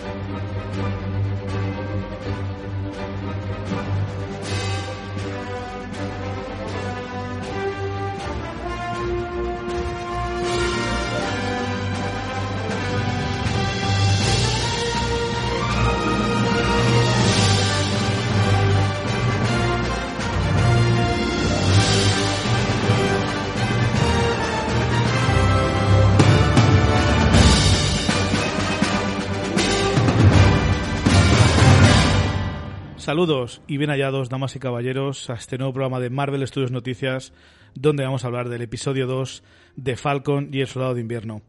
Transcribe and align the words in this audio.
Thank 0.00 0.28
you. 2.52 2.57
Saludos 33.08 33.62
y 33.66 33.78
bien 33.78 33.88
hallados, 33.88 34.28
damas 34.28 34.54
y 34.54 34.58
caballeros, 34.58 35.30
a 35.30 35.32
este 35.32 35.56
nuevo 35.56 35.72
programa 35.72 35.98
de 35.98 36.10
Marvel 36.10 36.46
Studios 36.46 36.70
Noticias, 36.70 37.32
donde 37.74 38.04
vamos 38.04 38.22
a 38.22 38.26
hablar 38.26 38.50
del 38.50 38.60
episodio 38.60 39.06
2 39.06 39.42
de 39.76 39.96
Falcon 39.96 40.50
y 40.52 40.60
el 40.60 40.66
Soldado 40.66 40.92
de 40.92 41.00
Invierno. 41.00 41.40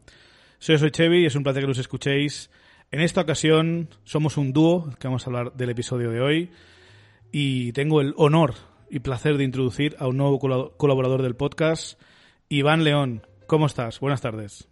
Soy, 0.58 0.78
soy 0.78 0.90
Chevy 0.90 1.18
y 1.18 1.26
es 1.26 1.34
un 1.34 1.42
placer 1.42 1.64
que 1.64 1.68
nos 1.68 1.76
escuchéis. 1.76 2.50
En 2.90 3.02
esta 3.02 3.20
ocasión 3.20 3.90
somos 4.04 4.38
un 4.38 4.54
dúo 4.54 4.88
que 4.98 5.06
vamos 5.06 5.26
a 5.26 5.26
hablar 5.28 5.52
del 5.52 5.68
episodio 5.68 6.10
de 6.10 6.22
hoy 6.22 6.50
y 7.30 7.72
tengo 7.72 8.00
el 8.00 8.14
honor 8.16 8.54
y 8.88 9.00
placer 9.00 9.36
de 9.36 9.44
introducir 9.44 9.96
a 9.98 10.08
un 10.08 10.16
nuevo 10.16 10.38
colaborador 10.78 11.20
del 11.20 11.36
podcast, 11.36 12.00
Iván 12.48 12.84
León. 12.84 13.26
¿Cómo 13.46 13.66
estás? 13.66 14.00
Buenas 14.00 14.22
tardes. 14.22 14.66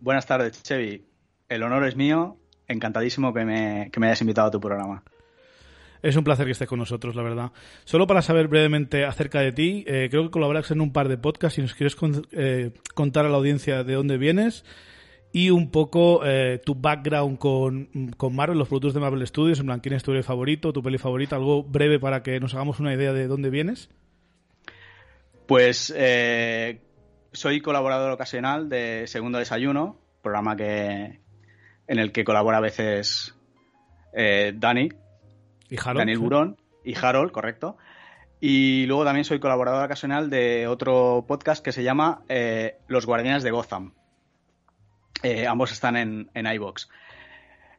Buenas 0.00 0.26
tardes, 0.26 0.64
Chevy. 0.64 1.06
El 1.48 1.62
honor 1.62 1.86
es 1.86 1.94
mío. 1.94 2.38
Encantadísimo 2.66 3.32
que 3.32 3.44
me, 3.44 3.90
que 3.92 4.00
me 4.00 4.08
hayas 4.08 4.20
invitado 4.20 4.48
a 4.48 4.50
tu 4.50 4.58
programa. 4.58 5.04
Es 6.02 6.16
un 6.16 6.24
placer 6.24 6.46
que 6.46 6.52
estés 6.52 6.68
con 6.68 6.78
nosotros, 6.78 7.14
la 7.16 7.22
verdad. 7.22 7.52
Solo 7.84 8.06
para 8.06 8.22
saber 8.22 8.48
brevemente 8.48 9.04
acerca 9.04 9.40
de 9.40 9.52
ti, 9.52 9.84
eh, 9.86 10.08
creo 10.10 10.24
que 10.24 10.30
colaboras 10.30 10.70
en 10.70 10.80
un 10.80 10.92
par 10.92 11.08
de 11.08 11.18
podcasts 11.18 11.58
y 11.58 11.62
nos 11.62 11.74
quieres 11.74 11.96
eh, 12.32 12.70
contar 12.94 13.26
a 13.26 13.28
la 13.28 13.36
audiencia 13.36 13.82
de 13.84 13.94
dónde 13.94 14.16
vienes 14.18 14.64
y 15.32 15.50
un 15.50 15.70
poco 15.70 16.24
eh, 16.24 16.60
tu 16.64 16.74
background 16.74 17.38
con, 17.38 17.88
con, 18.16 18.34
Marvel, 18.34 18.58
los 18.58 18.68
productos 18.68 18.94
de 18.94 19.00
Marvel 19.00 19.26
Studios, 19.26 19.60
en 19.60 19.66
plan, 19.66 19.80
quién 19.80 19.94
es 19.94 20.02
tu 20.02 20.20
favorito, 20.22 20.72
tu 20.72 20.82
peli 20.82 20.98
favorita, 20.98 21.36
algo 21.36 21.62
breve 21.62 21.98
para 21.98 22.22
que 22.22 22.40
nos 22.40 22.54
hagamos 22.54 22.80
una 22.80 22.94
idea 22.94 23.12
de 23.12 23.26
dónde 23.26 23.50
vienes. 23.50 23.90
Pues 25.46 25.94
soy 27.32 27.60
colaborador 27.60 28.10
ocasional 28.12 28.68
de 28.68 29.04
Segundo 29.06 29.38
Desayuno, 29.38 29.98
programa 30.22 30.56
que 30.56 31.20
en 31.86 31.98
el 31.98 32.12
que 32.12 32.24
colabora 32.24 32.58
a 32.58 32.62
veces 32.62 33.34
Dani, 34.12 34.90
Daniel 35.70 36.18
Burón 36.18 36.56
y 36.84 36.94
Harold, 36.96 37.32
correcto. 37.32 37.76
Y 38.40 38.86
luego 38.86 39.04
también 39.04 39.24
soy 39.24 39.40
colaborador 39.40 39.84
ocasional 39.84 40.30
de 40.30 40.68
otro 40.68 41.24
podcast 41.26 41.64
que 41.64 41.72
se 41.72 41.82
llama 41.82 42.22
eh, 42.28 42.78
Los 42.86 43.04
Guardianes 43.04 43.42
de 43.42 43.50
Gotham. 43.50 43.94
Eh, 45.22 45.46
ambos 45.46 45.72
están 45.72 45.96
en, 45.96 46.30
en 46.34 46.46
iVox. 46.46 46.88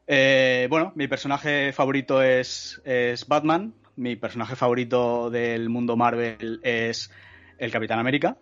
Eh, 0.05 0.67
bueno, 0.69 0.91
mi 0.95 1.07
personaje 1.07 1.71
favorito 1.71 2.21
es, 2.21 2.81
es, 2.83 3.25
Batman. 3.27 3.73
Mi 3.95 4.17
personaje 4.17 4.55
favorito 4.55 5.29
del 5.29 5.69
mundo 5.69 5.95
Marvel 5.95 6.59
es 6.63 7.09
el 7.57 7.71
Capitán 7.71 7.99
América. 7.99 8.37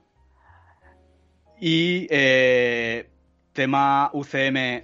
Y 1.59 2.07
tema 3.53 4.11
UCM 4.13 4.83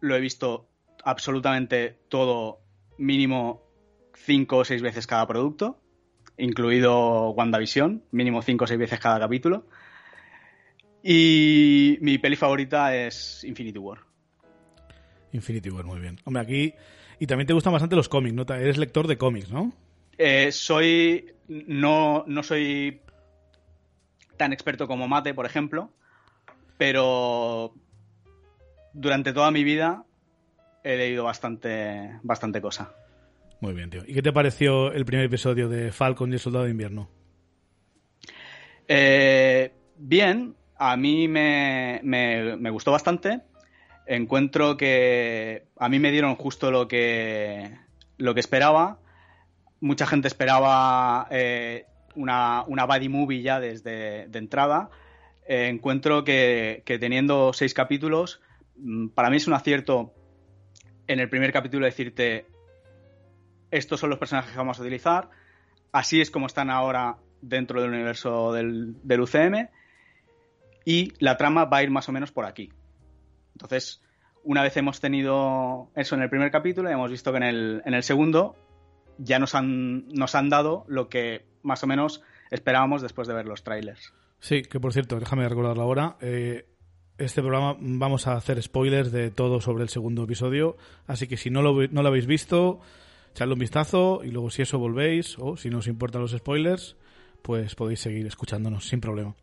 lo 0.00 0.16
he 0.16 0.20
visto 0.20 0.68
absolutamente 1.04 1.98
todo 2.08 2.60
mínimo 2.98 3.69
cinco 4.24 4.58
o 4.58 4.64
seis 4.64 4.82
veces 4.82 5.06
cada 5.06 5.26
producto, 5.26 5.80
incluido 6.36 7.30
WandaVision, 7.30 8.02
mínimo 8.10 8.42
cinco 8.42 8.64
o 8.64 8.66
seis 8.66 8.78
veces 8.78 9.00
cada 9.00 9.18
capítulo. 9.18 9.66
Y 11.02 11.98
mi 12.00 12.18
peli 12.18 12.36
favorita 12.36 12.94
es 12.94 13.44
Infinity 13.44 13.78
War. 13.78 14.00
Infinity 15.32 15.70
War, 15.70 15.84
muy 15.84 16.00
bien. 16.00 16.18
Hombre, 16.24 16.42
aquí. 16.42 16.74
Y 17.18 17.26
también 17.26 17.46
te 17.46 17.52
gustan 17.52 17.72
bastante 17.72 17.96
los 17.96 18.08
cómics, 18.08 18.34
¿no? 18.34 18.42
Eres 18.54 18.78
lector 18.78 19.06
de 19.06 19.16
cómics, 19.16 19.50
¿no? 19.50 19.72
Eh, 20.18 20.52
soy. 20.52 21.34
No, 21.48 22.24
no 22.26 22.42
soy 22.42 23.00
tan 24.36 24.52
experto 24.52 24.86
como 24.86 25.08
Mate, 25.08 25.34
por 25.34 25.44
ejemplo, 25.44 25.90
pero 26.78 27.74
durante 28.94 29.32
toda 29.32 29.50
mi 29.50 29.64
vida 29.64 30.04
he 30.82 30.96
leído 30.96 31.24
bastante, 31.24 32.18
bastante 32.22 32.60
cosa. 32.62 32.94
Muy 33.60 33.74
bien, 33.74 33.90
tío. 33.90 34.02
¿Y 34.06 34.14
qué 34.14 34.22
te 34.22 34.32
pareció 34.32 34.90
el 34.92 35.04
primer 35.04 35.26
episodio 35.26 35.68
de 35.68 35.92
Falcon 35.92 36.30
y 36.30 36.34
el 36.34 36.40
Soldado 36.40 36.64
de 36.64 36.70
Invierno? 36.70 37.10
Eh, 38.88 39.72
bien, 39.96 40.56
a 40.76 40.96
mí 40.96 41.28
me, 41.28 42.00
me, 42.02 42.70
gustó 42.70 42.90
bastante. 42.90 43.42
Encuentro 44.06 44.78
que 44.78 45.66
a 45.76 45.88
mí 45.90 45.98
me 45.98 46.10
dieron 46.10 46.36
justo 46.36 46.70
lo 46.70 46.88
que, 46.88 47.70
lo 48.16 48.32
que 48.32 48.40
esperaba. 48.40 48.98
Mucha 49.80 50.06
gente 50.06 50.26
esperaba 50.26 51.28
eh, 51.30 51.84
una, 52.14 52.64
una 52.66 52.86
movie 52.86 53.42
ya 53.42 53.60
desde 53.60 54.26
de 54.26 54.38
entrada. 54.38 54.88
Eh, 55.46 55.68
encuentro 55.68 56.24
que, 56.24 56.82
que, 56.86 56.98
teniendo 56.98 57.52
seis 57.52 57.74
capítulos, 57.74 58.40
mm, 58.76 59.08
para 59.08 59.28
mí 59.28 59.36
es 59.36 59.46
un 59.46 59.54
acierto 59.54 60.14
en 61.06 61.20
el 61.20 61.28
primer 61.28 61.52
capítulo 61.52 61.84
decirte 61.84 62.46
estos 63.70 64.00
son 64.00 64.10
los 64.10 64.18
personajes 64.18 64.52
que 64.52 64.58
vamos 64.58 64.78
a 64.78 64.82
utilizar, 64.82 65.30
así 65.92 66.20
es 66.20 66.30
como 66.30 66.46
están 66.46 66.70
ahora 66.70 67.16
dentro 67.40 67.80
del 67.80 67.90
universo 67.90 68.52
del, 68.52 68.96
UCM 69.04 69.68
y 70.84 71.12
la 71.18 71.36
trama 71.36 71.64
va 71.64 71.78
a 71.78 71.82
ir 71.82 71.90
más 71.90 72.08
o 72.08 72.12
menos 72.12 72.32
por 72.32 72.44
aquí. 72.44 72.70
Entonces, 73.52 74.02
una 74.44 74.62
vez 74.62 74.76
hemos 74.76 75.00
tenido 75.00 75.90
eso 75.94 76.14
en 76.14 76.22
el 76.22 76.30
primer 76.30 76.50
capítulo, 76.50 76.88
hemos 76.88 77.10
visto 77.10 77.32
que 77.32 77.38
en 77.38 77.44
el, 77.94 78.02
segundo 78.02 78.56
ya 79.18 79.38
nos 79.38 79.54
han, 79.54 80.08
nos 80.08 80.34
han 80.34 80.48
dado 80.48 80.84
lo 80.88 81.08
que 81.08 81.44
más 81.62 81.82
o 81.82 81.86
menos 81.86 82.22
esperábamos 82.50 83.02
después 83.02 83.28
de 83.28 83.34
ver 83.34 83.46
los 83.46 83.62
trailers. 83.62 84.12
Sí, 84.40 84.62
que 84.62 84.80
por 84.80 84.92
cierto, 84.92 85.18
déjame 85.20 85.46
recordarlo 85.48 85.82
ahora. 85.82 86.16
Eh, 86.20 86.66
este 87.18 87.42
programa 87.42 87.76
vamos 87.78 88.26
a 88.26 88.32
hacer 88.32 88.62
spoilers 88.62 89.12
de 89.12 89.30
todo 89.30 89.60
sobre 89.60 89.82
el 89.82 89.90
segundo 89.90 90.24
episodio, 90.24 90.76
así 91.06 91.26
que 91.26 91.36
si 91.36 91.50
no 91.50 91.60
lo, 91.60 91.86
no 91.88 92.02
lo 92.02 92.08
habéis 92.08 92.26
visto, 92.26 92.80
echadle 93.30 93.54
un 93.54 93.60
vistazo 93.60 94.20
y 94.24 94.30
luego 94.30 94.50
si 94.50 94.62
eso 94.62 94.78
volvéis 94.78 95.36
o 95.38 95.56
si 95.56 95.70
no 95.70 95.78
os 95.78 95.86
importan 95.86 96.22
los 96.22 96.32
spoilers, 96.32 96.96
pues 97.42 97.74
podéis 97.74 98.00
seguir 98.00 98.26
escuchándonos 98.26 98.86
sin 98.86 99.00
problema. 99.00 99.34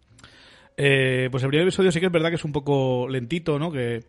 Eh, 0.78 1.30
pues 1.32 1.44
el 1.44 1.50
primer 1.50 1.68
episodio 1.68 1.92
sí 1.92 2.00
que 2.00 2.06
es 2.06 2.12
verdad 2.12 2.30
que 2.30 2.36
es 2.36 2.46
un 2.46 2.52
poco 2.52 3.08
lentito, 3.10 3.58
¿no? 3.58 3.72
Que 3.72 4.06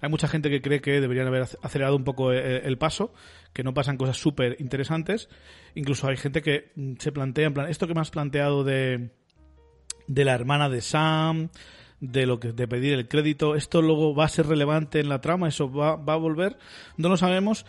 hay 0.00 0.08
mucha 0.08 0.28
gente 0.28 0.50
que 0.50 0.62
cree 0.62 0.80
que 0.80 1.00
deberían 1.00 1.26
haber 1.26 1.42
acelerado 1.62 1.96
un 1.96 2.04
poco 2.04 2.32
eh, 2.32 2.62
el, 2.64 2.78
paso, 2.78 3.12
que 3.52 3.64
no 3.64 3.74
pasan 3.74 3.96
cosas 3.96 4.16
súper 4.16 4.56
interesantes. 4.60 5.28
Incluso 5.74 6.06
hay 6.06 6.16
gente 6.16 6.42
que 6.42 6.70
mm, 6.76 6.94
se 6.98 7.12
plantea, 7.12 7.46
en 7.46 7.54
plan, 7.54 7.68
esto 7.68 7.88
que 7.88 7.94
me 7.94 8.00
has 8.00 8.10
planteado 8.10 8.62
de, 8.62 9.10
de 10.06 10.24
la 10.24 10.34
hermana 10.34 10.68
de 10.68 10.80
Sam, 10.80 11.48
de 12.00 12.26
lo 12.26 12.38
que 12.38 12.52
de 12.52 12.68
pedir 12.68 12.92
el 12.92 13.08
crédito, 13.08 13.54
esto 13.54 13.82
luego 13.82 14.14
va 14.14 14.26
a 14.26 14.28
ser 14.28 14.46
relevante 14.46 15.00
en 15.00 15.08
la 15.08 15.20
trama, 15.20 15.48
eso 15.48 15.72
va, 15.72 15.96
va 15.96 16.12
a 16.12 16.16
volver, 16.16 16.58
no 16.98 17.08
lo 17.08 17.16
sabemos, 17.16 17.64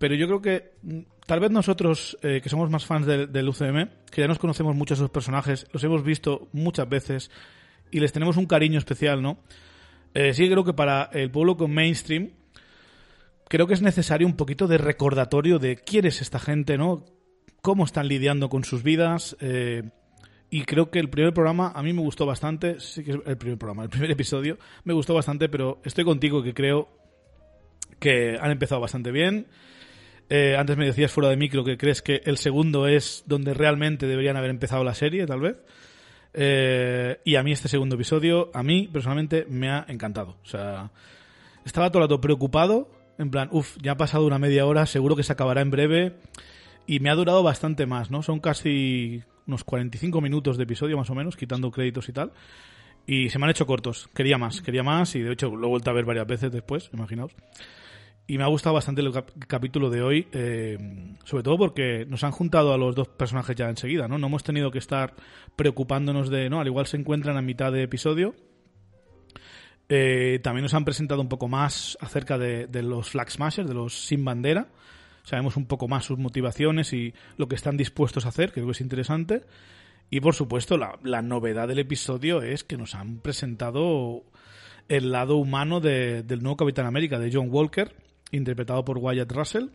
pero 0.00 0.14
yo 0.14 0.26
creo 0.26 0.40
que 0.40 0.72
mm, 0.82 1.00
tal 1.26 1.40
vez 1.40 1.50
nosotros, 1.50 2.16
eh, 2.22 2.40
que 2.42 2.48
somos 2.48 2.70
más 2.70 2.86
fans 2.86 3.06
del 3.06 3.48
UCM, 3.48 3.90
que 4.10 4.22
ya 4.22 4.26
nos 4.26 4.38
conocemos 4.38 4.74
mucho 4.74 4.94
a 4.94 4.96
esos 4.96 5.10
personajes, 5.10 5.66
los 5.72 5.84
hemos 5.84 6.02
visto 6.02 6.48
muchas 6.52 6.88
veces 6.88 7.30
y 7.90 8.00
les 8.00 8.10
tenemos 8.10 8.38
un 8.38 8.46
cariño 8.46 8.78
especial, 8.78 9.20
¿no? 9.20 9.38
Eh, 10.14 10.32
sí 10.32 10.48
creo 10.48 10.64
que 10.64 10.72
para 10.72 11.10
el 11.12 11.30
pueblo 11.30 11.58
con 11.58 11.72
mainstream, 11.72 12.30
creo 13.46 13.66
que 13.66 13.74
es 13.74 13.82
necesario 13.82 14.26
un 14.26 14.36
poquito 14.36 14.66
de 14.66 14.78
recordatorio 14.78 15.58
de 15.58 15.76
quién 15.76 16.06
es 16.06 16.22
esta 16.22 16.38
gente, 16.38 16.78
¿no? 16.78 17.04
Cómo 17.60 17.84
están 17.84 18.08
lidiando 18.08 18.48
con 18.48 18.64
sus 18.64 18.82
vidas. 18.82 19.36
Eh, 19.40 19.82
y 20.48 20.62
creo 20.62 20.90
que 20.90 20.98
el 20.98 21.10
primer 21.10 21.34
programa 21.34 21.72
a 21.74 21.82
mí 21.82 21.92
me 21.92 22.00
gustó 22.00 22.24
bastante. 22.24 22.80
Sí 22.80 23.04
que 23.04 23.10
es 23.10 23.18
el 23.26 23.36
primer 23.36 23.58
programa, 23.58 23.82
el 23.82 23.90
primer 23.90 24.10
episodio 24.10 24.58
me 24.84 24.94
gustó 24.94 25.12
bastante, 25.12 25.50
pero 25.50 25.78
estoy 25.84 26.04
contigo 26.04 26.42
que 26.42 26.54
creo 26.54 26.88
que 27.98 28.38
han 28.40 28.50
empezado 28.50 28.80
bastante 28.80 29.12
bien. 29.12 29.46
Eh, 30.32 30.56
antes 30.56 30.76
me 30.76 30.86
decías 30.86 31.10
fuera 31.10 31.28
de 31.28 31.36
micro 31.36 31.64
que 31.64 31.76
crees 31.76 32.02
que 32.02 32.22
el 32.24 32.38
segundo 32.38 32.86
es 32.86 33.24
donde 33.26 33.52
realmente 33.52 34.06
deberían 34.06 34.36
haber 34.36 34.50
empezado 34.50 34.84
la 34.84 34.94
serie, 34.94 35.26
tal 35.26 35.40
vez. 35.40 35.56
Eh, 36.32 37.18
y 37.24 37.34
a 37.34 37.42
mí 37.42 37.50
este 37.50 37.66
segundo 37.66 37.96
episodio, 37.96 38.48
a 38.54 38.62
mí 38.62 38.88
personalmente 38.92 39.44
me 39.48 39.68
ha 39.70 39.84
encantado. 39.88 40.36
O 40.44 40.46
sea, 40.46 40.92
estaba 41.64 41.90
todo 41.90 41.98
el 41.98 42.04
rato 42.04 42.20
preocupado, 42.20 42.88
en 43.18 43.32
plan, 43.32 43.48
uff, 43.50 43.76
ya 43.82 43.92
ha 43.92 43.96
pasado 43.96 44.24
una 44.24 44.38
media 44.38 44.66
hora, 44.66 44.86
seguro 44.86 45.16
que 45.16 45.24
se 45.24 45.32
acabará 45.32 45.62
en 45.62 45.72
breve. 45.72 46.14
Y 46.86 47.00
me 47.00 47.10
ha 47.10 47.14
durado 47.16 47.42
bastante 47.42 47.86
más, 47.86 48.12
¿no? 48.12 48.22
Son 48.22 48.38
casi 48.38 49.24
unos 49.48 49.64
45 49.64 50.20
minutos 50.20 50.56
de 50.56 50.62
episodio 50.62 50.96
más 50.96 51.10
o 51.10 51.14
menos, 51.16 51.36
quitando 51.36 51.72
créditos 51.72 52.08
y 52.08 52.12
tal. 52.12 52.30
Y 53.04 53.30
se 53.30 53.38
me 53.40 53.46
han 53.46 53.50
hecho 53.50 53.66
cortos. 53.66 54.08
Quería 54.14 54.38
más, 54.38 54.62
quería 54.62 54.84
más 54.84 55.16
y 55.16 55.20
de 55.22 55.32
hecho 55.32 55.54
lo 55.56 55.66
he 55.66 55.70
vuelto 55.70 55.90
a 55.90 55.92
ver 55.92 56.04
varias 56.04 56.28
veces 56.28 56.52
después, 56.52 56.88
imaginaos. 56.92 57.32
Y 58.30 58.38
me 58.38 58.44
ha 58.44 58.46
gustado 58.46 58.74
bastante 58.74 59.00
el 59.00 59.12
capítulo 59.48 59.90
de 59.90 60.02
hoy, 60.02 60.28
eh, 60.30 60.78
sobre 61.24 61.42
todo 61.42 61.58
porque 61.58 62.06
nos 62.06 62.22
han 62.22 62.30
juntado 62.30 62.72
a 62.72 62.78
los 62.78 62.94
dos 62.94 63.08
personajes 63.08 63.56
ya 63.56 63.68
enseguida, 63.68 64.06
¿no? 64.06 64.18
No 64.18 64.28
hemos 64.28 64.44
tenido 64.44 64.70
que 64.70 64.78
estar 64.78 65.16
preocupándonos 65.56 66.30
de, 66.30 66.48
¿no? 66.48 66.60
Al 66.60 66.68
igual 66.68 66.86
se 66.86 66.96
encuentran 66.96 67.36
a 67.36 67.42
mitad 67.42 67.72
de 67.72 67.82
episodio. 67.82 68.36
Eh, 69.88 70.38
también 70.44 70.62
nos 70.62 70.74
han 70.74 70.84
presentado 70.84 71.20
un 71.20 71.28
poco 71.28 71.48
más 71.48 71.98
acerca 72.00 72.38
de, 72.38 72.68
los 72.84 73.10
Flag 73.10 73.32
Smashers, 73.32 73.66
de 73.66 73.74
los 73.74 74.06
sin 74.06 74.24
bandera. 74.24 74.68
Sabemos 75.24 75.56
un 75.56 75.66
poco 75.66 75.88
más 75.88 76.04
sus 76.04 76.18
motivaciones 76.20 76.92
y 76.92 77.12
lo 77.36 77.48
que 77.48 77.56
están 77.56 77.76
dispuestos 77.76 78.26
a 78.26 78.28
hacer, 78.28 78.52
creo 78.52 78.66
que 78.66 78.72
es 78.72 78.80
interesante. 78.80 79.42
Y 80.08 80.20
por 80.20 80.36
supuesto, 80.36 80.76
la 80.76 81.20
novedad 81.20 81.66
del 81.66 81.80
episodio 81.80 82.42
es 82.42 82.62
que 82.62 82.76
nos 82.76 82.94
han 82.94 83.18
presentado 83.18 84.22
el 84.90 85.12
lado 85.12 85.36
humano 85.36 85.80
del 85.80 86.42
nuevo 86.42 86.56
Capitán 86.56 86.84
América, 86.84 87.20
de 87.20 87.30
John 87.32 87.46
Walker, 87.48 87.94
interpretado 88.30 88.84
por 88.84 88.98
Wyatt 88.98 89.32
Russell. 89.32 89.68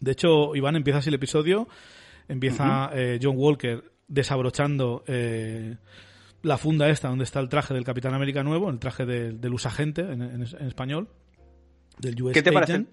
De 0.00 0.12
hecho, 0.12 0.54
Iván, 0.54 0.76
empieza 0.76 0.98
así 0.98 1.08
el 1.08 1.14
episodio. 1.14 1.68
Empieza 2.28 2.90
eh, 2.92 3.18
John 3.22 3.36
Walker 3.36 3.84
desabrochando 4.08 5.04
eh, 5.06 5.76
la 6.42 6.58
funda 6.58 6.88
esta 6.88 7.08
donde 7.08 7.24
está 7.24 7.40
el 7.40 7.48
traje 7.48 7.74
del 7.74 7.84
Capitán 7.84 8.14
América 8.14 8.42
nuevo, 8.42 8.70
el 8.70 8.78
traje 8.78 9.04
del 9.04 9.52
usagente 9.52 10.02
en, 10.02 10.22
en, 10.22 10.42
español, 10.42 11.08
del 11.98 12.20
US 12.22 12.34
¿Qué 12.34 12.42
te, 12.42 12.52
parece, 12.52 12.86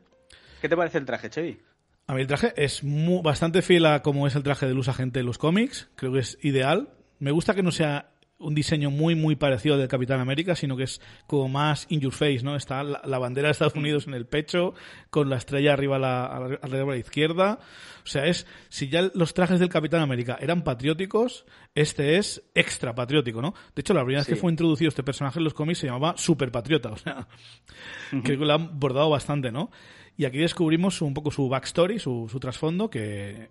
¿Qué 0.62 0.70
te 0.70 0.78
parece 0.78 0.98
el 0.98 1.06
traje, 1.06 1.30
Chevy? 1.30 1.60
A 2.08 2.14
mí 2.16 2.22
el 2.22 2.28
traje 2.28 2.54
es 2.58 2.82
bastante 3.24 3.62
fiel 3.62 3.86
a 3.86 4.02
como 4.02 4.28
es 4.28 4.36
el 4.36 4.44
traje 4.44 4.66
del 4.66 4.78
usagente 4.78 5.22
en 5.22 5.26
los 5.26 5.38
cómics. 5.38 5.90
Creo 5.96 6.12
que 6.12 6.20
es 6.20 6.38
ideal. 6.42 6.90
Me 7.20 7.32
gusta 7.32 7.54
que 7.54 7.64
no 7.64 7.72
sea 7.72 8.13
un 8.44 8.54
diseño 8.54 8.92
muy, 8.92 9.16
muy 9.16 9.36
parecido 9.36 9.76
al 9.76 9.82
del 9.82 9.90
Capitán 9.90 10.20
América, 10.20 10.56
sino 10.56 10.78
que 10.78 10.84
es 10.84 11.02
como 11.28 11.48
más 11.48 11.86
in 11.90 12.02
your 12.02 12.14
face, 12.14 12.42
¿no? 12.44 12.56
Está 12.56 12.84
la, 12.84 13.20
bandera 13.20 13.48
de 13.48 13.54
Estados 13.54 13.76
Unidos 13.76 14.08
en 14.08 14.14
el 14.14 14.26
pecho, 14.26 14.74
con 15.10 15.30
la 15.30 15.38
estrella 15.38 15.74
arriba 15.74 15.96
a 15.96 16.00
la, 16.00 16.26
a 16.26 16.68
la, 16.68 16.98
izquierda. 16.98 17.60
O 18.04 18.08
sea, 18.08 18.26
es, 18.26 18.46
si 18.70 18.90
ya 18.90 19.10
los 19.14 19.34
trajes 19.34 19.60
del 19.60 19.70
Capitán 19.70 20.02
América 20.02 20.38
eran 20.40 20.64
patrióticos, 20.64 21.46
este 21.74 22.18
es 22.18 22.44
extra 22.54 22.94
patriótico, 22.94 23.42
¿no? 23.42 23.54
De 23.76 23.80
hecho, 23.80 23.94
la 23.94 24.02
primera 24.02 24.22
vez 24.22 24.28
que 24.28 24.36
fue 24.36 24.52
introducido 24.52 24.90
este 24.90 25.04
personaje 25.04 25.40
en 25.40 25.46
los 25.46 25.54
cómics 25.54 25.80
se 25.80 25.88
llamaba 25.88 26.16
Super 26.18 26.52
Patriota, 26.52 26.92
o 26.92 26.98
sea, 26.98 27.28
creo 28.10 28.40
que 28.40 28.46
lo 28.46 28.54
han 28.54 28.80
bordado 28.80 29.10
bastante, 29.10 29.52
¿no? 29.52 29.72
Y 30.18 30.26
aquí 30.26 30.38
descubrimos 30.40 31.02
un 31.02 31.14
poco 31.14 31.32
su 31.32 31.50
backstory, 31.50 31.98
su, 31.98 32.28
su 32.30 32.40
trasfondo, 32.40 32.90
que 32.90 33.50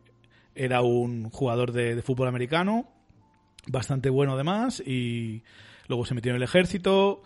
era 0.54 0.82
un 0.82 1.30
jugador 1.30 1.72
de, 1.72 1.96
de 1.96 2.02
fútbol 2.02 2.28
americano, 2.28 2.88
bastante 3.67 4.11
bueno 4.11 4.35
además 4.35 4.82
y 4.85 5.43
luego 5.88 6.05
se 6.05 6.14
metió 6.14 6.31
en 6.31 6.37
el 6.37 6.43
ejército 6.43 7.23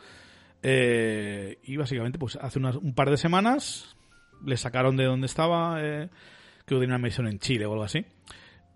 eh, 0.63 1.59
y 1.65 1.77
básicamente 1.77 2.19
pues 2.19 2.37
hace 2.37 2.59
un 2.59 2.95
par 2.95 3.11
de 3.11 3.17
semanas 3.17 3.97
le 4.45 4.57
sacaron 4.57 4.97
de 4.97 5.05
donde 5.05 5.27
estaba 5.27 5.79
eh, 5.81 6.09
creo 6.65 6.81
que 6.81 6.85
tenía 6.85 6.97
una 6.97 7.05
misión 7.07 7.27
en 7.29 7.39
Chile 7.39 7.67
o 7.67 7.73
algo 7.73 7.85
así 7.85 8.05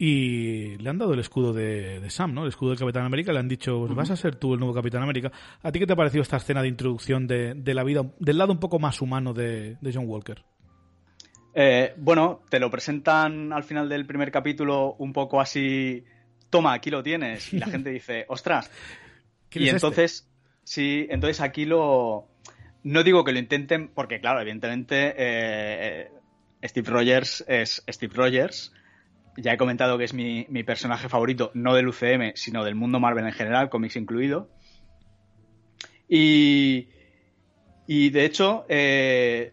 y 0.03 0.79
le 0.79 0.89
han 0.89 0.97
dado 0.97 1.13
el 1.13 1.21
escudo 1.21 1.53
de, 1.53 2.03
Sam, 2.09 2.33
¿no? 2.33 2.45
El 2.45 2.49
escudo 2.49 2.71
del 2.71 2.79
Capitán 2.79 3.05
América. 3.05 3.35
Le 3.35 3.39
han 3.39 3.49
dicho, 3.49 3.81
pues 3.81 3.95
vas 3.95 4.11
a 4.11 4.17
ser 4.17 4.35
tú 4.35 4.55
el 4.55 4.59
nuevo 4.59 4.73
Capitán 4.75 5.03
América. 5.03 5.31
¿A 5.63 5.71
ti 5.71 5.79
qué 5.79 5.87
te 5.87 5.93
ha 5.93 5.97
parecido 5.97 6.23
esta 6.23 6.39
escena 6.39 6.63
de 6.63 6.69
introducción 6.69 7.27
de, 7.27 7.55
la 7.75 7.85
vida, 7.85 8.11
del 8.19 8.39
lado 8.39 8.51
un 8.51 8.59
poco 8.59 8.79
más 8.79 9.03
humano 9.03 9.35
de, 9.35 9.77
John 9.93 10.07
Walker? 10.07 10.43
Eh, 11.53 11.93
bueno, 11.99 12.41
te 12.49 12.59
lo 12.59 12.71
presentan 12.71 13.53
al 13.53 13.63
final 13.63 13.91
del 13.91 14.07
primer 14.07 14.31
capítulo 14.31 14.95
un 14.99 15.13
poco 15.13 15.39
así 15.39 16.03
toma, 16.51 16.73
aquí 16.75 16.91
lo 16.91 17.03
tienes. 17.03 17.53
Y 17.53 17.59
la 17.59 17.67
gente 17.71 17.91
dice, 17.91 18.27
ostras. 18.29 18.71
Y 19.53 19.65
este? 19.65 19.71
entonces, 19.71 20.29
sí, 20.65 21.07
entonces 21.11 21.41
aquí 21.41 21.65
lo... 21.65 22.29
No 22.83 23.03
digo 23.03 23.25
que 23.25 23.33
lo 23.33 23.39
intenten, 23.39 23.89
porque 23.89 24.21
claro, 24.21 24.41
evidentemente 24.41 25.15
eh, 25.17 26.11
Steve 26.65 26.91
Rogers 26.91 27.45
es 27.47 27.85
Steve 27.89 28.15
Rogers. 28.15 28.73
Ya 29.37 29.53
he 29.53 29.57
comentado 29.59 29.99
que 29.99 30.05
es 30.05 30.15
mi, 30.15 30.45
personaje 30.65 31.09
favorito, 31.09 31.51
no 31.55 31.75
del 31.75 31.89
UCM, 31.89 32.33
sino 32.35 32.65
del 32.65 32.75
mundo 32.75 32.99
Marvel 32.99 33.27
en 33.27 33.33
general, 33.33 33.69
cómics 33.69 33.97
incluido. 33.97 34.51
Y, 36.09 36.89
y 37.87 38.11
de 38.11 38.25
hecho, 38.25 38.65
eh, 38.69 39.53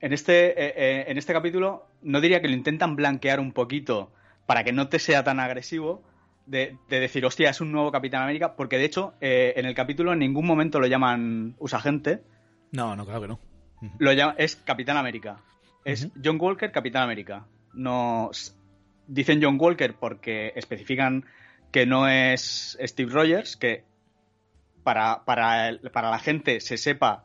en, 0.00 0.12
este, 0.12 0.52
eh, 0.56 1.10
en 1.10 1.16
este 1.16 1.32
capítulo 1.32 1.86
no 2.02 2.20
diría 2.20 2.42
que 2.42 2.48
lo 2.48 2.54
intentan 2.54 2.96
blanquear 2.96 3.40
un 3.40 3.52
poquito 3.52 4.12
para 4.46 4.64
que 4.64 4.72
no 4.72 4.88
te 4.88 4.98
sea 4.98 5.24
tan 5.24 5.40
agresivo, 5.40 6.02
de, 6.46 6.76
decir, 6.88 7.24
hostia, 7.24 7.50
es 7.50 7.60
un 7.60 7.72
nuevo 7.72 7.92
Capitán 7.92 8.22
América, 8.22 8.54
porque 8.56 8.78
de 8.78 8.84
hecho 8.84 9.14
eh, 9.20 9.54
en 9.56 9.66
el 9.66 9.74
capítulo 9.74 10.12
en 10.12 10.18
ningún 10.18 10.46
momento 10.46 10.80
lo 10.80 10.86
llaman 10.86 11.54
usagente. 11.58 12.22
No, 12.72 12.96
no, 12.96 13.04
claro 13.04 13.20
que 13.22 13.28
no. 13.28 13.40
Lo 13.98 14.10
es 14.10 14.56
Capitán 14.56 14.96
América. 14.96 15.38
Es 15.84 16.08
John 16.22 16.38
Walker, 16.40 16.70
Capitán 16.70 17.02
América. 17.02 17.46
No, 17.74 18.30
dicen 19.06 19.40
John 19.42 19.56
Walker 19.60 19.94
porque 19.98 20.52
especifican 20.54 21.24
que 21.72 21.86
no 21.86 22.06
es 22.06 22.78
Steve 22.80 23.12
Rogers, 23.12 23.56
que 23.56 23.84
para, 24.84 25.24
para, 25.24 25.78
para 25.92 26.10
la 26.10 26.18
gente 26.18 26.60
se 26.60 26.76
sepa, 26.76 27.24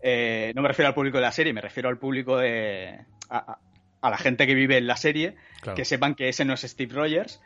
eh, 0.00 0.52
no 0.54 0.62
me 0.62 0.68
refiero 0.68 0.88
al 0.88 0.94
público 0.94 1.16
de 1.18 1.22
la 1.22 1.32
serie, 1.32 1.52
me 1.52 1.60
refiero 1.60 1.88
al 1.88 1.98
público 1.98 2.36
de... 2.36 3.04
a, 3.30 3.58
la 4.02 4.18
gente 4.18 4.46
que 4.46 4.54
vive 4.54 4.76
en 4.76 4.86
la 4.86 4.96
serie, 4.96 5.36
que 5.74 5.84
sepan 5.84 6.14
que 6.14 6.28
ese 6.28 6.44
no 6.44 6.54
es 6.54 6.62
Steve 6.62 6.94
Rogers 6.94 7.40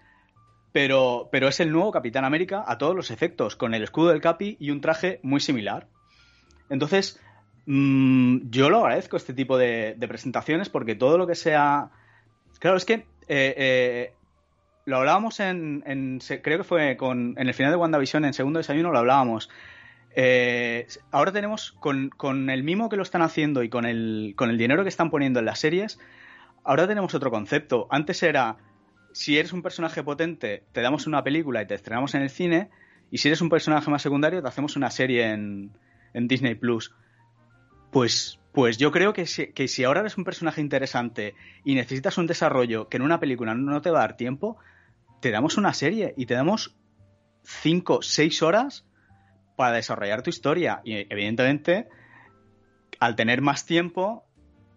pero, 0.76 1.31
pero 1.32 1.49
es 1.49 1.58
el 1.61 1.73
nuevo 1.73 1.90
Capitán 1.90 2.26
América 2.26 2.62
a 2.67 2.76
todos 2.76 2.94
los 2.94 3.11
efectos, 3.11 3.56
con 3.56 3.73
el 3.73 3.82
escudo 3.82 4.11
del 4.11 4.20
Capi 4.20 4.58
y 4.61 4.70
un 4.70 4.82
traje 4.82 5.20
muy 5.23 5.40
similar. 5.40 5.87
Entonces, 6.69 7.19
mm, 7.64 8.50
yo 8.50 8.69
lo 8.69 8.81
agradezco 8.84 9.17
este 9.17 9.32
tipo 9.32 9.56
de, 9.56 9.96
presentaciones 10.06 10.69
porque 10.69 10.94
todo 10.94 11.17
lo 11.17 11.26
que 11.26 11.34
sea... 11.34 11.93
Claro, 12.58 12.76
es 12.76 12.84
que 12.84 12.93
eh, 13.26 13.55
eh, 13.56 14.12
lo 14.84 14.99
hablábamos 14.99 15.40
en, 15.40 16.20
Creo 16.43 16.58
que 16.58 16.64
fue 16.64 16.90
en 16.90 17.34
el 17.38 17.55
final 17.55 17.73
de 17.73 17.78
WandaVision, 17.78 18.26
en 18.26 18.34
segundo 18.34 18.58
desayuno, 18.58 18.93
lo 18.93 18.99
hablábamos. 18.99 19.49
Eh, 20.14 20.87
ahora 21.11 21.32
tenemos, 21.32 21.73
con, 21.81 22.11
con, 22.11 22.50
el 22.50 22.64
mimo 22.64 22.90
que 22.90 22.96
lo 22.96 23.02
están 23.02 23.23
haciendo 23.23 23.62
y 23.62 23.70
con 23.70 23.87
el, 23.87 24.34
con 24.37 24.50
el 24.50 24.58
dinero 24.58 24.82
que 24.82 24.90
están 24.90 25.08
poniendo 25.08 25.38
en 25.38 25.46
las 25.46 25.58
series, 25.58 25.99
ahora 26.64 26.87
tenemos 26.87 27.14
otro 27.14 27.31
concepto. 27.31 27.87
Antes 27.90 28.23
era 28.23 28.58
si 29.16 29.38
eres 29.38 29.54
un 29.54 29.62
personaje 29.62 30.02
potente, 30.02 30.64
te 30.72 30.82
damos 30.82 31.06
una 31.06 31.24
película 31.24 31.62
y 31.62 31.66
te 31.66 31.74
estrenamos 31.74 32.14
en 32.14 32.20
el 32.20 32.28
cine, 32.28 32.68
y 33.10 33.16
si 33.16 33.28
eres 33.28 33.40
un 33.40 33.48
personaje 33.48 33.90
más 33.90 34.02
secundario, 34.02 34.42
te 34.42 34.48
hacemos 34.48 34.76
una 34.76 34.90
serie 34.90 35.32
en, 35.32 35.72
Disney 36.12 36.54
Plus. 36.54 36.94
Pues, 37.90 38.38
pues 38.52 38.76
yo 38.76 38.92
creo 38.92 39.14
que 39.14 39.24
si, 39.24 39.54
que 39.54 39.68
si 39.68 39.84
ahora 39.84 40.00
eres 40.00 40.18
un 40.18 40.24
personaje 40.24 40.60
interesante 40.60 41.35
y 41.64 41.76
necesitas 41.76 42.18
un 42.18 42.26
desarrollo 42.26 42.90
que 42.90 42.99
en 42.99 43.04
una 43.04 43.18
película 43.18 43.54
no 43.54 43.80
te 43.80 43.90
va 43.90 44.00
a 44.00 44.02
dar 44.02 44.18
tiempo, 44.18 44.58
te 45.23 45.30
damos 45.30 45.56
una 45.56 45.73
serie 45.73 46.12
y 46.18 46.26
te 46.26 46.35
damos 46.35 46.76
5, 47.44 48.02
6 48.02 48.42
horas 48.42 48.85
para 49.56 49.76
desarrollar 49.76 50.20
tu 50.20 50.28
historia. 50.28 50.82
Y 50.85 51.11
evidentemente, 51.11 51.88
al 53.00 53.16
tener 53.16 53.40
más 53.40 53.64
tiempo, 53.64 54.25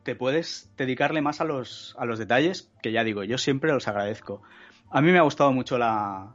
te 0.03 0.15
puedes 0.15 0.69
dedicarle 0.77 1.21
más 1.21 1.41
a 1.41 1.45
los, 1.45 1.95
a 1.97 2.05
los 2.05 2.19
detalles, 2.19 2.71
que 2.81 2.91
ya 2.91 3.03
digo, 3.03 3.23
yo 3.23 3.37
siempre 3.37 3.71
los 3.71 3.87
agradezco. 3.87 4.41
A 4.89 5.01
mí 5.01 5.11
me 5.11 5.19
ha 5.19 5.23
gustado 5.23 5.51
mucho 5.51 5.77
la, 5.77 6.33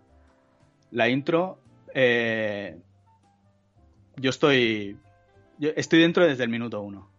la 0.91 1.09
intro. 1.09 1.59
Eh, 1.95 2.77
yo 4.17 4.31
estoy. 4.31 4.97
Yo 5.59 5.71
estoy 5.77 6.01
dentro 6.01 6.27
desde 6.27 6.45
el 6.45 6.51
minuto 6.51 6.81
uno. 6.81 7.11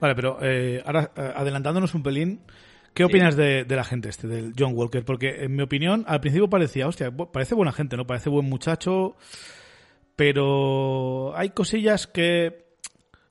Vale, 0.00 0.14
pero 0.14 0.38
eh, 0.40 0.82
ahora 0.84 1.12
eh, 1.16 1.32
adelantándonos 1.36 1.94
un 1.94 2.02
pelín, 2.02 2.40
¿qué 2.94 3.04
opinas 3.04 3.36
de, 3.36 3.64
de, 3.64 3.76
la 3.76 3.84
gente 3.84 4.08
este, 4.08 4.26
del 4.28 4.54
John 4.58 4.72
Walker? 4.74 5.04
Porque 5.04 5.44
en 5.44 5.54
mi 5.54 5.62
opinión, 5.62 6.04
al 6.08 6.20
principio 6.20 6.48
parecía, 6.48 6.88
hostia, 6.88 7.10
parece 7.10 7.54
buena 7.54 7.72
gente, 7.72 7.96
¿no? 7.96 8.06
Parece 8.06 8.30
buen 8.30 8.48
muchacho, 8.48 9.16
pero 10.16 11.36
hay 11.36 11.50
cosillas 11.50 12.06
que 12.06 12.69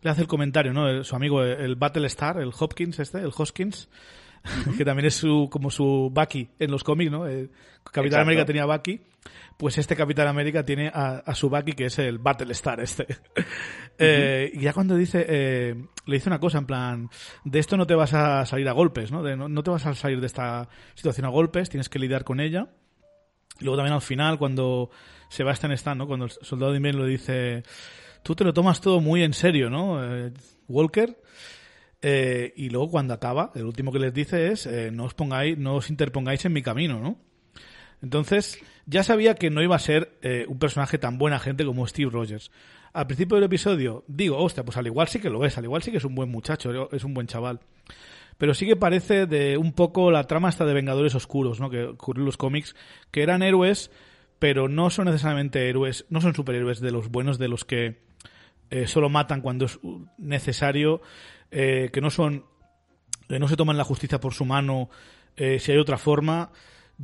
le 0.02 0.10
hace 0.10 0.22
el 0.22 0.28
comentario, 0.28 0.74
¿no? 0.74 1.04
su 1.04 1.16
amigo, 1.16 1.44
el 1.44 1.76
Battlestar, 1.76 2.40
el 2.40 2.52
Hopkins 2.58 3.00
este, 3.00 3.20
el 3.20 3.32
Hoskins, 3.36 3.90
que 4.78 4.86
también 4.86 5.08
es 5.08 5.16
su, 5.16 5.50
como 5.52 5.70
su 5.70 6.12
Bucky 6.14 6.50
en 6.60 6.72
los 6.72 6.84
cómics, 6.84 7.12
¿no? 7.12 7.28
Eh, 7.28 7.50
Capitán 7.92 8.22
América 8.22 8.46
tenía 8.46 8.66
Bucky, 8.66 9.02
pues 9.58 9.78
este 9.78 9.96
Capitán 9.96 10.28
América 10.28 10.64
tiene 10.64 10.90
a, 10.94 11.34
su 11.36 11.50
Bucky 11.50 11.74
que 11.74 11.86
es 11.86 12.00
el 12.00 12.18
Battlestar 12.20 12.80
este. 12.80 13.08
Eh, 14.02 14.52
y 14.54 14.62
ya 14.62 14.72
cuando 14.72 14.96
dice, 14.96 15.26
eh, 15.28 15.76
le 16.06 16.16
dice 16.16 16.30
una 16.30 16.40
cosa 16.40 16.60
en 16.60 16.66
plan, 16.66 17.10
de 17.44 17.60
esto 17.60 17.76
no 17.76 17.86
te 17.86 17.96
vas 17.96 18.14
a 18.14 18.46
salir 18.46 18.70
a 18.70 18.72
golpes, 18.72 19.12
¿no? 19.12 19.22
De, 19.22 19.36
no, 19.36 19.62
te 19.62 19.72
vas 19.72 19.86
a 19.86 19.94
salir 19.94 20.22
de 20.22 20.28
esta 20.28 20.70
situación 20.96 21.26
a 21.26 21.30
golpes, 21.30 21.70
tienes 21.70 21.90
que 21.90 22.00
lidiar 22.00 22.24
con 22.24 22.40
ella. 22.40 22.70
Y 23.60 23.66
luego 23.66 23.76
también 23.76 23.96
al 23.96 24.02
final, 24.02 24.38
cuando 24.38 24.90
se 25.28 25.44
va 25.44 25.52
a 25.52 25.54
estar 25.54 25.70
en 25.70 25.98
¿no? 25.98 26.08
Cuando 26.08 26.28
el 26.28 26.32
soldado 26.32 26.72
de 26.72 26.78
invierno 26.78 27.04
le 27.04 27.10
dice, 27.10 27.64
tú 28.24 28.36
te 28.36 28.44
lo 28.44 28.54
tomas 28.54 28.82
todo 28.82 29.02
muy 29.02 29.24
en 29.24 29.34
serio, 29.34 29.70
¿no? 29.70 30.04
Eh, 30.04 30.32
Walker. 30.68 31.18
Eh, 32.02 32.54
y 32.56 32.70
luego 32.70 32.92
cuando 32.92 33.14
acaba, 33.14 33.52
el 33.56 33.66
último 33.66 33.92
que 33.92 34.00
les 34.00 34.14
dice 34.14 34.52
es, 34.52 34.66
eh, 34.66 34.90
no 34.92 35.06
os 35.06 35.14
pongáis, 35.14 35.58
no 35.58 35.76
os 35.76 35.90
interpongáis 35.90 36.46
en 36.46 36.54
mi 36.54 36.62
camino, 36.62 37.00
¿no? 37.00 37.18
Entonces, 38.02 38.60
ya 38.86 39.04
sabía 39.04 39.36
que 39.36 39.50
no 39.50 39.62
iba 39.62 39.76
a 39.76 39.80
ser 39.80 40.18
un 40.48 40.58
personaje 40.58 40.98
tan 40.98 41.18
buena 41.18 41.38
gente 41.38 41.66
como 41.66 41.86
Steve 41.86 42.10
Rogers. 42.10 42.50
Al 42.94 43.08
principio 43.08 43.36
del 43.36 43.44
episodio 43.44 44.06
digo, 44.08 44.38
hostia, 44.38 44.64
pues 44.64 44.78
al 44.78 44.88
igual 44.88 45.10
sí 45.10 45.20
que 45.20 45.30
lo 45.30 45.46
es, 45.46 45.58
al 45.58 45.66
igual 45.66 45.84
sí 45.84 45.92
que 45.92 45.98
es 45.98 46.06
un 46.06 46.16
buen 46.16 46.30
muchacho, 46.30 46.90
es 46.94 47.04
un 47.04 47.14
buen 47.14 47.28
chaval. 47.28 47.60
Pero 48.38 48.54
sí 48.54 48.66
que 48.66 48.78
parece 48.78 49.26
de 49.26 49.58
un 49.58 49.74
poco 49.74 50.12
la 50.12 50.24
trama 50.24 50.48
esta 50.48 50.66
de 50.66 50.74
Vengadores 50.74 51.14
Oscuros, 51.14 51.60
¿no? 51.60 51.70
Que 51.70 51.84
ocurrió 51.84 52.22
en 52.22 52.28
los 52.28 52.38
cómics, 52.38 52.74
que 53.12 53.22
eran 53.22 53.44
héroes, 53.44 53.92
pero 54.40 54.70
no 54.70 54.90
son 54.90 55.06
necesariamente 55.06 55.70
héroes, 55.70 56.06
no 56.10 56.22
son 56.22 56.34
superhéroes 56.34 56.80
de 56.80 56.92
los 56.92 57.10
buenos, 57.10 57.38
de 57.38 57.50
los 57.50 57.66
que 57.66 58.00
eh, 58.70 58.88
solo 58.88 59.10
matan 59.10 59.42
cuando 59.42 59.66
es 59.66 59.80
necesario, 60.18 61.02
eh, 61.52 61.90
que 61.92 62.02
no 62.02 62.10
son, 62.10 62.46
no 63.28 63.48
se 63.48 63.56
toman 63.56 63.78
la 63.78 63.84
justicia 63.84 64.20
por 64.20 64.34
su 64.34 64.46
mano 64.46 64.90
si 65.36 65.72
hay 65.72 65.78
otra 65.78 65.98
forma. 65.98 66.52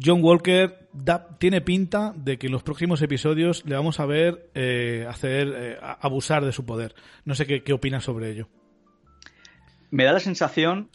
John 0.03 0.21
Walker 0.21 0.89
tiene 1.39 1.61
pinta 1.61 2.13
de 2.15 2.37
que 2.37 2.47
en 2.47 2.53
los 2.53 2.63
próximos 2.63 3.01
episodios 3.01 3.63
le 3.65 3.75
vamos 3.75 3.99
a 3.99 4.05
ver 4.05 4.49
eh, 4.53 5.05
hacer 5.09 5.53
eh, 5.55 5.77
abusar 6.01 6.43
de 6.43 6.51
su 6.51 6.65
poder. 6.65 6.95
No 7.23 7.33
sé 7.33 7.45
qué, 7.45 7.63
qué 7.63 7.73
opinas 7.73 8.03
sobre 8.03 8.29
ello. 8.29 8.49
Me 9.91 10.03
da 10.03 10.11
la 10.11 10.19
sensación, 10.19 10.89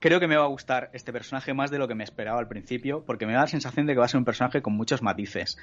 creo 0.00 0.18
que 0.18 0.26
me 0.26 0.36
va 0.36 0.44
a 0.44 0.48
gustar 0.48 0.90
este 0.92 1.12
personaje 1.12 1.54
más 1.54 1.70
de 1.70 1.78
lo 1.78 1.86
que 1.86 1.94
me 1.94 2.02
esperaba 2.02 2.40
al 2.40 2.48
principio, 2.48 3.04
porque 3.06 3.26
me 3.26 3.34
da 3.34 3.42
la 3.42 3.46
sensación 3.46 3.86
de 3.86 3.92
que 3.92 4.00
va 4.00 4.06
a 4.06 4.08
ser 4.08 4.18
un 4.18 4.24
personaje 4.24 4.60
con 4.60 4.72
muchos 4.72 5.02
matices. 5.02 5.56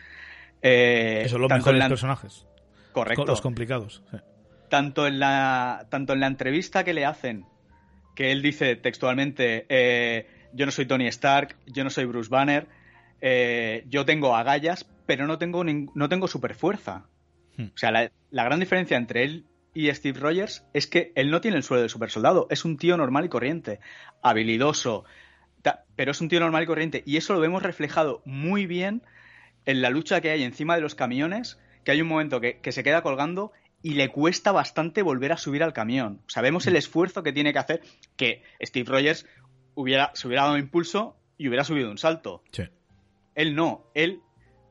Eh, 0.62 1.24
Eso 1.26 1.36
es 1.36 1.42
lo 1.42 1.50
mejor 1.50 1.74
de 1.74 1.80
los 1.80 1.88
personajes. 1.90 2.46
Correcto. 2.94 3.26
Los 3.26 3.42
complicados. 3.42 4.04
Tanto, 4.70 5.08
en 5.08 5.20
la, 5.20 5.88
tanto 5.90 6.14
en 6.14 6.20
la 6.20 6.28
entrevista 6.28 6.84
que 6.84 6.94
le 6.94 7.06
hacen, 7.06 7.46
que 8.16 8.32
él 8.32 8.42
dice 8.42 8.76
textualmente 8.76 9.66
yo 10.54 10.66
no 10.66 10.72
soy 10.72 10.86
Tony 10.86 11.08
Stark, 11.08 11.56
yo 11.68 11.84
no 11.84 11.90
soy 11.90 12.06
Bruce 12.06 12.30
Banner, 12.30 12.68
eh, 13.22 13.84
yo 13.88 14.06
tengo 14.06 14.36
agallas, 14.36 14.86
pero 15.06 15.28
no 15.28 15.38
tengo, 15.38 15.64
no 15.64 16.10
tengo 16.10 16.28
super 16.28 16.56
fuerza. 16.56 17.06
Hmm. 17.58 17.68
O 17.76 17.78
sea, 17.78 17.92
la, 17.92 18.44
gran 18.44 18.60
diferencia 18.60 18.98
entre 18.98 19.24
él 19.24 19.46
y 19.74 19.92
Steve 19.94 20.20
Rogers 20.20 20.66
es 20.74 20.88
que 20.88 21.12
él 21.16 21.32
no 21.32 21.42
tiene 21.42 21.58
el 21.58 21.64
suelo 21.64 21.84
de 21.84 21.90
super 21.90 22.10
soldado, 22.10 22.48
es 22.50 22.66
un 22.66 22.78
tío 22.78 22.98
normal 22.98 23.26
y 23.26 23.30
corriente, 23.30 23.80
habilidoso, 24.22 25.06
pero 25.96 26.12
es 26.12 26.22
un 26.22 26.30
tío 26.30 26.40
normal 26.40 26.64
y 26.64 26.68
corriente. 26.68 27.04
Y 27.06 27.18
eso 27.18 27.34
lo 27.34 27.40
vemos 27.40 27.64
reflejado 27.64 28.22
muy 28.26 28.66
bien 28.66 29.04
en 29.66 29.82
la 29.82 29.90
lucha 29.90 30.22
que 30.22 30.32
hay 30.32 30.44
encima 30.44 30.76
de 30.76 30.82
los 30.82 30.96
camiones, 30.96 31.60
que 31.84 31.92
hay 31.92 32.02
un 32.02 32.08
momento 32.08 32.40
que, 32.40 32.60
que 32.60 32.72
se 32.72 32.84
queda 32.84 33.02
colgando 33.02 33.52
y 33.82 33.94
le 33.94 34.10
cuesta 34.10 34.52
bastante 34.52 35.02
volver 35.02 35.32
a 35.32 35.38
subir 35.38 35.64
al 35.64 35.74
camión. 35.74 36.22
Sabemos 36.28 36.68
el 36.68 36.74
hmm. 36.74 36.78
esfuerzo 36.78 37.24
que 37.24 37.32
tiene 37.32 37.54
que 37.54 37.60
hacer, 37.60 37.82
que 38.16 38.44
Steve 38.62 38.90
Rogers 38.90 39.26
hubiera, 39.76 40.12
se 40.14 40.28
hubiera 40.28 40.44
dado 40.44 40.58
impulso 40.58 41.16
y 41.38 41.48
hubiera 41.48 41.64
subido 41.64 41.90
un 41.90 41.98
salto. 41.98 42.44
Él 43.36 43.56
no, 43.56 43.86
él, 43.94 44.22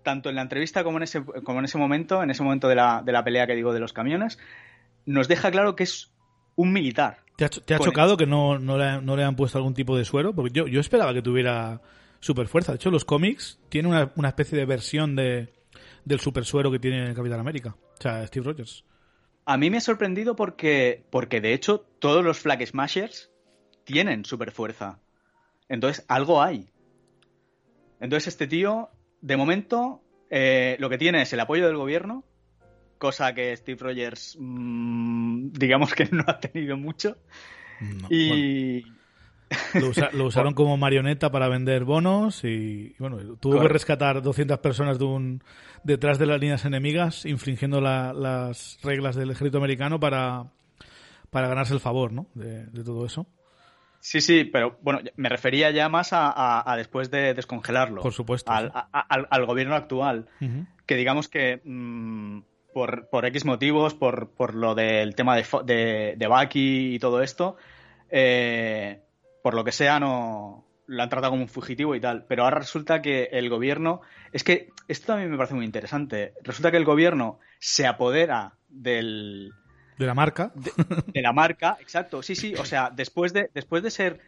tanto 0.02 0.28
en 0.28 0.36
la 0.36 0.42
entrevista 0.42 0.84
como 0.84 0.98
en 0.98 1.04
ese, 1.04 1.24
como 1.24 1.58
en 1.58 1.64
ese 1.64 1.78
momento, 1.78 2.22
en 2.22 2.30
ese 2.30 2.42
momento 2.42 2.68
de 2.68 2.74
la, 2.74 3.02
de 3.04 3.12
la 3.12 3.24
pelea 3.24 3.46
que 3.46 3.54
digo 3.54 3.72
de 3.72 3.80
los 3.80 3.92
camiones, 3.92 4.38
nos 5.06 5.26
deja 5.28 5.50
claro 5.50 5.74
que 5.74 5.84
es 5.84 6.12
un 6.56 6.72
militar. 6.72 7.20
¿Te 7.36 7.44
ha, 7.44 7.48
chocado 7.48 8.16
que 8.16 8.26
no, 8.26 8.58
no, 8.58 8.76
le, 8.76 9.00
no, 9.00 9.16
le, 9.16 9.22
han 9.22 9.36
puesto 9.36 9.58
algún 9.58 9.72
tipo 9.72 9.96
de 9.96 10.04
suero? 10.04 10.34
Porque 10.34 10.50
yo, 10.52 10.66
yo 10.66 10.80
esperaba 10.80 11.14
que 11.14 11.22
tuviera 11.22 11.80
super 12.18 12.48
fuerza. 12.48 12.72
De 12.72 12.76
hecho, 12.76 12.90
los 12.90 13.04
cómics 13.04 13.60
tienen 13.68 13.92
una, 13.92 14.10
una 14.16 14.28
especie 14.28 14.58
de 14.58 14.66
versión 14.66 15.14
de, 15.14 15.54
del 16.04 16.18
super 16.18 16.44
suero 16.44 16.70
que 16.72 16.80
tiene 16.80 17.14
Capitán 17.14 17.38
América. 17.38 17.76
O 17.78 18.02
sea, 18.02 18.26
Steve 18.26 18.44
Rogers. 18.44 18.84
A 19.48 19.56
mí 19.56 19.70
me 19.70 19.78
ha 19.78 19.80
sorprendido 19.80 20.36
porque, 20.36 21.06
porque 21.08 21.40
de 21.40 21.54
hecho, 21.54 21.80
todos 22.00 22.22
los 22.22 22.38
Flag 22.38 22.66
Smashers 22.66 23.30
tienen 23.84 24.26
super 24.26 24.52
fuerza. 24.52 25.00
Entonces, 25.70 26.04
algo 26.06 26.42
hay. 26.42 26.68
Entonces, 27.98 28.28
este 28.28 28.46
tío, 28.46 28.90
de 29.22 29.38
momento, 29.38 30.02
eh, 30.28 30.76
lo 30.80 30.90
que 30.90 30.98
tiene 30.98 31.22
es 31.22 31.32
el 31.32 31.40
apoyo 31.40 31.66
del 31.66 31.78
gobierno, 31.78 32.24
cosa 32.98 33.32
que 33.32 33.56
Steve 33.56 33.78
Rogers, 33.80 34.36
mm, 34.38 35.52
digamos 35.52 35.94
que 35.94 36.04
no 36.12 36.24
ha 36.26 36.38
tenido 36.38 36.76
mucho. 36.76 37.16
y. 38.10 38.84
Lo, 40.12 40.24
usaron 40.24 40.54
como 40.54 40.76
marioneta 40.76 41.30
para 41.30 41.48
vender 41.48 41.84
bonos 41.84 42.44
y, 42.44 42.94
bueno, 42.98 43.36
tuvo 43.36 43.60
que 43.60 43.68
rescatar 43.68 44.22
200 44.22 44.58
personas 44.58 44.98
de 44.98 45.04
un, 45.04 45.42
detrás 45.84 46.18
de 46.18 46.26
las 46.26 46.40
líneas 46.40 46.64
enemigas, 46.64 47.24
infringiendo 47.24 47.80
las 47.80 48.78
reglas 48.82 49.16
del 49.16 49.30
ejército 49.30 49.58
americano 49.58 49.98
para, 49.98 50.46
para 51.30 51.48
ganarse 51.48 51.74
el 51.74 51.80
favor 51.80 52.12
¿no? 52.12 52.26
de 52.34 52.84
todo 52.84 53.06
eso. 53.06 53.26
Sí, 54.00 54.20
sí, 54.20 54.44
pero 54.44 54.78
bueno, 54.82 55.00
me 55.16 55.28
refería 55.28 55.70
ya 55.70 55.88
más 55.88 56.10
a, 56.12 56.72
después 56.76 57.10
de 57.10 57.34
descongelarlo. 57.34 58.02
Por 58.02 58.12
supuesto. 58.12 58.50
Al, 58.52 59.46
gobierno 59.46 59.74
actual. 59.74 60.28
Que 60.86 60.96
digamos 60.96 61.28
que 61.28 61.60
mm, 61.64 62.40
por, 62.72 63.08
por, 63.10 63.26
X 63.26 63.44
motivos, 63.44 63.94
por, 63.94 64.30
por 64.30 64.54
lo 64.54 64.74
del 64.74 65.14
tema 65.14 65.36
de, 65.36 65.44
de, 65.64 66.14
de 66.16 66.26
Baki 66.26 66.94
y 66.94 66.98
todo 66.98 67.22
esto, 67.22 67.56
eh, 68.08 69.02
por 69.42 69.54
lo 69.54 69.64
que 69.64 69.72
sea, 69.72 70.00
no 70.00 70.64
lo 70.86 71.02
han 71.02 71.08
tratado 71.08 71.32
como 71.32 71.42
un 71.42 71.48
fugitivo 71.48 71.94
y 71.94 72.00
tal. 72.00 72.24
Pero 72.26 72.44
ahora 72.44 72.58
resulta 72.58 73.02
que 73.02 73.28
el 73.32 73.48
gobierno. 73.48 74.00
Es 74.32 74.42
que 74.42 74.70
esto 74.88 75.08
también 75.08 75.30
me 75.30 75.36
parece 75.36 75.54
muy 75.54 75.64
interesante. 75.64 76.32
Resulta 76.42 76.70
que 76.70 76.78
el 76.78 76.84
gobierno 76.84 77.38
se 77.58 77.86
apodera 77.86 78.54
del 78.68 79.52
de 79.98 80.06
la 80.06 80.14
marca. 80.14 80.52
De, 81.12 81.22
la 81.22 81.32
marca, 81.32 81.76
exacto. 81.80 82.22
Sí, 82.22 82.36
sí. 82.36 82.54
O 82.54 82.64
sea, 82.64 82.90
después 82.94 83.32
de, 83.32 83.50
después 83.52 83.82
de 83.82 83.90
ser 83.90 84.20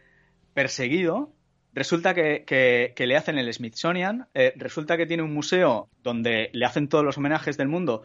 perseguido, 0.53 1.33
resulta 1.73 2.13
que, 2.13 2.93
le 2.97 3.15
hacen 3.15 3.37
el 3.37 3.51
Smithsonian, 3.53 4.27
eh, 4.33 4.53
resulta 4.57 4.97
que 4.97 5.05
tiene 5.05 5.23
un 5.23 5.33
museo 5.33 5.89
donde 6.03 6.49
le 6.51 6.65
hacen 6.65 6.89
todos 6.89 7.05
los 7.05 7.17
homenajes 7.17 7.57
del 7.57 7.69
mundo, 7.69 8.03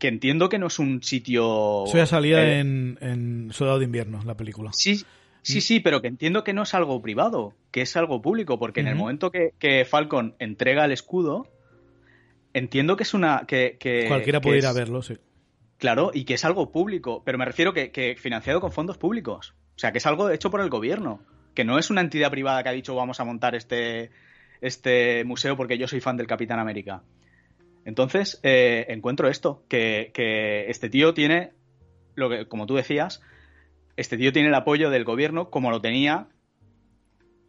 que 0.00 0.08
entiendo 0.08 0.48
que 0.48 0.58
no 0.58 0.66
es 0.66 0.80
un 0.80 1.00
sitio... 1.02 1.84
Eso 1.86 1.96
ya 1.96 2.06
salía 2.06 2.42
eh, 2.42 2.58
en, 2.58 2.98
en, 3.00 3.52
Soldado 3.52 3.78
de 3.78 3.84
Invierno, 3.84 4.20
la 4.24 4.36
película. 4.36 4.72
Sí, 4.72 5.04
sí, 5.42 5.60
sí, 5.60 5.80
pero 5.80 6.00
que 6.00 6.08
entiendo 6.08 6.44
que 6.44 6.52
no 6.52 6.62
es 6.62 6.74
algo 6.74 7.00
privado, 7.00 7.54
que 7.70 7.82
es 7.82 7.96
algo 7.96 8.22
público, 8.22 8.58
porque 8.58 8.80
en 8.80 8.88
el 8.88 8.96
momento 8.96 9.30
que, 9.30 9.86
Falcon 9.88 10.34
entrega 10.38 10.84
el 10.84 10.92
escudo, 10.92 11.46
entiendo 12.52 12.96
que 12.96 13.04
es 13.04 13.14
una... 13.14 13.44
Que, 13.46 13.76
Cualquiera 14.08 14.40
puede 14.40 14.58
ir 14.58 14.66
a 14.66 14.72
verlo, 14.72 15.02
sí. 15.02 15.16
Claro, 15.78 16.10
y 16.12 16.24
que 16.24 16.34
es 16.34 16.44
algo 16.44 16.70
público, 16.70 17.22
pero 17.24 17.38
me 17.38 17.46
refiero 17.46 17.72
que, 17.72 17.90
que 17.90 18.14
financiado 18.16 18.60
con 18.60 18.70
fondos 18.70 18.98
públicos. 18.98 19.54
O 19.76 19.78
sea, 19.78 19.92
que 19.92 19.98
es 19.98 20.06
algo 20.06 20.28
hecho 20.28 20.50
por 20.50 20.60
el 20.60 20.68
gobierno, 20.68 21.22
que 21.54 21.64
no 21.64 21.78
es 21.78 21.90
una 21.90 22.02
entidad 22.02 22.30
privada 22.30 22.62
que 22.62 22.68
ha 22.68 22.72
dicho 22.72 22.94
vamos 22.94 23.18
a 23.20 23.24
montar 23.24 23.54
este, 23.54 24.10
este 24.60 25.24
museo 25.24 25.56
porque 25.56 25.78
yo 25.78 25.88
soy 25.88 26.00
fan 26.00 26.16
del 26.16 26.26
Capitán 26.26 26.58
América. 26.58 27.02
Entonces, 27.84 28.40
eh, 28.42 28.86
encuentro 28.88 29.28
esto, 29.28 29.64
que, 29.68 30.12
este 30.68 30.90
tío 30.90 31.14
tiene, 31.14 31.52
lo 32.14 32.28
que, 32.28 32.46
como 32.46 32.66
tú 32.66 32.76
decías, 32.76 33.22
este 34.00 34.16
tío 34.16 34.32
tiene 34.32 34.48
el 34.48 34.54
apoyo 34.54 34.88
del 34.88 35.04
gobierno 35.04 35.50
como 35.50 35.70
lo 35.70 35.80
tenía. 35.82 36.28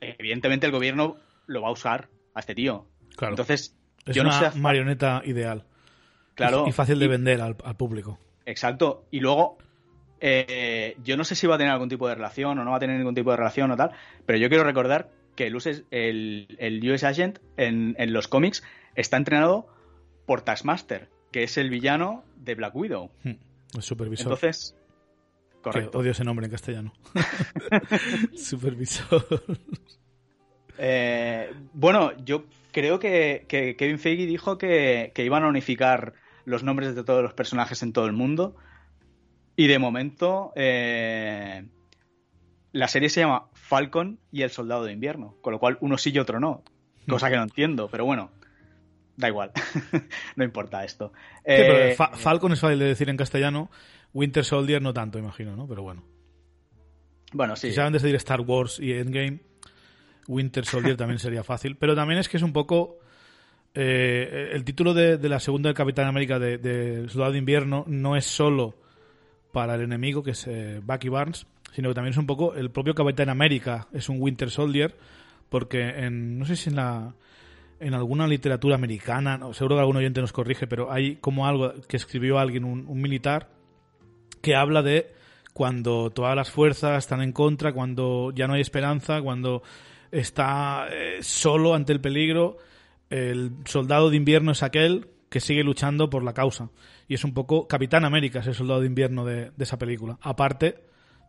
Evidentemente 0.01 0.65
el 0.65 0.73
gobierno 0.73 1.15
lo 1.47 1.61
va 1.61 1.69
a 1.69 1.71
usar 1.71 2.09
a 2.33 2.41
este 2.41 2.55
tío. 2.55 2.87
Claro. 3.15 3.33
Entonces, 3.33 3.77
es 4.05 4.15
yo 4.15 4.23
una 4.23 4.51
marioneta 4.55 5.21
ideal. 5.23 5.63
Claro. 6.35 6.65
Y, 6.67 6.73
fácil 6.73 6.99
de 6.99 7.07
vender 7.07 7.41
al, 7.41 7.55
público. 7.55 8.19
Exacto. 8.45 9.05
Y 9.11 9.21
luego, 9.21 9.59
eh, 10.19 10.97
yo 11.03 11.15
no 11.15 11.23
sé 11.23 11.35
si 11.35 11.47
va 11.47 11.55
a 11.55 11.57
tener 11.57 11.71
algún 11.71 11.87
tipo 11.87 12.07
de 12.09 12.15
relación 12.15 12.59
o 12.59 12.65
no 12.65 12.71
va 12.71 12.77
a 12.77 12.79
tener 12.81 12.97
ningún 12.97 13.15
tipo 13.15 13.31
de 13.31 13.37
relación 13.37 13.71
o 13.71 13.77
tal, 13.77 13.91
pero 14.25 14.37
yo 14.37 14.49
quiero 14.49 14.65
recordar 14.65 15.09
que 15.35 15.47
el, 15.47 15.55
US, 15.55 15.83
el, 15.89 16.81
US 16.91 17.03
Agent 17.05 17.39
en, 17.55 17.95
los 18.11 18.27
cómics 18.27 18.61
está 18.95 19.15
entrenado 19.15 19.67
por 20.25 20.41
Taskmaster, 20.41 21.09
que 21.31 21.43
es 21.43 21.57
el 21.57 21.69
villano 21.69 22.25
de 22.35 22.55
Black 22.55 22.75
Widow. 22.75 23.09
Hmm, 23.23 23.35
el 23.75 23.81
supervisor. 23.81 24.25
Entonces, 24.25 24.75
correcto. 25.61 25.99
odio 25.99 26.11
ese 26.11 26.23
nombre 26.23 26.45
en 26.45 26.51
castellano. 26.51 26.93
supervisor. 28.35 29.25
Eh, 30.77 31.53
bueno, 31.73 32.11
yo 32.25 32.45
creo 32.71 32.99
que, 32.99 33.45
Kevin 33.47 33.99
Feige 33.99 34.25
dijo 34.25 34.57
que, 34.57 35.11
iban 35.15 35.43
a 35.43 35.47
unificar 35.47 36.13
los 36.45 36.63
nombres 36.63 36.95
de 36.95 37.03
todos 37.03 37.21
los 37.21 37.33
personajes 37.33 37.83
en 37.83 37.93
todo 37.93 38.05
el 38.05 38.13
mundo. 38.13 38.55
Y 39.55 39.67
de 39.67 39.79
momento, 39.79 40.51
eh, 40.55 41.65
la 42.71 42.87
serie 42.87 43.09
se 43.09 43.21
llama 43.21 43.49
Falcon 43.53 44.19
y 44.31 44.41
el 44.41 44.49
Soldado 44.49 44.85
de 44.85 44.93
Invierno, 44.93 45.35
con 45.41 45.53
lo 45.53 45.59
cual 45.59 45.77
uno 45.81 45.97
sí 45.97 46.11
y 46.11 46.19
otro 46.19 46.39
no. 46.39 46.63
Cosa 47.07 47.29
que 47.29 47.35
no 47.35 47.43
entiendo, 47.43 47.89
pero 47.89 48.05
bueno, 48.05 48.31
da 49.17 49.27
igual. 49.27 49.51
no 50.35 50.43
importa 50.43 50.83
esto. 50.83 51.13
Eh, 51.43 51.95
Falcon 51.95 52.53
es 52.53 52.59
fácil 52.59 52.79
de 52.79 52.85
decir 52.85 53.09
en 53.09 53.17
castellano, 53.17 53.69
Winter 54.13 54.43
Soldier 54.43 54.81
no 54.81 54.93
tanto, 54.93 55.19
imagino, 55.19 55.55
¿no? 55.55 55.67
Pero 55.67 55.83
bueno. 55.83 56.03
Bueno, 57.33 57.55
sí. 57.55 57.69
Si 57.69 57.75
saben 57.75 57.93
decir 57.93 58.13
Star 58.15 58.41
Wars 58.41 58.79
y 58.79 58.93
Endgame, 58.93 59.39
Winter 60.27 60.65
Soldier 60.65 60.97
también 60.97 61.19
sería 61.19 61.43
fácil. 61.43 61.77
Pero 61.77 61.95
también 61.95 62.19
es 62.19 62.29
que 62.29 62.37
es 62.37 62.43
un 62.43 62.53
poco. 62.53 62.99
Eh, 63.73 64.49
el 64.51 64.65
título 64.65 64.93
de, 64.93 65.17
la 65.29 65.39
segunda 65.39 65.69
del 65.69 65.75
Capitán 65.75 66.05
América 66.05 66.39
de, 66.39 66.57
de, 66.57 67.07
Soldado 67.07 67.31
de 67.31 67.37
Invierno 67.37 67.85
no 67.87 68.17
es 68.17 68.25
solo 68.25 68.75
para 69.51 69.75
el 69.75 69.81
enemigo, 69.81 70.23
que 70.23 70.31
es 70.31 70.47
eh, 70.47 70.81
Bucky 70.83 71.09
Barnes, 71.09 71.45
sino 71.73 71.89
que 71.89 71.95
también 71.95 72.11
es 72.11 72.17
un 72.17 72.25
poco 72.25 72.53
el 72.55 72.71
propio 72.71 72.93
Capitán 72.93 73.29
América, 73.29 73.87
es 73.93 74.09
un 74.09 74.21
Winter 74.21 74.49
Soldier, 74.49 74.95
porque 75.49 75.81
en, 75.81 76.37
no 76.37 76.45
sé 76.45 76.55
si 76.55 76.69
en 76.69 76.75
la, 76.77 77.15
en 77.79 77.93
alguna 77.93 78.27
literatura 78.27 78.75
americana, 78.75 79.37
no, 79.37 79.53
seguro 79.53 79.75
que 79.75 79.81
algún 79.81 79.97
oyente 79.97 80.21
nos 80.21 80.33
corrige, 80.33 80.67
pero 80.67 80.91
hay 80.91 81.17
como 81.17 81.47
algo 81.47 81.73
que 81.87 81.97
escribió 81.97 82.39
alguien, 82.39 82.63
un, 82.63 83.01
militar, 83.01 83.49
que 84.41 84.55
habla 84.55 84.81
de 84.81 85.13
cuando 85.53 86.09
todas 86.11 86.35
las 86.35 86.49
fuerzas 86.49 86.97
están 86.99 87.21
en 87.21 87.31
contra, 87.31 87.73
cuando 87.73 88.31
ya 88.33 88.47
no 88.47 88.53
hay 88.53 88.61
esperanza, 88.61 89.21
cuando 89.21 89.63
está 90.11 90.87
eh, 90.91 91.19
solo 91.21 91.73
ante 91.73 91.93
el 91.93 92.01
peligro, 92.01 92.57
el 93.09 93.51
soldado 93.65 94.09
de 94.09 94.17
invierno 94.17 94.51
es 94.51 94.63
aquel 94.63 95.07
que 95.29 95.39
sigue 95.39 95.63
luchando 95.63 96.09
por 96.09 96.23
la 96.23 96.33
causa. 96.33 96.69
Y 97.07 97.15
es 97.15 97.23
un 97.23 97.33
poco 97.33 97.67
Capitán 97.67 98.05
América, 98.05 98.39
es 98.39 98.47
el 98.47 98.55
soldado 98.55 98.81
de 98.81 98.87
invierno 98.87 99.25
de, 99.25 99.51
esa 99.59 99.77
película. 99.77 100.17
Aparte 100.21 100.83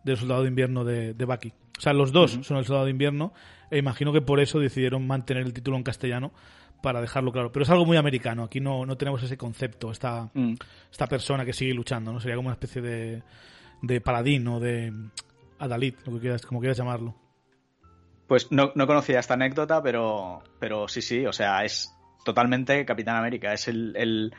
del 0.04 0.16
soldado 0.16 0.42
de 0.42 0.49
invierno 0.49 0.85
de, 0.85 1.14
de 1.14 1.25
Bucky. 1.25 1.52
O 1.78 1.81
sea, 1.81 1.92
los 1.92 2.12
dos 2.12 2.38
son 2.42 2.57
el 2.57 2.64
soldado 2.64 2.85
de 2.85 2.90
invierno 2.90 3.33
e 3.71 3.78
imagino 3.78 4.12
que 4.12 4.21
por 4.21 4.40
eso 4.40 4.59
decidieron 4.59 5.07
mantener 5.07 5.45
el 5.45 5.52
título 5.52 5.76
en 5.76 5.83
castellano 5.83 6.33
para 6.82 7.00
dejarlo 7.00 7.32
claro. 7.32 7.50
Pero 7.52 7.62
es 7.62 7.70
algo 7.70 7.86
muy 7.86 7.96
americano. 7.96 8.44
Aquí 8.44 8.60
no, 8.60 8.84
no 8.84 8.96
tenemos 8.96 9.22
ese 9.22 9.38
concepto, 9.38 9.90
esta, 9.90 10.28
mm. 10.34 10.54
esta 10.90 11.06
persona 11.06 11.44
que 11.44 11.52
sigue 11.52 11.72
luchando. 11.72 12.12
no 12.12 12.20
Sería 12.20 12.36
como 12.36 12.48
una 12.48 12.54
especie 12.54 12.82
de, 12.82 13.22
de 13.80 14.00
paladín 14.00 14.46
o 14.48 14.60
de 14.60 14.92
adalid, 15.58 15.94
lo 16.04 16.14
que 16.14 16.20
quieras, 16.20 16.44
como 16.44 16.60
quieras 16.60 16.76
llamarlo. 16.76 17.14
Pues 18.26 18.50
no, 18.50 18.72
no 18.74 18.86
conocía 18.86 19.20
esta 19.20 19.34
anécdota, 19.34 19.82
pero, 19.82 20.42
pero 20.58 20.88
sí, 20.88 21.02
sí, 21.02 21.24
o 21.26 21.32
sea, 21.32 21.64
es 21.64 21.94
totalmente 22.24 22.84
Capitán 22.84 23.16
América. 23.16 23.52
Es 23.52 23.68
el, 23.68 24.34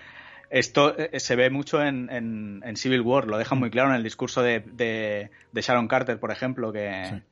esto 0.50 0.98
eh, 0.98 1.20
se 1.20 1.36
ve 1.36 1.50
mucho 1.50 1.82
en, 1.82 2.10
en, 2.12 2.76
Civil 2.76 3.02
War, 3.02 3.28
lo 3.28 3.38
deja 3.38 3.56
muy 3.56 3.70
claro 3.70 3.90
en 3.90 3.96
el 3.96 4.04
discurso 4.04 4.42
de, 4.42 4.60
de, 4.60 5.30
Sharon 5.62 5.88
Carter, 5.88 6.20
por 6.20 6.32
ejemplo, 6.32 6.72
que, 6.72 7.24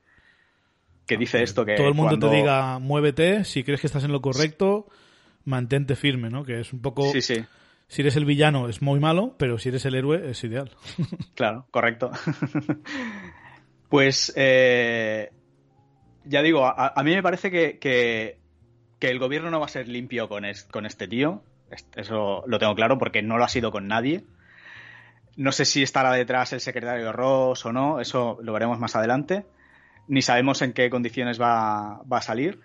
que 1.06 1.16
dice 1.16 1.42
esto. 1.42 1.64
Que 1.64 1.74
Todo 1.74 1.88
el 1.88 1.94
mundo 1.94 2.18
te 2.18 2.34
diga, 2.34 2.78
muévete, 2.78 3.44
si 3.44 3.64
crees 3.64 3.80
que 3.80 3.86
estás 3.86 4.04
en 4.04 4.12
lo 4.12 4.20
correcto, 4.20 4.86
mantente 5.44 5.96
firme, 5.96 6.30
¿no? 6.30 6.44
Que 6.44 6.60
es 6.60 6.72
un 6.72 6.80
poco... 6.80 7.10
Sí, 7.12 7.22
sí. 7.22 7.44
Si 7.88 8.00
eres 8.00 8.16
el 8.16 8.24
villano 8.24 8.68
es 8.68 8.80
muy 8.80 9.00
malo, 9.00 9.34
pero 9.38 9.58
si 9.58 9.68
eres 9.68 9.84
el 9.84 9.94
héroe 9.94 10.30
es 10.30 10.42
ideal. 10.44 10.70
claro, 11.34 11.66
correcto. 11.70 12.10
pues, 13.90 14.32
eh, 14.34 15.30
ya 16.24 16.40
digo, 16.40 16.64
a, 16.64 17.02
mí 17.04 17.14
me 17.14 17.22
parece 17.22 17.50
que, 17.50 17.78
que 17.78 18.42
que 19.02 19.08
el 19.08 19.18
gobierno 19.18 19.50
no 19.50 19.58
va 19.58 19.66
a 19.66 19.68
ser 19.68 19.88
limpio 19.88 20.28
con, 20.28 20.44
con 20.70 20.86
este 20.86 21.08
tío. 21.08 21.42
Eso 21.96 22.44
lo 22.46 22.60
tengo 22.60 22.76
claro 22.76 22.98
porque 23.00 23.20
no 23.20 23.36
lo 23.36 23.42
ha 23.42 23.48
sido 23.48 23.72
con 23.72 23.88
nadie. 23.88 24.22
No 25.36 25.50
sé 25.50 25.64
si 25.64 25.82
estará 25.82 26.12
detrás 26.12 26.52
el 26.52 26.60
secretario 26.60 27.10
Ross 27.10 27.66
o 27.66 27.72
no, 27.72 27.98
eso 27.98 28.38
lo 28.42 28.52
veremos 28.52 28.78
más 28.78 28.94
adelante. 28.94 29.44
Ni 30.08 30.22
sabemos 30.22 30.62
en 30.62 30.72
qué 30.72 30.90
condiciones 30.90 31.40
va, 31.40 32.02
a 32.08 32.22
salir. 32.22 32.60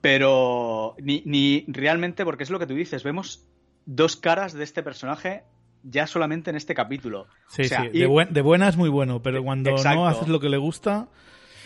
Pero 0.00 0.96
ni, 1.00 1.22
ni, 1.26 1.64
realmente, 1.68 2.24
porque 2.24 2.44
es 2.44 2.50
lo 2.50 2.58
que 2.58 2.66
tú 2.66 2.74
dices, 2.74 3.02
vemos 3.02 3.46
dos 3.86 4.16
caras 4.16 4.52
de 4.52 4.64
este 4.64 4.82
personaje 4.82 5.44
ya 5.82 6.06
solamente 6.06 6.50
en 6.50 6.56
este 6.56 6.74
capítulo. 6.74 7.26
Sí, 7.48 7.64
sí, 7.64 7.74
de, 7.92 8.28
de, 8.30 8.42
buena 8.42 8.68
es 8.68 8.76
muy 8.76 8.88
bueno, 8.88 9.22
pero 9.22 9.42
cuando 9.42 9.70
no 9.70 10.06
haces 10.06 10.28
lo 10.28 10.40
que 10.40 10.48
le 10.48 10.58
gusta, 10.58 11.08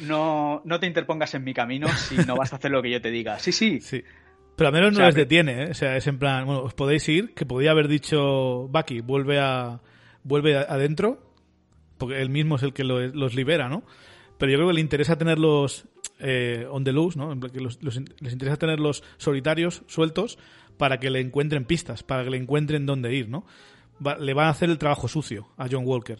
no, 0.00 0.62
no 0.64 0.80
te 0.80 0.86
interpongas 0.86 1.34
en 1.34 1.44
mi 1.44 1.54
camino 1.54 1.88
si 1.88 2.16
no 2.16 2.36
vas 2.36 2.52
a 2.52 2.56
hacer 2.56 2.70
lo 2.70 2.82
que 2.82 2.90
yo 2.90 3.00
te 3.00 3.10
diga. 3.10 3.38
Sí, 3.38 3.52
sí. 3.52 3.80
Sí. 3.80 4.02
Pero 4.56 4.68
al 4.68 4.74
menos 4.74 4.92
no 4.92 5.04
les 5.04 5.14
detiene, 5.14 5.64
¿eh? 5.64 5.70
O 5.70 5.74
sea, 5.74 5.96
es 5.96 6.06
en 6.06 6.18
plan, 6.18 6.46
bueno, 6.46 6.62
os 6.62 6.74
podéis 6.74 7.08
ir, 7.08 7.34
que 7.34 7.44
podía 7.44 7.72
haber 7.72 7.88
dicho, 7.88 8.68
Bucky, 8.68 9.00
vuelve 9.00 9.40
a 9.40 9.80
vuelve 10.22 10.56
adentro, 10.56 11.18
porque 11.98 12.22
él 12.22 12.30
mismo 12.30 12.56
es 12.56 12.62
el 12.62 12.72
que 12.72 12.84
los 12.84 13.34
libera, 13.34 13.68
¿no? 13.68 13.82
Pero 14.38 14.50
yo 14.50 14.58
creo 14.58 14.68
que 14.68 14.74
le 14.74 14.80
interesa 14.80 15.16
tenerlos 15.16 15.86
eh, 16.18 16.66
on 16.70 16.84
the 16.84 16.92
loose, 16.92 17.18
¿no? 17.18 17.38
Que 17.40 17.60
les 17.60 18.32
interesa 18.32 18.56
tenerlos 18.56 19.02
solitarios, 19.16 19.82
sueltos, 19.86 20.38
para 20.76 20.98
que 20.98 21.10
le 21.10 21.20
encuentren 21.20 21.64
pistas, 21.64 22.02
para 22.02 22.24
que 22.24 22.30
le 22.30 22.36
encuentren 22.36 22.86
dónde 22.86 23.14
ir, 23.14 23.28
¿no? 23.28 23.46
le 24.18 24.34
va 24.34 24.46
a 24.46 24.50
hacer 24.50 24.70
el 24.70 24.78
trabajo 24.78 25.08
sucio 25.08 25.48
a 25.56 25.66
John 25.70 25.84
Walker. 25.86 26.18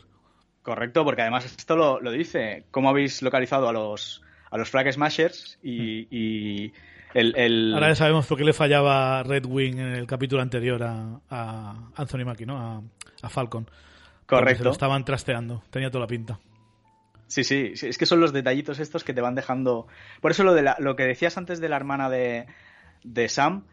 Correcto, 0.62 1.04
porque 1.04 1.22
además 1.22 1.44
esto 1.44 1.76
lo, 1.76 2.10
dice. 2.10 2.64
¿Cómo 2.70 2.88
habéis 2.88 3.20
localizado 3.20 3.68
a 3.68 3.72
los, 3.72 4.22
a 4.50 4.56
los 4.56 4.70
Flag 4.70 4.90
Smashers? 4.92 5.58
Y, 5.62 6.72
el, 7.12 7.74
Ahora 7.74 7.88
ya 7.88 7.94
sabemos 7.94 8.26
por 8.26 8.38
qué 8.38 8.44
le 8.44 8.52
fallaba 8.52 9.22
Red 9.22 9.46
Wing 9.46 9.78
en 9.78 9.92
el 9.92 10.06
capítulo 10.06 10.42
anterior 10.42 10.82
a, 10.82 11.90
Anthony 11.94 12.24
Mackie, 12.24 12.46
¿no? 12.46 12.82
A, 13.22 13.28
Falcon. 13.28 13.68
Correcto. 14.26 14.58
Se 14.58 14.64
lo 14.64 14.70
estaban 14.70 15.04
trasteando. 15.04 15.62
Tenía 15.70 15.90
toda 15.90 16.02
la 16.02 16.06
pinta. 16.06 16.38
Sí, 17.34 17.42
sí, 17.42 17.72
es 17.88 17.98
que 17.98 18.06
son 18.06 18.20
los 18.20 18.32
detallitos 18.32 18.78
estos 18.78 19.02
que 19.02 19.12
te 19.12 19.20
van 19.20 19.34
dejando. 19.34 19.88
Por 20.20 20.30
eso 20.30 20.44
lo, 20.44 20.54
de 20.54 20.72
lo 20.78 20.94
que 20.94 21.02
decías 21.02 21.36
antes 21.36 21.60
de 21.60 21.68
la 21.68 21.74
hermana 21.74 22.08
de, 22.08 22.46
de 23.02 23.28
Sam, 23.28 23.64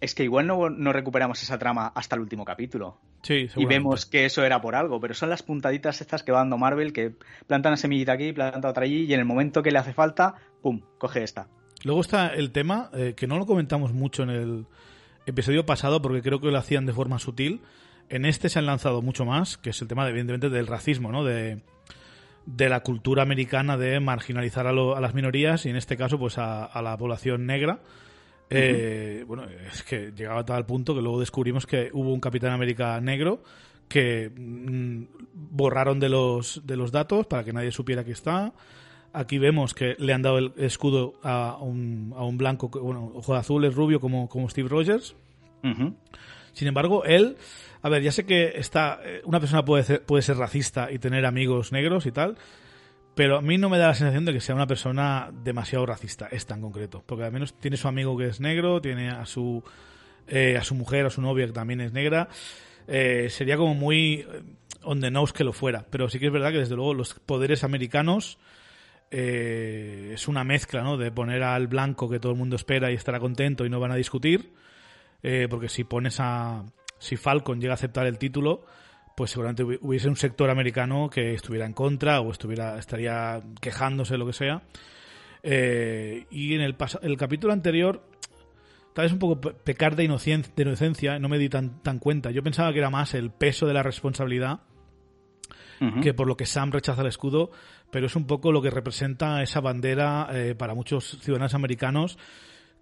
es 0.00 0.16
que 0.16 0.24
igual 0.24 0.48
no, 0.48 0.70
no, 0.70 0.92
recuperamos 0.92 1.40
esa 1.40 1.56
trama 1.56 1.92
hasta 1.94 2.16
el 2.16 2.22
último 2.22 2.44
capítulo. 2.44 2.98
Sí, 3.22 3.48
y 3.54 3.64
vemos 3.64 4.06
que 4.06 4.24
eso 4.24 4.44
era 4.44 4.60
por 4.60 4.74
algo, 4.74 4.98
pero 5.00 5.14
son 5.14 5.30
las 5.30 5.44
puntaditas 5.44 6.00
estas 6.00 6.24
que 6.24 6.32
va 6.32 6.38
dando 6.38 6.58
Marvel, 6.58 6.92
que 6.92 7.14
planta 7.46 7.68
una 7.68 7.76
semillita 7.76 8.10
aquí, 8.10 8.32
planta 8.32 8.68
otra 8.68 8.86
allí, 8.86 9.04
y 9.04 9.14
en 9.14 9.20
el 9.20 9.24
momento 9.24 9.62
que 9.62 9.70
le 9.70 9.78
hace 9.78 9.92
falta, 9.92 10.34
¡pum!, 10.60 10.80
coge 10.98 11.22
esta. 11.22 11.46
Luego 11.84 12.00
está 12.00 12.34
el 12.34 12.50
tema, 12.50 12.90
eh, 12.92 13.14
que 13.16 13.28
no 13.28 13.38
lo 13.38 13.46
comentamos 13.46 13.92
mucho 13.92 14.24
en 14.24 14.30
el 14.30 14.66
episodio 15.26 15.64
pasado, 15.64 16.02
porque 16.02 16.22
creo 16.22 16.40
que 16.40 16.50
lo 16.50 16.58
hacían 16.58 16.86
de 16.86 16.92
forma 16.92 17.20
sutil. 17.20 17.60
En 18.08 18.24
este 18.24 18.48
se 18.48 18.58
han 18.58 18.66
lanzado 18.66 19.00
mucho 19.00 19.24
más, 19.24 19.58
que 19.58 19.70
es 19.70 19.80
el 19.80 19.86
tema, 19.86 20.04
de, 20.04 20.10
evidentemente, 20.10 20.50
del 20.50 20.66
racismo, 20.66 21.12
¿no? 21.12 21.22
De, 21.22 21.62
de 22.46 22.68
la 22.68 22.80
cultura 22.80 23.22
americana 23.22 23.76
de 23.76 24.00
marginalizar 24.00 24.66
a, 24.66 24.70
a, 24.70 25.00
las 25.00 25.14
minorías 25.14 25.66
y 25.66 25.70
en 25.70 25.76
este 25.76 25.96
caso 25.96 26.18
pues 26.18 26.38
a, 26.38 26.64
a 26.64 26.80
la 26.80 26.96
población 26.96 27.44
negra 27.44 27.80
eh, 28.48 29.24
bueno, 29.26 29.44
es 29.72 29.82
que 29.82 30.12
llegaba 30.12 30.40
a 30.40 30.44
tal 30.44 30.66
punto 30.66 30.94
que 30.94 31.02
luego 31.02 31.20
descubrimos 31.20 31.66
que 31.66 31.90
hubo 31.92 32.12
un 32.12 32.20
Capitán 32.20 32.52
América 32.52 33.00
negro 33.00 33.42
que 33.88 34.30
mm, 34.34 35.04
borraron 35.32 35.98
de 36.00 36.08
los, 36.08 36.62
de 36.64 36.76
los 36.76 36.92
datos 36.92 37.26
para 37.26 37.44
que 37.44 37.52
nadie 37.52 37.72
supiera 37.72 38.04
que 38.04 38.12
está. 38.12 38.52
Aquí 39.12 39.38
vemos 39.38 39.74
que 39.74 39.96
le 39.98 40.12
han 40.12 40.22
dado 40.22 40.38
el 40.38 40.52
escudo 40.56 41.14
a 41.22 41.56
un, 41.60 42.12
a 42.16 42.24
un 42.24 42.36
blanco, 42.36 42.68
bueno, 42.68 43.12
ojo 43.14 43.34
azul, 43.34 43.64
es 43.64 43.74
rubio 43.74 44.00
como, 44.00 44.28
como 44.28 44.48
Steve 44.48 44.68
Rogers. 44.68 45.16
Sin 46.56 46.68
embargo, 46.68 47.04
él, 47.04 47.36
a 47.82 47.90
ver, 47.90 48.02
ya 48.02 48.10
sé 48.10 48.24
que 48.24 48.54
está, 48.56 48.98
eh, 49.04 49.20
una 49.24 49.40
persona 49.40 49.62
puede 49.62 49.84
ser, 49.84 50.02
puede 50.02 50.22
ser 50.22 50.38
racista 50.38 50.90
y 50.90 50.98
tener 50.98 51.26
amigos 51.26 51.70
negros 51.70 52.06
y 52.06 52.12
tal, 52.12 52.38
pero 53.16 53.38
a 53.38 53.40
mí 53.42 53.56
no 53.56 53.70
me 53.70 53.78
da 53.78 53.88
la 53.88 53.94
sensación 53.94 54.26
de 54.26 54.32
que 54.34 54.40
sea 54.40 54.54
una 54.54 54.66
persona 54.66 55.30
demasiado 55.32 55.86
racista, 55.86 56.28
esta 56.30 56.54
en 56.54 56.60
concreto. 56.60 57.02
Porque 57.06 57.24
al 57.24 57.32
menos 57.32 57.58
tiene 57.58 57.78
su 57.78 57.88
amigo 57.88 58.14
que 58.16 58.26
es 58.26 58.40
negro, 58.40 58.82
tiene 58.82 59.08
a 59.08 59.24
su, 59.24 59.64
eh, 60.28 60.58
a 60.58 60.62
su 60.62 60.74
mujer, 60.74 61.06
a 61.06 61.10
su 61.10 61.22
novia 61.22 61.46
que 61.46 61.52
también 61.52 61.80
es 61.80 61.94
negra. 61.94 62.28
Eh, 62.86 63.28
sería 63.30 63.56
como 63.56 63.74
muy 63.74 64.20
eh, 64.20 64.42
on 64.82 65.00
the 65.00 65.10
nose 65.10 65.32
que 65.32 65.44
lo 65.44 65.54
fuera. 65.54 65.86
Pero 65.90 66.10
sí 66.10 66.18
que 66.18 66.26
es 66.26 66.32
verdad 66.32 66.52
que 66.52 66.58
desde 66.58 66.76
luego 66.76 66.92
los 66.92 67.14
poderes 67.14 67.64
americanos 67.64 68.38
es 69.08 70.28
una 70.28 70.44
mezcla, 70.44 70.82
¿no? 70.82 70.98
De 70.98 71.10
poner 71.10 71.42
al 71.42 71.68
blanco 71.68 72.10
que 72.10 72.20
todo 72.20 72.32
el 72.32 72.38
mundo 72.38 72.56
espera 72.56 72.90
y 72.90 72.94
estará 72.94 73.20
contento 73.20 73.64
y 73.64 73.70
no 73.70 73.80
van 73.80 73.92
a 73.92 73.96
discutir. 73.96 74.52
Porque 75.48 75.68
si 75.68 75.84
pones 75.84 76.20
a... 76.20 76.64
Si 76.98 77.16
Falcon 77.16 77.60
llega 77.60 77.72
a 77.72 77.74
aceptar 77.74 78.06
el 78.06 78.18
título, 78.18 78.64
pues 79.16 79.30
seguramente 79.30 79.64
hubiese 79.64 80.08
un 80.08 80.16
sector 80.16 80.50
americano 80.50 81.08
que 81.08 81.32
estuviera 81.32 81.64
en 81.64 81.72
contra 81.72 82.20
o 82.20 82.30
estuviera 82.30 82.78
estaría 82.78 83.42
quejándose 83.60 84.18
lo 84.18 84.26
que 84.26 84.34
sea. 84.34 84.62
Eh, 85.42 86.26
y 86.30 86.54
en 86.54 86.60
el, 86.60 86.76
el 87.02 87.16
capítulo 87.16 87.54
anterior, 87.54 88.06
tal 88.92 89.04
vez 89.04 89.12
un 89.12 89.18
poco 89.18 89.40
pecar 89.40 89.96
de, 89.96 90.04
inocencia, 90.04 90.52
de 90.54 90.62
inocencia, 90.62 91.18
no 91.18 91.30
me 91.30 91.38
di 91.38 91.48
tan, 91.48 91.82
tan 91.82 91.98
cuenta. 91.98 92.30
Yo 92.30 92.42
pensaba 92.42 92.72
que 92.72 92.78
era 92.78 92.90
más 92.90 93.14
el 93.14 93.30
peso 93.30 93.66
de 93.66 93.72
la 93.72 93.82
responsabilidad 93.82 94.60
que 96.02 96.14
por 96.14 96.26
lo 96.26 96.38
que 96.38 96.46
Sam 96.46 96.70
rechaza 96.72 97.02
el 97.02 97.08
escudo, 97.08 97.50
pero 97.90 98.06
es 98.06 98.16
un 98.16 98.26
poco 98.26 98.50
lo 98.50 98.62
que 98.62 98.70
representa 98.70 99.42
esa 99.42 99.60
bandera 99.60 100.26
eh, 100.32 100.54
para 100.56 100.74
muchos 100.74 101.18
ciudadanos 101.20 101.54
americanos 101.54 102.18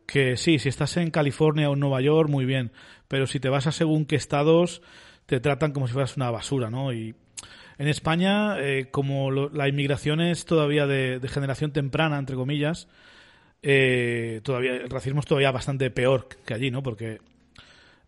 que 0.06 0.36
sí, 0.36 0.58
si 0.58 0.68
estás 0.68 0.96
en 0.96 1.10
California 1.10 1.70
o 1.70 1.74
en 1.74 1.80
Nueva 1.80 2.00
York, 2.00 2.28
muy 2.28 2.44
bien, 2.44 2.72
pero 3.08 3.26
si 3.26 3.40
te 3.40 3.48
vas 3.48 3.66
a 3.66 3.72
según 3.72 4.06
qué 4.06 4.16
estados, 4.16 4.82
te 5.26 5.40
tratan 5.40 5.72
como 5.72 5.86
si 5.86 5.92
fueras 5.92 6.16
una 6.16 6.30
basura, 6.30 6.70
¿no? 6.70 6.92
Y 6.92 7.14
en 7.78 7.88
España, 7.88 8.60
eh, 8.60 8.88
como 8.90 9.30
la 9.30 9.68
inmigración 9.68 10.20
es 10.20 10.44
todavía 10.44 10.86
de, 10.86 11.20
generación 11.28 11.72
temprana, 11.72 12.18
entre 12.18 12.36
comillas, 12.36 12.88
eh, 13.62 14.40
todavía 14.44 14.76
el 14.76 14.90
racismo 14.90 15.20
es 15.20 15.26
todavía 15.26 15.50
bastante 15.50 15.90
peor 15.90 16.28
que 16.44 16.54
allí, 16.54 16.70
¿no? 16.70 16.82
Porque 16.82 17.18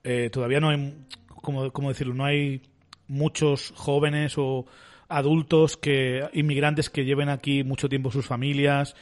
eh, 0.04 0.30
todavía 0.30 0.60
no 0.60 0.68
hay, 0.68 0.94
como, 1.26 1.72
¿cómo 1.72 1.88
decirlo? 1.88 2.14
No 2.14 2.24
hay 2.24 2.62
muchos 3.08 3.72
jóvenes 3.74 4.34
o 4.36 4.66
adultos 5.08 5.76
que 5.76 6.28
inmigrantes 6.32 6.90
que 6.90 7.04
lleven 7.04 7.28
aquí 7.28 7.64
mucho 7.64 7.88
tiempo 7.88 8.10
sus 8.10 8.26
familias 8.26 8.94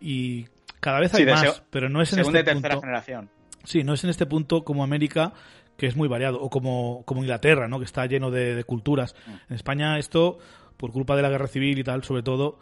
y 0.00 0.46
cada 0.80 1.00
vez 1.00 1.14
hay 1.14 1.26
más, 1.26 1.62
pero 1.70 1.88
no 1.88 2.00
es 2.02 2.12
en 2.12 2.20
este 2.20 2.44
tercera 2.44 2.80
generación. 2.80 3.30
Sí, 3.64 3.84
no 3.84 3.94
es 3.94 4.04
en 4.04 4.10
este 4.10 4.26
punto 4.26 4.64
como 4.64 4.82
América 4.82 5.32
que 5.78 5.86
es 5.86 5.96
muy 5.96 6.08
variado, 6.08 6.40
o 6.42 6.50
como, 6.50 7.04
como 7.06 7.22
Inglaterra, 7.22 7.68
¿no? 7.68 7.78
que 7.78 7.84
está 7.84 8.04
lleno 8.04 8.32
de, 8.32 8.62
culturas. 8.64 9.14
Mm. 9.26 9.30
En 9.50 9.54
España 9.54 9.98
esto, 9.98 10.38
por 10.76 10.90
culpa 10.90 11.14
de 11.14 11.22
la 11.22 11.30
guerra 11.30 11.46
civil 11.46 11.78
y 11.78 11.84
tal, 11.84 12.02
sobre 12.02 12.24
todo, 12.24 12.58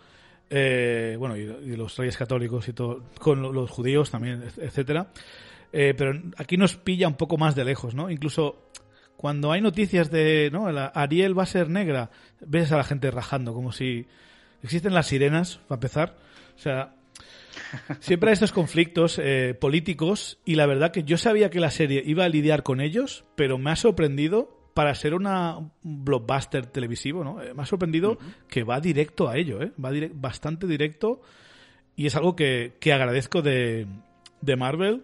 eh, 0.50 1.16
bueno, 1.18 1.34
y, 1.34 1.76
los 1.76 1.96
reyes 1.96 2.16
católicos 2.16 2.68
y 2.68 2.74
todo, 2.74 3.04
con 3.18 3.40
los 3.40 3.70
judíos 3.70 4.10
también, 4.10 4.44
etcétera, 4.58 5.08
Eh, 5.72 5.94
pero 5.96 6.12
aquí 6.36 6.56
nos 6.56 6.76
pilla 6.76 7.08
un 7.08 7.16
poco 7.16 7.36
más 7.36 7.54
de 7.54 7.64
lejos, 7.64 7.94
¿no? 7.94 8.08
Incluso 8.08 8.70
cuando 9.16 9.50
hay 9.50 9.60
noticias 9.60 10.10
de, 10.10 10.48
¿no? 10.52 10.66
Ariel 10.94 11.36
va 11.36 11.42
a 11.42 11.46
ser 11.46 11.68
negra, 11.68 12.10
ves 12.40 12.70
a 12.70 12.76
la 12.76 12.84
gente 12.84 13.10
rajando, 13.10 13.52
como 13.52 13.72
si 13.72 14.06
existen 14.62 14.94
las 14.94 15.06
sirenas, 15.06 15.58
para 15.68 15.76
empezar. 15.76 16.16
O 16.54 16.58
sea, 16.58 16.94
siempre 18.00 18.30
hay 18.30 18.34
estos 18.34 18.52
conflictos 18.52 19.20
eh, 19.22 19.54
políticos 19.58 20.38
y 20.44 20.54
la 20.54 20.66
verdad 20.66 20.92
que 20.92 21.04
yo 21.04 21.18
sabía 21.18 21.50
que 21.50 21.60
la 21.60 21.70
serie 21.70 22.02
iba 22.04 22.24
a 22.24 22.28
lidiar 22.28 22.62
con 22.62 22.80
ellos, 22.80 23.24
pero 23.34 23.58
me 23.58 23.70
ha 23.70 23.76
sorprendido 23.76 24.70
para 24.74 24.94
ser 24.94 25.14
una 25.14 25.70
blockbuster 25.82 26.66
televisivo, 26.66 27.24
¿no? 27.24 27.42
Eh, 27.42 27.54
me 27.54 27.62
ha 27.62 27.66
sorprendido 27.66 28.18
que 28.48 28.62
va 28.62 28.78
directo 28.80 29.28
a 29.28 29.36
ello, 29.38 29.62
¿eh? 29.62 29.72
Va 29.82 29.90
bastante 30.12 30.66
directo 30.66 31.22
y 31.96 32.06
es 32.06 32.14
algo 32.14 32.36
que, 32.36 32.76
que 32.78 32.92
agradezco 32.92 33.40
de, 33.40 33.86
de 34.42 34.56
Marvel, 34.56 35.02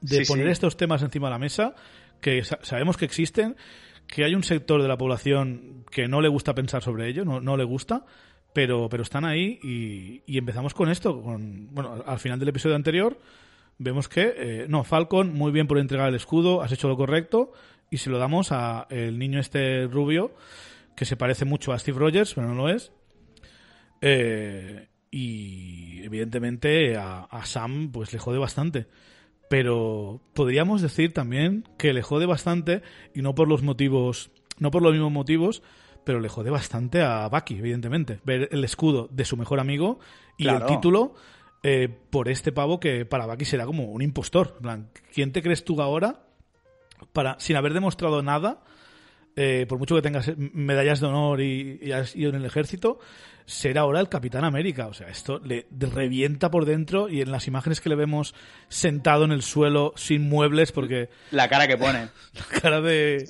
de 0.00 0.24
poner 0.26 0.48
estos 0.48 0.76
temas 0.76 1.02
encima 1.02 1.26
de 1.26 1.32
la 1.32 1.38
mesa, 1.38 1.74
que 2.20 2.44
sabemos 2.44 2.96
que 2.96 3.04
existen, 3.04 3.56
que 4.06 4.24
hay 4.24 4.34
un 4.34 4.44
sector 4.44 4.80
de 4.80 4.88
la 4.88 4.96
población 4.96 5.84
que 5.90 6.06
no 6.08 6.20
le 6.20 6.28
gusta 6.28 6.54
pensar 6.54 6.82
sobre 6.82 7.08
ello, 7.08 7.24
no, 7.24 7.40
no 7.40 7.56
le 7.56 7.64
gusta, 7.64 8.04
pero, 8.54 8.88
pero 8.88 9.02
están 9.02 9.26
ahí 9.26 9.58
y, 9.62 10.38
empezamos 10.38 10.72
con 10.72 10.88
esto. 10.88 11.20
Con, 11.20 11.74
bueno, 11.74 12.02
al 12.06 12.18
final 12.18 12.38
del 12.38 12.48
episodio 12.48 12.76
anterior 12.76 13.18
vemos 13.76 14.08
que, 14.08 14.32
eh, 14.36 14.66
no, 14.68 14.84
Falcon, 14.84 15.34
muy 15.34 15.52
bien 15.52 15.66
por 15.66 15.76
entregar 15.76 16.08
el 16.08 16.14
escudo, 16.14 16.62
has 16.62 16.72
hecho 16.72 16.88
lo 16.88 16.96
correcto 16.96 17.52
y 17.90 17.98
se 17.98 18.08
lo 18.08 18.18
damos 18.18 18.52
a 18.52 18.86
el 18.88 19.18
niño 19.18 19.40
este 19.40 19.86
rubio 19.88 20.34
que 20.96 21.04
se 21.04 21.16
parece 21.16 21.44
mucho 21.44 21.72
a 21.72 21.78
Steve 21.78 21.98
Rogers, 21.98 22.32
pero 22.34 22.48
no 22.48 22.54
lo 22.54 22.68
es. 22.68 22.92
Eh, 24.00 24.86
y 25.10 26.02
evidentemente 26.04 26.96
a, 26.96 27.26
Sam 27.44 27.90
pues 27.90 28.12
le 28.12 28.20
jode 28.20 28.38
bastante. 28.38 28.86
Pero 29.50 30.20
podríamos 30.32 30.80
decir 30.80 31.12
también 31.12 31.64
que 31.76 31.92
le 31.92 32.02
jode 32.02 32.26
bastante 32.26 32.82
y 33.14 33.22
no 33.22 33.34
por 33.34 33.48
los 33.48 33.62
motivos, 33.62 34.30
no 34.58 34.70
por 34.70 34.82
los 34.82 34.92
mismos 34.92 35.12
motivos, 35.12 35.62
pero 36.04 36.20
le 36.20 36.28
jode 36.28 36.50
bastante 36.50 37.02
a 37.02 37.28
Bucky, 37.28 37.58
evidentemente. 37.58 38.20
Ver 38.24 38.48
el 38.52 38.64
escudo 38.64 39.08
de 39.10 39.24
su 39.24 39.36
mejor 39.36 39.60
amigo 39.60 39.98
y 40.36 40.48
el 40.48 40.64
título 40.66 41.14
eh, 41.62 41.88
por 42.10 42.28
este 42.28 42.52
pavo 42.52 42.78
que 42.78 43.06
para 43.06 43.26
Bucky 43.26 43.44
será 43.44 43.66
como 43.66 43.84
un 43.84 44.02
impostor. 44.02 44.58
¿quién 45.12 45.32
te 45.32 45.42
crees 45.42 45.64
tú 45.64 45.80
ahora 45.80 46.26
para, 47.12 47.38
sin 47.40 47.56
haber 47.56 47.72
demostrado 47.72 48.22
nada, 48.22 48.62
eh, 49.36 49.66
por 49.68 49.78
mucho 49.78 49.94
que 49.94 50.02
tengas 50.02 50.30
medallas 50.36 51.00
de 51.00 51.06
honor 51.06 51.40
y, 51.40 51.78
y 51.82 51.92
has 51.92 52.14
ido 52.14 52.30
en 52.30 52.36
el 52.36 52.44
ejército, 52.44 52.98
ser 53.46 53.78
ahora 53.78 54.00
el 54.00 54.08
Capitán 54.08 54.44
América. 54.44 54.86
O 54.86 54.94
sea, 54.94 55.08
esto 55.08 55.40
le 55.40 55.66
revienta 55.70 56.50
por 56.50 56.64
dentro 56.64 57.08
y 57.08 57.20
en 57.20 57.30
las 57.30 57.46
imágenes 57.46 57.80
que 57.80 57.88
le 57.88 57.96
vemos 57.96 58.34
sentado 58.68 59.24
en 59.24 59.32
el 59.32 59.42
suelo 59.42 59.92
sin 59.96 60.28
muebles 60.28 60.72
porque... 60.72 61.08
La 61.30 61.48
cara 61.48 61.66
que 61.66 61.76
pone. 61.76 62.08
La 62.34 62.60
cara 62.60 62.80
de... 62.80 63.24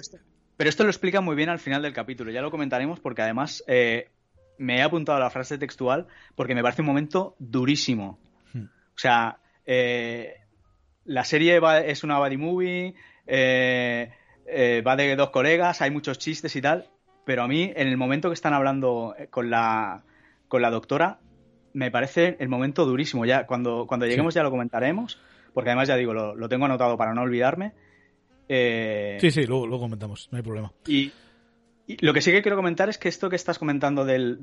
Pero 0.65 0.71
esto 0.71 0.85
lo 0.85 0.89
explica 0.89 1.21
muy 1.21 1.37
bien 1.37 1.51
al 1.51 1.59
final 1.59 1.83
del 1.83 1.93
capítulo, 1.93 2.31
ya 2.31 2.41
lo 2.41 2.51
comentaremos 2.51 2.99
porque 2.99 3.21
además 3.21 3.63
eh, 3.67 4.09
me 4.57 4.79
he 4.79 4.83
apuntado 4.83 5.19
a 5.19 5.21
la 5.21 5.29
frase 5.29 5.59
textual 5.59 6.07
porque 6.37 6.55
me 6.55 6.63
parece 6.63 6.81
un 6.81 6.87
momento 6.87 7.37
durísimo. 7.39 8.19
Hmm. 8.55 8.63
O 8.63 8.99
sea, 8.99 9.41
eh, 9.67 10.37
la 11.05 11.23
serie 11.25 11.61
es 11.85 12.03
una 12.03 12.19
buddy 12.19 12.39
movie, 12.39 12.95
eh, 13.27 14.11
va 14.87 14.97
de 14.97 15.17
dos 15.17 15.29
colegas, 15.29 15.83
hay 15.83 15.91
muchos 15.91 16.19
chistes 16.19 16.57
y 16.57 16.63
tal, 16.63 16.89
pero 17.27 17.43
a 17.43 17.47
mí 17.47 17.71
en 17.77 17.89
el 17.89 17.99
momento 17.99 18.31
que 18.31 18.35
están 18.35 18.55
hablando 18.55 19.15
con 19.29 19.51
la, 19.51 20.03
con 20.49 20.63
la 20.63 20.71
doctora, 20.71 21.19
me 21.75 21.91
parece 21.91 22.39
el 22.39 22.49
momento 22.49 22.87
durísimo. 22.87 23.27
Ya 23.27 23.45
cuando, 23.45 23.87
cuando 23.87 24.07
lleguemos 24.07 24.33
ya 24.33 24.43
lo 24.43 24.51
comentaremos, 24.51 25.21
porque 25.53 25.69
además 25.69 25.89
ya 25.89 25.97
digo, 25.97 26.15
lo 26.15 26.49
tengo 26.49 26.65
anotado 26.65 26.97
para 26.97 27.13
no 27.13 27.21
olvidarme 27.21 27.75
eh, 28.49 29.19
sí, 29.21 29.31
sí, 29.31 29.47
luego, 29.47 29.79
comentamos, 29.79 30.29
no 30.31 30.37
hay 30.37 30.43
problema. 30.43 30.73
Y, 30.87 31.13
lo 32.01 32.15
que 32.15 32.23
sí 32.23 32.33
que 32.33 32.43
quiero 32.43 32.57
comentar 32.57 32.89
es 32.89 32.99
que 32.99 33.09
esto 33.09 33.29
que 33.29 33.37
estás 33.37 33.59
comentando 33.59 34.05
del, 34.05 34.39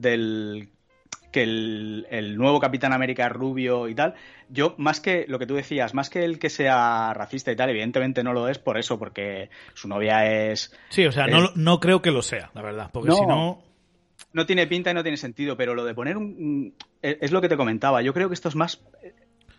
que 1.32 1.44
el, 1.44 2.36
nuevo 2.38 2.60
Capitán 2.60 2.94
América 2.94 3.26
es 3.26 3.32
rubio 3.32 3.88
y 3.88 3.96
tal, 3.96 4.14
yo 4.50 4.76
más 4.78 5.00
que 5.00 5.26
lo 5.28 5.40
que 5.40 5.48
tú 5.48 5.56
decías, 5.56 5.94
más 5.94 6.10
que 6.10 6.24
el 6.24 6.38
que 6.38 6.50
sea 6.50 7.14
racista 7.14 7.52
y 7.52 7.56
tal, 7.56 7.70
evidentemente 7.70 8.24
no 8.24 8.34
lo 8.34 8.48
es 8.48 8.60
por 8.60 8.78
eso, 8.78 9.00
porque 9.00 9.50
su 9.74 9.88
novia 9.88 10.52
es... 10.52 10.72
Sí, 10.90 11.06
o 11.06 11.12
sea, 11.12 11.28
No, 11.28 11.50
no 11.56 11.80
creo 11.80 12.02
que 12.02 12.12
lo 12.12 12.22
sea, 12.22 12.52
la 12.54 12.62
verdad, 12.62 12.90
porque 12.92 13.12
si 13.12 13.26
no... 13.26 13.64
No 14.34 14.46
tiene 14.46 14.66
pinta 14.68 14.92
y 14.92 14.94
no 14.94 15.04
tiene 15.04 15.18
sentido, 15.18 15.58
pero 15.58 15.74
lo 15.74 15.84
de 15.84 15.94
poner 15.94 16.16
un... 16.16 16.76
Es 17.02 17.32
lo 17.32 17.42
que 17.42 17.50
te 17.50 17.58
comentaba, 17.58 18.02
yo 18.02 18.14
creo 18.14 18.30
que 18.30 18.36
esto 18.36 18.50
es 18.50 18.56
más 18.56 18.82
eh, 19.04 19.14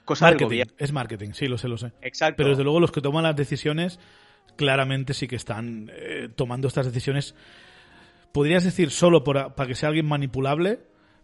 cosa 0.05 0.27
marketing, 0.27 0.63
Es 0.79 0.93
marketing, 0.93 1.33
sí, 1.33 1.47
lo 1.47 1.59
sé, 1.59 1.69
lo 1.69 1.77
sé. 1.77 1.93
Exacto. 2.01 2.37
Pero 2.37 2.51
desde 2.51 2.63
luego 2.63 2.81
los 2.81 2.93
que 2.93 3.01
toman 3.01 3.25
las 3.25 3.37
decisiones 3.37 3.99
claramente 4.57 5.15
sí 5.15 5.29
que 5.29 5.37
están 5.37 5.91
eh, 5.95 6.29
tomando 6.35 6.69
estas 6.69 6.87
decisiones. 6.87 7.35
Podrías 8.33 8.65
decir 8.65 8.91
solo 8.91 9.25
para 9.25 9.53
que 9.67 9.75
sea 9.75 9.89
alguien 9.89 10.07
manipulable, 10.07 10.81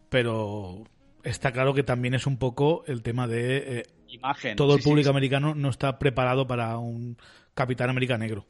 pero 0.09 0.85
está 1.23 1.53
claro 1.53 1.75
que 1.75 1.83
también 1.83 2.15
es 2.15 2.27
un 2.27 2.37
poco 2.37 2.85
el 2.87 3.03
tema 3.03 3.27
de 3.27 3.79
eh, 3.79 3.83
imagen. 4.09 4.57
Todo 4.57 4.75
el 4.77 4.83
público 4.83 5.11
americano 5.11 5.55
no 5.55 5.71
está 5.71 5.99
preparado 5.99 6.47
para 6.47 6.77
un 6.79 7.17
Capitán 7.55 7.91
América 7.91 8.19
negro. 8.19 8.47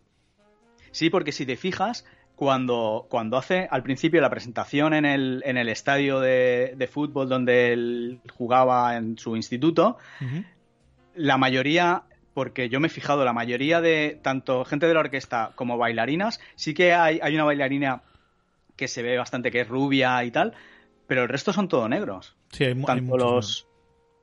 Sí, 0.91 1.11
porque 1.11 1.33
si 1.33 1.47
te 1.47 1.57
fijas, 1.57 2.05
cuando, 2.35 3.07
cuando 3.09 3.37
hace 3.37 3.69
al 3.71 3.83
principio 3.83 4.21
la 4.21 4.31
presentación 4.31 4.95
en 4.95 5.05
el, 5.05 5.43
en 5.45 5.57
el 5.57 5.69
estadio 5.69 6.21
de, 6.21 6.89
fútbol 6.91 7.29
donde 7.29 7.73
él 7.73 8.21
jugaba 8.33 8.97
en 8.97 9.19
su 9.19 9.37
instituto, 9.37 9.99
la 11.15 11.37
mayoría 11.37 12.05
porque 12.39 12.69
yo 12.69 12.79
me 12.79 12.87
he 12.87 12.91
fijado, 12.91 13.25
la 13.25 13.33
mayoría 13.33 13.81
de 13.81 14.17
tanto 14.23 14.65
gente 14.65 14.87
de 14.87 14.95
la 14.95 15.01
orquesta 15.01 15.51
como 15.57 15.77
bailarinas, 15.77 16.39
sí 16.55 16.73
que 16.73 16.93
hay, 16.93 17.19
hay 17.21 17.35
una 17.35 17.43
bailarina 17.43 18.03
que 18.77 18.87
se 18.87 19.03
ve 19.03 19.19
bastante 19.19 19.51
que 19.51 19.63
es 19.63 19.67
rubia 19.67 20.23
y 20.23 20.31
tal, 20.31 20.53
pero 21.09 21.25
el 21.25 21.29
resto 21.29 21.53
son 21.53 21.67
todos 21.67 21.91
negros. 21.91 22.37
Sí, 22.53 22.63
hay, 22.63 22.81
tanto 22.81 23.15
hay 23.15 23.19
los 23.19 23.67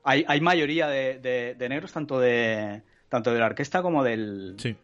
hay, 0.06 0.24
hay, 0.30 0.40
mayoría 0.40 0.88
de, 0.88 1.58
negros 1.70 1.92
tanto 1.92 2.18
de 2.18 2.84
tanto 3.10 3.34
de 3.34 3.40
la 3.42 3.48
orquesta 3.48 3.82
como 3.82 4.02
del 4.02 4.56
sí 4.60 4.78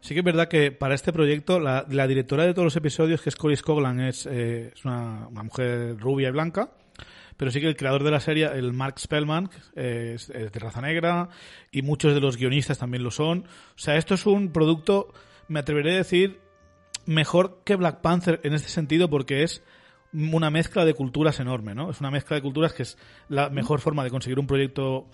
sí 0.00 0.14
que 0.14 0.20
es 0.20 0.24
verdad 0.24 0.48
que 0.48 0.72
para 0.72 0.96
este 0.96 1.12
proyecto 1.12 1.60
la, 1.60 1.84
directora 2.08 2.44
de 2.44 2.54
todos 2.54 2.64
los 2.64 2.76
episodios 2.76 3.22
que 3.22 3.28
es 3.28 3.36
Cory 3.36 3.54
Scoglan 3.54 4.00
es, 4.00 4.26
eh, 4.26 4.72
es 4.74 4.84
una, 4.84 5.28
una, 5.28 5.44
mujer 5.44 5.96
rubia 5.96 6.30
y 6.30 6.32
blanca 6.32 6.70
pero 7.36 7.50
sí 7.50 7.60
que 7.60 7.66
el 7.66 7.76
creador 7.76 8.04
de 8.04 8.10
la 8.10 8.20
serie, 8.20 8.46
el 8.46 8.72
Mark 8.72 8.98
Spellman, 8.98 9.50
es, 9.74 10.28
de 10.28 10.58
raza 10.58 10.80
negra 10.80 11.28
y 11.70 11.82
muchos 11.82 12.14
de 12.14 12.20
los 12.20 12.36
guionistas 12.36 12.78
también 12.78 13.02
lo 13.02 13.10
son. 13.10 13.46
O 13.74 13.78
sea, 13.78 13.96
esto 13.96 14.14
es 14.14 14.26
un 14.26 14.52
producto, 14.52 15.12
me 15.48 15.60
atreveré 15.60 15.94
a 15.94 15.98
decir, 15.98 16.40
mejor 17.06 17.62
que 17.64 17.76
Black 17.76 18.00
Panther 18.00 18.40
en 18.44 18.54
este 18.54 18.68
sentido 18.68 19.08
porque 19.10 19.42
es 19.42 19.62
una 20.12 20.50
mezcla 20.50 20.84
de 20.84 20.94
culturas 20.94 21.40
enorme, 21.40 21.74
¿no? 21.74 21.90
Es 21.90 22.00
una 22.00 22.10
mezcla 22.10 22.36
de 22.36 22.42
culturas 22.42 22.72
que 22.72 22.84
es 22.84 22.96
la 23.28 23.50
mejor 23.50 23.80
forma 23.80 24.04
de 24.04 24.10
conseguir 24.10 24.38
un 24.38 24.46
proyecto 24.46 25.08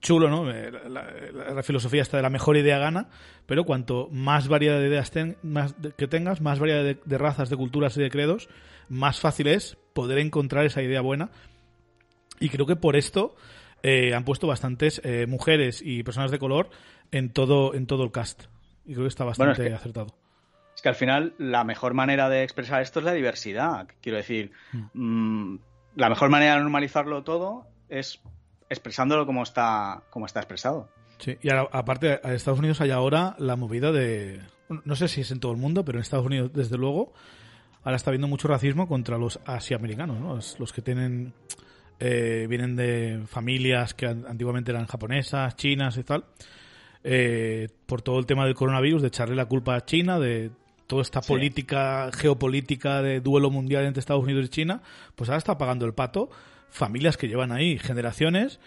chulo, 0.00 0.28
¿no? 0.28 0.50
Eh, 0.50 0.72
la, 0.88 1.62
filosofía 1.62 2.02
está 2.02 2.16
de 2.16 2.22
la 2.22 2.30
mejor 2.30 2.56
idea 2.56 2.78
gana, 2.78 3.08
pero 3.46 3.64
cuanto 3.64 4.08
más 4.10 4.48
variedad 4.48 4.78
de 4.78 4.88
ideas 4.88 5.10
que 5.10 6.08
tengas, 6.08 6.40
más 6.40 6.58
variedad 6.58 6.96
de, 7.04 7.18
razas, 7.18 7.50
de 7.50 7.56
culturas 7.56 7.96
y 7.96 8.02
de 8.02 8.10
credos, 8.10 8.48
más 8.88 9.20
fácil 9.20 9.48
es 9.48 9.76
poder 9.98 10.18
encontrar 10.18 10.64
esa 10.64 10.80
idea 10.80 11.00
buena. 11.00 11.30
Y 12.38 12.50
creo 12.50 12.66
que 12.66 12.76
por 12.76 12.94
esto 12.94 13.34
eh, 13.82 14.14
han 14.14 14.24
puesto 14.24 14.46
bastantes 14.46 15.00
eh, 15.02 15.26
mujeres 15.26 15.82
y 15.84 16.04
personas 16.04 16.30
de 16.30 16.38
color 16.38 16.70
en 17.10 17.32
todo, 17.32 17.74
en 17.74 17.88
todo 17.88 18.04
el 18.04 18.12
cast. 18.12 18.44
Y 18.86 18.92
creo 18.92 19.06
que 19.06 19.08
está 19.08 19.24
bastante 19.24 19.74
acertado. 19.74 20.14
Es 20.72 20.82
que 20.82 20.88
al 20.88 20.94
final 20.94 21.34
la 21.38 21.64
mejor 21.64 21.94
manera 21.94 22.28
de 22.28 22.44
expresar 22.44 22.80
esto 22.80 23.00
es 23.00 23.06
la 23.06 23.12
diversidad. 23.12 23.88
Quiero 24.00 24.18
decir, 24.18 24.52
mm. 24.72 24.84
Mm, 24.94 25.58
la 25.96 26.08
mejor 26.08 26.28
manera 26.30 26.54
de 26.54 26.60
normalizarlo 26.60 27.24
todo 27.24 27.66
es 27.88 28.20
expresándolo 28.70 29.26
como 29.26 29.42
está, 29.42 30.04
como 30.10 30.26
está 30.26 30.38
expresado. 30.38 30.88
Sí, 31.18 31.36
y 31.42 31.48
aparte, 31.50 32.20
en 32.22 32.34
Estados 32.34 32.60
Unidos 32.60 32.80
hay 32.80 32.92
ahora 32.92 33.34
la 33.40 33.56
movida 33.56 33.90
de. 33.90 34.40
No 34.84 34.94
sé 34.94 35.08
si 35.08 35.22
es 35.22 35.32
en 35.32 35.40
todo 35.40 35.50
el 35.50 35.58
mundo, 35.58 35.84
pero 35.84 35.98
en 35.98 36.02
Estados 36.02 36.26
Unidos, 36.26 36.52
desde 36.52 36.76
luego, 36.76 37.12
ahora 37.82 37.96
está 37.96 38.10
habiendo 38.10 38.28
mucho 38.28 38.48
racismo 38.48 38.88
contra 38.88 39.18
los 39.18 39.40
asiamericanos, 39.44 40.20
¿no? 40.20 40.34
Los 40.58 40.72
que 40.72 40.82
tienen. 40.82 41.34
Eh, 42.00 42.46
vienen 42.48 42.76
de 42.76 43.24
familias 43.26 43.92
que 43.92 44.06
antiguamente 44.06 44.70
eran 44.70 44.86
japonesas, 44.86 45.56
chinas 45.56 45.96
y 45.96 46.04
tal. 46.04 46.24
Eh, 47.02 47.68
por 47.86 48.02
todo 48.02 48.20
el 48.20 48.26
tema 48.26 48.44
del 48.44 48.54
coronavirus, 48.54 49.02
de 49.02 49.08
echarle 49.08 49.34
la 49.34 49.46
culpa 49.46 49.74
a 49.74 49.84
China, 49.84 50.20
de 50.20 50.52
toda 50.86 51.02
esta 51.02 51.20
política 51.20 52.10
geopolítica 52.12 53.02
de 53.02 53.20
duelo 53.20 53.50
mundial 53.50 53.84
entre 53.84 54.00
Estados 54.00 54.22
Unidos 54.22 54.46
y 54.46 54.48
China, 54.48 54.82
pues 55.16 55.28
ahora 55.28 55.38
está 55.38 55.58
pagando 55.58 55.86
el 55.86 55.94
pato 55.94 56.30
familias 56.70 57.16
que 57.16 57.28
llevan 57.28 57.52
ahí 57.52 57.78
generaciones, 57.78 58.60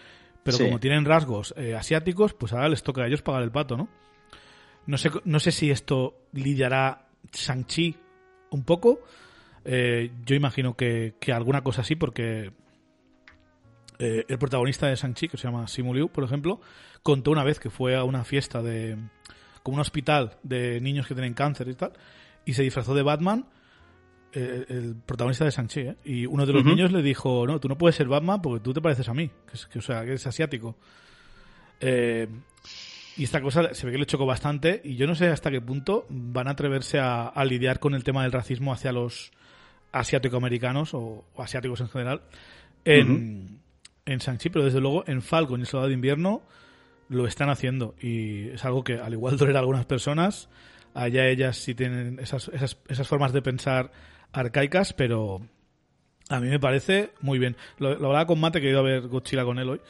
pero 0.43 0.57
como 0.57 0.79
tienen 0.79 1.05
rasgos 1.05 1.53
eh, 1.57 1.75
asiáticos, 1.75 2.33
pues 2.33 2.53
ahora 2.53 2.69
les 2.69 2.83
toca 2.83 3.03
a 3.03 3.07
ellos 3.07 3.21
pagar 3.21 3.43
el 3.43 3.51
pato, 3.51 3.77
¿no? 3.77 3.89
No 4.85 4.97
sé, 4.97 5.11
no 5.25 5.39
sé 5.39 5.51
si 5.51 5.69
esto 5.69 6.15
lidiará 6.33 7.07
Shang-Chi 7.31 7.97
un 8.51 8.63
poco. 8.63 9.01
Eh, 9.65 10.11
yo 10.25 10.35
imagino 10.35 10.75
que, 10.75 11.15
alguna 11.33 11.63
cosa 11.63 11.81
así, 11.81 11.95
porque 11.95 12.51
eh, 13.99 14.25
el 14.27 14.37
protagonista 14.37 14.87
de 14.87 14.95
Shang-Chi, 14.95 15.27
que 15.27 15.37
se 15.37 15.47
llama 15.47 15.67
Simu 15.67 15.93
Liu, 15.93 16.09
por 16.09 16.23
ejemplo, 16.23 16.61
contó 17.03 17.31
una 17.31 17.43
vez 17.43 17.59
que 17.59 17.69
fue 17.69 17.95
a 17.95 18.03
una 18.03 18.23
fiesta 18.23 18.61
de. 18.61 18.97
como 19.63 19.75
un 19.75 19.81
hospital 19.81 20.37
de 20.43 20.79
niños 20.81 21.07
que 21.07 21.15
tienen 21.15 21.33
cáncer 21.33 21.67
y 21.67 21.75
tal, 21.75 21.93
y 22.45 22.53
se 22.53 22.63
disfrazó 22.63 22.93
de 22.93 23.03
Batman. 23.03 23.45
eh, 24.33 24.65
el 24.69 24.95
protagonista 25.05 25.45
de 25.45 25.51
Shang-Chi, 25.51 25.79
¿eh? 25.81 25.95
Y 26.05 26.25
uno 26.25 26.45
de 26.45 26.53
los 26.53 26.63
niños 26.63 26.91
le 26.91 27.01
dijo, 27.01 27.45
no, 27.45 27.59
tú 27.59 27.67
no 27.67 27.77
puedes 27.77 27.95
ser 27.95 28.07
Batman 28.07 28.41
porque 28.41 28.63
tú 28.63 28.73
te 28.73 28.81
pareces 28.81 29.09
a 29.09 29.13
mí, 29.13 29.29
que, 29.47 29.55
es, 29.55 29.67
que, 29.67 29.79
o 29.79 29.81
sea, 29.81 30.01
que 30.01 30.09
eres 30.09 30.25
asiático. 30.25 30.77
Eh, 31.79 32.27
y 33.17 33.23
esta 33.23 33.41
cosa 33.41 33.73
se 33.73 33.85
ve 33.85 33.91
que 33.91 33.97
le 33.97 34.05
chocó 34.05 34.25
bastante 34.25 34.81
y 34.83 34.95
yo 34.95 35.05
no 35.07 35.15
sé 35.15 35.27
hasta 35.27 35.51
qué 35.51 35.61
punto 35.61 36.05
van 36.09 36.47
a 36.47 36.51
atreverse 36.51 36.99
a, 36.99 37.27
a 37.27 37.45
lidiar 37.45 37.79
con 37.79 37.93
el 37.93 38.03
tema 38.03 38.23
del 38.23 38.31
racismo 38.31 38.71
hacia 38.71 38.91
los 38.91 39.31
asiático-americanos 39.91 40.93
o, 40.93 41.25
o 41.33 41.43
asiáticos 41.43 41.81
en 41.81 41.89
general 41.89 42.21
en, 42.85 43.59
en 44.05 44.19
Shang-Chi, 44.19 44.49
pero 44.49 44.65
desde 44.65 44.79
luego 44.79 45.03
en 45.07 45.21
Falcon 45.21 45.59
y 45.59 45.63
el 45.63 45.67
Soldado 45.67 45.89
de 45.89 45.93
Invierno 45.93 46.41
lo 47.09 47.27
están 47.27 47.49
haciendo 47.49 47.95
y 48.01 48.49
es 48.49 48.63
algo 48.63 48.83
que 48.83 48.93
al 48.95 49.13
igual 49.13 49.37
tolera 49.37 49.59
a 49.59 49.61
algunas 49.61 49.85
personas, 49.85 50.49
allá 50.93 51.27
ellas 51.27 51.57
sí 51.57 51.75
tienen 51.75 52.17
esas, 52.19 52.47
esas, 52.49 52.77
esas 52.87 53.07
formas 53.07 53.33
de 53.33 53.41
pensar 53.41 53.91
arcaicas, 54.31 54.93
pero 54.93 55.41
a 56.29 56.39
mí 56.39 56.47
me 56.47 56.59
parece 56.59 57.11
muy 57.19 57.37
bien. 57.37 57.57
Lo, 57.77 57.89
lo 57.99 58.07
hablaba 58.07 58.27
con 58.27 58.39
Mate, 58.39 58.61
que 58.61 58.67
he 58.67 58.69
ido 58.69 58.79
a 58.79 58.83
ver 58.83 59.07
Godzilla 59.09 59.43
con 59.43 59.59
él 59.59 59.69
hoy 59.69 59.81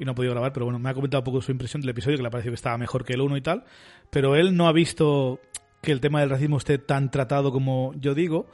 y 0.00 0.04
no 0.04 0.12
he 0.12 0.14
podido 0.16 0.32
grabar, 0.32 0.52
pero 0.52 0.66
bueno, 0.66 0.78
me 0.80 0.88
ha 0.90 0.94
comentado 0.94 1.20
un 1.20 1.24
poco 1.26 1.40
su 1.42 1.52
impresión 1.52 1.80
del 1.82 1.90
episodio, 1.90 2.16
que 2.16 2.22
le 2.22 2.28
ha 2.28 2.30
parecido 2.32 2.50
que 2.52 2.56
estaba 2.56 2.76
mejor 2.78 3.04
que 3.04 3.12
el 3.12 3.20
uno 3.20 3.36
y 3.36 3.40
tal, 3.42 3.62
pero 4.10 4.34
él 4.34 4.56
no 4.56 4.66
ha 4.66 4.72
visto 4.72 5.38
que 5.82 5.92
el 5.92 6.00
tema 6.00 6.20
del 6.20 6.30
racismo 6.30 6.56
esté 6.58 6.78
tan 6.78 7.10
tratado 7.10 7.52
como 7.52 7.92
yo 8.00 8.14
digo. 8.14 8.48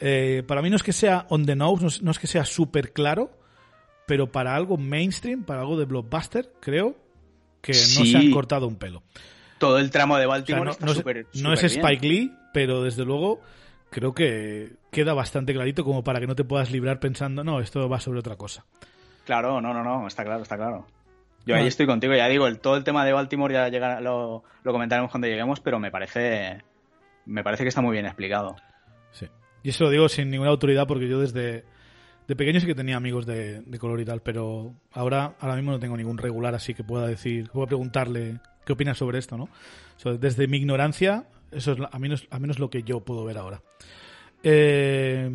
Eh, 0.00 0.42
para 0.46 0.62
mí 0.62 0.70
no 0.70 0.76
es 0.76 0.82
que 0.82 0.92
sea 0.92 1.26
on 1.28 1.44
the 1.44 1.56
nose, 1.56 1.82
no 1.82 1.88
es, 1.88 2.02
no 2.02 2.10
es 2.12 2.18
que 2.18 2.26
sea 2.28 2.44
súper 2.44 2.92
claro, 2.92 3.30
pero 4.06 4.30
para 4.30 4.54
algo 4.54 4.76
mainstream, 4.76 5.42
para 5.44 5.60
algo 5.60 5.76
de 5.76 5.84
blockbuster, 5.84 6.52
creo 6.60 6.96
que 7.60 7.72
no 7.72 8.04
se 8.06 8.16
han 8.16 8.30
cortado 8.30 8.66
un 8.68 8.76
pelo. 8.76 9.02
Todo 9.58 9.78
el 9.78 9.90
tramo 9.90 10.16
de 10.16 10.26
O 10.26 10.28
sea, 10.28 10.36
Baltimore 10.36 10.64
no, 10.66 10.70
está 10.70 10.84
no 10.86 10.92
es- 10.92 10.98
súper 10.98 11.16
no 11.34 11.52
es 11.52 11.60
súper 11.60 11.70
bien. 11.72 11.84
Spike 11.84 12.06
Lee, 12.08 12.32
pero 12.54 12.82
desde 12.84 13.04
luego 13.04 13.40
creo 13.90 14.14
que 14.14 14.76
queda 14.92 15.14
bastante 15.14 15.52
clarito 15.52 15.84
como 15.84 16.04
para 16.04 16.20
que 16.20 16.26
no 16.28 16.36
te 16.36 16.44
puedas 16.44 16.70
librar 16.70 17.00
pensando, 17.00 17.42
no, 17.42 17.58
esto 17.60 17.88
va 17.88 17.98
sobre 17.98 18.20
otra 18.20 18.36
cosa. 18.36 18.64
Claro, 19.28 19.60
no, 19.60 19.74
no, 19.74 19.84
no, 19.84 20.06
está 20.06 20.24
claro, 20.24 20.42
está 20.42 20.56
claro. 20.56 20.86
Yo 21.44 21.54
Ah. 21.54 21.58
ahí 21.58 21.66
estoy 21.66 21.84
contigo, 21.84 22.14
ya 22.14 22.26
digo, 22.28 22.46
el, 22.46 22.60
todo 22.60 22.78
el 22.78 22.82
tema 22.82 23.04
de 23.04 23.12
Baltimore 23.12 23.52
ya 23.52 23.68
llega, 23.68 24.00
lo, 24.00 24.42
lo 24.64 24.72
comentaremos 24.72 25.10
cuando 25.10 25.26
lleguemos, 25.28 25.60
pero 25.60 25.78
me 25.78 25.90
parece 25.90 26.62
me 27.26 27.44
parece 27.44 27.62
que 27.62 27.68
está 27.68 27.82
muy 27.82 27.92
bien 27.92 28.06
explicado. 28.06 28.56
Sí. 29.10 29.26
Y 29.62 29.68
eso 29.68 29.84
lo 29.84 29.90
digo 29.90 30.08
sin 30.08 30.30
ninguna 30.30 30.48
autoridad 30.48 30.86
porque 30.86 31.08
yo 31.08 31.20
desde 31.20 31.66
de 32.26 32.36
pequeño 32.36 32.58
sí 32.58 32.66
que 32.66 32.74
tenía 32.74 32.96
amigos 32.96 33.26
de, 33.26 33.60
de 33.60 33.78
color 33.78 34.00
y 34.00 34.06
tal, 34.06 34.22
pero 34.22 34.72
ahora, 34.92 35.34
ahora 35.40 35.56
mismo 35.56 35.72
no 35.72 35.78
tengo 35.78 35.98
ningún 35.98 36.16
regular 36.16 36.54
así 36.54 36.72
que 36.72 36.82
pueda 36.82 37.06
decir, 37.06 37.50
pueda 37.50 37.66
preguntarle 37.66 38.40
qué 38.64 38.72
opina 38.72 38.94
sobre 38.94 39.18
esto, 39.18 39.36
¿no? 39.36 39.44
O 39.44 39.98
sea, 39.98 40.12
desde 40.14 40.48
mi 40.48 40.56
ignorancia, 40.56 41.26
eso 41.50 41.72
es 41.72 41.78
a 41.90 41.98
menos, 41.98 42.26
a 42.30 42.38
menos 42.38 42.58
lo 42.58 42.70
que 42.70 42.82
yo 42.82 43.00
puedo 43.00 43.26
ver 43.26 43.36
ahora. 43.36 43.60
Eh, 44.42 45.28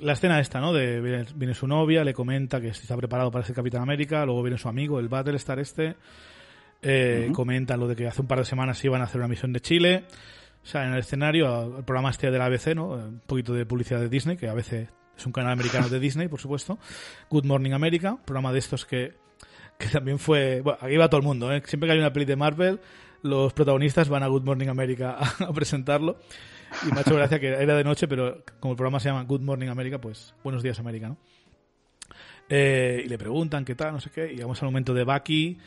la 0.00 0.12
escena 0.12 0.38
esta, 0.40 0.60
¿no? 0.60 0.72
De 0.72 1.00
viene, 1.00 1.24
viene 1.34 1.54
su 1.54 1.66
novia, 1.66 2.04
le 2.04 2.12
comenta 2.12 2.60
que 2.60 2.68
está 2.68 2.96
preparado 2.96 3.30
para 3.30 3.44
ser 3.44 3.54
Capitán 3.54 3.82
América, 3.82 4.24
luego 4.26 4.42
viene 4.42 4.58
su 4.58 4.68
amigo, 4.68 5.00
el 5.00 5.08
Battlestar 5.08 5.58
este, 5.58 5.96
eh, 6.82 7.30
comentan 7.32 7.80
lo 7.80 7.86
de 7.86 7.96
que 7.96 8.06
hace 8.06 8.20
un 8.20 8.26
par 8.26 8.38
de 8.38 8.44
semanas 8.44 8.84
iban 8.84 9.00
a 9.00 9.04
hacer 9.04 9.20
una 9.20 9.28
misión 9.28 9.52
de 9.52 9.60
Chile. 9.60 10.04
O 10.62 10.66
sea, 10.66 10.84
en 10.84 10.92
el 10.92 10.98
escenario, 10.98 11.78
el 11.78 11.84
programa 11.84 12.10
este 12.10 12.30
de 12.30 12.38
la 12.38 12.46
ABC, 12.46 12.74
¿no? 12.74 12.88
Un 12.90 13.22
poquito 13.26 13.52
de 13.52 13.66
publicidad 13.66 14.00
de 14.00 14.08
Disney, 14.08 14.36
que 14.36 14.48
a 14.48 14.54
veces 14.54 14.88
es 15.16 15.26
un 15.26 15.32
canal 15.32 15.52
americano 15.52 15.88
de 15.88 15.98
Disney, 15.98 16.28
por 16.28 16.40
supuesto. 16.40 16.78
Good 17.30 17.44
Morning 17.44 17.72
America, 17.72 18.18
programa 18.24 18.52
de 18.52 18.58
estos 18.58 18.84
que, 18.84 19.14
que 19.78 19.88
también 19.88 20.18
fue... 20.18 20.60
Bueno, 20.60 20.78
aquí 20.80 20.96
va 20.96 21.08
todo 21.08 21.20
el 21.20 21.26
mundo, 21.26 21.52
¿eh? 21.52 21.62
Siempre 21.64 21.88
que 21.88 21.94
hay 21.94 21.98
una 21.98 22.12
peli 22.12 22.26
de 22.26 22.36
Marvel, 22.36 22.80
los 23.22 23.52
protagonistas 23.52 24.08
van 24.08 24.22
a 24.22 24.28
Good 24.28 24.44
Morning 24.44 24.68
America 24.68 25.16
a, 25.18 25.44
a 25.48 25.52
presentarlo. 25.52 26.18
Y 26.86 26.92
me 26.92 27.00
ha 27.00 27.02
gracia 27.02 27.38
que 27.38 27.48
era 27.48 27.76
de 27.76 27.84
noche, 27.84 28.08
pero 28.08 28.42
como 28.60 28.72
el 28.72 28.76
programa 28.76 28.98
se 29.00 29.08
llama 29.08 29.24
Good 29.24 29.40
Morning 29.40 29.68
America, 29.68 30.00
pues 30.00 30.34
Buenos 30.42 30.62
Días 30.62 30.78
América, 30.78 31.08
¿no? 31.08 31.18
Eh, 32.48 33.02
y 33.04 33.08
le 33.08 33.18
preguntan 33.18 33.64
qué 33.64 33.74
tal, 33.74 33.92
no 33.92 34.00
sé 34.00 34.10
qué, 34.10 34.32
y 34.32 34.36
llegamos 34.36 34.60
al 34.62 34.68
momento 34.68 34.92
de 34.94 35.04
Bucky, 35.04 35.58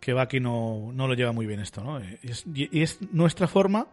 que 0.00 0.12
Bucky 0.12 0.40
no, 0.40 0.90
no 0.92 1.08
lo 1.08 1.14
lleva 1.14 1.32
muy 1.32 1.46
bien 1.46 1.60
esto, 1.60 1.82
¿no? 1.82 2.00
Y 2.00 2.80
es, 2.80 2.98
nuestra 3.12 3.48
forma 3.48 3.88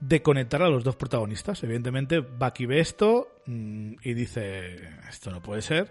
de 0.00 0.22
conectar 0.22 0.62
a 0.62 0.68
los 0.68 0.84
dos 0.84 0.96
protagonistas. 0.96 1.62
Evidentemente, 1.62 2.20
Bucky 2.20 2.66
ve 2.66 2.80
esto 2.80 3.28
mm, 3.46 3.94
y 4.02 4.14
dice, 4.14 4.88
esto 5.08 5.30
no 5.30 5.42
puede 5.42 5.62
ser, 5.62 5.90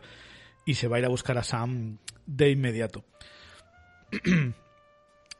y 0.65 0.75
se 0.75 0.87
va 0.87 0.97
a 0.97 0.99
ir 0.99 1.05
a 1.05 1.09
buscar 1.09 1.37
a 1.37 1.43
Sam 1.43 1.97
de 2.25 2.51
inmediato. 2.51 3.03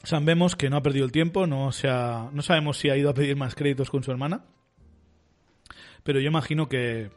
Sam 0.03 0.25
vemos 0.25 0.55
que 0.55 0.69
no 0.69 0.77
ha 0.77 0.83
perdido 0.83 1.05
el 1.05 1.11
tiempo, 1.11 1.47
no, 1.47 1.71
se 1.71 1.87
no 1.87 2.41
sabemos 2.41 2.77
si 2.77 2.89
ha 2.89 2.97
ido 2.97 3.09
a 3.09 3.13
pedir 3.13 3.37
más 3.37 3.55
créditos 3.55 3.89
con 3.89 4.03
su 4.03 4.11
hermana, 4.11 4.43
pero 6.03 6.19
yo 6.19 6.27
imagino 6.27 6.67
que 6.69 7.09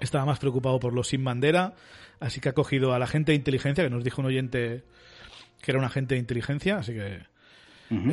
estaba 0.00 0.24
más 0.24 0.38
preocupado 0.38 0.80
por 0.80 0.92
los 0.92 1.08
sin 1.08 1.22
bandera, 1.24 1.74
así 2.20 2.40
que 2.40 2.48
ha 2.48 2.52
cogido 2.54 2.92
a 2.94 2.98
la 2.98 3.06
gente 3.06 3.32
de 3.32 3.36
inteligencia, 3.36 3.84
que 3.84 3.90
nos 3.90 4.04
dijo 4.04 4.20
un 4.20 4.26
oyente 4.26 4.84
que 5.62 5.70
era 5.70 5.78
un 5.78 5.84
agente 5.84 6.14
de 6.14 6.20
inteligencia, 6.20 6.76
así 6.78 6.92
que 6.92 7.20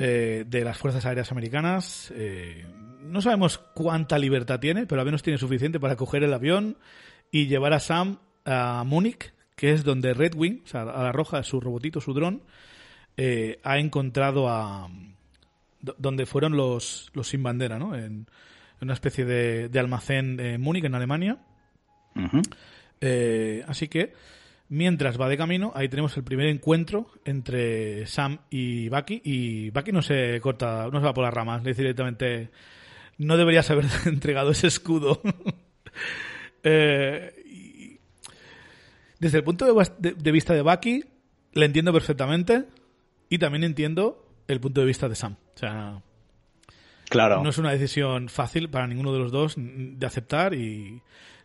eh, 0.02 0.46
de 0.48 0.64
las 0.64 0.78
Fuerzas 0.78 1.06
Aéreas 1.06 1.32
Americanas. 1.32 2.12
eh, 2.16 2.66
no 3.02 3.20
sabemos 3.22 3.58
cuánta 3.74 4.20
libertad 4.20 4.60
tiene, 4.60 4.86
pero 4.86 5.02
al 5.02 5.06
menos 5.06 5.24
tiene 5.24 5.38
suficiente 5.40 5.80
para 5.80 5.96
coger 5.96 6.24
el 6.24 6.34
avión 6.34 6.78
y 7.32 7.48
llevar 7.48 7.74
a 7.74 7.80
Sam 7.80 8.20
a 8.46 8.84
Múnich, 8.86 9.34
que 9.56 9.72
es 9.72 9.84
donde 9.84 10.14
Red 10.14 10.36
Wing, 10.36 10.62
o 10.64 10.68
sea, 10.68 10.82
a 10.84 11.04
la 11.04 11.12
roja, 11.12 11.42
su 11.44 11.60
robotito, 11.60 12.00
su 12.00 12.14
dron, 12.14 12.44
eh, 13.18 13.60
ha 13.64 13.80
encontrado 13.80 14.50
a. 14.50 14.88
do- 15.82 15.96
donde 15.98 16.26
fueron 16.26 16.56
los, 16.56 17.10
los 17.14 17.28
sin 17.28 17.42
bandera, 17.44 17.80
¿no? 17.80 17.96
En, 17.96 18.04
en 18.04 18.28
una 18.82 18.94
especie 18.94 19.26
de, 19.26 19.70
de 19.70 19.80
almacén 19.80 20.40
en 20.40 20.62
Múnich, 20.62 20.84
en 20.86 20.96
Alemania. 20.96 21.38
Eh, 23.00 23.64
así 23.68 23.88
que, 23.88 24.14
mientras 24.70 25.20
va 25.20 25.30
de 25.30 25.38
camino, 25.38 25.72
ahí 25.76 25.90
tenemos 25.90 26.16
el 26.18 26.24
primer 26.24 26.48
encuentro 26.48 27.10
entre 27.26 28.06
Sam 28.08 28.40
y 28.50 28.90
Bucky. 28.90 29.22
Y 29.24 29.70
Bucky 29.72 29.92
no 29.92 30.02
se 30.02 30.40
corta, 30.42 30.88
no 30.92 31.00
se 31.00 31.06
va 31.06 31.14
por 31.14 31.24
las 31.24 31.34
ramas, 31.34 31.64
le 31.64 31.70
dice 31.72 31.82
directamente: 31.84 32.50
No 33.18 33.38
deberías 33.38 33.70
haber 33.72 33.86
entregado 34.06 34.52
ese 34.52 34.68
escudo. 34.68 35.22
Eh, 36.64 37.34
y- 37.46 38.00
desde 39.20 39.40
el 39.40 39.44
punto 39.44 39.66
de, 39.66 39.90
de- 39.98 40.14
de 40.14 40.32
vista 40.32 40.54
de 40.54 40.62
Bucky, 40.62 41.04
le 41.54 41.66
entiendo 41.66 41.92
perfectamente. 41.92 42.66
Y 43.30 43.40
también 43.40 43.64
entiendo 43.64 44.28
el 44.48 44.60
punto 44.60 44.82
de 44.82 44.88
vista 44.88 45.10
de 45.10 45.16
Sam. 45.16 45.38
O 45.56 45.58
sea, 45.58 46.02
Claro. 47.12 47.44
no 47.44 47.50
es 47.50 47.58
una 47.58 47.72
decisión 47.72 48.30
fácil 48.30 48.70
para 48.70 48.88
ninguno 48.88 49.12
de 49.12 49.20
los 49.20 49.34
dos 49.34 49.56
de 49.58 50.06
aceptar 50.06 50.54
y 50.54 51.02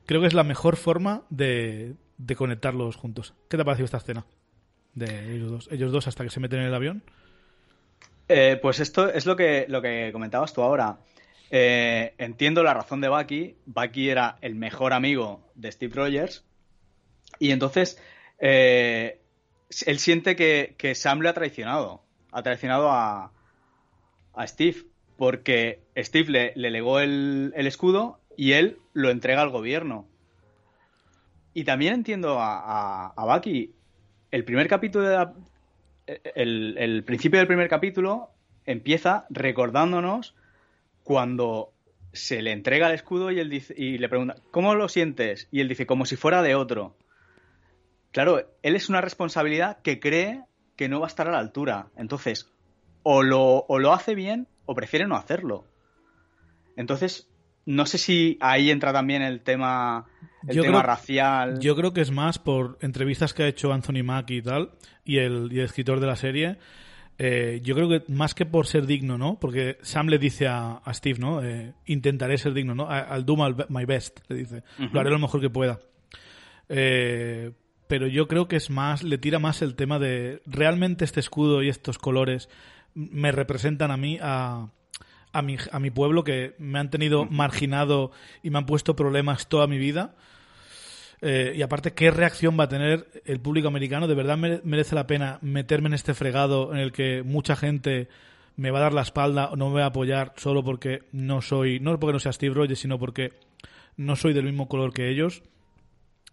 creo 0.06 0.20
que 0.20 0.28
es 0.28 0.34
la 0.34 0.44
mejor 0.44 0.76
forma 0.76 1.24
de, 1.28 1.96
de 2.18 2.36
conectarlos 2.36 2.94
juntos. 2.94 3.34
¿Qué 3.48 3.56
te 3.56 3.62
ha 3.62 3.64
parecido 3.64 3.86
esta 3.86 3.96
escena? 3.96 4.24
De 4.94 5.34
ellos 5.34 5.50
dos, 5.50 5.68
ellos 5.72 5.90
dos 5.90 6.06
hasta 6.06 6.22
que 6.22 6.30
se 6.30 6.38
meten 6.38 6.60
en 6.60 6.66
el 6.66 6.74
avión. 6.74 7.02
Eh, 8.28 8.58
pues 8.62 8.78
esto 8.78 9.12
es 9.12 9.26
lo 9.26 9.34
que, 9.34 9.66
lo 9.68 9.82
que 9.82 10.10
comentabas 10.12 10.52
tú 10.54 10.62
ahora. 10.62 10.98
Eh, 11.50 12.14
entiendo 12.18 12.62
la 12.62 12.72
razón 12.72 13.00
de 13.00 13.08
Bucky. 13.08 13.56
Bucky 13.66 14.08
era 14.08 14.38
el 14.40 14.54
mejor 14.54 14.92
amigo 14.92 15.50
de 15.56 15.72
Steve 15.72 15.94
Rogers. 15.94 16.44
Y 17.38 17.50
entonces 17.50 18.00
eh, 18.38 19.20
él 19.84 19.98
siente 19.98 20.36
que, 20.36 20.76
que 20.78 20.94
Sam 20.94 21.22
le 21.22 21.28
ha 21.28 21.34
traicionado. 21.34 22.02
Ha 22.30 22.42
traicionado 22.42 22.90
a, 22.90 23.32
a 24.32 24.46
Steve. 24.46 24.84
Porque 25.16 25.80
Steve 25.96 26.30
le, 26.30 26.52
le 26.56 26.70
legó 26.70 27.00
el, 27.00 27.52
el 27.56 27.66
escudo 27.66 28.20
y 28.36 28.52
él 28.52 28.78
lo 28.92 29.10
entrega 29.10 29.42
al 29.42 29.50
gobierno. 29.50 30.06
Y 31.54 31.64
también 31.64 31.94
entiendo 31.94 32.38
a, 32.38 32.58
a, 32.58 33.14
a 33.16 33.24
Bucky. 33.24 33.72
El 34.30 34.44
primer 34.44 34.68
capítulo 34.68 35.08
de 35.08 35.14
la, 35.16 35.32
el, 36.34 36.76
el 36.78 37.04
principio 37.04 37.38
del 37.38 37.46
primer 37.46 37.68
capítulo 37.68 38.30
empieza 38.64 39.26
recordándonos 39.30 40.34
cuando 41.02 41.72
se 42.12 42.42
le 42.42 42.52
entrega 42.52 42.88
el 42.88 42.94
escudo 42.94 43.30
y 43.30 43.38
él 43.38 43.50
dice 43.50 43.74
y 43.76 43.98
le 43.98 44.08
pregunta 44.08 44.36
¿cómo 44.50 44.74
lo 44.74 44.88
sientes? 44.88 45.48
y 45.50 45.60
él 45.60 45.68
dice 45.68 45.86
como 45.86 46.06
si 46.06 46.16
fuera 46.16 46.42
de 46.42 46.54
otro 46.54 46.96
claro 48.10 48.48
él 48.62 48.76
es 48.76 48.88
una 48.88 49.00
responsabilidad 49.00 49.80
que 49.82 50.00
cree 50.00 50.42
que 50.76 50.88
no 50.88 51.00
va 51.00 51.06
a 51.06 51.08
estar 51.08 51.28
a 51.28 51.32
la 51.32 51.38
altura 51.38 51.88
entonces 51.96 52.50
o 53.02 53.22
lo, 53.22 53.66
o 53.68 53.78
lo 53.78 53.92
hace 53.92 54.14
bien 54.14 54.48
o 54.66 54.74
prefiere 54.74 55.06
no 55.06 55.16
hacerlo 55.16 55.64
entonces 56.76 57.28
no 57.64 57.84
sé 57.86 57.98
si 57.98 58.38
ahí 58.40 58.70
entra 58.70 58.92
también 58.92 59.22
el 59.22 59.40
tema 59.40 60.06
el 60.46 60.54
Yo 60.56 60.62
tema 60.62 60.78
creo- 60.80 60.86
racial 60.86 61.58
Yo 61.60 61.74
creo 61.74 61.92
que 61.92 62.00
es 62.02 62.10
más 62.12 62.38
por 62.38 62.78
entrevistas 62.80 63.34
que 63.34 63.42
ha 63.42 63.48
hecho 63.48 63.72
Anthony 63.72 64.04
Mackie 64.04 64.36
y 64.36 64.42
tal, 64.42 64.70
y 65.04 65.18
el, 65.18 65.48
y 65.52 65.58
el 65.58 65.64
escritor 65.64 65.98
de 65.98 66.06
la 66.06 66.14
serie. 66.14 66.58
eh, 67.18 67.60
yo 67.64 67.74
creo 67.74 67.88
que 67.88 68.04
más 68.12 68.34
que 68.34 68.46
por 68.46 68.66
ser 68.68 68.86
digno, 68.86 69.18
¿no? 69.18 69.40
Porque 69.40 69.78
Sam 69.82 70.06
le 70.08 70.18
dice 70.18 70.46
a, 70.46 70.74
a 70.76 70.94
Steve, 70.94 71.18
¿no? 71.18 71.42
Eh, 71.42 71.72
intentaré 71.86 72.38
ser 72.38 72.52
digno, 72.52 72.74
¿no? 72.76 72.86
I'll 72.88 73.24
do 73.24 73.34
my, 73.36 73.84
best, 73.86 74.20
le 74.28 74.36
dice. 74.36 74.62
Lo 74.92 75.00
haré 75.00 75.10
lo 75.10 75.18
mejor 75.18 75.40
que 75.40 75.50
pueda. 75.50 75.80
Eh, 76.68 77.52
pero 77.88 78.06
yo 78.06 78.28
creo 78.28 78.46
que 78.48 78.56
es 78.56 78.70
más, 78.70 79.02
le 79.02 79.18
tira 79.18 79.38
más 79.38 79.62
el 79.62 79.74
tema 79.74 79.98
de 79.98 80.42
realmente 80.46 81.04
este 81.04 81.20
escudo 81.20 81.62
y 81.62 81.68
estos 81.68 81.98
colores 81.98 82.48
me 82.96 83.30
representan 83.30 83.90
a 83.90 83.96
mí, 83.96 84.18
a, 84.20 84.70
a, 85.32 85.42
mi, 85.42 85.56
a 85.70 85.78
mi 85.78 85.90
pueblo, 85.90 86.24
que 86.24 86.54
me 86.58 86.78
han 86.78 86.90
tenido 86.90 87.26
marginado 87.26 88.10
y 88.42 88.50
me 88.50 88.58
han 88.58 88.66
puesto 88.66 88.96
problemas 88.96 89.48
toda 89.48 89.66
mi 89.66 89.78
vida. 89.78 90.16
Eh, 91.20 91.54
y 91.56 91.62
aparte, 91.62 91.92
¿qué 91.92 92.10
reacción 92.10 92.58
va 92.58 92.64
a 92.64 92.68
tener 92.68 93.22
el 93.24 93.40
público 93.40 93.68
americano? 93.68 94.06
¿De 94.06 94.14
verdad 94.14 94.36
merece 94.36 94.94
la 94.94 95.06
pena 95.06 95.38
meterme 95.42 95.88
en 95.88 95.94
este 95.94 96.14
fregado 96.14 96.72
en 96.72 96.78
el 96.78 96.92
que 96.92 97.22
mucha 97.22 97.54
gente 97.54 98.08
me 98.56 98.70
va 98.70 98.78
a 98.78 98.82
dar 98.82 98.94
la 98.94 99.02
espalda 99.02 99.50
o 99.50 99.56
no 99.56 99.68
me 99.68 99.80
va 99.80 99.84
a 99.84 99.88
apoyar 99.88 100.32
solo 100.36 100.64
porque 100.64 101.02
no 101.12 101.42
soy, 101.42 101.80
no 101.80 101.98
porque 102.00 102.14
no 102.14 102.18
sea 102.18 102.32
Steve 102.32 102.54
Rogers, 102.54 102.80
sino 102.80 102.98
porque 102.98 103.34
no 103.96 104.16
soy 104.16 104.32
del 104.32 104.44
mismo 104.44 104.68
color 104.68 104.92
que 104.92 105.10
ellos? 105.10 105.42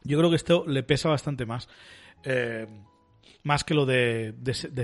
Yo 0.03 0.17
creo 0.17 0.29
que 0.29 0.37
esto 0.37 0.65
le 0.67 0.83
pesa 0.83 1.09
bastante 1.09 1.45
más. 1.45 1.67
Eh, 2.23 2.67
más 3.43 3.63
que 3.63 3.73
lo 3.73 3.85
de, 3.85 4.33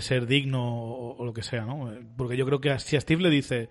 ser 0.02 0.28
digno 0.28 0.62
o, 0.64 1.26
lo 1.26 1.34
que 1.34 1.44
sea, 1.44 1.66
¿no? 1.66 1.92
Porque 2.18 2.38
yo 2.38 2.46
creo 2.46 2.62
que 2.62 2.78
si 2.80 2.96
a 2.96 3.02
Steve 3.02 3.24
le 3.24 3.30
dice 3.30 3.70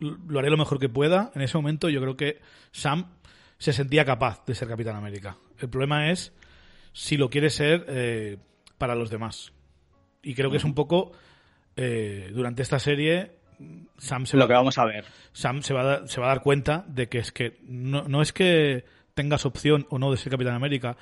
lo 0.00 0.38
haré 0.38 0.48
lo 0.48 0.56
mejor 0.56 0.78
que 0.78 0.88
pueda, 0.88 1.30
en 1.34 1.42
ese 1.42 1.58
momento 1.58 1.90
yo 1.90 2.00
creo 2.00 2.16
que 2.16 2.40
Sam 2.72 3.10
se 3.58 3.72
sentía 3.74 4.04
capaz 4.04 4.44
de 4.46 4.54
ser 4.54 4.68
Capitán 4.68 4.96
América. 4.96 5.36
El 5.58 5.68
problema 5.68 6.10
es 6.10 6.32
si 6.92 7.18
lo 7.18 7.28
quiere 7.28 7.50
ser 7.50 7.84
eh, 7.88 8.38
para 8.78 8.94
los 8.94 9.10
demás. 9.10 9.52
Y 10.22 10.34
creo 10.34 10.50
que 10.50 10.56
es 10.56 10.64
un 10.64 10.74
poco 10.74 11.12
eh, 11.76 12.30
durante 12.32 12.62
esta 12.62 12.78
serie 12.78 13.40
Sam 13.98 14.26
se 14.26 14.36
lo 14.36 14.44
va, 14.44 14.48
que 14.48 14.54
vamos 14.54 14.78
a 14.78 14.84
ver. 14.84 15.04
Sam 15.32 15.62
se 15.62 15.74
va, 15.74 15.94
a, 15.94 16.06
se 16.06 16.20
va 16.20 16.26
a 16.26 16.30
dar 16.30 16.42
cuenta 16.42 16.84
de 16.88 17.08
que 17.08 17.18
es 17.18 17.32
que 17.32 17.58
no, 17.62 18.08
no 18.08 18.22
es 18.22 18.32
que 18.32 18.84
tengas 19.14 19.44
opción 19.44 19.86
o 19.90 19.98
no 19.98 20.10
de 20.10 20.16
ser 20.16 20.30
Capitán 20.30 20.54
América, 20.54 20.96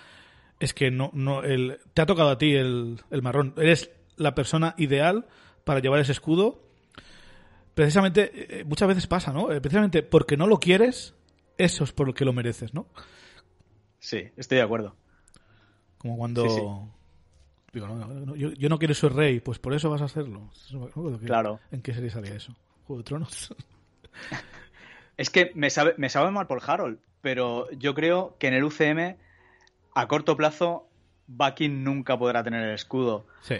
es 0.60 0.74
que 0.74 0.90
no, 0.90 1.10
no, 1.12 1.42
el, 1.42 1.78
te 1.94 2.02
ha 2.02 2.06
tocado 2.06 2.30
a 2.30 2.38
ti 2.38 2.54
el, 2.54 3.00
el 3.10 3.22
marrón. 3.22 3.54
Eres 3.56 3.90
la 4.16 4.34
persona 4.34 4.74
ideal 4.76 5.26
para 5.64 5.80
llevar 5.80 6.00
ese 6.00 6.12
escudo. 6.12 6.62
Precisamente, 7.74 8.60
eh, 8.60 8.64
muchas 8.64 8.88
veces 8.88 9.06
pasa, 9.06 9.32
¿no? 9.32 9.52
Eh, 9.52 9.60
precisamente 9.60 10.02
porque 10.02 10.36
no 10.36 10.46
lo 10.46 10.58
quieres, 10.58 11.14
eso 11.58 11.84
es 11.84 11.92
por 11.92 12.06
lo 12.06 12.14
que 12.14 12.24
lo 12.24 12.32
mereces, 12.32 12.74
¿no? 12.74 12.88
Sí, 14.00 14.30
estoy 14.36 14.58
de 14.58 14.64
acuerdo. 14.64 14.96
Como 15.98 16.16
cuando... 16.16 16.92
Digo, 17.72 18.34
yo, 18.34 18.68
no 18.68 18.78
quiero 18.78 18.94
ser 18.94 19.12
rey, 19.12 19.40
pues 19.40 19.58
por 19.58 19.74
eso 19.74 19.90
vas 19.90 20.00
a 20.00 20.06
hacerlo. 20.06 20.50
claro. 21.24 21.60
¿En 21.70 21.82
qué 21.82 21.92
serie 21.92 22.10
salía 22.10 22.34
eso? 22.34 22.56
¿Juego 22.86 23.02
de 23.02 23.04
Tronos? 23.04 23.54
es 25.18 25.28
que 25.28 25.52
me 25.54 25.68
sabe, 25.68 25.94
me 25.98 26.08
sabe 26.08 26.30
mal 26.30 26.46
por 26.46 26.62
Harold, 26.66 26.98
pero 27.20 27.70
yo 27.72 27.94
creo 27.94 28.36
que 28.38 28.48
en 28.48 28.54
el 28.54 28.64
UCM 28.64 29.16
a 29.98 30.06
corto 30.06 30.36
plazo 30.36 30.88
Bucky 31.26 31.68
nunca 31.68 32.16
podrá 32.16 32.44
tener 32.44 32.62
el 32.62 32.74
escudo. 32.74 33.26
Sí. 33.40 33.56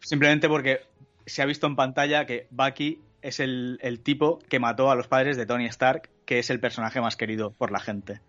simplemente 0.00 0.48
porque 0.48 0.80
se 1.26 1.42
ha 1.42 1.46
visto 1.46 1.68
en 1.68 1.76
pantalla 1.76 2.26
que 2.26 2.48
Bucky 2.50 3.00
es 3.22 3.38
el, 3.38 3.78
tipo 4.02 4.40
que 4.48 4.58
mató 4.58 4.90
a 4.90 4.96
los 4.96 5.06
padres 5.06 5.36
de 5.36 5.46
Tony 5.46 5.66
Stark, 5.66 6.10
que 6.24 6.40
es 6.40 6.50
el 6.50 6.58
personaje 6.58 7.00
más 7.00 7.16
querido 7.16 7.52
por 7.52 7.70
la 7.70 7.78
gente. 7.78 8.20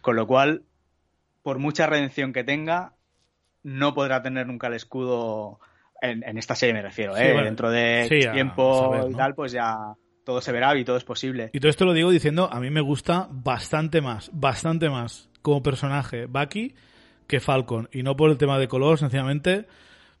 Con 0.00 0.16
lo 0.16 0.26
cual, 0.26 0.64
por 1.44 1.58
mucha 1.58 1.86
redención 1.86 2.32
que 2.32 2.42
tenga, 2.42 2.94
no 3.62 3.94
podrá 3.94 4.20
tener 4.22 4.48
nunca 4.48 4.66
el 4.66 4.74
escudo 4.74 5.60
en, 6.00 6.36
esta 6.38 6.56
serie, 6.56 6.74
me 6.74 6.82
refiero. 6.82 7.16
¿eh? 7.16 7.40
Dentro 7.44 7.70
de 7.70 8.08
tiempo 8.32 9.06
y 9.08 9.14
tal, 9.14 9.36
pues 9.36 9.52
ya 9.52 9.94
todo 10.24 10.40
se 10.40 10.52
verá 10.52 10.76
y 10.76 10.84
todo 10.84 10.96
es 10.96 11.04
posible. 11.04 11.50
Y 11.52 11.60
todo 11.60 11.70
esto 11.70 11.84
lo 11.84 11.92
digo 11.92 12.10
diciendo, 12.10 12.48
a 12.52 12.60
mí 12.60 12.70
me 12.70 12.80
gusta 12.80 13.28
bastante 13.30 14.00
más, 14.00 14.30
bastante 14.32 14.88
más 14.88 15.28
como 15.42 15.62
personaje 15.62 16.26
Bucky 16.26 16.74
que 17.26 17.40
Falcon. 17.40 17.88
Y 17.92 18.02
no 18.02 18.16
por 18.16 18.30
el 18.30 18.38
tema 18.38 18.58
de 18.58 18.68
color, 18.68 18.98
sencillamente 18.98 19.66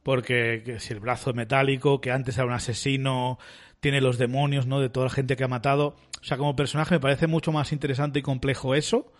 porque 0.02 0.76
si 0.80 0.92
el 0.92 1.00
brazo 1.00 1.32
metálico, 1.32 2.00
que 2.00 2.10
antes 2.10 2.36
era 2.36 2.46
un 2.46 2.52
asesino, 2.52 3.38
tiene 3.80 4.00
los 4.00 4.18
demonios, 4.18 4.66
¿no? 4.66 4.80
De 4.80 4.88
toda 4.88 5.06
la 5.06 5.10
gente 5.10 5.36
que 5.36 5.44
ha 5.44 5.48
matado. 5.48 5.96
O 6.20 6.24
sea, 6.24 6.36
como 6.36 6.56
personaje 6.56 6.94
me 6.94 7.00
parece 7.00 7.26
mucho 7.26 7.52
más 7.52 7.72
interesante 7.72 8.18
y 8.18 8.22
complejo 8.22 8.74
eso 8.74 9.12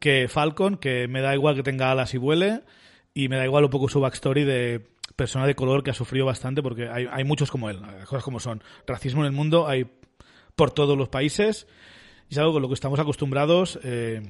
que 0.00 0.28
Falcon, 0.28 0.78
que 0.78 1.06
me 1.06 1.20
da 1.20 1.34
igual 1.34 1.54
que 1.54 1.62
tenga 1.62 1.92
alas 1.92 2.14
y 2.14 2.18
vuele, 2.18 2.62
y 3.14 3.28
me 3.28 3.36
da 3.36 3.44
igual 3.44 3.64
un 3.64 3.70
poco 3.70 3.88
su 3.88 4.00
backstory 4.00 4.44
de 4.44 4.88
persona 5.14 5.46
de 5.46 5.54
color 5.54 5.82
que 5.84 5.90
ha 5.90 5.94
sufrido 5.94 6.24
bastante, 6.24 6.62
porque 6.62 6.88
hay, 6.88 7.06
hay 7.10 7.22
muchos 7.24 7.50
como 7.50 7.68
él, 7.68 7.80
cosas 8.06 8.24
como 8.24 8.40
son. 8.40 8.62
Racismo 8.86 9.20
en 9.20 9.26
el 9.26 9.32
mundo 9.32 9.68
hay 9.68 9.84
por 10.60 10.72
todos 10.72 10.94
los 10.94 11.08
países, 11.08 11.66
es 12.28 12.36
algo 12.36 12.52
con 12.52 12.60
lo 12.60 12.68
que 12.68 12.74
estamos 12.74 13.00
acostumbrados. 13.00 13.80
Eh, 13.82 14.20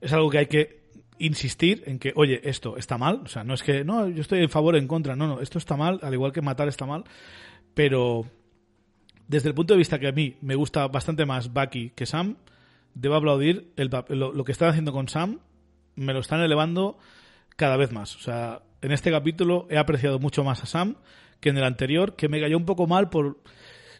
es 0.00 0.10
algo 0.14 0.30
que 0.30 0.38
hay 0.38 0.46
que 0.46 0.80
insistir 1.18 1.82
en 1.84 1.98
que, 1.98 2.14
oye, 2.16 2.40
esto 2.44 2.78
está 2.78 2.96
mal. 2.96 3.20
O 3.22 3.28
sea, 3.28 3.44
no 3.44 3.52
es 3.52 3.62
que, 3.62 3.84
no, 3.84 4.08
yo 4.08 4.22
estoy 4.22 4.40
en 4.40 4.48
favor 4.48 4.76
o 4.76 4.78
en 4.78 4.88
contra. 4.88 5.14
No, 5.14 5.26
no, 5.26 5.42
esto 5.42 5.58
está 5.58 5.76
mal, 5.76 6.00
al 6.02 6.14
igual 6.14 6.32
que 6.32 6.40
matar 6.40 6.68
está 6.68 6.86
mal. 6.86 7.04
Pero 7.74 8.24
desde 9.28 9.50
el 9.50 9.54
punto 9.54 9.74
de 9.74 9.78
vista 9.78 9.98
que 9.98 10.08
a 10.08 10.12
mí 10.12 10.36
me 10.40 10.54
gusta 10.54 10.88
bastante 10.88 11.26
más 11.26 11.52
Bucky 11.52 11.90
que 11.90 12.06
Sam, 12.06 12.36
debo 12.94 13.16
aplaudir 13.16 13.74
el, 13.76 13.90
lo, 14.08 14.32
lo, 14.32 14.42
que 14.42 14.52
están 14.52 14.70
haciendo 14.70 14.90
con 14.90 15.06
Sam. 15.06 15.40
Me 15.96 16.14
lo 16.14 16.20
están 16.20 16.40
elevando 16.40 16.96
cada 17.56 17.76
vez 17.76 17.92
más. 17.92 18.16
O 18.16 18.20
sea, 18.20 18.62
en 18.80 18.90
este 18.90 19.10
capítulo 19.10 19.66
he 19.68 19.76
apreciado 19.76 20.18
mucho 20.18 20.44
más 20.44 20.62
a 20.62 20.66
Sam 20.66 20.96
que 21.40 21.50
en 21.50 21.58
el 21.58 21.64
anterior, 21.64 22.16
que 22.16 22.30
me 22.30 22.40
cayó 22.40 22.56
un 22.56 22.64
poco 22.64 22.86
mal 22.86 23.10
por 23.10 23.36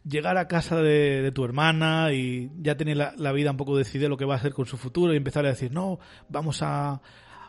llegar 0.09 0.37
a 0.39 0.49
casa 0.49 0.81
de, 0.81 1.31
tu 1.35 1.45
hermana 1.45 2.13
y 2.13 2.51
ya 2.59 2.77
tener 2.77 2.97
la, 2.97 3.33
vida 3.33 3.51
un 3.51 3.57
poco 3.57 3.77
decidida 3.77 4.09
lo 4.09 4.17
que 4.17 4.25
va 4.25 4.35
a 4.35 4.39
hacer 4.39 4.53
con 4.53 4.67
su 4.67 4.77
futuro 4.77 5.13
y 5.13 5.17
empezar 5.17 5.45
a 5.45 5.51
decir, 5.51 5.73
no, 5.73 5.99
vamos 6.29 6.63
a, 6.63 7.01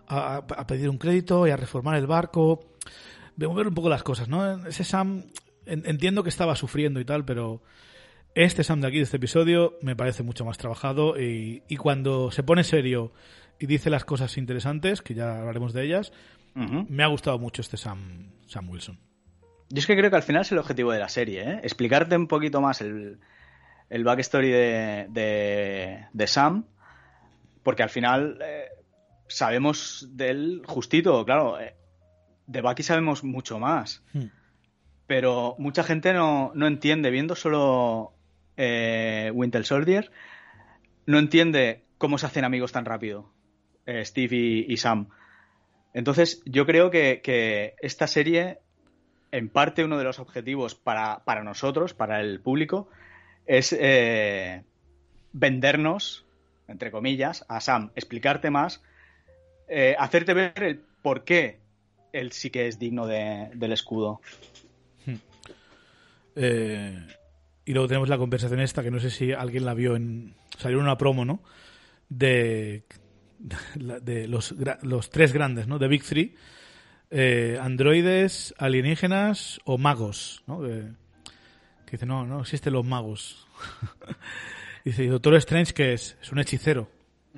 a, 0.07 0.67
pedir 0.67 0.89
un 0.89 0.97
crédito 0.97 1.47
y 1.47 1.51
a 1.51 1.57
reformar 1.57 1.95
el 1.95 2.07
barco. 2.07 2.73
Vemos 3.35 3.55
ver 3.55 3.67
un 3.67 3.75
poco 3.75 3.89
las 3.89 4.03
cosas, 4.03 4.27
¿no? 4.27 4.65
Ese 4.67 4.83
Sam, 4.83 5.25
entiendo 5.65 6.23
que 6.23 6.29
estaba 6.29 6.55
sufriendo 6.55 6.99
y 6.99 7.05
tal, 7.05 7.25
pero 7.25 7.61
este 8.33 8.63
Sam 8.63 8.81
de 8.81 8.87
aquí, 8.87 8.97
de 8.97 9.03
este 9.03 9.17
episodio, 9.17 9.77
me 9.81 9.95
parece 9.95 10.23
mucho 10.23 10.43
más 10.43 10.57
trabajado 10.57 11.19
y, 11.19 11.63
y 11.67 11.75
cuando 11.77 12.31
se 12.31 12.43
pone 12.43 12.63
serio 12.63 13.13
y 13.59 13.67
dice 13.67 13.89
las 13.89 14.05
cosas 14.05 14.37
interesantes, 14.37 15.01
que 15.01 15.13
ya 15.13 15.39
hablaremos 15.39 15.73
de 15.73 15.83
ellas, 15.83 16.11
me 16.55 17.03
ha 17.03 17.07
gustado 17.07 17.37
mucho 17.37 17.61
este 17.61 17.77
Sam, 17.77 18.31
Sam 18.47 18.67
Wilson. 18.69 18.97
Yo 19.69 19.79
es 19.79 19.87
que 19.87 19.97
creo 19.97 20.09
que 20.09 20.15
al 20.15 20.23
final 20.23 20.43
es 20.43 20.51
el 20.51 20.59
objetivo 20.59 20.91
de 20.91 20.99
la 20.99 21.09
serie, 21.09 21.41
¿eh? 21.41 21.59
Explicarte 21.63 22.15
un 22.15 22.27
poquito 22.27 22.61
más 22.61 22.79
el, 22.81 23.19
el 23.89 24.03
backstory 24.03 24.49
de, 24.49 26.07
de, 26.13 26.27
Sam, 26.27 26.65
porque 27.63 27.83
al 27.83 27.89
final 27.89 28.39
eh, 28.41 28.69
sabemos 29.27 30.07
del 30.11 30.61
justito, 30.65 31.25
claro, 31.25 31.59
eh, 31.59 31.75
de 32.45 32.61
Bucky 32.61 32.81
sabemos 32.81 33.25
mucho 33.25 33.59
más, 33.59 34.05
hmm. 34.13 34.27
pero 35.05 35.55
mucha 35.59 35.83
gente 35.83 36.13
no, 36.13 36.53
no, 36.55 36.65
entiende, 36.65 37.11
viendo 37.11 37.35
solo 37.35 38.13
Winter 38.57 39.65
Soldier, 39.65 40.11
no 41.05 41.19
entiende 41.19 41.83
cómo 41.97 42.17
se 42.17 42.25
hacen 42.25 42.45
amigos 42.45 42.71
tan 42.71 42.85
rápido, 42.85 43.33
Steve 43.85 44.65
y, 44.67 44.77
Sam. 44.77 45.09
Entonces, 45.93 46.41
yo 46.45 46.65
creo 46.65 46.89
que, 46.89 47.21
que 47.23 47.75
esta 47.81 48.07
serie 48.07 48.59
en 49.31 49.49
parte 49.49 49.83
uno 49.83 49.97
de 49.97 50.03
los 50.03 50.19
objetivos 50.19 50.75
para, 50.75 51.21
nosotros, 51.43 51.93
para 51.93 52.21
el 52.21 52.39
público, 52.39 52.89
es 53.45 53.73
eh, 53.77 54.63
vendernos, 55.33 56.25
entre 56.67 56.91
comillas, 56.91 57.45
a 57.47 57.59
Sam, 57.59 57.91
explicarte 57.95 58.49
más, 58.49 58.81
eh, 59.67 59.95
hacerte 59.97 60.33
ver 60.33 60.63
el 60.63 60.81
por 61.01 61.23
qué 61.23 61.59
él 62.13 62.31
sí 62.31 62.49
que 62.49 62.67
es 62.67 62.79
digno 62.79 63.05
del 63.05 63.71
escudo. 63.71 64.21
Hmm. 65.05 65.15
Eh, 66.35 67.07
y 67.65 67.73
luego 67.73 67.87
tenemos 67.87 68.09
la 68.09 68.17
conversación 68.17 68.59
esta, 68.61 68.83
que 68.83 68.91
no 68.91 68.99
sé 68.99 69.09
si 69.09 69.33
alguien 69.33 69.65
la 69.65 69.73
vio 69.73 69.95
en... 69.95 70.35
Salió 70.57 70.77
en 70.77 70.85
una 70.85 70.97
promo, 70.97 71.25
¿no? 71.25 71.41
De, 72.09 72.83
de 73.75 74.27
los 74.27 75.09
tres 75.09 75.33
grandes, 75.33 75.67
¿no? 75.67 75.77
De 75.77 75.87
Big 75.87 76.03
Three 76.03 76.35
eh, 77.09 77.57
androides, 77.61 78.53
alienígenas 78.57 79.59
o 79.65 79.77
magos, 79.77 80.43
¿no? 80.47 80.61
Que, 80.61 81.91
dice, 81.91 82.05
no, 82.05 82.25
no 82.25 82.41
existen 82.41 82.73
los 82.73 82.85
magos. 82.85 83.47
dice, 84.85 85.07
Doctor 85.07 85.35
Strange, 85.35 85.73
que 85.73 85.93
es? 85.93 86.17
Es 86.21 86.31
un 86.31 86.39
hechicero. 86.39 86.89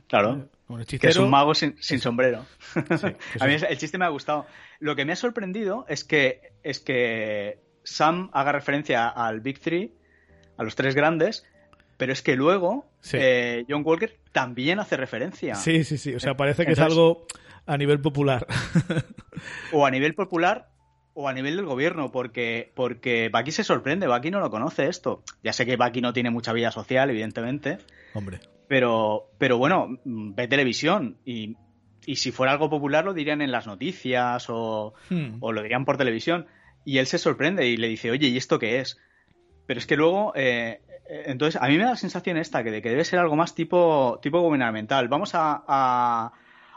Claro. 0.07 0.49
Un 0.67 0.81
hechicero. 0.81 1.01
Que 1.01 1.07
es 1.09 1.17
un 1.17 1.29
mago 1.29 1.53
sin, 1.53 1.75
sombrero. 1.99 2.45
a 3.39 3.47
mí 3.47 3.53
el 3.53 3.77
chiste 3.77 3.97
me 3.97 4.05
ha 4.05 4.09
gustado. 4.09 4.45
Lo 4.79 4.95
que 4.95 5.05
me 5.05 5.13
ha 5.13 5.15
sorprendido 5.15 5.85
es 5.87 6.03
que, 6.03 6.53
es 6.63 6.79
que 6.79 7.59
Sam 7.83 8.29
haga 8.33 8.51
referencia 8.51 9.07
al 9.07 9.41
Big 9.41 9.59
Three, 9.59 9.93
a 10.57 10.63
los 10.63 10.75
tres 10.75 10.95
grandes, 10.95 11.45
pero 11.99 12.13
es 12.13 12.21
que 12.21 12.37
luego 12.37 12.85
eh, 13.11 13.65
John 13.67 13.81
Walker 13.85 14.17
también 14.31 14.79
hace 14.79 14.95
referencia. 14.95 15.55
Sí, 15.55 15.83
sí, 15.83 15.97
sí. 15.97 16.15
O 16.15 16.19
sea, 16.21 16.37
parece 16.37 16.65
que 16.65 16.71
es 16.71 16.79
algo 16.79 17.27
a 17.65 17.75
nivel 17.75 17.99
popular. 17.99 18.47
o 19.73 19.85
a 19.85 19.91
nivel 19.91 20.15
popular 20.15 20.69
o 21.13 21.27
a 21.27 21.33
nivel 21.33 21.57
del 21.57 21.65
gobierno, 21.65 22.09
porque, 22.09 22.71
porque 22.73 23.27
Baki 23.27 23.51
se 23.51 23.65
sorprende, 23.65 24.07
Baki 24.07 24.31
no 24.31 24.39
lo 24.39 24.49
conoce 24.49 24.87
esto. 24.87 25.23
Ya 25.43 25.51
sé 25.51 25.65
que 25.65 25.75
Baki 25.75 25.99
no 25.99 26.13
tiene 26.13 26.29
mucha 26.29 26.53
vida 26.53 26.71
social, 26.71 27.09
evidentemente. 27.09 27.79
Hombre. 28.13 28.39
Pero, 28.69 29.29
pero 29.37 29.57
bueno, 29.57 29.99
ve 30.05 30.47
televisión 30.47 31.17
y, 31.25 31.57
y, 32.05 32.15
si 32.15 32.31
fuera 32.31 32.53
algo 32.53 32.69
popular 32.69 33.03
lo 33.03 33.13
dirían 33.13 33.41
en 33.41 33.51
las 33.51 33.67
noticias 33.67 34.45
o, 34.47 34.93
Hmm. 35.09 35.35
o 35.41 35.51
lo 35.51 35.61
dirían 35.63 35.83
por 35.83 35.97
televisión. 35.97 36.47
Y 36.85 36.99
él 36.99 37.07
se 37.07 37.17
sorprende 37.17 37.67
y 37.67 37.75
le 37.75 37.89
dice, 37.89 38.09
oye, 38.09 38.29
¿y 38.29 38.37
esto 38.37 38.57
qué 38.57 38.79
es? 38.79 38.97
Pero 39.65 39.79
es 39.79 39.85
que 39.85 39.97
luego, 39.97 40.31
eh, 40.35 40.79
eh, 40.87 40.88
entonces, 41.25 41.61
a 41.61 41.67
mí 41.67 41.77
me 41.77 41.83
da 41.83 41.91
la 41.91 41.95
sensación 41.95 42.37
esta, 42.37 42.63
que, 42.63 42.71
de 42.71 42.81
que 42.81 42.89
debe 42.89 43.03
ser 43.05 43.19
algo 43.19 43.35
más 43.35 43.55
tipo, 43.55 44.19
tipo 44.21 44.39
gubernamental. 44.41 45.07
Vamos 45.07 45.33
a, 45.35 45.63
a- 45.67 46.31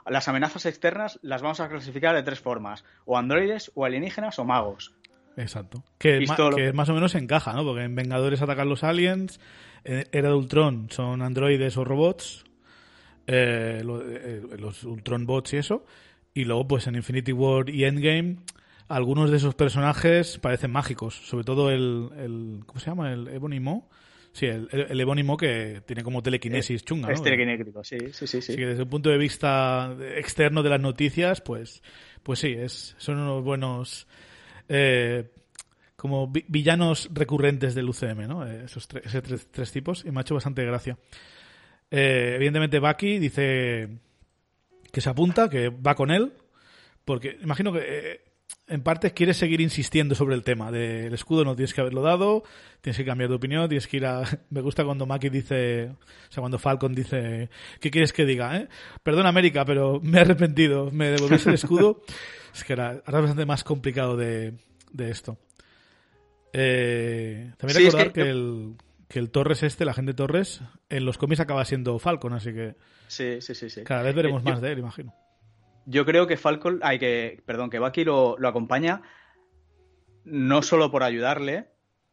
a 0.04 0.10
las 0.10 0.26
amenazas 0.26 0.66
externas, 0.66 1.20
las 1.22 1.42
vamos 1.42 1.60
a 1.60 1.68
clasificar 1.68 2.14
de 2.16 2.22
tres 2.24 2.40
formas, 2.40 2.84
o 3.04 3.16
androides, 3.16 3.70
o 3.74 3.84
alienígenas, 3.84 4.38
o 4.40 4.44
magos. 4.44 4.94
Exacto. 5.36 5.84
Que, 5.98 6.24
ma- 6.26 6.34
más 6.74 6.88
o 6.88 6.94
menos 6.94 7.14
encaja, 7.14 7.52
¿no? 7.52 7.62
Porque 7.64 7.84
en 7.84 7.94
Vengadores 7.94 8.42
atacan 8.42 8.68
los 8.68 8.82
aliens, 8.84 9.38
en 9.84 10.06
Era 10.12 10.28
de 10.30 10.34
Ultron 10.34 10.88
son 10.90 11.22
androides 11.22 11.76
o 11.76 11.84
robots, 11.84 12.44
eh, 13.26 13.80
lo- 13.84 14.02
eh, 14.02 14.42
los 14.58 14.82
Ultron 14.84 15.24
bots 15.26 15.52
y 15.54 15.58
eso, 15.58 15.84
y 16.34 16.44
luego 16.44 16.66
pues 16.66 16.86
en 16.86 16.96
Infinity 16.96 17.32
War 17.32 17.68
y 17.70 17.84
Endgame 17.84 18.36
algunos 18.88 19.30
de 19.30 19.36
esos 19.36 19.54
personajes 19.54 20.38
parecen 20.38 20.70
mágicos, 20.72 21.14
sobre 21.28 21.44
todo 21.44 21.70
el, 21.70 22.10
el 22.18 22.60
¿cómo 22.66 22.80
se 22.80 22.86
llama? 22.90 23.12
El 23.12 23.28
Ebony 23.28 23.60
Maw. 23.60 23.84
Sí, 24.32 24.46
el, 24.46 24.68
el, 24.72 25.24
Maw 25.24 25.36
que 25.36 25.82
tiene 25.84 26.02
como 26.02 26.22
telequinesis 26.22 26.84
chunga, 26.84 27.08
¿no? 27.08 27.14
Es 27.14 27.22
telequinético, 27.22 27.84
sí, 27.84 27.98
sí, 28.12 28.26
sí. 28.26 28.40
sí. 28.40 28.52
Así 28.52 28.56
que 28.56 28.66
desde 28.66 28.82
un 28.84 28.88
punto 28.88 29.10
de 29.10 29.18
vista 29.18 29.94
externo 30.16 30.62
de 30.62 30.70
las 30.70 30.80
noticias, 30.80 31.42
pues, 31.42 31.82
pues 32.22 32.38
sí, 32.38 32.52
es, 32.52 32.94
son 32.98 33.18
unos 33.18 33.44
buenos 33.44 34.06
eh, 34.68 35.30
como 35.96 36.28
vi- 36.28 36.44
villanos 36.48 37.10
recurrentes 37.12 37.74
del 37.74 37.88
UCM, 37.88 38.26
¿no? 38.26 38.46
Eh, 38.46 38.64
Esos 38.64 38.88
tres, 38.88 39.04
esos 39.06 39.22
tres, 39.22 39.48
tres 39.50 39.70
tipos, 39.70 40.04
y 40.04 40.10
me 40.10 40.20
ha 40.20 40.22
hecho 40.22 40.34
bastante 40.34 40.64
gracia. 40.64 40.96
Eh, 41.90 42.32
evidentemente 42.36 42.78
Bucky 42.78 43.18
dice 43.18 43.88
que 44.90 45.00
se 45.02 45.10
apunta, 45.10 45.50
que 45.50 45.68
va 45.68 45.94
con 45.94 46.10
él, 46.10 46.32
porque 47.04 47.38
imagino 47.42 47.70
que 47.72 47.80
eh, 47.82 48.20
en 48.68 48.82
parte 48.82 49.12
quiere 49.12 49.34
seguir 49.34 49.60
insistiendo 49.60 50.14
sobre 50.14 50.34
el 50.34 50.42
tema 50.44 50.70
del 50.70 51.12
escudo, 51.12 51.44
no 51.44 51.54
tienes 51.56 51.74
que 51.74 51.80
haberlo 51.80 52.00
dado, 52.02 52.44
tienes 52.80 52.96
que 52.96 53.04
cambiar 53.04 53.28
de 53.28 53.36
opinión, 53.36 53.68
tienes 53.68 53.86
que 53.86 53.96
ir 53.98 54.06
a... 54.06 54.22
Me 54.50 54.60
gusta 54.60 54.84
cuando 54.84 55.04
Bucky 55.06 55.28
dice, 55.28 55.90
o 55.90 56.32
sea, 56.32 56.40
cuando 56.40 56.58
Falcon 56.58 56.94
dice, 56.94 57.50
¿qué 57.80 57.90
quieres 57.90 58.12
que 58.12 58.24
diga? 58.24 58.56
Eh? 58.56 58.68
Perdón 59.02 59.26
América, 59.26 59.64
pero 59.64 60.00
me 60.02 60.18
he 60.18 60.20
arrepentido, 60.22 60.90
me 60.90 61.08
devolvéis 61.08 61.46
el 61.46 61.54
escudo. 61.54 62.02
es 62.54 62.64
que 62.64 62.72
era, 62.72 63.02
era 63.06 63.20
bastante 63.20 63.46
más 63.46 63.64
complicado 63.64 64.16
de, 64.16 64.54
de 64.92 65.10
esto. 65.10 65.38
Eh, 66.52 67.52
también 67.56 67.78
Sí, 67.78 67.86
es 67.86 67.92
recordar 67.92 68.12
que 68.12 68.28
el, 68.30 68.74
que 69.08 69.18
el 69.18 69.30
Torres 69.30 69.62
este, 69.62 69.84
la 69.84 69.94
gente 69.94 70.14
Torres, 70.14 70.60
en 70.88 71.04
los 71.04 71.18
cómics 71.18 71.40
acaba 71.40 71.64
siendo 71.64 71.98
Falcon, 71.98 72.32
así 72.34 72.52
que 72.52 72.74
Sí, 73.08 73.40
sí, 73.40 73.54
sí, 73.54 73.68
sí. 73.70 73.82
cada 73.84 74.02
vez 74.02 74.14
veremos 74.14 74.42
Eh, 74.42 74.44
yo- 74.46 74.50
más 74.52 74.60
de 74.60 74.72
él, 74.72 74.78
imagino. 74.78 75.14
Yo 75.86 76.04
creo 76.04 76.26
que 76.26 76.36
Falcon, 76.36 76.80
hay 76.82 76.98
que, 76.98 77.42
perdón, 77.44 77.70
que 77.70 77.78
Bucky 77.78 78.04
lo, 78.04 78.36
lo 78.38 78.48
acompaña 78.48 79.02
no 80.24 80.62
solo 80.62 80.90
por 80.90 81.02
ayudarle, 81.02 81.66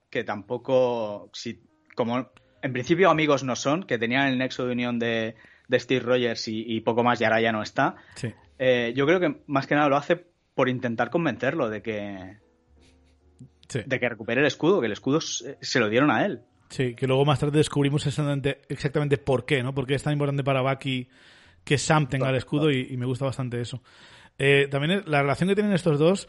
que 0.09 0.23
tampoco, 0.23 1.29
si, 1.33 1.61
como 1.95 2.31
en 2.61 2.73
principio 2.73 3.09
amigos 3.09 3.43
no 3.43 3.55
son, 3.55 3.83
que 3.83 3.97
tenían 3.99 4.27
el 4.27 4.37
nexo 4.37 4.65
de 4.65 4.71
unión 4.73 4.97
de, 4.99 5.35
de 5.67 5.79
Steve 5.79 5.99
Rogers 6.01 6.47
y, 6.47 6.63
y 6.67 6.81
poco 6.81 7.03
más 7.03 7.21
y 7.21 7.25
ahora 7.25 7.41
ya 7.41 7.51
no 7.51 7.61
está. 7.61 7.95
Sí. 8.15 8.33
Eh, 8.57 8.93
yo 8.95 9.05
creo 9.05 9.19
que 9.19 9.41
más 9.47 9.67
que 9.67 9.75
nada 9.75 9.87
lo 9.89 9.95
hace 9.97 10.25
por 10.55 10.67
intentar 10.69 11.09
convencerlo 11.09 11.69
de 11.69 11.81
que, 11.81 12.37
Sí. 13.67 13.81
de 13.85 13.99
que 13.99 14.09
recupere 14.09 14.41
el 14.41 14.47
escudo, 14.47 14.79
que 14.79 14.87
el 14.87 14.93
escudo 14.93 15.21
se, 15.21 15.57
se 15.61 15.79
lo 15.79 15.89
dieron 15.89 16.09
a 16.09 16.25
él. 16.25 16.41
Sí, 16.69 16.95
que 16.95 17.05
luego 17.07 17.23
más 17.25 17.39
tarde 17.39 17.57
descubrimos 17.59 18.05
exactamente, 18.07 18.61
exactamente 18.67 19.17
por 19.17 19.45
qué, 19.45 19.61
¿no? 19.61 19.73
Porque 19.75 19.93
es 19.93 20.03
tan 20.03 20.13
importante 20.13 20.43
para 20.43 20.61
Bucky 20.61 21.07
que 21.63 21.77
Sam 21.77 22.07
tenga 22.07 22.29
el 22.29 22.35
escudo 22.35 22.71
y, 22.71 22.87
y 22.89 22.97
me 22.97 23.05
gusta 23.05 23.25
bastante 23.25 23.61
eso. 23.61 23.81
Eh, 24.39 24.67
también 24.71 25.03
la 25.05 25.21
relación 25.21 25.49
que 25.49 25.55
tienen 25.55 25.73
estos 25.73 25.99
dos, 25.99 26.27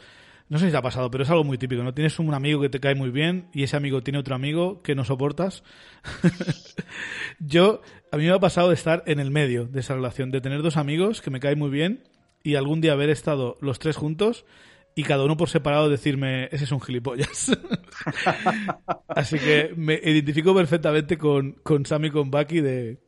no 0.48 0.58
sé 0.58 0.66
si 0.66 0.72
te 0.72 0.76
ha 0.76 0.82
pasado, 0.82 1.10
pero 1.12 1.22
es 1.22 1.30
algo 1.30 1.44
muy 1.44 1.58
típico, 1.58 1.84
¿no? 1.84 1.94
Tienes 1.94 2.18
un 2.18 2.34
amigo 2.34 2.60
que 2.60 2.68
te 2.68 2.80
cae 2.80 2.96
muy 2.96 3.10
bien 3.10 3.48
y 3.54 3.62
ese 3.62 3.76
amigo 3.76 4.02
tiene 4.02 4.18
otro 4.18 4.34
amigo 4.34 4.82
que 4.82 4.96
no 4.96 5.04
soportas. 5.04 5.62
Yo, 7.38 7.82
a 8.10 8.16
mí 8.16 8.24
me 8.24 8.32
ha 8.32 8.40
pasado 8.40 8.68
de 8.68 8.74
estar 8.74 9.04
en 9.06 9.20
el 9.20 9.30
medio 9.30 9.66
de 9.66 9.78
esa 9.78 9.94
relación, 9.94 10.32
de 10.32 10.40
tener 10.40 10.60
dos 10.62 10.76
amigos 10.76 11.22
que 11.22 11.30
me 11.30 11.38
caen 11.38 11.58
muy 11.58 11.70
bien 11.70 12.02
y 12.42 12.56
algún 12.56 12.80
día 12.80 12.92
haber 12.92 13.10
estado 13.10 13.56
los 13.60 13.78
tres 13.78 13.96
juntos 13.96 14.44
y 14.96 15.04
cada 15.04 15.24
uno 15.24 15.36
por 15.36 15.48
separado 15.48 15.88
decirme, 15.88 16.46
ese 16.50 16.64
es 16.64 16.72
un 16.72 16.80
gilipollas. 16.80 17.56
Así 19.08 19.38
que 19.38 19.72
me 19.76 20.00
identifico 20.02 20.52
perfectamente 20.52 21.16
con, 21.16 21.52
con 21.62 21.86
Sam 21.86 22.06
y 22.06 22.10
con 22.10 22.32
Bucky 22.32 22.60
de 22.60 22.98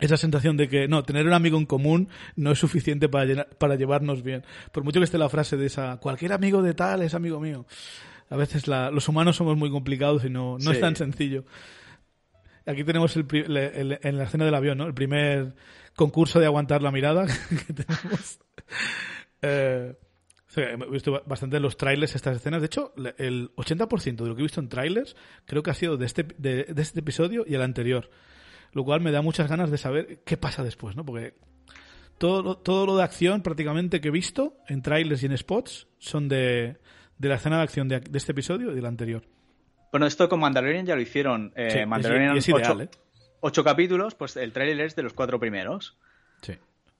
esa 0.00 0.16
sensación 0.16 0.56
de 0.56 0.68
que 0.68 0.88
no, 0.88 1.02
tener 1.02 1.26
un 1.26 1.32
amigo 1.32 1.58
en 1.58 1.66
común 1.66 2.08
no 2.36 2.52
es 2.52 2.58
suficiente 2.58 3.08
para, 3.08 3.24
llenar- 3.24 3.48
para 3.58 3.74
llevarnos 3.76 4.22
bien. 4.22 4.44
Por 4.72 4.84
mucho 4.84 5.00
que 5.00 5.04
esté 5.04 5.18
la 5.18 5.28
frase 5.28 5.56
de 5.56 5.66
esa, 5.66 5.96
cualquier 5.98 6.32
amigo 6.32 6.62
de 6.62 6.74
tal 6.74 7.02
es 7.02 7.14
amigo 7.14 7.40
mío. 7.40 7.66
A 8.30 8.36
veces 8.36 8.68
la- 8.68 8.90
los 8.90 9.08
humanos 9.08 9.36
somos 9.36 9.56
muy 9.56 9.70
complicados 9.70 10.24
y 10.24 10.30
no, 10.30 10.58
no 10.58 10.70
es 10.70 10.76
Sí. 10.76 10.80
tan 10.80 10.94
sencillo. 10.96 11.44
Aquí 12.66 12.84
tenemos 12.84 13.16
el, 13.16 13.26
le- 13.48 13.80
el- 13.80 13.98
en 14.02 14.18
la 14.18 14.24
escena 14.24 14.44
del 14.44 14.54
avión, 14.54 14.76
¿no? 14.78 14.86
El 14.86 14.94
primer 14.94 15.54
concurso 15.96 16.38
de 16.38 16.46
aguantar 16.46 16.82
la 16.82 16.90
mirada 16.92 17.26
que 17.66 17.72
tenemos. 17.72 18.38
Eh, 19.42 19.94
o 20.48 20.50
sea, 20.50 20.70
he 20.70 20.76
visto 20.90 21.22
bastante 21.26 21.56
en 21.58 21.62
los 21.62 21.76
trailers 21.76 22.14
estas 22.16 22.36
escenas. 22.36 22.60
De 22.60 22.66
hecho, 22.66 22.92
el 23.18 23.50
80% 23.54 24.16
de 24.24 24.28
lo 24.28 24.34
que 24.34 24.40
he 24.40 24.42
visto 24.42 24.60
en 24.60 24.68
trailers 24.68 25.14
creo 25.44 25.62
que 25.62 25.70
ha 25.70 25.74
sido 25.74 25.96
de 25.96 26.06
este, 26.06 26.24
de, 26.38 26.64
de 26.64 26.82
este 26.82 27.00
episodio 27.00 27.44
y 27.46 27.54
el 27.54 27.62
anterior. 27.62 28.10
Lo 28.72 28.84
cual 28.84 29.00
me 29.00 29.10
da 29.12 29.22
muchas 29.22 29.48
ganas 29.48 29.70
de 29.70 29.78
saber 29.78 30.18
qué 30.24 30.36
pasa 30.36 30.62
después, 30.62 30.94
¿no? 30.96 31.04
Porque 31.04 31.34
todo, 32.18 32.42
lo- 32.42 32.58
todo 32.58 32.86
lo 32.86 32.96
de 32.96 33.02
acción 33.02 33.42
prácticamente 33.42 34.00
que 34.00 34.08
he 34.08 34.12
visto 34.12 34.56
en 34.68 34.82
trailers 34.82 35.22
y 35.22 35.26
en 35.26 35.36
spots 35.38 35.88
son 35.98 36.28
de, 36.28 36.76
de 37.18 37.28
la 37.28 37.36
escena 37.36 37.56
de 37.58 37.62
acción 37.62 37.88
de, 37.88 38.00
de 38.00 38.18
este 38.18 38.32
episodio 38.32 38.72
y 38.72 38.74
del 38.74 38.86
anterior. 38.86 39.22
Bueno, 39.90 40.06
esto 40.06 40.28
con 40.28 40.40
Mandalorian 40.40 40.84
ya 40.84 40.94
lo 40.94 41.00
hicieron. 41.00 41.52
Eh, 41.56 41.70
Sí, 41.70 41.78
es- 41.78 41.86
Mandalorian 41.86 42.34
y 42.34 42.38
es 42.38 42.48
ideal, 42.48 42.62
ocho, 42.72 42.82
¿eh? 42.82 42.88
ocho 43.40 43.64
capítulos, 43.64 44.14
pues 44.14 44.36
el 44.36 44.52
trailer 44.52 44.86
es 44.86 44.96
de 44.96 45.02
los 45.02 45.14
cuatro 45.14 45.40
primeros. 45.40 45.96
Sí. 46.42 46.54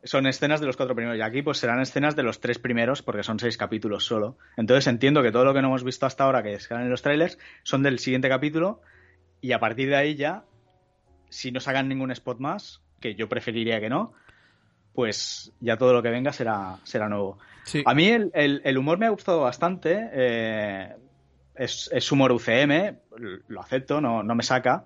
Son 0.05 0.27
escenas 0.27 0.61
de 0.61 0.67
los 0.67 0.77
cuatro 0.77 0.95
primeros. 0.95 1.19
Y 1.19 1.23
aquí 1.23 1.43
pues 1.43 1.59
serán 1.59 1.81
escenas 1.81 2.15
de 2.17 2.23
los 2.23 2.41
tres 2.41 2.59
primeros 2.59 3.03
porque 3.03 3.25
son 3.25 3.39
seis 3.41 3.57
capítulos 3.59 4.05
solo. 4.05 4.39
Entonces 4.57 4.87
entiendo 4.87 5.23
que 5.23 5.33
todo 5.33 5.45
lo 5.45 5.53
que 5.53 5.61
no 5.61 5.69
hemos 5.69 5.85
visto 5.85 6.07
hasta 6.07 6.25
ahora 6.25 6.43
que 6.43 6.55
están 6.55 6.81
en 6.83 6.89
los 6.91 7.03
trailers 7.03 7.37
son 7.65 7.83
del 7.83 7.99
siguiente 7.99 8.29
capítulo 8.29 8.81
y 9.41 9.53
a 9.53 9.59
partir 9.61 9.89
de 9.89 9.97
ahí 9.97 10.15
ya, 10.15 10.45
si 11.31 11.51
no 11.53 11.61
sacan 11.61 11.89
ningún 11.89 12.11
spot 12.13 12.39
más, 12.39 12.81
que 13.01 13.15
yo 13.15 13.29
preferiría 13.29 13.81
que 13.81 13.89
no, 13.89 14.13
pues 14.95 15.53
ya 15.61 15.77
todo 15.77 15.93
lo 15.93 16.03
que 16.03 16.11
venga 16.11 16.33
será, 16.33 16.79
será 16.85 17.09
nuevo. 17.09 17.39
Sí. 17.65 17.83
A 17.87 17.95
mí 17.95 18.09
el, 18.09 18.31
el- 18.35 18.63
el 18.65 18.79
humor 18.79 18.99
me 18.99 19.07
ha 19.07 19.11
gustado 19.11 19.41
bastante. 19.41 20.09
eh, 20.13 20.95
es, 21.55 21.91
es 21.93 22.13
humor 22.13 22.31
UCM, 22.33 22.97
lo 23.49 23.61
acepto, 23.61 24.01
no, 24.01 24.23
no 24.23 24.35
me 24.35 24.43
saca. 24.45 24.85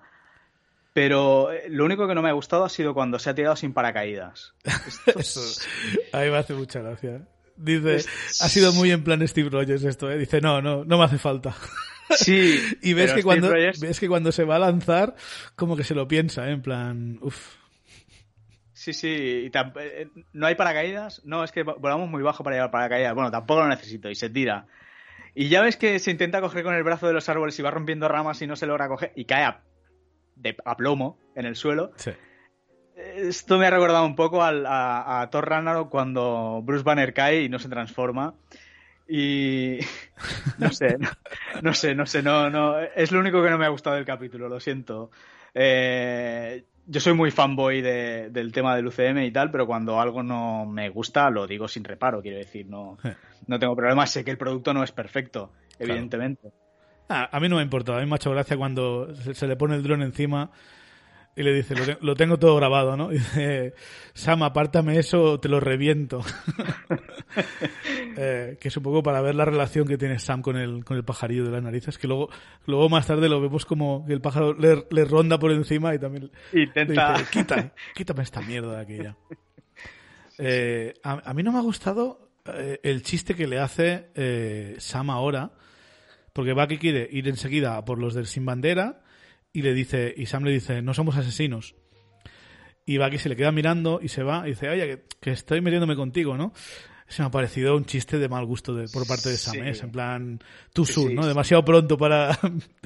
Pero 0.93 1.49
lo 1.69 1.85
único 1.85 2.07
que 2.07 2.13
no 2.15 2.21
me 2.21 2.29
ha 2.29 2.33
gustado 2.33 2.65
ha 2.65 2.69
sido 2.69 2.93
cuando 2.93 3.17
se 3.17 3.29
ha 3.29 3.35
tirado 3.35 3.55
sin 3.55 3.73
paracaídas. 3.73 4.53
Es- 5.15 5.67
a 6.11 6.19
mí 6.21 6.29
me 6.29 6.37
hace 6.37 6.53
mucha 6.53 6.81
gracia. 6.81 7.21
Dice, 7.55 7.95
ha 7.97 8.49
sido 8.49 8.73
muy 8.73 8.91
en 8.91 9.03
plan 9.03 9.27
Steve 9.27 9.49
Rogers 9.49 9.83
esto, 9.83 10.09
¿eh? 10.11 10.17
Dice, 10.17 10.41
no, 10.41 10.61
no, 10.61 10.83
no 10.85 10.97
me 10.97 11.03
hace 11.05 11.17
falta. 11.19 11.55
Sí. 12.11 12.59
Y 12.81 12.93
ves 12.93 13.13
que, 13.13 13.23
cuando, 13.23 13.51
Rogers- 13.53 13.79
ves 13.79 13.99
que 13.99 14.07
cuando 14.07 14.31
se 14.31 14.43
va 14.43 14.55
a 14.57 14.59
lanzar, 14.59 15.15
como 15.55 15.75
que 15.77 15.83
se 15.83 15.95
lo 15.95 16.07
piensa, 16.07 16.47
¿eh? 16.49 16.51
En 16.53 16.61
plan, 16.61 17.17
uff. 17.21 17.55
Sí, 18.73 18.93
sí. 18.93 19.43
y 19.45 19.49
tam- 19.49 19.73
eh, 19.79 20.09
no 20.33 20.45
hay 20.47 20.55
paracaídas. 20.55 21.21
No, 21.25 21.43
es 21.43 21.51
que 21.51 21.63
volamos 21.63 22.09
muy 22.09 22.21
bajo 22.21 22.43
para 22.43 22.57
llevar 22.57 22.71
paracaídas. 22.71 23.13
Bueno, 23.13 23.31
tampoco 23.31 23.61
lo 23.61 23.67
necesito. 23.69 24.09
Y 24.09 24.15
se 24.15 24.29
tira. 24.29 24.67
Y 25.35 25.47
ya 25.47 25.61
ves 25.61 25.77
que 25.77 25.97
se 25.99 26.11
intenta 26.11 26.41
coger 26.41 26.63
con 26.63 26.75
el 26.75 26.83
brazo 26.83 27.07
de 27.07 27.13
los 27.13 27.27
árboles 27.29 27.57
y 27.57 27.61
va 27.63 27.71
rompiendo 27.71 28.07
ramas 28.07 28.41
y 28.41 28.47
no 28.47 28.55
se 28.55 28.67
logra 28.67 28.87
coger. 28.87 29.13
Y 29.15 29.25
cae 29.25 29.43
a, 29.45 29.61
de, 30.35 30.55
a 30.65 30.75
plomo 30.75 31.17
en 31.35 31.45
el 31.45 31.55
suelo. 31.55 31.91
Sí. 31.95 32.11
Esto 32.95 33.57
me 33.57 33.65
ha 33.65 33.69
recordado 33.71 34.05
un 34.05 34.15
poco 34.15 34.43
al- 34.43 34.65
a, 34.67 35.21
a 35.21 35.29
Thor 35.29 35.49
Ragnarok 35.49 35.89
cuando 35.89 36.61
Bruce 36.63 36.83
Banner 36.83 37.13
cae 37.13 37.41
y 37.43 37.49
no 37.49 37.57
se 37.59 37.69
transforma. 37.69 38.35
Y 39.07 39.79
no 40.57 40.71
sé, 40.71 40.97
no, 40.97 41.09
no 41.61 41.73
sé, 41.73 41.95
no 41.95 42.05
sé, 42.05 42.23
no, 42.23 42.49
no. 42.49 42.79
Es 42.79 43.11
lo 43.11 43.19
único 43.19 43.43
que 43.43 43.49
no 43.49 43.57
me 43.57 43.65
ha 43.65 43.69
gustado 43.69 43.95
del 43.95 44.05
capítulo, 44.05 44.47
lo 44.49 44.59
siento. 44.59 45.11
Eh, 45.53 46.63
yo 46.85 46.99
soy 46.99 47.13
muy 47.13 47.31
fanboy 47.31 47.81
de- 47.81 48.29
del 48.29 48.51
tema 48.51 48.75
del 48.75 48.87
UCM 48.87 49.25
y 49.25 49.31
tal, 49.31 49.51
pero 49.51 49.65
cuando 49.67 49.99
algo 49.99 50.23
no 50.23 50.65
me 50.65 50.89
gusta 50.89 51.29
lo 51.29 51.47
digo 51.47 51.67
sin 51.67 51.83
reparo, 51.83 52.21
quiero 52.21 52.37
decir, 52.37 52.65
no, 52.67 52.97
no 53.47 53.59
tengo 53.59 53.75
problema. 53.75 54.05
Sé 54.07 54.23
que 54.23 54.31
el 54.31 54.37
producto 54.37 54.73
no 54.73 54.83
es 54.83 54.91
perfecto, 54.91 55.51
evidentemente. 55.79 56.51
Ah, 57.09 57.29
a 57.31 57.39
mí 57.39 57.49
no 57.49 57.55
me 57.55 57.61
ha 57.61 57.65
importado. 57.65 57.97
A 57.97 58.01
mí 58.01 58.07
me 58.07 58.13
ha 58.13 58.15
hecho 58.15 58.31
gracia 58.31 58.57
cuando 58.57 59.13
se, 59.15 59.33
se 59.33 59.47
le 59.47 59.55
pone 59.55 59.75
el 59.75 59.83
dron 59.83 60.01
encima 60.01 60.51
y 61.35 61.43
le 61.43 61.53
dice, 61.53 61.75
lo, 61.75 61.85
te- 61.85 61.97
lo 62.01 62.15
tengo 62.15 62.37
todo 62.37 62.55
grabado, 62.55 62.95
¿no? 62.97 63.11
Y 63.11 63.15
dice, 63.15 63.73
Sam, 64.13 64.43
apártame 64.43 64.97
eso 64.99 65.21
o 65.23 65.39
te 65.39 65.49
lo 65.49 65.59
reviento. 65.59 66.21
Eh, 68.15 68.57
que 68.61 68.67
es 68.67 68.77
un 68.77 68.83
poco 68.83 69.01
para 69.01 69.21
ver 69.21 69.33
la 69.33 69.43
relación 69.43 69.87
que 69.87 69.97
tiene 69.97 70.19
Sam 70.19 70.43
con 70.43 70.55
el, 70.55 70.85
con 70.85 70.97
el 70.97 71.03
pajarillo 71.03 71.45
de 71.45 71.49
las 71.49 71.63
narices, 71.63 71.97
que 71.97 72.07
luego, 72.07 72.29
luego 72.67 72.87
más 72.87 73.07
tarde 73.07 73.27
lo 73.27 73.41
vemos 73.41 73.65
como 73.65 74.05
que 74.05 74.13
el 74.13 74.21
pájaro 74.21 74.53
le, 74.53 74.85
le 74.91 75.05
ronda 75.05 75.39
por 75.39 75.51
encima 75.51 75.95
y 75.95 75.99
también 75.99 76.29
le 76.51 76.61
Intenta. 76.63 77.13
dice, 77.17 77.25
quita, 77.31 77.73
quítame 77.95 78.21
esta 78.21 78.41
mierda 78.41 78.75
de 78.75 78.81
aquí 78.81 78.97
ya. 78.97 79.15
Eh, 80.39 80.93
a, 81.03 81.31
mí 81.33 81.43
no 81.43 81.51
me 81.51 81.59
ha 81.59 81.61
gustado 81.61 82.29
eh, 82.45 82.79
el 82.81 83.03
chiste 83.03 83.35
que 83.35 83.45
le 83.45 83.59
hace 83.59 84.09
eh, 84.15 84.75
Sam 84.79 85.11
ahora, 85.11 85.51
porque 86.33 86.53
Bucky 86.53 86.77
quiere 86.79 87.07
ir 87.11 87.27
enseguida 87.27 87.83
por 87.85 87.99
los 87.99 88.15
del 88.15 88.25
Sin 88.25 88.43
Bandera 88.45 89.01
y 89.53 89.61
le 89.61 89.73
dice 89.73 90.13
y 90.17 90.25
Sam 90.25 90.43
le 90.43 90.51
dice, 90.51 90.81
no 90.81 90.93
somos 90.93 91.15
asesinos. 91.15 91.75
Y 92.85 92.97
Bucky 92.97 93.17
se 93.17 93.29
le 93.29 93.37
queda 93.37 93.51
mirando 93.51 93.99
y 94.01 94.09
se 94.09 94.23
va 94.23 94.45
y 94.45 94.49
dice, 94.49 94.67
oye, 94.67 95.03
que, 95.21 95.31
estoy 95.31 95.61
metiéndome 95.61 95.95
contigo, 95.95 96.35
¿no? 96.35 96.51
Se 97.07 97.21
me 97.21 97.27
ha 97.27 97.31
parecido 97.31 97.77
un 97.77 97.85
chiste 97.85 98.17
de 98.17 98.27
mal 98.27 98.45
gusto 98.45 98.73
de, 98.73 98.89
por 98.89 99.07
parte 99.07 99.29
de 99.29 99.37
Sam, 99.37 99.63
en 99.63 99.91
plan, 99.91 100.39
too 100.73 100.85
soon, 100.85 101.15
¿no? 101.15 101.25
Demasiado 101.25 101.63
pronto 101.63 101.97
para, 101.97 102.37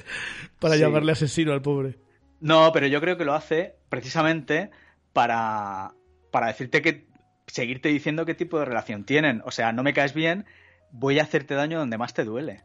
para 0.60 0.76
llamarle 0.76 1.12
asesino 1.12 1.52
al 1.52 1.62
pobre. 1.62 1.98
No, 2.40 2.70
pero 2.72 2.86
yo 2.86 3.00
creo 3.00 3.16
que 3.16 3.24
lo 3.24 3.34
hace 3.34 3.76
precisamente 3.88 4.70
para, 5.12 5.94
para 6.30 6.48
decirte 6.48 6.82
que 6.82 7.08
seguirte 7.46 7.88
diciendo 7.88 8.26
qué 8.26 8.34
tipo 8.34 8.58
de 8.58 8.66
relación 8.66 9.04
tienen. 9.04 9.42
O 9.44 9.50
sea, 9.50 9.72
no 9.72 9.82
me 9.82 9.94
caes 9.94 10.14
bien, 10.14 10.44
voy 10.92 11.18
a 11.18 11.22
hacerte 11.22 11.54
daño 11.54 11.78
donde 11.78 11.98
más 11.98 12.14
te 12.14 12.24
duele. 12.24 12.62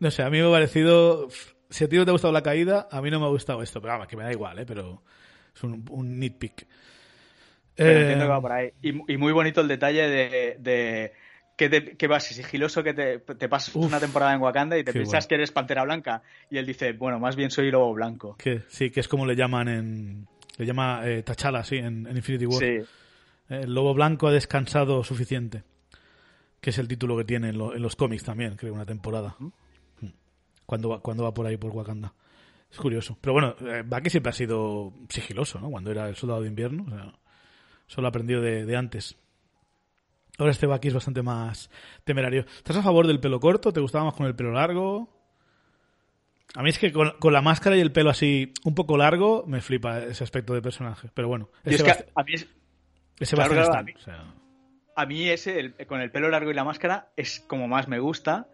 No 0.00 0.10
sé, 0.10 0.22
a 0.22 0.30
mí 0.30 0.40
me 0.40 0.48
ha 0.48 0.50
parecido. 0.50 1.28
Si 1.70 1.84
a 1.84 1.88
ti 1.88 1.96
no 1.96 2.04
te 2.04 2.10
ha 2.10 2.12
gustado 2.12 2.32
la 2.32 2.42
caída, 2.42 2.88
a 2.90 3.02
mí 3.02 3.10
no 3.10 3.20
me 3.20 3.26
ha 3.26 3.28
gustado 3.28 3.62
esto. 3.62 3.80
Pero 3.80 3.94
vamos, 3.94 4.08
que 4.08 4.16
me 4.16 4.24
da 4.24 4.32
igual, 4.32 4.58
¿eh? 4.58 4.66
Pero 4.66 5.02
es 5.54 5.62
un, 5.62 6.18
nitpick. 6.18 6.66
entiendo 7.76 8.24
que 8.24 8.30
va 8.30 8.40
por 8.40 8.52
ahí. 8.52 8.72
Y, 8.82 8.92
muy 8.92 9.32
bonito 9.32 9.60
el 9.60 9.68
detalle 9.68 10.08
de, 10.08 11.12
que, 11.56 11.68
te, 11.68 11.96
que 11.96 12.06
vas 12.06 12.24
sigiloso, 12.24 12.82
que 12.82 12.94
te, 12.94 13.18
te 13.18 13.48
pasas 13.48 13.74
una 13.76 14.00
temporada 14.00 14.34
en 14.34 14.40
Wakanda 14.40 14.78
y 14.78 14.84
te 14.84 14.92
piensas 14.92 15.26
que 15.26 15.34
eres 15.34 15.52
Pantera 15.52 15.84
Blanca. 15.84 16.22
Y 16.50 16.58
él 16.58 16.66
dice, 16.66 16.92
bueno, 16.92 17.18
más 17.18 17.36
bien 17.36 17.50
soy 17.50 17.70
Lobo 17.70 17.92
Blanco. 17.92 18.36
Que, 18.36 18.62
sí, 18.68 18.90
que 18.90 19.00
es 19.00 19.08
como 19.08 19.26
le 19.26 19.36
llaman 19.36 19.68
en... 19.68 20.28
Le 20.56 20.66
llama 20.66 21.02
eh, 21.04 21.22
T'Challa, 21.22 21.62
sí, 21.62 21.76
en, 21.76 22.04
en 22.06 22.16
Infinity 22.16 22.46
War. 22.46 22.58
Sí. 22.58 22.80
El 23.48 23.74
lobo 23.74 23.94
blanco 23.94 24.28
ha 24.28 24.32
descansado 24.32 25.02
suficiente. 25.02 25.62
Que 26.60 26.70
es 26.70 26.78
el 26.78 26.88
título 26.88 27.16
que 27.16 27.24
tiene 27.24 27.50
en, 27.50 27.58
los 27.58 27.96
cómics 27.96 28.24
también, 28.24 28.56
creo, 28.56 28.74
una 28.74 28.84
temporada. 28.84 29.36
Mm. 29.38 29.48
Cuando 30.68 30.90
va, 30.90 31.00
cuando 31.00 31.24
va 31.24 31.32
por 31.32 31.46
ahí 31.46 31.56
por 31.56 31.70
Wakanda. 31.70 32.12
Es 32.70 32.76
curioso. 32.76 33.16
Pero 33.22 33.32
bueno, 33.32 33.56
eh, 33.60 33.82
Bucky 33.86 34.10
siempre 34.10 34.28
ha 34.28 34.34
sido 34.34 34.92
sigiloso, 35.08 35.58
¿no? 35.58 35.70
Cuando 35.70 35.90
era 35.90 36.10
el 36.10 36.14
soldado 36.14 36.42
de 36.42 36.48
invierno. 36.48 36.84
O 36.86 36.90
sea, 36.90 37.14
solo 37.86 38.08
aprendió 38.08 38.42
de, 38.42 38.66
de 38.66 38.76
antes. 38.76 39.16
Ahora 40.36 40.52
este 40.52 40.66
Bucky 40.66 40.88
es 40.88 40.94
bastante 40.94 41.22
más 41.22 41.70
temerario. 42.04 42.44
¿Estás 42.58 42.76
a 42.76 42.82
favor 42.82 43.06
del 43.06 43.18
pelo 43.18 43.40
corto? 43.40 43.72
¿Te 43.72 43.80
gustaba 43.80 44.04
más 44.04 44.14
con 44.14 44.26
el 44.26 44.34
pelo 44.34 44.52
largo? 44.52 45.08
A 46.54 46.62
mí 46.62 46.68
es 46.68 46.78
que 46.78 46.92
con, 46.92 47.32
la 47.32 47.40
máscara 47.40 47.74
y 47.74 47.80
el 47.80 47.90
pelo 47.90 48.10
así 48.10 48.52
un 48.64 48.74
poco 48.74 48.98
largo 48.98 49.44
me 49.46 49.62
flipa 49.62 50.00
ese 50.00 50.22
aspecto 50.22 50.52
de 50.52 50.60
personaje. 50.60 51.08
Pero 51.14 51.28
bueno. 51.28 51.48
Es 51.64 51.82
que 51.82 51.90
a 52.14 52.22
mí 52.24 52.34
es, 52.34 52.46
ese 53.18 53.36
va 53.36 53.46
a, 53.46 53.82
mí, 53.82 53.94
a 54.96 55.06
mí 55.06 55.30
ese, 55.30 55.72
con 55.86 56.02
el 56.02 56.10
pelo 56.10 56.28
largo 56.28 56.50
y 56.50 56.54
la 56.54 56.64
máscara, 56.64 57.08
es 57.16 57.40
como 57.40 57.68
más 57.68 57.88
me 57.88 58.00
gusta. 58.00 58.48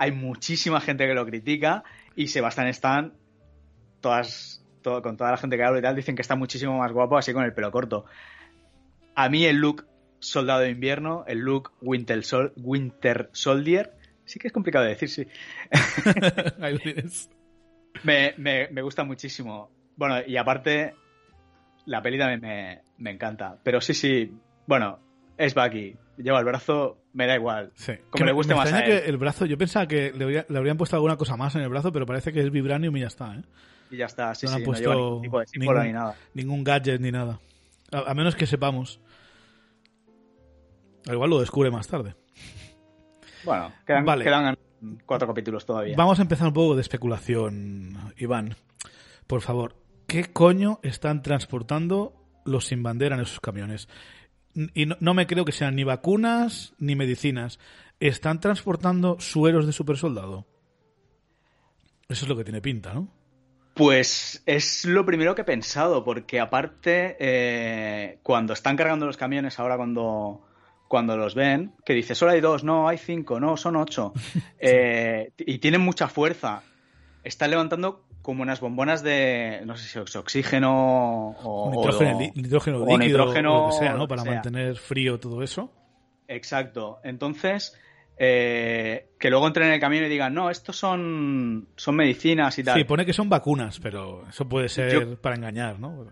Hay 0.00 0.12
muchísima 0.12 0.80
gente 0.80 1.06
que 1.06 1.12
lo 1.12 1.26
critica 1.26 1.84
y 2.16 2.28
Sebastián 2.28 2.68
Stan, 2.68 3.12
todas, 4.00 4.64
todo, 4.80 5.02
con 5.02 5.18
toda 5.18 5.32
la 5.32 5.36
gente 5.36 5.58
que 5.58 5.62
habla 5.62 5.78
y 5.78 5.82
tal, 5.82 5.94
dicen 5.94 6.16
que 6.16 6.22
está 6.22 6.36
muchísimo 6.36 6.78
más 6.78 6.90
guapo 6.90 7.18
así 7.18 7.34
con 7.34 7.44
el 7.44 7.52
pelo 7.52 7.70
corto. 7.70 8.06
A 9.14 9.28
mí 9.28 9.44
el 9.44 9.56
look 9.56 9.86
Soldado 10.18 10.60
de 10.60 10.70
Invierno, 10.70 11.24
el 11.26 11.40
look 11.40 11.72
Winter, 11.82 12.22
Winter 12.56 13.28
Soldier, 13.32 13.92
sí 14.24 14.38
que 14.38 14.46
es 14.46 14.54
complicado 14.54 14.86
de 14.86 14.92
decir, 14.92 15.10
sí. 15.10 15.26
me, 18.02 18.32
me, 18.38 18.68
me 18.68 18.80
gusta 18.80 19.04
muchísimo. 19.04 19.70
Bueno, 19.96 20.22
y 20.26 20.38
aparte, 20.38 20.94
la 21.84 22.00
peli 22.00 22.18
también 22.18 22.80
me, 22.96 23.10
encanta. 23.10 23.58
Pero 23.62 23.82
sí, 23.82 23.92
sí, 23.92 24.32
bueno, 24.66 24.98
es 25.36 25.54
Bucky. 25.54 25.94
Lleva 26.16 26.38
el 26.38 26.46
brazo, 26.46 26.99
me 27.12 27.26
da 27.26 27.34
igual. 27.34 27.72
Como 28.10 28.24
le 28.24 28.32
guste 28.32 28.54
más 28.54 28.72
a 28.72 28.84
Que 28.84 28.98
el 28.98 29.16
brazo, 29.16 29.46
yo 29.46 29.58
pensaba 29.58 29.86
que 29.86 30.12
le, 30.12 30.44
habrían 30.56 30.76
puesto 30.76 30.96
alguna 30.96 31.16
cosa 31.16 31.36
más 31.36 31.54
en 31.54 31.62
el 31.62 31.68
brazo, 31.68 31.92
pero 31.92 32.06
parece 32.06 32.32
que 32.32 32.40
es 32.40 32.50
vibranium 32.50 32.96
y 32.96 33.00
ya 33.00 33.06
está, 33.08 33.34
¿eh? 33.34 33.42
Y 33.90 33.96
ya 33.96 34.06
está, 34.06 34.34
sí, 34.34 34.46
no 34.46 34.58
sí. 34.58 34.62
puesto 34.62 34.94
ningún 34.94 35.22
tipo 35.22 35.40
de 35.40 35.46
ningún, 35.56 35.82
ni 35.82 35.92
nada. 35.92 36.14
Ningún 36.34 36.64
gadget 36.64 37.00
ni 37.00 37.10
nada. 37.10 37.40
A, 37.90 38.14
menos 38.14 38.36
que 38.36 38.46
sepamos. 38.46 39.00
Al 41.08 41.14
igual 41.14 41.30
lo 41.30 41.40
descubre 41.40 41.70
más 41.70 41.88
tarde. 41.88 42.14
Bueno, 43.44 43.72
quedan, 43.84 44.04
quedan 44.20 44.58
cuatro 45.06 45.26
capítulos 45.26 45.66
todavía. 45.66 45.96
Vamos 45.96 46.20
a 46.20 46.22
empezar 46.22 46.46
un 46.46 46.54
poco 46.54 46.76
de 46.76 46.82
especulación, 46.82 48.12
Iván. 48.16 48.54
Por 49.26 49.40
favor, 49.40 49.74
¿qué 50.06 50.26
coño 50.26 50.78
están 50.82 51.22
transportando 51.22 52.14
los 52.44 52.66
sin 52.66 52.82
bandera 52.82 53.16
en 53.16 53.22
esos 53.22 53.40
camiones? 53.40 53.88
Y 54.54 54.86
no, 54.86 55.14
me 55.14 55.26
creo 55.26 55.44
que 55.44 55.52
sean 55.52 55.76
ni 55.76 55.84
vacunas 55.84 56.74
ni 56.78 56.96
medicinas. 56.96 57.58
¿Están 58.00 58.40
transportando 58.40 59.20
sueros 59.20 59.66
de 59.66 59.72
supersoldado? 59.72 60.46
Eso 62.08 62.24
es 62.24 62.28
lo 62.28 62.36
que 62.36 62.44
tiene 62.44 62.60
pinta, 62.60 62.92
¿no? 62.92 63.08
Pues 63.74 64.42
es 64.46 64.84
lo 64.84 65.06
primero 65.06 65.34
que 65.34 65.42
he 65.42 65.44
pensado, 65.44 66.04
porque 66.04 66.40
aparte, 66.40 67.16
eh, 67.20 68.18
cuando 68.22 68.52
están 68.52 68.76
cargando 68.76 69.06
los 69.06 69.16
camiones, 69.16 69.58
ahora 69.60 69.76
cuando, 69.76 70.44
cuando 70.88 71.16
los 71.16 71.34
ven, 71.34 71.72
que 71.84 71.94
dice 71.94 72.16
solo 72.16 72.32
hay 72.32 72.40
dos, 72.40 72.64
no, 72.64 72.88
hay 72.88 72.98
cinco, 72.98 73.38
no, 73.38 73.56
son 73.56 73.76
ocho, 73.76 74.12
eh, 74.58 75.32
y 75.38 75.58
tienen 75.58 75.82
mucha 75.82 76.08
fuerza, 76.08 76.62
están 77.22 77.50
levantando 77.50 78.04
como 78.22 78.42
unas 78.42 78.60
bombonas 78.60 79.02
de, 79.02 79.62
no 79.64 79.76
sé 79.76 79.88
si 79.88 79.98
es 79.98 80.16
oxígeno 80.16 81.36
o 81.42 81.70
nitrógeno, 81.70 82.18
líquido, 82.18 82.98
nitrógeno, 82.98 83.64
o 83.64 83.66
lo 83.66 83.70
que 83.70 83.78
sea, 83.78 83.94
¿no? 83.94 84.06
Para 84.06 84.24
mantener 84.24 84.76
frío 84.76 85.18
todo 85.18 85.42
eso. 85.42 85.72
Exacto. 86.28 87.00
Entonces, 87.02 87.76
eh, 88.16 89.10
que 89.18 89.30
luego 89.30 89.46
entren 89.46 89.68
en 89.68 89.74
el 89.74 89.80
camión 89.80 90.04
y 90.04 90.08
digan, 90.08 90.34
no, 90.34 90.50
estos 90.50 90.76
son, 90.76 91.68
son 91.76 91.96
medicinas 91.96 92.58
y 92.58 92.64
tal. 92.64 92.78
Sí, 92.78 92.84
pone 92.84 93.06
que 93.06 93.12
son 93.12 93.28
vacunas, 93.28 93.80
pero 93.80 94.28
eso 94.28 94.48
puede 94.48 94.68
ser 94.68 95.18
para 95.20 95.36
engañar, 95.36 95.80
¿no? 95.80 96.06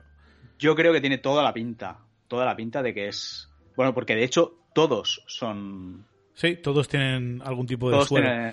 Yo 0.58 0.74
creo 0.74 0.92
que 0.92 1.00
tiene 1.00 1.18
toda 1.18 1.42
la 1.42 1.52
pinta, 1.52 1.98
toda 2.26 2.44
la 2.44 2.56
pinta 2.56 2.82
de 2.82 2.94
que 2.94 3.08
es... 3.08 3.48
Bueno, 3.76 3.94
porque 3.94 4.16
de 4.16 4.24
hecho 4.24 4.58
todos 4.74 5.22
son... 5.26 6.06
Sí, 6.34 6.56
todos 6.56 6.88
tienen 6.88 7.42
algún 7.44 7.66
tipo 7.66 7.90
de 7.90 8.04
suero. 8.04 8.52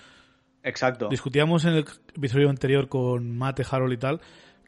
Exacto. 0.65 1.09
Discutíamos 1.09 1.63
en 1.65 1.73
el 1.73 1.85
episodio 2.15 2.49
anterior 2.49 2.89
con 2.89 3.37
Mate, 3.37 3.63
Harold 3.69 3.93
y 3.93 3.97
tal, 3.97 4.21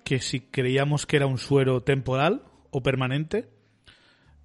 que 0.03 0.19
si 0.19 0.41
creíamos 0.41 1.07
que 1.07 1.17
era 1.17 1.25
un 1.25 1.39
suero 1.39 1.81
temporal 1.81 2.43
o 2.69 2.83
permanente. 2.83 3.49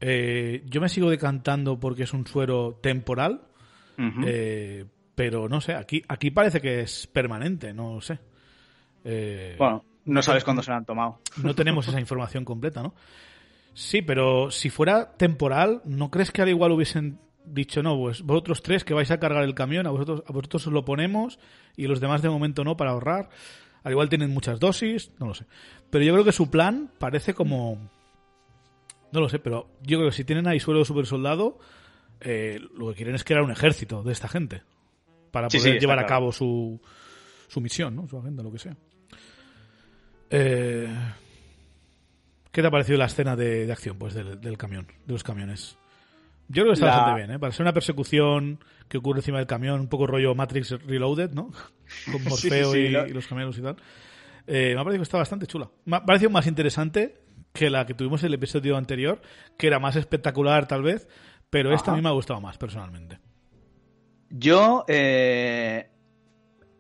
Eh, 0.00 0.64
yo 0.64 0.80
me 0.80 0.88
sigo 0.88 1.11
decantando 1.11 1.78
porque 1.78 2.05
es 2.05 2.14
un 2.14 2.26
suero 2.26 2.80
temporal, 2.82 3.42
eh, 4.26 4.86
pero 5.14 5.48
no 5.48 5.61
sé, 5.61 5.74
aquí, 5.74 6.03
aquí 6.09 6.30
parece 6.30 6.61
que 6.61 6.80
es 6.80 7.07
permanente, 7.07 7.74
no 7.74 8.00
sé. 8.00 8.18
Eh, 9.05 9.55
bueno, 9.59 9.84
no 10.07 10.22
sabes 10.22 10.44
cuándo 10.44 10.62
se 10.62 10.70
lo 10.70 10.78
han 10.78 10.86
tomado. 10.86 11.20
No 11.42 11.55
tenemos 11.55 11.86
esa 11.86 12.00
información 12.00 12.46
completa, 12.46 12.82
¿no? 12.82 12.94
Sí, 13.74 14.00
pero 14.00 14.50
si 14.50 14.70
fuera 14.70 15.12
temporal, 15.16 15.82
¿no 15.84 16.11
crees 16.11 16.30
que 16.30 16.40
al 16.40 16.48
igual 16.48 16.72
hubiesen 16.72 17.18
dicho, 17.45 17.82
no, 17.82 17.99
pues 17.99 18.22
vosotros 18.22 18.62
tres 18.62 18.84
que 18.84 18.95
vais 18.95 19.11
a 19.11 19.18
cargar 19.18 19.45
el 19.45 19.55
camión, 19.55 19.86
a 19.86 19.90
vosotros, 19.90 20.22
a 20.26 20.32
vosotros 20.32 20.66
os 20.66 20.72
lo 20.72 20.84
ponemos 20.84 21.38
y 21.76 21.86
los 21.86 22.01
demás 22.01 22.22
de 22.22 22.30
momento 22.30 22.64
no 22.64 22.76
para 22.76 22.93
ahorrar. 22.93 23.28
Al 23.82 23.93
igual 23.93 24.09
tienen 24.09 24.30
muchas 24.30 24.61
dosis, 24.61 25.11
no 25.18 25.26
lo 25.26 25.34
sé. 25.34 25.47
Pero 25.90 26.05
yo 26.05 26.12
creo 26.12 26.24
que 26.24 26.32
su 26.32 26.51
plan 26.51 26.90
parece 26.99 27.34
como... 27.34 27.90
No 29.11 29.20
lo 29.20 29.28
sé, 29.28 29.38
pero 29.38 29.68
yo 29.82 29.99
creo 29.99 30.11
que 30.11 30.16
si 30.16 30.24
tienen 30.24 30.47
ahí 30.47 30.61
suelo 30.61 30.84
super 30.84 31.05
soldado, 31.05 31.59
eh, 32.20 32.61
lo 32.74 32.88
que 32.90 32.95
quieren 32.95 33.14
es 33.14 33.24
crear 33.24 33.43
un 33.43 33.51
ejército 33.51 34.03
de 34.03 34.12
esta 34.12 34.28
gente 34.28 34.62
para 35.30 35.49
poder 35.49 35.80
llevar 35.80 35.99
a 35.99 36.07
cabo 36.07 36.32
su, 36.32 36.80
su 37.49 37.61
misión, 37.61 37.97
¿no? 37.97 38.09
Su 38.09 38.18
agenda, 38.18 38.43
lo 38.43 38.53
que 38.53 38.59
sea. 38.59 38.76
Eh, 40.30 40.88
¿Qué 42.51 42.62
te 42.62 42.68
ha 42.68 42.70
parecido 42.70 42.99
la 42.99 43.07
escena 43.07 43.36
de, 43.36 43.70
acción 43.70 43.99
pues 43.99 44.14
del, 44.14 44.40
del, 44.40 44.57
camión, 44.57 44.86
de 45.05 45.12
los 45.12 45.22
camiones? 45.22 45.76
Yo 46.53 46.64
creo 46.64 46.74
que 46.74 46.74
está 46.74 46.86
bastante 46.86 47.18
bien, 47.18 47.30
¿eh? 47.30 47.38
Para 47.38 47.50
ser 47.50 47.64
una 47.64 47.72
persecución 47.72 48.62
que 48.86 48.98
ocurre 48.98 49.20
encima 49.20 49.38
del 49.38 49.46
camión, 49.46 49.80
un 49.80 49.88
poco 49.88 50.07
rollo 50.07 50.34
Matrix 50.34 50.70
Reloaded, 50.86 51.30
¿no? 51.30 51.50
Con 52.12 52.22
Morfeo 52.24 52.76
y, 52.76 52.90
los 52.90 53.26
camiones 53.26 53.57
y 53.57 53.62
tal. 53.62 53.76
Eh, 54.46 54.74
me 54.74 54.80
ha 54.80 54.84
parecido 54.84 55.00
que 55.00 55.05
está 55.05 55.16
bastante 55.16 55.46
chula. 55.46 55.70
Me 55.86 55.96
ha 55.96 56.05
parecido 56.05 56.30
más 56.30 56.46
interesante 56.46 57.22
que 57.55 57.70
la 57.70 57.86
que 57.86 57.94
tuvimos 57.94 58.22
en 58.22 58.26
el 58.26 58.34
episodio 58.34 58.76
anterior, 58.76 59.22
que 59.57 59.66
era 59.66 59.78
más 59.78 59.96
espectacular 59.96 60.68
tal 60.68 60.82
vez, 60.82 61.09
pero 61.48 61.72
esta 61.72 61.92
a 61.92 61.96
mí 61.96 62.03
me 62.03 62.11
ha 62.11 62.12
gustado 62.12 62.40
más 62.42 62.59
personalmente. 62.59 63.18
Yo, 64.28 64.84
eh, 64.88 65.88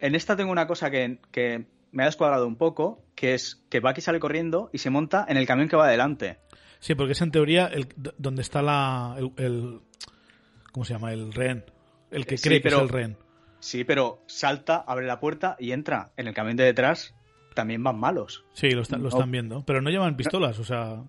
en 0.00 0.14
esta 0.14 0.36
tengo 0.36 0.52
una 0.52 0.66
cosa 0.66 0.90
que, 0.90 1.18
que 1.30 1.64
me 1.92 2.02
ha 2.02 2.06
descuadrado 2.06 2.46
un 2.46 2.56
poco, 2.56 3.06
que 3.14 3.32
es 3.32 3.64
que 3.70 3.80
Bucky 3.80 4.02
sale 4.02 4.20
corriendo 4.20 4.68
y 4.70 4.78
se 4.78 4.90
monta 4.90 5.24
en 5.28 5.38
el 5.38 5.46
camión 5.46 5.70
que 5.70 5.76
va 5.76 5.86
adelante. 5.86 6.40
Sí, 6.82 6.96
porque 6.96 7.12
es 7.12 7.22
en 7.22 7.30
teoría 7.30 7.66
el, 7.66 7.86
donde 8.18 8.42
está 8.42 8.60
la, 8.60 9.14
el, 9.16 9.80
¿Cómo 10.72 10.84
se 10.84 10.94
llama? 10.94 11.12
El 11.12 11.32
rehén. 11.32 11.64
El 12.10 12.26
que 12.26 12.34
cree 12.36 12.60
que 12.60 12.68
es 12.68 12.74
el 12.74 12.88
rehén. 12.88 13.16
Sí, 13.60 13.84
pero 13.84 14.20
salta, 14.26 14.82
abre 14.84 15.06
la 15.06 15.20
puerta 15.20 15.54
y 15.60 15.70
entra. 15.70 16.10
En 16.16 16.26
el 16.26 16.34
camión 16.34 16.56
de 16.56 16.64
detrás 16.64 17.14
también 17.54 17.84
van 17.84 18.00
malos. 18.00 18.44
Sí, 18.52 18.70
lo, 18.72 18.82
están 18.82 19.30
viendo. 19.30 19.64
Pero 19.64 19.80
no 19.80 19.90
llevan 19.90 20.16
pistolas, 20.16 20.58
o 20.58 20.64
sea. 20.64 21.04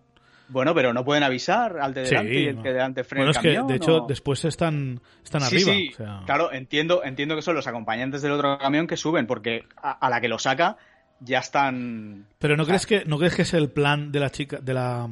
Bueno, 0.47 0.75
pero 0.75 0.93
no 0.93 1.03
pueden 1.03 1.23
avisar 1.23 1.79
al 1.79 1.95
de 1.95 2.03
delante 2.03 2.39
y 2.39 2.45
el 2.45 2.57
que 2.57 2.67
de 2.67 2.73
delante 2.73 3.03
frena 3.03 3.25
bueno, 3.25 3.31
el 3.31 3.43
camión. 3.43 3.55
es 3.55 3.65
que, 3.65 3.73
de 3.73 3.77
hecho, 3.77 4.05
después 4.07 4.45
están, 4.45 5.01
están 5.23 5.41
sí, 5.41 5.55
arriba. 5.55 5.73
Sí, 5.73 5.89
o 5.93 5.97
sea... 5.97 6.21
claro, 6.27 6.53
entiendo, 6.53 7.03
entiendo 7.03 7.35
que 7.35 7.41
son 7.41 7.55
los 7.55 7.65
acompañantes 7.65 8.21
del 8.21 8.33
otro 8.33 8.59
camión 8.59 8.85
que 8.85 8.95
suben, 8.95 9.25
porque 9.25 9.63
a, 9.81 9.93
a 9.93 10.09
la 10.11 10.21
que 10.21 10.27
lo 10.27 10.37
saca 10.37 10.77
ya 11.19 11.39
están... 11.39 12.27
Pero 12.37 12.57
¿no, 12.57 12.65
crees 12.65 12.85
que, 12.85 13.05
¿no 13.05 13.17
crees 13.17 13.35
que 13.35 13.43
es 13.43 13.53
el 13.53 13.71
plan 13.71 14.11
de 14.11 14.19
la 14.19 14.29
chica, 14.29 14.59
de 14.61 14.73
la... 14.73 15.09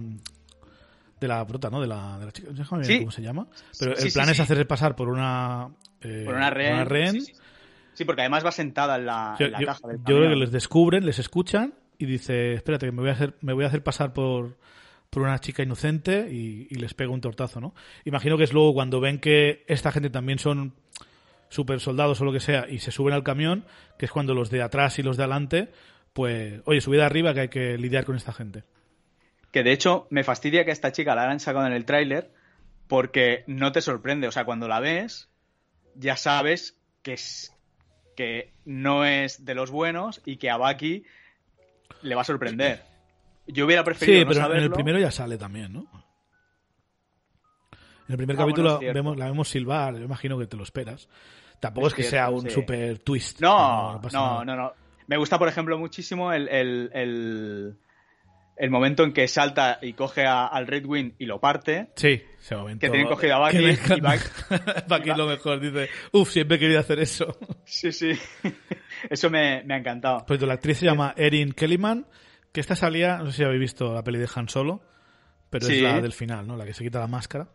De 1.22 1.28
la 1.28 1.46
prota, 1.48 1.70
¿no? 1.70 1.80
De 1.80 1.88
la, 1.88 2.18
de 2.20 2.26
la 2.26 2.32
chica, 2.34 2.50
déjame 2.52 2.80
ver 2.80 2.86
Sí. 2.88 3.00
cómo 3.00 3.12
se 3.12 3.22
llama. 3.22 3.48
Pero 3.80 3.96
Sí, 3.96 4.08
el 4.08 4.14
plan 4.14 4.26
sí, 4.26 4.32
es 4.32 4.38
sí. 4.38 4.44
hacerse 4.44 4.66
pasar 4.66 4.96
por 4.96 5.08
una... 5.08 5.70
eh, 6.02 6.24
Por 6.26 6.36
una 6.36 6.50
rehén. 6.50 6.72
por 6.72 6.76
una 6.82 6.86
rehén. 6.86 7.22
Sí, 7.94 8.06
porque 8.06 8.22
además 8.24 8.46
va 8.46 8.52
sentada 8.52 8.98
en 8.98 9.06
la, 9.06 9.36
Yo, 9.40 9.46
en 9.46 9.52
la 9.54 9.60
yo- 9.62 9.66
caja 9.68 9.88
del 9.88 9.98
yo 10.00 10.18
creo 10.18 10.30
que 10.30 10.36
les 10.36 10.52
descubren, 10.52 11.06
les 11.06 11.20
escuchan 11.20 11.74
y 12.00 12.06
dice, 12.08 12.54
espérate, 12.56 12.88
que 12.88 12.92
me 12.92 13.02
voy 13.02 13.10
a 13.12 13.14
hacer, 13.14 13.36
me 13.42 13.54
voy 13.54 13.64
a 13.64 13.68
hacer 13.68 13.84
pasar 13.84 14.12
por, 14.14 14.58
por 15.12 15.22
una 15.24 15.38
chica 15.40 15.62
inocente 15.62 16.28
y, 16.32 16.68
y 16.72 16.76
les 16.76 16.94
pega 16.96 17.12
un 17.12 17.22
tortazo, 17.22 17.62
¿no? 17.62 17.76
Imagino 18.06 18.38
que 18.38 18.46
es 18.46 18.54
luego 18.54 18.74
cuando 18.74 19.00
ven 19.00 19.20
que 19.20 19.64
esta 19.68 19.92
gente 19.92 20.10
también 20.10 20.40
son 20.40 20.74
super 21.50 21.80
soldados 21.80 22.20
o 22.22 22.26
lo 22.26 22.32
que 22.32 22.40
sea 22.40 22.66
y 22.68 22.80
se 22.80 22.90
suben 22.92 23.14
al 23.14 23.24
camión, 23.24 23.66
que 24.00 24.06
es 24.06 24.12
cuando 24.12 24.34
los 24.34 24.50
de 24.50 24.64
atrás 24.64 24.98
y 24.98 25.04
los 25.04 25.18
de 25.18 25.24
adelante, 25.24 25.72
pues, 26.14 26.62
oye, 26.66 26.82
subida 26.82 27.06
arriba 27.06 27.34
que 27.36 27.40
hay 27.42 27.50
que 27.50 27.78
lidiar 27.78 28.06
con 28.06 28.16
esta 28.16 28.34
gente. 28.34 28.64
Que 29.52 29.64
de 29.64 29.72
hecho 29.72 30.08
me 30.10 30.24
fastidia 30.24 30.64
que 30.64 30.72
a 30.72 30.74
esta 30.74 30.91
chica 30.91 31.14
la 31.16 31.24
hayan 31.24 31.39
sacado 31.39 31.68
en 31.68 31.74
el 31.74 31.86
tráiler 31.86 32.32
porque 32.88 33.43
no 33.47 33.72
te 33.72 33.82
sorprende. 33.82 34.28
O 34.28 34.32
sea, 34.32 34.45
cuando 34.45 34.68
la 34.68 34.80
ves, 34.80 35.30
ya 35.95 36.16
sabes 36.16 36.78
que, 37.04 37.14
es, 37.14 37.56
que 38.16 38.54
no 38.66 39.06
es 39.06 39.43
de 39.45 39.56
los 39.56 39.72
buenos 39.72 40.22
y 40.26 40.38
que 40.38 40.49
a 40.49 40.58
Baki 40.58 41.04
le 42.02 42.16
va 42.16 42.22
a 42.22 42.26
sorprender. 42.26 42.84
Yo 43.47 43.66
hubiera 43.66 43.84
preferido 43.84 44.20
Sí, 44.20 44.26
no 44.26 44.32
pero 44.32 44.56
en 44.56 44.64
el 44.64 44.72
primero 44.72 44.99
ya 44.99 45.12
sale 45.12 45.38
también, 45.38 45.74
¿no? 45.74 45.88
En 48.08 48.14
el 48.14 48.18
primer 48.18 48.36
Ah, 48.36 48.39
capítulo 48.39 48.78
bueno, 48.78 48.93
vemos, 48.93 49.18
la 49.18 49.26
vemos 49.26 49.47
silbar, 49.49 49.95
yo 49.95 50.04
imagino 50.04 50.38
que 50.38 50.47
te 50.47 50.58
lo 50.58 50.64
esperas. 50.64 51.08
Tampoco 51.60 51.88
es, 51.88 51.93
Es 51.93 51.97
que 51.97 52.04
cierto, 52.04 52.16
sea 52.16 52.30
un 52.30 52.41
sí. 52.41 52.49
super 52.49 52.99
twist. 52.99 53.39
No, 53.39 53.99
no, 54.02 54.10
nada. 54.12 54.45
no, 54.45 54.56
no. 54.56 54.74
Me 55.08 55.18
gusta, 55.18 55.38
por 55.38 55.47
ejemplo, 55.47 55.78
muchísimo 55.78 56.32
el, 56.34 56.47
el, 56.49 56.89
el, 56.93 57.78
el 58.62 58.70
momento 58.70 59.03
en 59.03 59.12
que 59.12 59.28
salta 59.28 59.80
y 59.82 59.93
coge 59.93 60.26
a- 60.26 60.45
al 60.47 60.68
Red 60.68 60.86
Wing 60.86 61.12
y 61.18 61.26
lo 61.26 61.39
parte. 61.41 61.89
Sí, 61.95 62.22
ese 62.39 62.55
momento. 62.55 62.80
Que 62.86 62.89
tienen 62.89 63.07
cogido 63.07 63.36
a 63.36 63.39
Bucky 63.39 63.57
me 63.57 63.72
y 63.74 63.76
Bucky 64.88 65.09
es 65.09 65.18
lo 65.18 65.26
mejor, 65.28 65.59
dice, 65.59 65.89
uff, 66.12 66.30
siempre 66.32 66.57
he 66.57 66.59
querido 66.59 66.80
hacer 66.80 66.99
eso. 66.99 67.38
Sí, 67.66 67.91
sí. 67.91 68.12
Eso 69.09 69.30
me, 69.30 69.64
me 69.64 69.74
ha 69.74 69.78
encantado. 69.78 70.26
Pues 70.28 70.41
la 70.41 70.53
actriz 70.53 70.78
se 70.78 70.86
llama 70.86 71.14
Erin 71.18 71.53
Kellyman, 71.53 72.05
que 72.51 72.59
esta 72.62 72.76
salía, 72.76 73.18
no 73.18 73.28
sé 73.32 73.38
si 73.38 73.43
habéis 73.43 73.62
visto 73.62 73.93
la 73.93 74.03
peli 74.03 74.20
de 74.20 74.30
Han 74.36 74.47
Solo, 74.47 74.84
pero 75.49 75.66
es 75.68 75.74
Sí. 75.74 75.82
la 75.82 75.99
del 75.99 76.14
final, 76.14 76.45
¿no? 76.47 76.55
La 76.55 76.66
que 76.66 76.74
se 76.74 76.84
quita 76.84 76.99
la 76.99 77.07
máscara. 77.07 77.47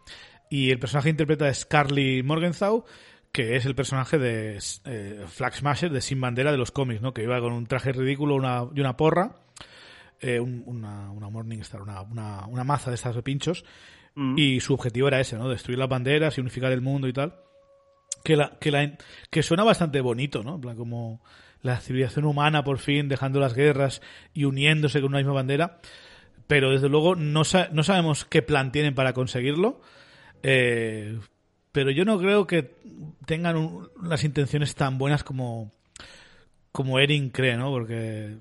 Y 0.50 0.70
el 0.70 0.78
personaje 0.80 1.06
que 1.06 1.10
interpreta 1.10 1.48
es 1.48 1.64
Carly 1.66 2.22
Morgenthau, 2.24 2.84
que 3.30 3.54
es 3.56 3.64
el 3.66 3.74
personaje 3.76 4.18
de 4.18 4.58
eh, 4.86 5.24
Flag 5.28 5.54
Smasher, 5.54 5.90
de 5.92 6.00
Sin 6.00 6.20
Bandera 6.20 6.50
de 6.50 6.58
los 6.58 6.72
cómics, 6.72 7.00
¿no? 7.02 7.12
Que 7.14 7.22
iba 7.22 7.38
con 7.40 7.52
un 7.52 7.66
traje 7.66 7.92
ridículo 7.92 8.34
una, 8.34 8.64
y 8.74 8.80
una 8.80 8.96
porra, 8.96 9.36
eh, 10.20 10.40
un- 10.40 10.62
una, 10.66 11.10
una 11.10 11.28
Morningstar, 11.30 11.82
una, 11.82 12.02
una, 12.02 12.46
una 12.46 12.64
maza 12.64 12.90
de 12.90 12.94
estas 12.96 13.14
de 13.14 13.22
pinchos, 13.22 13.64
Mm. 14.18 14.38
y 14.38 14.60
su 14.60 14.72
objetivo 14.72 15.08
era 15.08 15.20
ese, 15.20 15.36
¿no? 15.36 15.46
Destruir 15.48 15.78
las 15.78 15.90
banderas 15.90 16.38
y 16.38 16.40
unificar 16.40 16.72
el 16.72 16.80
mundo 16.80 17.06
y 17.06 17.12
tal. 17.12 17.34
Que, 18.24 18.34
la, 18.34 18.56
que, 18.58 18.70
la, 18.70 18.96
que 19.30 19.42
suena 19.42 19.62
bastante 19.62 20.00
bonito, 20.00 20.42
¿no? 20.42 20.54
En 20.54 20.60
plan, 20.62 20.76
como 20.76 21.20
la 21.60 21.78
civilización 21.80 22.24
humana 22.24 22.64
por 22.64 22.78
fin 22.78 23.08
dejando 23.08 23.40
las 23.40 23.52
guerras 23.54 24.00
y 24.32 24.44
uniéndose 24.44 25.00
con 25.02 25.10
una 25.10 25.18
misma 25.18 25.34
bandera. 25.34 25.80
Pero 26.46 26.70
desde 26.70 26.88
luego 26.88 27.14
no, 27.14 27.44
sa- 27.44 27.68
no 27.72 27.82
sabemos 27.82 28.24
qué 28.24 28.40
plan 28.40 28.72
tienen 28.72 28.94
para 28.94 29.12
conseguirlo. 29.12 29.82
Eh, 30.42 31.18
pero 31.72 31.90
yo 31.90 32.04
no 32.06 32.18
creo 32.18 32.46
que 32.46 32.74
tengan 33.26 33.56
un- 33.56 33.88
las 34.02 34.24
intenciones 34.24 34.74
tan 34.74 34.96
buenas 34.96 35.24
como, 35.24 35.72
como 36.72 36.98
Erin 36.98 37.28
cree, 37.30 37.56
¿no? 37.58 37.70
Porque 37.70 38.36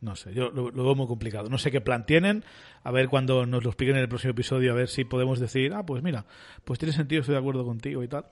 no 0.00 0.14
sé, 0.16 0.32
yo 0.32 0.50
lo, 0.50 0.70
lo 0.70 0.84
veo 0.84 0.94
muy 0.94 1.06
complicado. 1.06 1.48
No 1.48 1.58
sé 1.58 1.70
qué 1.70 1.80
plan 1.80 2.06
tienen. 2.06 2.44
A 2.84 2.90
ver 2.92 3.08
cuando 3.08 3.46
nos 3.46 3.64
lo 3.64 3.70
expliquen 3.70 3.96
en 3.96 4.02
el 4.02 4.08
próximo 4.08 4.30
episodio, 4.30 4.72
a 4.72 4.74
ver 4.76 4.88
si 4.88 5.04
podemos 5.04 5.40
decir, 5.40 5.72
ah, 5.74 5.84
pues 5.84 6.02
mira, 6.02 6.24
pues 6.64 6.78
tiene 6.78 6.92
sentido, 6.92 7.20
estoy 7.20 7.34
de 7.34 7.40
acuerdo 7.40 7.64
contigo 7.64 8.02
y 8.02 8.08
tal. 8.08 8.26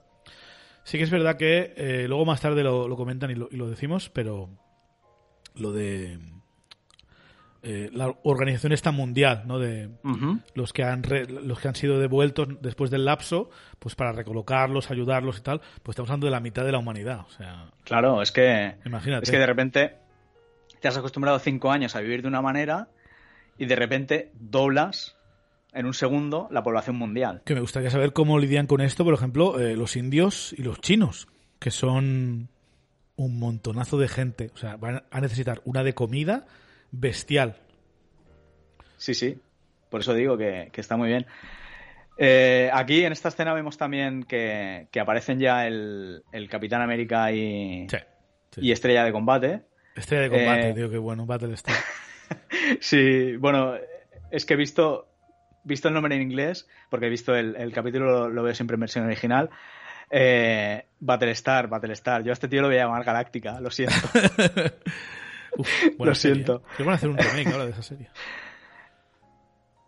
Sí 0.85 0.99
que 0.99 1.05
es 1.05 1.11
verdad 1.11 1.37
que 1.37 1.75
eh, 1.77 2.05
luego 2.07 2.25
más 2.25 2.41
tarde 2.41 2.62
lo, 2.62 2.87
lo 2.87 2.97
comentan 2.97 3.31
y 3.33 3.35
lo, 3.35 3.49
y 3.51 3.57
lo 3.57 3.69
decimos, 3.69 4.09
pero 4.11 4.49
lo 5.57 5.73
de 5.73 6.21
eh, 7.62 7.91
la 7.93 8.14
organización 8.23 8.73
esta 8.73 8.93
mundial, 8.93 9.43
¿no? 9.47 9.59
De 9.59 9.91
los 10.55 10.73
que 10.73 10.85
han 10.85 11.03
re- 11.03 11.27
los 11.27 11.59
que 11.59 11.67
han 11.67 11.75
sido 11.75 11.99
devueltos 11.99 12.47
después 12.62 12.91
del 12.93 13.05
lapso, 13.05 13.51
pues 13.81 13.97
para 13.97 14.12
recolocarlos, 14.12 14.93
ayudarlos 14.93 15.39
y 15.39 15.41
tal, 15.43 15.61
pues 15.83 15.95
estamos 15.95 16.11
hablando 16.11 16.27
de 16.29 16.31
la 16.31 16.39
mitad 16.41 16.64
de 16.64 16.71
la 16.71 16.79
humanidad, 16.79 17.21
o 17.27 17.31
sea, 17.31 17.73
Claro, 17.83 18.23
es 18.23 18.31
que, 18.31 18.77
imagínate. 18.85 19.25
es 19.25 19.31
que 19.33 19.39
de 19.39 19.47
repente 19.47 19.97
te 20.81 20.89
has 20.89 20.97
acostumbrado 20.97 21.39
cinco 21.39 21.70
años 21.70 21.97
a 21.97 22.01
vivir 22.01 22.22
de 22.22 22.29
una 22.29 22.43
manera 22.43 22.89
y 23.59 23.66
de 23.66 23.77
repente 23.77 24.31
doblas 24.35 25.16
en 25.72 25.87
un 25.87 25.95
segundo 25.95 26.49
la 26.51 26.62
población 26.62 26.97
mundial. 26.97 27.43
Que 27.45 27.55
me 27.55 27.61
gustaría 27.61 27.91
saber 27.91 28.12
cómo 28.12 28.39
lidian 28.39 28.66
con 28.66 28.81
esto, 28.81 29.05
por 29.05 29.14
ejemplo, 29.14 29.59
eh, 29.61 29.77
los 29.77 29.97
indios 29.97 30.55
y 30.57 30.62
los 30.62 30.81
chinos, 30.81 31.29
que 31.59 31.70
son 31.70 32.49
un 33.16 33.39
montonazo 33.39 33.99
de 33.99 34.09
gente. 34.09 34.51
O 34.55 34.57
sea, 34.57 34.77
van 34.77 35.05
a 35.11 35.20
necesitar 35.20 35.61
una 35.64 35.83
de 35.85 35.95
comida 35.95 36.47
bestial. 36.93 37.57
Sí, 38.97 39.14
sí. 39.14 39.39
Por 39.91 40.01
eso 40.01 40.14
digo 40.14 40.37
que, 40.37 40.70
que 40.72 40.81
está 40.81 40.97
muy 40.97 41.09
bien. 41.09 41.27
Eh, 42.18 42.70
aquí 42.72 43.05
en 43.05 43.12
esta 43.12 43.29
escena 43.29 43.53
vemos 43.53 43.77
también 43.77 44.22
que, 44.24 44.89
que 44.91 45.01
aparecen 45.01 45.39
ya 45.39 45.66
el, 45.66 46.22
el 46.33 46.49
Capitán 46.49 46.81
América 46.81 47.31
y, 47.33 47.87
Sí. 47.91 47.97
sí. 48.53 48.61
y 48.62 48.72
Estrella 48.72 49.05
de 49.05 49.12
Combate. 49.12 49.62
Estrella 49.97 50.22
de 50.24 50.30
combate, 50.30 50.70
Eh, 50.70 50.74
tío, 50.74 50.90
qué 50.90 50.99
bueno, 50.99 51.26
Battlestar. 51.26 51.74
Sí, 52.80 53.36
bueno, 53.36 53.74
es 54.30 54.44
que 54.44 54.55
he 54.55 54.57
visto, 54.57 55.09
visto 55.64 55.88
el 55.88 55.94
nombre 55.94 56.16
en 56.16 56.22
inglés, 56.22 56.68
porque 56.90 57.07
he 57.07 57.11
visto 57.11 57.34
el, 57.34 57.55
el 57.57 57.72
capítulo, 57.72 58.07
lo, 58.07 58.28
lo 58.28 58.42
veo 58.42 58.55
siempre 58.55 58.74
en 58.74 58.80
versión 58.80 59.05
original. 59.07 59.49
Eh, 60.11 60.86
Battlestar, 61.01 61.68
Battlestar. 61.68 62.22
Yo 62.24 62.30
a 62.30 62.34
este 62.34 62.49
tío 62.49 62.62
lo 62.62 62.68
voy 62.68 62.76
a 62.78 62.80
llamar 62.84 63.05
Galáctica, 63.05 63.61
lo 63.61 63.70
siento. 63.70 63.94
Uf, 65.59 65.68
Lo 65.99 66.14
serie, 66.14 66.34
siento. 66.34 66.62
Que 66.76 66.82
van 66.82 66.92
a 66.92 66.97
hacer 66.97 67.09
un 67.09 67.16
remake 67.18 67.47
ahora 67.53 67.64
de 67.66 67.70
esa 67.72 67.82
serie. 67.82 68.09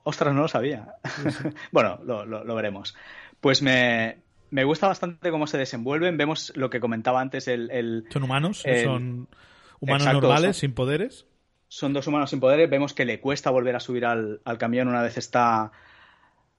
Ostras, 0.04 0.34
no 0.34 0.42
lo 0.42 0.48
sabía. 0.48 0.94
bueno, 1.72 1.98
lo, 2.04 2.24
lo- 2.24 2.44
lo 2.44 2.54
veremos. 2.54 2.96
Pues 3.40 3.62
me, 3.62 4.18
me 4.50 4.64
gusta 4.64 4.86
bastante 4.88 5.30
cómo 5.30 5.46
se 5.46 5.59
desenvuelven. 5.59 6.16
Vemos 6.16 6.52
lo 6.56 6.70
que 6.70 6.80
comentaba 6.80 7.20
antes, 7.20 7.48
el, 7.48 7.70
el- 7.70 8.04
Son 8.11 8.22
humanos, 8.22 8.62
El- 8.64 8.84
son 8.84 9.28
humanos 9.81 10.03
Exacto, 10.07 10.20
normales, 10.20 10.57
son- 10.57 10.61
sin 10.61 10.74
poderes. 10.74 11.26
son 11.68 11.93
dos 11.93 12.07
humanos 12.07 12.31
sin 12.31 12.41
poderes. 12.41 12.68
Vemos 12.70 12.95
que 12.95 13.05
le 13.05 13.20
cuesta 13.20 13.51
volver 13.51 13.76
a 13.76 13.81
subir 13.81 14.05
al, 14.07 14.41
al 14.45 14.59
camión 14.59 14.89
una 14.89 15.03
vez 15.03 15.16
está, 15.18 15.70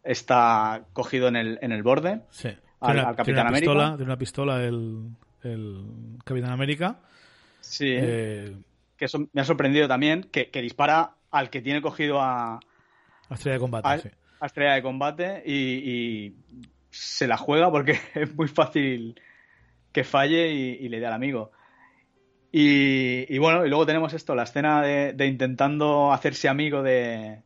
está 0.04 0.86
cogido 0.94 1.28
en 1.28 1.36
el, 1.36 1.60
en 1.62 1.72
el 1.72 1.84
borde. 1.84 2.22
Sí. 2.30 2.48
Al- 2.48 2.56
Tiene 2.88 3.00
una- 3.02 3.10
al 3.10 3.16
Capitán 3.16 3.26
tiene 3.26 3.40
una 3.42 3.50
América. 3.50 3.60
Pistola, 3.72 3.90
tiene 3.98 4.04
una 4.06 4.18
pistola 4.18 4.64
el, 4.64 5.10
el 5.44 6.18
Capitán 6.24 6.52
América. 6.52 7.00
Sí. 7.62 7.88
Eh, 7.98 8.56
que 8.98 9.06
eso 9.06 9.28
me 9.34 9.42
ha 9.42 9.46
sorprendido 9.46 9.88
también, 9.88 10.24
que, 10.32 10.50
que 10.50 10.62
dispara 10.62 11.12
al 11.32 11.50
que 11.50 11.62
tiene 11.62 11.82
cogido 11.82 12.20
a, 12.22 12.60
la 13.30 13.36
estrella 13.36 13.54
de 13.56 13.60
combate, 13.60 13.88
a, 13.88 13.98
sí. 14.00 14.10
a 14.40 14.46
Estrella 14.46 14.74
de 14.74 14.82
Combate 14.82 15.44
y, 15.46 15.54
y 15.54 16.36
se 16.90 17.28
la 17.28 17.38
juega 17.38 17.70
porque 17.72 17.98
es 18.16 18.34
muy 18.36 18.48
fácil 18.48 19.20
que 19.92 20.04
falle 20.04 20.52
y, 20.52 20.86
y 20.86 20.90
le 20.90 21.00
dé 21.00 21.06
al 21.06 21.14
amigo. 21.14 21.52
Y, 22.52 23.34
y 23.34 23.38
bueno, 23.38 23.66
y 23.66 23.70
luego 23.70 23.86
tenemos 23.86 24.14
esto, 24.14 24.34
la 24.36 24.44
escena 24.44 24.82
de, 24.82 25.14
de 25.14 25.28
intentando 25.28 26.12
hacerse 26.12 26.50
amigo 26.50 26.82
de, 26.82 27.42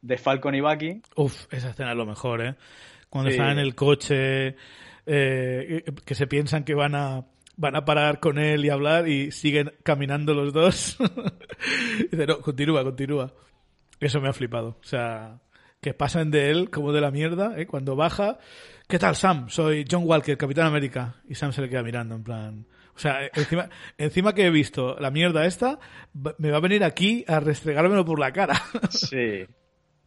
de 0.00 0.18
Falcon 0.18 0.54
y 0.54 0.60
Bucky. 0.60 1.02
Uf, 1.16 1.46
esa 1.52 1.70
escena 1.70 1.90
es 1.90 1.96
lo 1.96 2.06
mejor, 2.06 2.40
¿eh? 2.44 2.54
Cuando 3.10 3.30
Sí. 3.30 3.36
están 3.36 3.50
en 3.52 3.58
el 3.58 3.74
coche, 3.74 4.56
eh, 5.06 5.84
que 6.06 6.14
se 6.14 6.26
piensan 6.26 6.64
que 6.64 6.74
van 6.74 6.94
a 6.94 7.26
van 7.54 7.76
a 7.76 7.84
parar 7.84 8.18
con 8.18 8.38
él 8.38 8.64
y 8.64 8.70
hablar 8.70 9.06
y 9.06 9.30
siguen 9.30 9.72
caminando 9.84 10.32
los 10.32 10.54
dos. 10.54 10.96
Dice, 12.10 12.26
no, 12.26 12.40
continúa, 12.40 12.82
continúa. 12.82 13.34
Eso 14.00 14.20
me 14.22 14.28
ha 14.28 14.32
flipado. 14.32 14.78
O 14.80 14.84
sea, 14.84 15.38
que 15.80 15.92
pasan 15.92 16.30
de 16.30 16.50
él 16.50 16.70
como 16.70 16.92
de 16.92 17.02
la 17.02 17.10
mierda, 17.10 17.52
¿eh? 17.60 17.66
Cuando 17.66 17.94
baja, 17.94 18.38
¿qué 18.88 18.98
tal, 18.98 19.14
Sam? 19.14 19.50
Soy 19.50 19.84
John 19.88 20.04
Walker, 20.06 20.36
Capitán 20.38 20.66
América. 20.66 21.16
Y 21.28 21.34
Sam 21.34 21.52
se 21.52 21.60
le 21.60 21.68
queda 21.68 21.82
mirando, 21.82 22.14
en 22.14 22.24
plan... 22.24 22.66
O 22.94 22.98
sea, 22.98 23.20
encima, 23.34 23.68
encima 23.98 24.34
que 24.34 24.46
he 24.46 24.50
visto 24.50 24.96
la 25.00 25.10
mierda 25.10 25.46
esta, 25.46 25.78
me 26.38 26.50
va 26.50 26.58
a 26.58 26.60
venir 26.60 26.84
aquí 26.84 27.24
a 27.26 27.40
restregármelo 27.40 28.04
por 28.04 28.18
la 28.18 28.32
cara. 28.32 28.60
Sí. 28.90 29.44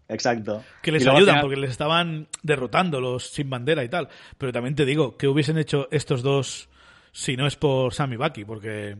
Exacto. 0.08 0.64
que 0.84 0.92
les 0.92 1.02
ayudan 1.08 1.26
final- 1.26 1.42
porque 1.42 1.56
les 1.58 1.72
estaban 1.72 2.28
derrotando 2.44 3.02
los 3.02 3.28
sin 3.32 3.50
bandera 3.50 3.84
y 3.84 3.90
tal. 3.90 4.08
Pero 4.38 4.52
también 4.52 4.76
te 4.76 4.86
digo, 4.86 5.18
¿qué 5.18 5.28
hubiesen 5.28 5.58
hecho 5.58 5.88
estos 5.92 6.22
dos 6.22 6.70
si 7.12 7.36
no 7.36 7.48
es 7.48 7.56
por 7.56 7.92
Sam 7.94 8.14
y 8.14 8.18
Bucky? 8.18 8.46
Porque 8.46 8.98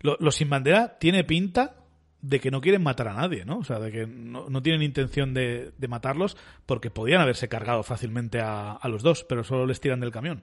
lo- 0.00 0.16
los 0.20 0.34
sin 0.34 0.48
bandera 0.48 0.96
tiene 0.98 1.24
pinta 1.24 1.74
de 2.22 2.40
que 2.40 2.50
no 2.50 2.62
quieren 2.62 2.82
matar 2.82 3.08
a 3.08 3.12
nadie, 3.12 3.44
¿no? 3.44 3.58
O 3.58 3.64
sea, 3.64 3.78
de 3.78 3.92
que 3.92 4.06
no, 4.06 4.48
no 4.48 4.62
tienen 4.62 4.80
intención 4.82 5.34
de, 5.34 5.72
de, 5.76 5.88
matarlos 5.88 6.38
porque 6.64 6.90
podían 6.90 7.20
haberse 7.20 7.50
cargado 7.50 7.82
fácilmente 7.82 8.40
a, 8.40 8.72
a, 8.72 8.88
los 8.88 9.02
dos, 9.02 9.24
pero 9.28 9.44
solo 9.44 9.66
les 9.66 9.78
tiran 9.78 10.00
del 10.00 10.10
camión. 10.10 10.42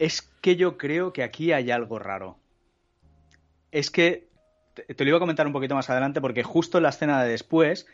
Es 0.00 0.22
que 0.40 0.56
yo 0.56 0.76
creo 0.76 1.12
que 1.12 1.22
aquí 1.22 1.52
hay 1.52 1.70
algo 1.70 2.00
raro. 2.00 2.38
Es 3.70 3.92
que 3.92 4.28
te, 4.74 4.82
te 4.82 5.04
lo 5.04 5.10
iba 5.10 5.18
a 5.18 5.20
comentar 5.20 5.46
un 5.46 5.52
poquito 5.52 5.76
más 5.76 5.88
adelante 5.90 6.20
porque 6.20 6.42
justo 6.42 6.78
en 6.78 6.82
la 6.82 6.88
escena 6.88 7.22
de 7.22 7.30
después 7.30 7.86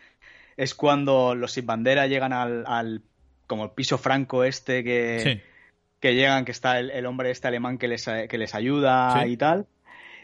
es 0.56 0.74
cuando 0.74 1.34
los 1.34 1.52
sin 1.52 1.66
bandera 1.66 2.06
llegan 2.06 2.32
al, 2.32 2.64
al 2.66 3.02
como 3.46 3.64
el 3.64 3.70
piso 3.72 3.98
franco 3.98 4.44
este 4.44 4.82
que, 4.82 5.20
sí. 5.22 5.42
que 6.00 6.14
llegan, 6.14 6.44
que 6.44 6.52
está 6.52 6.78
el, 6.78 6.90
el, 6.90 7.06
hombre 7.06 7.30
este 7.30 7.48
alemán 7.48 7.78
que 7.78 7.88
les, 7.88 8.04
que 8.04 8.38
les 8.38 8.54
ayuda 8.54 9.22
sí. 9.22 9.30
y 9.30 9.36
tal. 9.36 9.66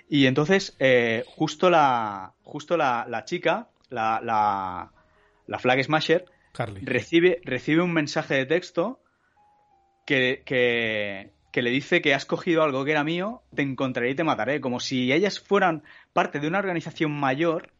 Y 0.08 0.26
entonces, 0.26 0.76
eh, 0.78 1.24
justo 1.26 1.70
la, 1.70 2.34
justo 2.42 2.76
la, 2.76 3.06
la 3.08 3.24
chica, 3.24 3.68
la, 3.88 4.20
la, 4.22 4.92
la, 5.46 5.58
Flag 5.58 5.82
Smasher, 5.82 6.26
Carly. 6.52 6.80
Recibe, 6.84 7.40
recibe 7.44 7.82
un 7.82 7.92
mensaje 7.92 8.34
de 8.34 8.46
texto 8.46 9.00
que, 10.04 10.42
que, 10.44 11.30
que, 11.52 11.62
le 11.62 11.70
dice 11.70 12.02
que 12.02 12.14
has 12.14 12.26
cogido 12.26 12.62
algo 12.62 12.84
que 12.84 12.90
era 12.90 13.04
mío, 13.04 13.42
te 13.54 13.62
encontraré 13.62 14.10
y 14.10 14.14
te 14.14 14.24
mataré. 14.24 14.60
Como 14.60 14.80
si 14.80 15.12
ellas 15.12 15.38
fueran 15.38 15.82
parte 16.12 16.40
de 16.40 16.48
una 16.48 16.58
organización 16.58 17.12
mayor 17.12 17.70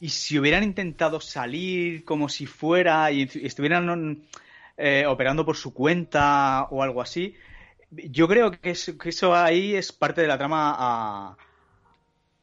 y 0.00 0.08
si 0.08 0.38
hubieran 0.38 0.64
intentado 0.64 1.20
salir 1.20 2.04
como 2.04 2.28
si 2.28 2.46
fuera 2.46 3.10
y 3.12 3.28
estuvieran 3.42 4.24
eh, 4.76 5.04
operando 5.06 5.44
por 5.44 5.56
su 5.56 5.74
cuenta 5.74 6.64
o 6.70 6.82
algo 6.82 7.02
así, 7.02 7.36
yo 7.90 8.26
creo 8.26 8.50
que, 8.50 8.70
es, 8.70 8.96
que, 9.00 9.10
eso 9.10 9.34
ahí 9.34 9.74
es 9.74 9.92
parte 9.92 10.22
de 10.22 10.28
la 10.28 10.38
trama 10.38 10.74
a, 10.76 11.36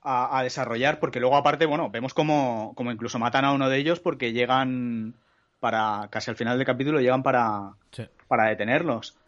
a, 0.01 0.39
a, 0.39 0.43
desarrollar, 0.43 0.99
porque 0.99 1.19
luego 1.19 1.35
aparte, 1.35 1.65
bueno, 1.65 1.89
vemos 1.89 2.13
como, 2.13 2.73
como 2.75 2.91
incluso 2.91 3.19
matan 3.19 3.45
a 3.45 3.51
uno 3.51 3.67
de 3.67 3.77
ellos 3.77 3.99
porque 3.99 4.31
llegan 4.31 5.15
para, 5.59 6.07
casi 6.09 6.31
al 6.31 6.37
final 6.37 6.57
del 6.57 6.67
capítulo, 6.67 7.01
llegan 7.01 7.23
para, 7.23 7.73
sí. 7.91 8.05
para 8.27 8.45
detenerlos. 8.45 9.18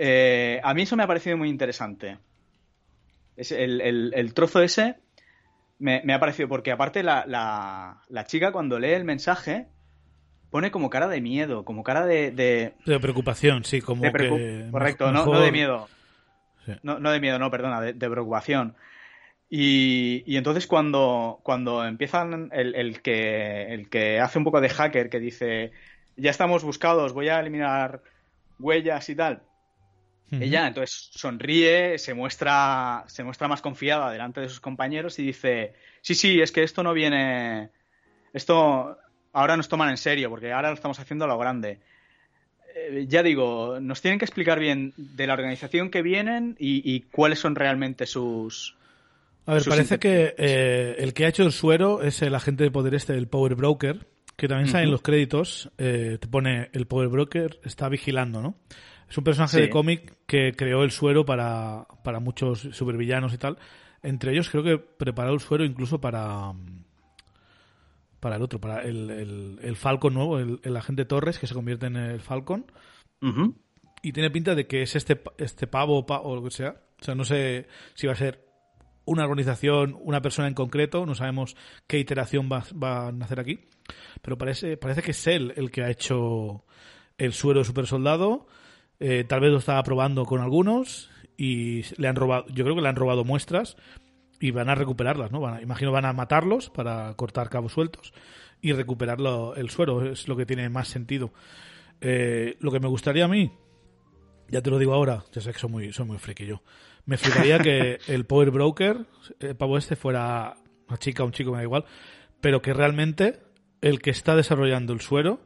Eh, 0.00 0.60
a 0.62 0.74
mí 0.74 0.82
eso 0.82 0.96
me 0.96 1.02
ha 1.02 1.08
parecido 1.08 1.36
muy 1.36 1.48
interesante. 1.48 2.18
Es 3.36 3.50
el, 3.50 3.80
el, 3.80 4.12
el 4.14 4.32
trozo 4.32 4.62
ese 4.62 4.96
me, 5.80 6.02
me, 6.04 6.14
ha 6.14 6.20
parecido, 6.20 6.48
porque 6.48 6.70
aparte 6.70 7.02
la, 7.02 7.24
la, 7.26 8.02
la 8.08 8.24
chica 8.24 8.52
cuando 8.52 8.78
lee 8.78 8.92
el 8.92 9.04
mensaje 9.04 9.66
pone 10.50 10.70
como 10.70 10.88
cara 10.88 11.08
de 11.08 11.20
miedo, 11.20 11.64
como 11.64 11.82
cara 11.82 12.06
de... 12.06 12.30
De, 12.30 12.74
de 12.86 13.00
preocupación, 13.00 13.64
sí, 13.64 13.80
como 13.80 14.02
de 14.02 14.10
preocup... 14.12 14.38
que... 14.38 14.68
Correcto, 14.70 15.10
mejor... 15.10 15.26
no, 15.26 15.34
no, 15.34 15.40
de 15.40 15.52
miedo. 15.52 15.88
Sí. 16.64 16.72
No, 16.82 17.00
no, 17.00 17.10
de 17.10 17.20
miedo, 17.20 17.38
no, 17.40 17.50
perdona, 17.50 17.80
de, 17.80 17.92
de 17.92 18.10
preocupación. 18.10 18.76
Y, 19.50 20.22
y, 20.26 20.36
entonces 20.36 20.66
cuando, 20.66 21.40
cuando 21.42 21.84
empiezan 21.84 22.50
el, 22.52 22.74
el, 22.74 23.02
que, 23.02 23.74
el 23.74 23.88
que 23.88 24.20
hace 24.20 24.38
un 24.38 24.44
poco 24.44 24.60
de 24.60 24.68
hacker, 24.68 25.10
que 25.10 25.20
dice, 25.20 25.72
ya 26.16 26.30
estamos 26.30 26.62
buscados, 26.62 27.14
voy 27.14 27.28
a 27.28 27.40
eliminar 27.40 28.02
huellas 28.58 29.08
y 29.08 29.16
tal, 29.16 29.42
uh 30.30 30.36
-huh. 30.36 30.42
ella 30.42 30.66
entonces 30.66 31.10
sonríe, 31.12 31.98
se 31.98 32.14
muestra, 32.14 33.04
se 33.06 33.24
muestra 33.24 33.48
más 33.48 33.62
confiada 33.62 34.10
delante 34.10 34.40
de 34.40 34.48
sus 34.48 34.60
compañeros 34.60 35.18
y 35.18 35.24
dice, 35.24 35.74
sí, 36.00 36.14
sí, 36.14 36.40
es 36.40 36.52
que 36.52 36.62
esto 36.62 36.82
no 36.82 36.92
viene, 36.92 37.70
esto 38.32 38.96
ahora 39.32 39.56
nos 39.56 39.68
toman 39.68 39.90
en 39.90 39.96
serio, 39.96 40.30
porque 40.30 40.52
ahora 40.52 40.68
lo 40.68 40.74
estamos 40.74 40.98
haciendo 40.98 41.24
a 41.24 41.28
lo 41.28 41.38
grande. 41.38 41.80
Eh, 42.74 43.06
ya 43.08 43.22
digo, 43.22 43.78
nos 43.80 44.00
tienen 44.00 44.18
que 44.18 44.24
explicar 44.24 44.58
bien 44.58 44.92
de 44.96 45.26
la 45.26 45.34
organización 45.34 45.90
que 45.90 46.02
vienen 46.02 46.56
y, 46.58 46.82
y 46.84 47.00
cuáles 47.02 47.38
son 47.38 47.54
realmente 47.54 48.06
sus... 48.06 48.76
A 49.46 49.54
ver, 49.54 49.62
sus 49.62 49.72
parece 49.72 49.98
que 49.98 50.34
eh, 50.36 50.96
el 50.98 51.14
que 51.14 51.24
ha 51.24 51.28
hecho 51.28 51.42
el 51.42 51.52
suero 51.52 52.02
es 52.02 52.20
el 52.22 52.34
agente 52.34 52.64
de 52.64 52.70
poder 52.70 52.94
este, 52.94 53.14
el 53.14 53.28
Power 53.28 53.54
Broker, 53.54 54.06
que 54.36 54.46
también 54.46 54.66
uh 54.66 54.68
-huh. 54.68 54.72
sale 54.72 54.84
en 54.84 54.90
los 54.90 55.02
créditos, 55.02 55.70
eh, 55.78 56.18
te 56.20 56.28
pone 56.28 56.68
el 56.72 56.86
Power 56.86 57.08
Broker 57.08 57.58
está 57.64 57.88
vigilando, 57.88 58.42
¿no? 58.42 58.56
Es 59.08 59.16
un 59.16 59.24
personaje 59.24 59.56
sí. 59.56 59.62
de 59.62 59.70
cómic 59.70 60.16
que 60.26 60.52
creó 60.52 60.82
el 60.82 60.90
suero 60.90 61.24
para, 61.24 61.86
para 62.04 62.20
muchos 62.20 62.60
supervillanos 62.72 63.32
y 63.32 63.38
tal. 63.38 63.58
Entre 64.02 64.32
ellos 64.32 64.50
creo 64.50 64.62
que 64.62 64.78
preparó 64.78 65.32
el 65.32 65.40
suero 65.40 65.64
incluso 65.64 66.00
para 66.00 66.52
para 68.20 68.36
el 68.36 68.42
otro, 68.42 68.60
para 68.60 68.82
el, 68.82 69.10
el, 69.10 69.58
el 69.62 69.76
Falcon 69.76 70.14
nuevo, 70.14 70.38
el, 70.38 70.60
el, 70.62 70.76
agente 70.76 71.04
Torres, 71.04 71.38
que 71.38 71.46
se 71.46 71.54
convierte 71.54 71.86
en 71.86 71.96
el 71.96 72.20
Falcon. 72.20 72.66
Uh 73.22 73.26
-huh. 73.26 73.54
Y 74.02 74.12
tiene 74.12 74.30
pinta 74.30 74.54
de 74.54 74.66
que 74.66 74.82
es 74.82 74.96
este, 74.96 75.20
este 75.38 75.66
pavo 75.66 76.04
pa, 76.06 76.20
o 76.20 76.34
lo 76.34 76.42
que 76.42 76.50
sea. 76.50 76.80
O 77.00 77.04
sea, 77.04 77.14
no 77.14 77.24
sé 77.24 77.66
si 77.94 78.06
va 78.06 78.12
a 78.14 78.16
ser 78.16 78.44
una 79.04 79.24
organización, 79.24 79.96
una 80.00 80.20
persona 80.20 80.48
en 80.48 80.54
concreto, 80.54 81.06
no 81.06 81.14
sabemos 81.14 81.56
qué 81.86 81.98
iteración 81.98 82.48
va, 82.52 82.64
va 82.80 83.08
a 83.08 83.12
nacer 83.12 83.40
aquí. 83.40 83.60
Pero 84.20 84.36
parece, 84.36 84.76
parece 84.76 85.02
que 85.02 85.12
es 85.12 85.26
él 85.26 85.52
el 85.56 85.70
que 85.70 85.82
ha 85.82 85.90
hecho 85.90 86.64
el 87.16 87.32
suero 87.32 87.64
super 87.64 87.86
soldado. 87.86 88.46
Eh, 89.00 89.24
tal 89.24 89.40
vez 89.40 89.50
lo 89.50 89.58
estaba 89.58 89.82
probando 89.82 90.24
con 90.24 90.40
algunos 90.40 91.10
y 91.36 91.82
le 92.00 92.08
han 92.08 92.16
robado, 92.16 92.46
yo 92.48 92.64
creo 92.64 92.74
que 92.74 92.82
le 92.82 92.88
han 92.88 92.96
robado 92.96 93.24
muestras 93.24 93.76
y 94.40 94.50
van 94.50 94.68
a 94.68 94.74
recuperarlas, 94.74 95.30
¿no? 95.30 95.40
Van 95.40 95.54
a, 95.54 95.62
imagino 95.62 95.92
van 95.92 96.04
a 96.04 96.12
matarlos 96.12 96.70
para 96.70 97.14
cortar 97.14 97.48
cabos 97.48 97.72
sueltos 97.72 98.12
y 98.60 98.72
recuperarlo 98.72 99.54
el 99.54 99.70
suero, 99.70 100.04
es 100.04 100.26
lo 100.28 100.36
que 100.36 100.46
tiene 100.46 100.68
más 100.68 100.88
sentido. 100.88 101.32
Eh, 102.00 102.56
lo 102.60 102.70
que 102.70 102.80
me 102.80 102.88
gustaría 102.88 103.24
a 103.24 103.28
mí, 103.28 103.52
ya 104.48 104.62
te 104.62 104.70
lo 104.70 104.78
digo 104.78 104.94
ahora, 104.94 105.24
ya 105.32 105.40
sé 105.40 105.52
que 105.52 105.58
soy 105.58 105.70
muy, 105.70 105.92
soy 105.92 106.06
muy 106.06 106.18
friki 106.18 106.46
yo, 106.46 106.62
me 107.06 107.16
fliparía 107.16 107.58
que 107.58 107.98
el 108.08 108.24
Power 108.26 108.50
Broker, 108.50 109.06
el 109.40 109.56
pavo 109.56 109.78
este, 109.78 109.96
fuera 109.96 110.56
una 110.88 110.98
chica 110.98 111.22
o 111.22 111.26
un 111.26 111.32
chico, 111.32 111.50
me 111.52 111.58
da 111.58 111.62
igual, 111.62 111.84
pero 112.40 112.62
que 112.62 112.72
realmente 112.72 113.40
el 113.80 114.00
que 114.00 114.10
está 114.10 114.36
desarrollando 114.36 114.92
el 114.92 115.00
suero 115.00 115.40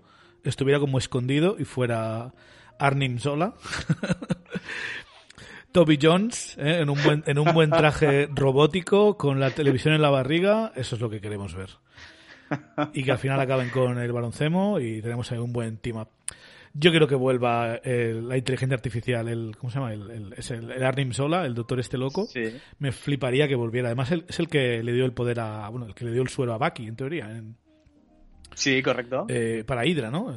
estuviera 0.45 0.81
como 0.81 0.99
escondido 0.99 1.57
y 1.59 1.65
fuera 1.65 2.35
Arnim 2.83 3.19
Zola. 3.19 3.55
Toby 5.73 5.99
Jones 6.01 6.57
¿eh? 6.59 6.81
en, 6.81 6.91
un 6.91 7.03
buen, 7.03 7.25
en 7.27 7.39
un 7.39 7.53
buen 7.55 7.71
traje 7.71 8.29
robótico 8.35 9.17
con 9.17 9.41
la 9.41 9.51
televisión 9.51 9.95
en 9.95 10.03
la 10.03 10.11
barriga, 10.11 10.73
eso 10.77 10.97
es 10.97 11.01
lo 11.01 11.09
que 11.09 11.21
queremos 11.21 11.55
ver. 11.55 11.71
Y 12.93 13.03
que 13.03 13.13
al 13.13 13.19
final 13.19 13.41
acaben 13.41 13.71
con 13.71 13.99
el 13.99 14.13
baloncemo 14.13 14.79
y 14.79 15.01
tenemos 15.01 15.33
ahí 15.33 15.39
un 15.39 15.53
buen 15.53 15.79
team 15.79 15.97
up. 15.97 16.09
Yo 16.75 16.91
quiero 16.91 17.07
que 17.07 17.15
vuelva 17.15 17.77
el, 17.77 18.29
la 18.29 18.37
inteligencia 18.37 18.75
artificial, 18.75 19.29
el 19.29 19.57
¿cómo 19.59 19.71
se 19.71 19.79
llama? 19.79 19.93
El, 19.93 20.11
el, 20.11 20.35
es 20.37 20.51
el, 20.51 20.71
el 20.71 20.85
Arnim 20.85 21.13
Sola, 21.13 21.47
el 21.47 21.55
doctor 21.55 21.81
este 21.81 21.97
loco. 21.97 22.27
Sí. 22.27 22.45
Me 22.79 22.93
fliparía 22.93 23.47
que 23.49 23.55
volviera. 23.55 23.89
Además 23.89 24.11
es 24.13 24.39
el 24.39 24.49
que 24.49 24.83
le 24.83 24.93
dio 24.93 25.05
el 25.05 25.13
poder 25.13 25.41
a, 25.41 25.69
bueno, 25.69 25.87
el 25.87 25.95
que 25.95 26.05
le 26.05 26.13
dio 26.13 26.23
el 26.23 26.29
suero 26.29 26.53
a 26.53 26.59
Bucky, 26.59 26.87
en 26.87 26.97
teoría. 26.97 27.31
En, 27.31 27.57
sí, 28.55 28.83
correcto. 28.83 29.27
Eh, 29.29 29.65
para 29.67 29.87
Hydra, 29.87 30.11
¿no? 30.11 30.35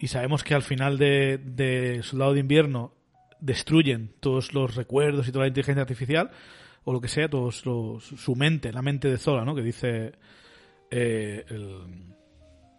Y 0.00 0.08
sabemos 0.08 0.42
que 0.42 0.54
al 0.54 0.62
final 0.62 0.98
de, 0.98 1.38
de 1.38 2.02
Soldado 2.02 2.32
de 2.32 2.40
Invierno 2.40 2.94
destruyen 3.38 4.12
todos 4.20 4.54
los 4.54 4.74
recuerdos 4.74 5.28
y 5.28 5.32
toda 5.32 5.44
la 5.44 5.48
inteligencia 5.48 5.82
artificial 5.82 6.30
o 6.84 6.92
lo 6.92 7.00
que 7.00 7.08
sea, 7.08 7.28
todos 7.28 7.64
los, 7.66 8.04
su 8.04 8.34
mente, 8.34 8.72
la 8.72 8.82
mente 8.82 9.08
de 9.08 9.18
Zola, 9.18 9.44
¿no? 9.44 9.54
Que 9.54 9.62
dice 9.62 10.12
eh, 10.90 11.44
el 11.48 12.10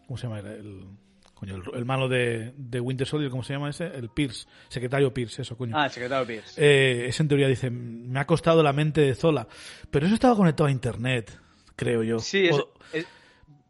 ¿cómo 0.07 0.17
se 0.17 0.27
llama? 0.27 0.39
El, 0.39 0.87
coño, 1.33 1.55
el, 1.55 1.63
el 1.73 1.85
malo 1.85 2.09
de, 2.09 2.53
de, 2.57 2.79
Winter 2.79 3.07
Soldier, 3.07 3.31
¿cómo 3.31 3.43
se 3.43 3.53
llama 3.53 3.69
ese? 3.69 3.85
El 3.85 4.09
Pierce, 4.09 4.47
secretario 4.67 5.13
Pierce, 5.13 5.43
eso, 5.43 5.55
coño. 5.55 5.77
Ah, 5.77 5.85
el 5.85 5.91
secretario 5.91 6.27
Pierce. 6.27 6.61
Eh, 6.61 7.07
ese 7.07 7.23
en 7.23 7.29
teoría 7.29 7.47
dice, 7.47 7.69
me 7.69 8.19
ha 8.19 8.25
costado 8.25 8.61
la 8.63 8.73
mente 8.73 9.01
de 9.01 9.15
Zola, 9.15 9.47
pero 9.89 10.05
eso 10.05 10.15
estaba 10.15 10.35
conectado 10.35 10.67
a 10.67 10.71
internet, 10.71 11.39
creo 11.75 12.03
yo. 12.03 12.19
Sí, 12.19 12.47
es, 12.47 12.55
o, 12.55 12.73
es 12.91 13.05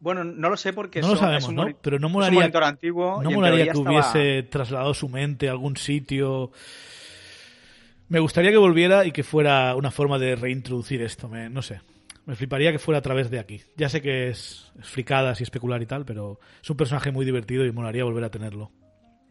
bueno, 0.02 0.24
no 0.24 0.50
lo 0.50 0.56
sé 0.56 0.72
porque 0.72 1.00
no 1.00 1.10
lo 1.10 1.16
sabemos, 1.16 1.48
un, 1.48 1.54
¿no? 1.54 1.68
Pero 1.80 2.00
no 2.00 2.08
molaría, 2.08 2.50
antiguo 2.66 3.22
no 3.22 3.30
molaría 3.30 3.70
que 3.70 3.78
hubiese 3.78 4.42
trasladado 4.42 4.92
su 4.94 5.08
mente 5.08 5.48
a 5.48 5.52
algún 5.52 5.76
sitio. 5.76 6.50
Me 8.08 8.18
gustaría 8.18 8.50
que 8.50 8.56
volviera 8.56 9.06
y 9.06 9.12
que 9.12 9.22
fuera 9.22 9.76
una 9.76 9.92
forma 9.92 10.18
de 10.18 10.34
reintroducir 10.34 11.02
esto. 11.02 11.28
Me, 11.28 11.48
no 11.48 11.62
sé. 11.62 11.80
Me 12.26 12.34
fliparía 12.34 12.72
que 12.72 12.80
fuera 12.80 12.98
a 12.98 13.02
través 13.02 13.30
de 13.30 13.38
aquí. 13.38 13.62
Ya 13.76 13.88
sé 13.88 14.02
que 14.02 14.28
es, 14.28 14.72
es 14.80 14.88
fricadas 14.88 15.38
y 15.38 15.44
especular 15.44 15.80
y 15.80 15.86
tal, 15.86 16.04
pero 16.04 16.40
es 16.60 16.68
un 16.68 16.76
personaje 16.76 17.12
muy 17.12 17.24
divertido 17.24 17.64
y 17.64 17.70
molaría 17.70 18.02
volver 18.02 18.24
a 18.24 18.30
tenerlo. 18.30 18.72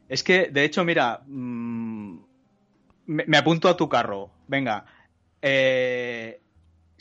Es 0.07 0.24
que, 0.24 0.47
de 0.47 0.63
hecho, 0.63 0.86
mira, 0.86 1.22
mmm, 1.28 2.17
me, 3.07 3.26
me, 3.28 3.38
apunto 3.38 3.67
a 3.67 3.76
tu 3.76 3.89
carro. 3.89 4.32
Venga. 4.47 4.86
Eh, 5.41 6.41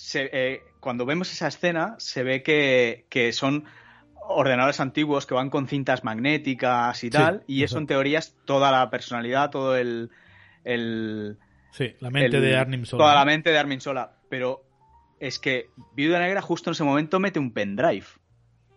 se, 0.00 0.30
eh, 0.32 0.62
cuando 0.80 1.04
vemos 1.04 1.32
esa 1.32 1.48
escena 1.48 1.94
se 1.98 2.22
ve 2.22 2.42
que, 2.42 3.06
que, 3.08 3.32
son 3.32 3.64
ordenadores 4.28 4.80
antiguos 4.80 5.26
que 5.26 5.34
van 5.34 5.50
con 5.50 5.68
cintas 5.68 6.04
magnéticas 6.04 7.04
y 7.04 7.10
tal, 7.10 7.40
sí, 7.46 7.54
y 7.54 7.62
eso, 7.64 7.78
en 7.78 7.86
teoría 7.86 8.18
es 8.18 8.36
toda 8.44 8.72
la 8.72 8.90
personalidad, 8.90 9.50
todo 9.50 9.76
el... 9.76 10.10
el 10.64 11.38
sí, 11.72 11.94
la 12.00 12.10
mente 12.10 12.36
el, 12.38 12.42
de 12.42 12.56
Arnim 12.56 12.84
Sola. 12.84 13.04
Toda 13.04 13.14
la 13.14 13.24
mente 13.24 13.50
de 13.50 13.58
Arnim 13.58 13.80
Sola, 13.80 14.12
pero 14.28 14.64
es 15.18 15.38
que 15.38 15.70
Viuda 15.94 16.18
Negra 16.18 16.40
justo 16.40 16.70
en 16.70 16.72
ese 16.72 16.84
momento 16.84 17.20
mete 17.20 17.38
un 17.38 17.52
pendrive. 17.52 18.06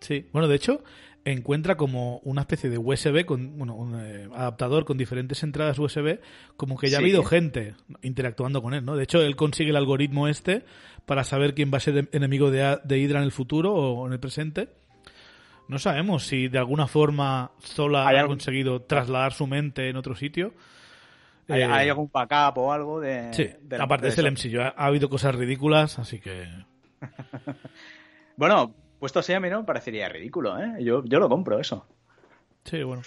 Sí, 0.02 0.28
bueno, 0.34 0.50
de 0.50 0.56
hecho, 0.56 0.84
encuentra 1.26 1.78
como 1.78 2.20
una 2.20 2.42
especie 2.42 2.70
de 2.70 2.78
USB, 2.78 3.26
con, 3.26 3.58
bueno, 3.58 3.76
un 3.76 4.00
eh, 4.00 4.28
adaptador 4.34 4.86
con 4.86 4.98
diferentes 4.98 5.42
entradas 5.44 5.80
USB, 5.80 6.20
como 6.58 6.78
que 6.78 6.90
ya 6.90 6.98
ha 6.98 7.00
habido 7.00 7.24
gente 7.24 7.76
interactuando 8.02 8.62
con 8.62 8.74
él, 8.74 8.84
¿no? 8.84 8.96
De 8.96 9.04
hecho, 9.04 9.22
él 9.22 9.36
consigue 9.36 9.70
el 9.70 9.76
algoritmo 9.76 10.28
este 10.28 10.66
para 11.06 11.24
saber 11.24 11.54
quién 11.54 11.72
va 11.74 11.78
a 11.78 11.82
ser 11.82 12.10
enemigo 12.12 12.52
de, 12.52 12.80
de 12.84 13.00
Hydra 13.00 13.20
en 13.20 13.26
el 13.26 13.32
futuro 13.32 13.74
o 13.74 14.08
en 14.08 14.14
el 14.14 14.20
presente. 14.20 14.70
No 15.68 15.80
sabemos 15.80 16.26
si 16.28 16.50
de 16.50 16.58
alguna 16.58 16.88
forma 16.88 17.52
Zola 17.62 18.08
ha 18.08 18.26
conseguido 18.26 18.82
trasladar 18.82 19.34
su 19.34 19.48
mente 19.48 19.90
en 19.90 19.96
otro 19.96 20.16
sitio. 20.16 20.54
¿Hay, 21.48 21.62
Eh, 21.62 21.66
hay 21.66 21.90
algún 21.90 22.10
backup 22.12 22.58
o 22.58 22.72
algo 22.72 23.00
de. 23.00 23.34
Sí, 23.34 23.50
de 23.62 23.82
aparte 23.82 24.06
de 24.08 24.12
es 24.12 24.18
el? 24.18 24.32
MCU, 24.32 24.62
ha, 24.62 24.70
ha 24.70 24.86
habido 24.86 25.10
cosas 25.10 25.36
ridículas, 25.36 26.00
así 26.00 26.20
que... 26.20 26.48
Bueno, 28.36 28.74
puesto 29.00 29.20
así 29.20 29.34
a 29.34 29.40
mí 29.40 29.50
no 29.50 29.60
me 29.60 29.66
parecería 29.66 30.10
ridículo, 30.10 30.60
¿eh? 30.60 30.84
Yo, 30.84 31.04
yo 31.06 31.20
lo 31.20 31.30
compro, 31.30 31.60
eso. 31.60 31.86
Sí, 32.64 32.82
bueno. 32.82 33.04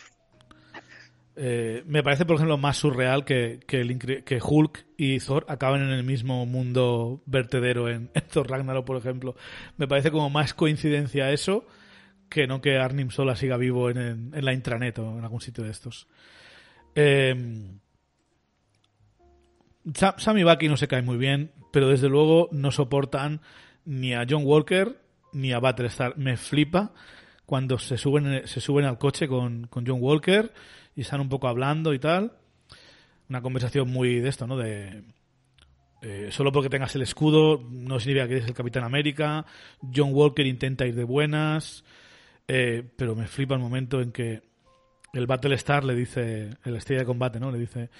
Eh, 1.38 1.82
me 1.86 2.02
parece, 2.02 2.24
por 2.24 2.36
ejemplo, 2.36 2.56
más 2.56 2.78
surreal 2.78 3.26
que, 3.26 3.60
que, 3.66 4.40
Hulk 4.42 4.86
y 4.96 5.18
Thor 5.18 5.44
acaben 5.48 5.82
en 5.82 5.90
el 5.90 6.02
mismo 6.02 6.46
mundo 6.46 7.22
vertedero 7.26 7.88
en, 7.90 8.10
Thor 8.32 8.48
Ragnarok, 8.50 8.86
por 8.86 8.96
ejemplo. 8.96 9.36
Me 9.76 9.86
parece 9.86 10.10
como 10.10 10.30
más 10.30 10.54
coincidencia 10.54 11.30
eso 11.30 11.66
que 12.30 12.46
no 12.46 12.60
que 12.60 12.78
Arnim 12.78 13.10
Sola 13.10 13.36
siga 13.36 13.56
vivo 13.56 13.90
en, 13.90 14.32
en- 14.34 14.44
la 14.44 14.52
intranet 14.52 14.98
o 14.98 15.18
en 15.18 15.24
algún 15.24 15.40
sitio 15.40 15.62
de 15.62 15.70
estos. 15.70 16.08
Eh, 16.94 17.34
Sam, 19.94 20.14
Sam 20.16 20.38
y 20.38 20.42
Bucky 20.44 20.68
no 20.68 20.76
se 20.76 20.88
caen 20.88 21.04
muy 21.04 21.18
bien, 21.18 21.52
pero 21.70 21.88
desde 21.88 22.08
luego 22.08 22.48
no 22.50 22.70
soportan 22.72 23.40
ni 23.84 24.14
a 24.14 24.26
John 24.28 24.42
Walker 24.44 24.98
ni 25.32 25.52
a 25.52 25.60
Battlestar. 25.60 26.16
Me 26.16 26.36
flipa 26.36 26.92
cuando 27.44 27.78
se 27.78 27.96
suben, 27.98 28.46
se 28.46 28.60
suben 28.60 28.86
al 28.86 28.98
coche 28.98 29.28
con, 29.28 29.66
con 29.68 29.86
John 29.86 29.98
Walker 30.00 30.52
y 30.96 31.02
están 31.02 31.20
un 31.20 31.28
poco 31.28 31.46
hablando 31.46 31.94
y 31.94 31.98
tal. 32.00 32.32
Una 33.28 33.42
conversación 33.42 33.88
muy 33.90 34.18
de 34.20 34.28
esto, 34.28 34.46
¿no? 34.46 34.56
De 34.56 35.02
eh, 36.02 36.28
solo 36.30 36.52
porque 36.52 36.68
tengas 36.68 36.94
el 36.94 37.02
escudo 37.02 37.62
no 37.70 37.98
significa 38.00 38.26
que 38.28 38.34
eres 38.36 38.48
el 38.48 38.54
Capitán 38.54 38.84
América. 38.84 39.44
John 39.94 40.10
Walker 40.12 40.46
intenta 40.46 40.86
ir 40.86 40.94
de 40.94 41.04
buenas, 41.04 41.84
eh, 42.48 42.82
pero 42.96 43.14
me 43.14 43.26
flipa 43.26 43.54
el 43.54 43.60
momento 43.60 44.00
en 44.00 44.12
que 44.12 44.42
el 45.12 45.26
Battlestar 45.26 45.84
le 45.84 45.94
dice, 45.94 46.50
el 46.64 46.76
estrella 46.76 47.00
de 47.00 47.06
combate, 47.06 47.40
¿no? 47.40 47.50
Le 47.50 47.58
dice, 47.58 47.90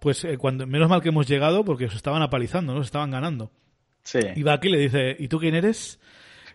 pues 0.00 0.24
eh, 0.24 0.36
cuando 0.38 0.66
menos 0.66 0.88
mal 0.88 1.00
que 1.02 1.10
hemos 1.10 1.28
llegado 1.28 1.64
porque 1.64 1.84
os 1.86 1.94
estaban 1.94 2.22
apalizando, 2.22 2.72
¿no? 2.74 2.80
Os 2.80 2.86
estaban 2.86 3.10
ganando. 3.10 3.50
Sí. 4.02 4.18
Y 4.34 4.42
Bucky 4.42 4.68
le 4.68 4.78
dice, 4.78 5.14
¿y 5.18 5.28
tú 5.28 5.38
quién 5.38 5.54
eres? 5.54 6.00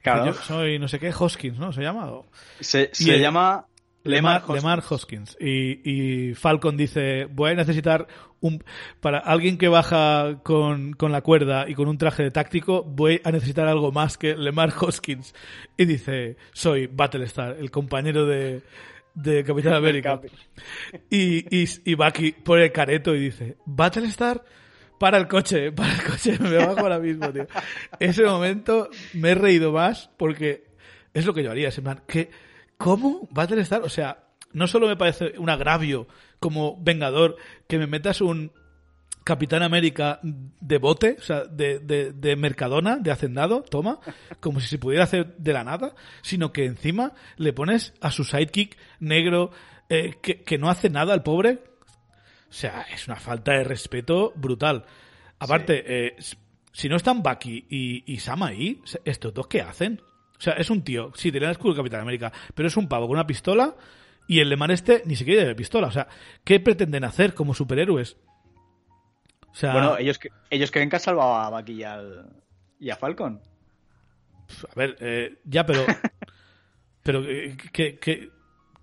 Claro. 0.02 0.26
Yo 0.26 0.34
soy 0.34 0.80
no 0.80 0.88
sé 0.88 1.00
qué, 1.00 1.14
Hoskins, 1.18 1.58
¿no? 1.60 1.72
¿Se 1.72 1.82
llama? 1.82 2.12
O- 2.12 2.26
Se, 2.60 2.92
Y 3.00 3.18
llama 3.20 3.66
Lemar, 4.08 4.42
Hoskins. 4.42 4.56
Lemar 4.56 4.84
Hoskins. 4.90 5.38
Y, 5.40 6.30
y 6.30 6.36
Falcon 6.36 6.78
dice, 6.78 7.26
voy 7.26 7.52
a 7.52 7.56
necesitar 7.56 8.08
un... 8.40 8.64
Para 9.00 9.20
alguien 9.20 9.58
que 9.58 9.68
baja 9.68 10.40
con, 10.44 10.94
con 10.94 11.12
la 11.12 11.22
cuerda 11.22 11.70
y 11.70 11.76
con 11.76 11.88
un 11.88 11.98
traje 11.98 12.24
de 12.24 12.32
táctico, 12.32 12.84
voy 12.84 13.22
a 13.24 13.32
necesitar 13.32 13.68
algo 13.68 13.92
más 13.92 14.18
que 14.18 14.36
Lemar 14.36 14.74
Hoskins. 14.80 15.34
Y 15.78 15.86
dice, 15.86 16.38
soy 16.54 16.88
Battlestar, 16.88 17.58
el 17.60 17.72
compañero 17.72 18.26
de, 18.26 18.62
de 19.14 19.44
Capitán 19.44 19.74
América. 19.76 20.20
Y, 21.10 21.56
y, 21.56 21.68
y 21.86 21.96
Bucky 21.96 22.32
pone 22.32 22.66
el 22.66 22.72
careto 22.72 23.16
y 23.16 23.20
dice, 23.20 23.58
Battlestar, 23.66 24.44
para 25.00 25.18
el 25.18 25.28
coche, 25.28 25.72
para 25.74 25.94
el 25.94 26.04
coche, 26.04 26.38
me 26.40 26.58
bajo 26.58 26.80
ahora 26.80 27.00
mismo, 27.00 27.32
tío. 27.32 27.48
Ese 28.00 28.24
momento 28.24 28.90
me 29.14 29.32
he 29.32 29.36
reído 29.36 29.72
más 29.72 30.10
porque 30.18 30.68
es 31.14 31.26
lo 31.26 31.34
que 31.34 31.44
yo 31.44 31.52
haría, 31.52 31.70
es 31.70 31.78
en 31.78 31.84
plan, 31.84 32.02
¿qué? 32.08 32.30
¿Cómo 32.78 33.28
Battlestar? 33.32 33.82
O 33.82 33.90
sea, 33.90 34.28
no 34.54 34.68
solo 34.68 34.88
me 34.88 34.96
parece 34.96 35.34
un 35.38 35.50
agravio 35.50 36.08
como 36.40 36.78
Vengador 36.82 37.38
que 37.68 37.78
me 37.78 37.88
metas 37.88 38.22
un 38.22 38.52
Capitán 39.24 39.62
América 39.62 40.22
de 40.24 40.78
bote, 40.78 41.18
o 41.20 41.22
sea, 41.22 41.44
de, 41.44 41.80
de, 41.80 42.14
de 42.14 42.36
Mercadona, 42.38 42.96
de 42.96 43.12
Hacendado, 43.12 43.62
toma, 43.62 44.00
como 44.40 44.62
si 44.62 44.70
se 44.70 44.78
pudiera 44.78 45.04
hacer 45.04 45.36
de 45.36 45.52
la 45.52 45.66
nada, 45.66 45.96
sino 46.22 46.54
que 46.54 46.64
encima 46.64 47.12
le 47.36 47.52
pones 47.52 47.94
a 48.00 48.10
su 48.10 48.24
sidekick 48.24 48.78
negro 49.02 49.52
eh, 49.90 50.16
que, 50.22 50.44
que 50.44 50.58
no 50.58 50.70
hace 50.70 50.90
nada 50.90 51.14
al 51.14 51.24
pobre. 51.24 51.60
O 52.50 52.54
sea, 52.54 52.86
es 52.94 53.06
una 53.08 53.18
falta 53.18 53.52
de 53.52 53.66
respeto 53.66 54.32
brutal. 54.34 54.86
Aparte, 55.40 55.84
eh, 55.86 56.16
si 56.72 56.88
no 56.88 56.96
están 56.96 57.22
Bucky 57.22 57.66
y, 57.70 58.14
y 58.14 58.20
Sam 58.20 58.44
ahí, 58.44 58.82
¿estos 59.04 59.34
dos 59.34 59.48
qué 59.48 59.62
hacen? 59.62 60.02
O 60.38 60.42
sea, 60.42 60.54
es 60.54 60.70
un 60.70 60.84
tío, 60.84 61.12
sí, 61.16 61.32
tiene 61.32 61.48
el 61.48 61.52
escudo 61.54 61.74
de 61.74 61.78
Capitán 61.80 62.02
América, 62.02 62.32
pero 62.54 62.68
es 62.68 62.78
un 62.78 62.88
pavo 62.88 63.08
con 63.08 63.16
una 63.16 63.26
pistola 63.28 63.76
y 64.28 64.40
el 64.40 64.50
Lemar 64.50 64.72
este 64.72 65.02
ni 65.06 65.16
siquiera 65.16 65.42
lleva 65.44 65.56
pistola. 65.56 65.88
O 65.88 65.92
sea, 65.92 66.08
¿qué 66.44 66.60
pretenden 66.60 67.04
hacer 67.06 67.34
como 67.34 67.54
superhéroes? 67.54 68.18
O 69.52 69.56
sea, 69.56 69.72
Bueno, 69.74 69.98
ellos, 69.98 70.20
ellos 70.50 70.70
creen 70.72 70.90
que 70.90 70.98
han 70.98 71.02
salvado 71.02 71.34
a 71.36 71.50
Bucky 71.50 71.74
y, 71.74 71.84
al, 71.84 72.30
y 72.80 72.90
a 72.92 72.96
Falcon. 72.96 73.42
a 74.70 74.76
ver, 74.76 74.96
eh, 75.00 75.38
ya, 75.46 75.66
pero. 75.66 75.84
pero, 77.04 77.24
eh, 77.24 77.58
¿qué, 77.74 77.98
qué, 77.98 78.30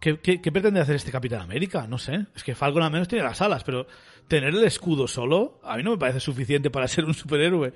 qué, 0.00 0.18
qué- 0.18 0.40
qué 0.42 0.52
pretende 0.52 0.80
hacer 0.80 0.96
este 0.96 1.12
Capitán 1.12 1.42
América? 1.42 1.86
No 1.86 1.98
sé. 1.98 2.26
Es 2.34 2.42
que 2.42 2.54
Falcon 2.56 2.82
al 2.82 2.90
menos 2.90 3.06
tiene 3.06 3.22
las 3.24 3.40
alas, 3.42 3.62
pero 3.62 3.86
tener 4.26 4.48
el 4.54 4.64
escudo 4.64 5.06
solo, 5.06 5.60
a 5.62 5.76
mí 5.76 5.82
no 5.84 5.92
me 5.92 5.98
parece 5.98 6.18
suficiente 6.20 6.70
para 6.70 6.88
ser 6.88 7.04
un 7.04 7.14
superhéroe. 7.14 7.72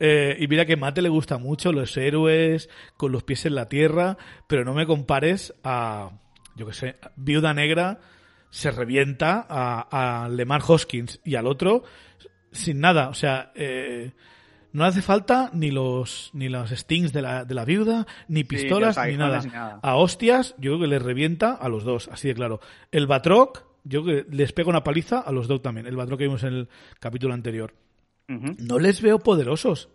Eh, 0.00 0.36
y 0.38 0.48
mira 0.48 0.64
que 0.64 0.76
Mate 0.76 1.02
le 1.02 1.08
gusta 1.08 1.38
mucho 1.38 1.72
los 1.72 1.96
héroes 1.96 2.68
con 2.96 3.12
los 3.12 3.24
pies 3.24 3.46
en 3.46 3.54
la 3.54 3.68
tierra, 3.68 4.16
pero 4.46 4.64
no 4.64 4.74
me 4.74 4.86
compares 4.86 5.54
a, 5.64 6.10
yo 6.56 6.66
qué 6.66 6.72
sé, 6.72 6.96
Viuda 7.16 7.54
Negra 7.54 8.00
se 8.50 8.70
revienta 8.70 9.44
a, 9.48 10.24
a 10.24 10.28
Lemar 10.28 10.62
Hoskins 10.66 11.20
y 11.24 11.34
al 11.34 11.46
otro 11.46 11.84
sin 12.52 12.80
nada. 12.80 13.08
O 13.08 13.14
sea, 13.14 13.52
eh, 13.54 14.12
no 14.72 14.84
hace 14.84 15.02
falta 15.02 15.50
ni 15.52 15.70
los 15.70 16.30
ni 16.32 16.48
los 16.48 16.70
stings 16.70 17.12
de 17.12 17.22
la, 17.22 17.44
de 17.44 17.54
la 17.54 17.64
viuda, 17.64 18.06
ni 18.28 18.44
pistolas, 18.44 18.98
ni 19.06 19.16
nada. 19.16 19.40
ni 19.40 19.50
nada. 19.50 19.80
A 19.82 19.96
hostias, 19.96 20.54
yo 20.58 20.72
creo 20.72 20.80
que 20.80 20.86
les 20.86 21.02
revienta 21.02 21.52
a 21.54 21.68
los 21.68 21.84
dos, 21.84 22.08
así 22.12 22.28
de 22.28 22.34
claro. 22.34 22.60
El 22.90 23.06
Batroc, 23.06 23.64
yo 23.84 24.04
creo 24.04 24.24
que 24.24 24.36
les 24.36 24.52
pega 24.52 24.68
una 24.68 24.84
paliza 24.84 25.20
a 25.20 25.32
los 25.32 25.48
dos 25.48 25.62
también. 25.62 25.86
El 25.86 25.96
Batroc 25.96 26.18
que 26.18 26.24
vimos 26.24 26.42
en 26.42 26.54
el 26.54 26.68
capítulo 27.00 27.34
anterior. 27.34 27.74
No 28.28 28.78
les 28.78 29.00
veo 29.00 29.18
poderosos 29.18 29.88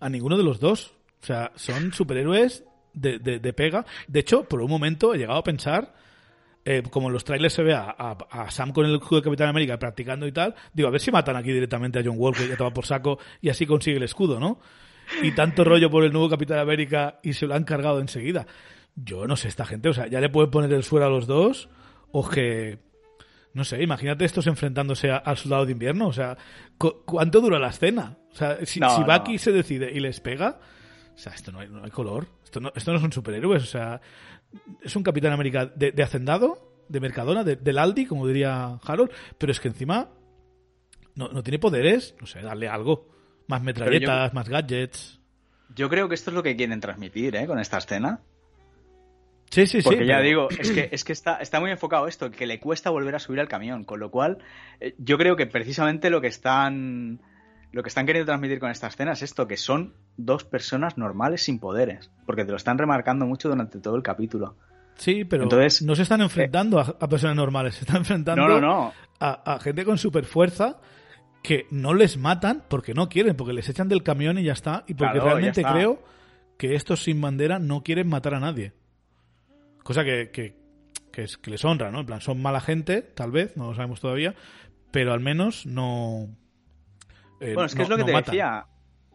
a 0.00 0.08
ninguno 0.08 0.36
de 0.36 0.44
los 0.44 0.58
dos. 0.60 0.94
O 1.22 1.26
sea, 1.26 1.52
son 1.54 1.92
superhéroes 1.92 2.64
de, 2.92 3.18
de- 3.18 3.38
de 3.38 3.52
pega. 3.52 3.86
De 4.08 4.20
hecho, 4.20 4.44
por 4.44 4.60
un 4.60 4.68
momento 4.70 5.14
he 5.14 5.18
llegado 5.18 5.38
a 5.38 5.44
pensar, 5.44 5.94
eh, 6.64 6.82
como 6.90 7.06
en 7.08 7.12
los 7.12 7.24
trailers 7.24 7.54
se 7.54 7.62
ve 7.62 7.72
a, 7.74 7.84
a- 7.96 8.18
a 8.30 8.50
Sam 8.50 8.72
con 8.72 8.84
el 8.86 8.94
escudo 8.96 9.20
de 9.20 9.24
Capitán 9.24 9.48
América 9.48 9.78
practicando 9.78 10.26
y 10.26 10.32
tal, 10.32 10.54
digo, 10.74 10.88
a 10.88 10.90
ver 10.92 11.00
si 11.00 11.12
matan 11.12 11.36
aquí 11.36 11.52
directamente 11.52 12.00
a 12.00 12.02
John 12.04 12.16
Walker 12.18 12.48
y 12.48 12.52
a 12.52 12.56
tomar 12.56 12.72
por 12.72 12.84
saco 12.86 13.18
y 13.40 13.48
así 13.48 13.64
consigue 13.66 13.96
el 13.98 14.02
escudo, 14.02 14.40
¿no? 14.40 14.58
Y 15.22 15.32
tanto 15.32 15.62
rollo 15.64 15.90
por 15.90 16.04
el 16.04 16.12
nuevo 16.12 16.28
Capitán 16.28 16.58
América 16.58 17.20
y 17.22 17.32
se 17.34 17.46
lo 17.46 17.54
han 17.54 17.64
cargado 17.64 18.00
enseguida. 18.00 18.46
Yo 18.96 19.26
no 19.28 19.36
sé, 19.36 19.48
esta 19.48 19.64
gente, 19.64 19.88
o 19.88 19.94
sea, 19.94 20.06
ya 20.08 20.20
le 20.20 20.28
pueden 20.28 20.50
poner 20.50 20.72
el 20.72 20.82
suelo 20.82 21.06
a 21.06 21.10
los 21.10 21.26
dos 21.28 21.68
o 22.10 22.28
que... 22.28 22.78
No 23.54 23.64
sé, 23.64 23.82
imagínate 23.82 24.24
estos 24.24 24.46
enfrentándose 24.46 25.10
a- 25.10 25.16
al 25.18 25.36
soldado 25.36 25.66
de 25.66 25.72
invierno. 25.72 26.06
O 26.08 26.12
sea, 26.12 26.36
¿cu- 26.78 27.02
¿cuánto 27.04 27.40
dura 27.40 27.58
la 27.58 27.68
escena? 27.68 28.16
O 28.32 28.34
sea, 28.34 28.64
si, 28.64 28.80
No, 28.80 28.88
si 28.96 29.00
no. 29.02 29.38
Se 29.38 29.52
decide 29.52 29.90
y 29.92 30.00
les 30.00 30.20
pega, 30.20 30.58
o 31.14 31.18
sea, 31.18 31.32
esto 31.34 31.52
no 31.52 31.60
hay, 31.60 31.68
no 31.68 31.84
hay 31.84 31.90
color. 31.90 32.26
Esto 32.44 32.60
no, 32.60 32.72
esto 32.74 32.92
no 32.92 32.98
son 33.00 33.12
superhéroes. 33.12 33.62
O 33.62 33.66
sea, 33.66 34.00
es 34.82 34.96
un 34.96 35.02
Capitán 35.02 35.32
América 35.32 35.66
de, 35.66 35.92
de 35.92 36.02
hacendado, 36.02 36.84
de 36.88 37.00
Mercadona, 37.00 37.44
de- 37.44 37.56
del 37.56 37.78
Aldi, 37.78 38.06
como 38.06 38.26
diría 38.26 38.78
Harold, 38.84 39.10
pero 39.38 39.52
es 39.52 39.60
que 39.60 39.68
encima 39.68 40.08
no, 41.14 41.28
no 41.28 41.42
tiene 41.42 41.58
poderes. 41.58 42.14
No 42.20 42.26
sé, 42.26 42.40
darle 42.40 42.68
algo. 42.68 43.08
Más 43.48 43.62
metralletas, 43.62 44.32
más 44.32 44.48
gadgets. 44.48 45.20
Yo 45.74 45.88
creo 45.90 46.08
que 46.08 46.14
esto 46.14 46.30
es 46.30 46.34
lo 46.34 46.42
que 46.42 46.56
quieren 46.56 46.80
transmitir, 46.80 47.34
¿eh? 47.36 47.46
Con 47.46 47.58
esta 47.58 47.78
escena. 47.78 48.20
Sí, 49.52 49.66
sí, 49.66 49.82
sí. 49.82 49.84
Porque 49.84 50.06
ya 50.06 50.16
pero- 50.16 50.26
digo, 50.26 50.48
es 50.50 50.70
que, 50.70 50.88
es 50.92 51.04
que 51.04 51.12
está, 51.12 51.36
está 51.36 51.60
muy 51.60 51.70
enfocado 51.70 52.08
esto, 52.08 52.30
que 52.30 52.46
le 52.46 52.58
cuesta 52.58 52.88
volver 52.88 53.14
a 53.14 53.18
subir 53.18 53.38
al 53.38 53.48
camión. 53.48 53.84
Con 53.84 54.00
lo 54.00 54.10
cual, 54.10 54.38
eh, 54.80 54.94
yo 54.98 55.18
creo 55.18 55.36
que 55.36 55.46
precisamente 55.46 56.08
lo 56.10 56.20
que 56.20 56.28
están. 56.28 57.20
Lo 57.70 57.82
que 57.82 57.88
están 57.88 58.04
queriendo 58.06 58.26
transmitir 58.26 58.58
con 58.60 58.70
esta 58.70 58.86
escena 58.88 59.12
es 59.12 59.22
esto, 59.22 59.46
que 59.46 59.56
son 59.56 59.94
dos 60.18 60.44
personas 60.44 60.98
normales 60.98 61.42
sin 61.44 61.58
poderes. 61.58 62.10
Porque 62.26 62.44
te 62.44 62.50
lo 62.50 62.56
están 62.56 62.76
remarcando 62.78 63.24
mucho 63.26 63.48
durante 63.48 63.78
todo 63.78 63.96
el 63.96 64.02
capítulo. 64.02 64.56
Sí, 64.96 65.24
pero 65.24 65.44
Entonces, 65.44 65.80
no 65.82 65.94
se 65.94 66.02
están 66.02 66.20
enfrentando 66.20 66.78
a, 66.78 66.96
a 67.00 67.08
personas 67.08 67.34
normales, 67.36 67.74
se 67.76 67.80
están 67.84 67.98
enfrentando 67.98 68.46
No, 68.46 68.60
no, 68.60 68.60
no. 68.60 68.92
A, 69.20 69.54
a 69.54 69.58
gente 69.60 69.84
con 69.86 69.96
super 69.96 70.24
fuerza 70.26 70.80
que 71.42 71.66
no 71.70 71.94
les 71.94 72.18
matan 72.18 72.62
porque 72.68 72.92
no 72.94 73.08
quieren, 73.08 73.36
porque 73.36 73.54
les 73.54 73.68
echan 73.68 73.88
del 73.88 74.02
camión 74.02 74.38
y 74.38 74.44
ya 74.44 74.52
está, 74.52 74.84
y 74.86 74.94
porque 74.94 75.14
Claro, 75.14 75.26
realmente 75.26 75.62
creo 75.62 76.02
que 76.58 76.74
estos 76.74 77.02
sin 77.02 77.20
bandera 77.22 77.58
no 77.58 77.82
quieren 77.82 78.06
matar 78.08 78.34
a 78.34 78.40
nadie. 78.40 78.74
Cosa 79.82 80.04
que, 80.04 80.30
que, 80.30 80.56
que 81.12 81.22
es, 81.24 81.36
que 81.38 81.50
les 81.50 81.64
honra, 81.64 81.90
¿no? 81.90 82.00
En 82.00 82.06
plan, 82.06 82.20
son 82.20 82.40
mala 82.40 82.60
gente, 82.60 83.02
tal 83.02 83.30
vez, 83.30 83.56
no 83.56 83.68
lo 83.68 83.74
sabemos 83.74 84.00
todavía, 84.00 84.34
pero 84.90 85.12
al 85.12 85.20
menos 85.20 85.66
no... 85.66 86.28
eh, 87.40 87.54
Bueno, 87.54 87.64
es 87.64 87.72
que 87.74 87.78
no- 87.78 87.82
es 87.84 87.88
lo 87.90 87.96
que 87.96 88.02
no 88.02 88.06
te 88.06 88.12
matan. 88.12 88.32
decía. 88.32 88.66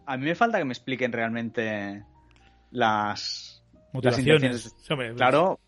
A 0.06 0.18
mí 0.18 0.26
me 0.26 0.36
falta 0.36 0.58
que 0.58 0.66
me 0.66 0.74
expliquen 0.74 1.12
realmente 1.12 2.04
las. 2.72 3.64
Motivaciones. 3.94 4.66
intenciones. 4.66 4.76
Sí, 5.10 5.16
Claro, 5.16 5.60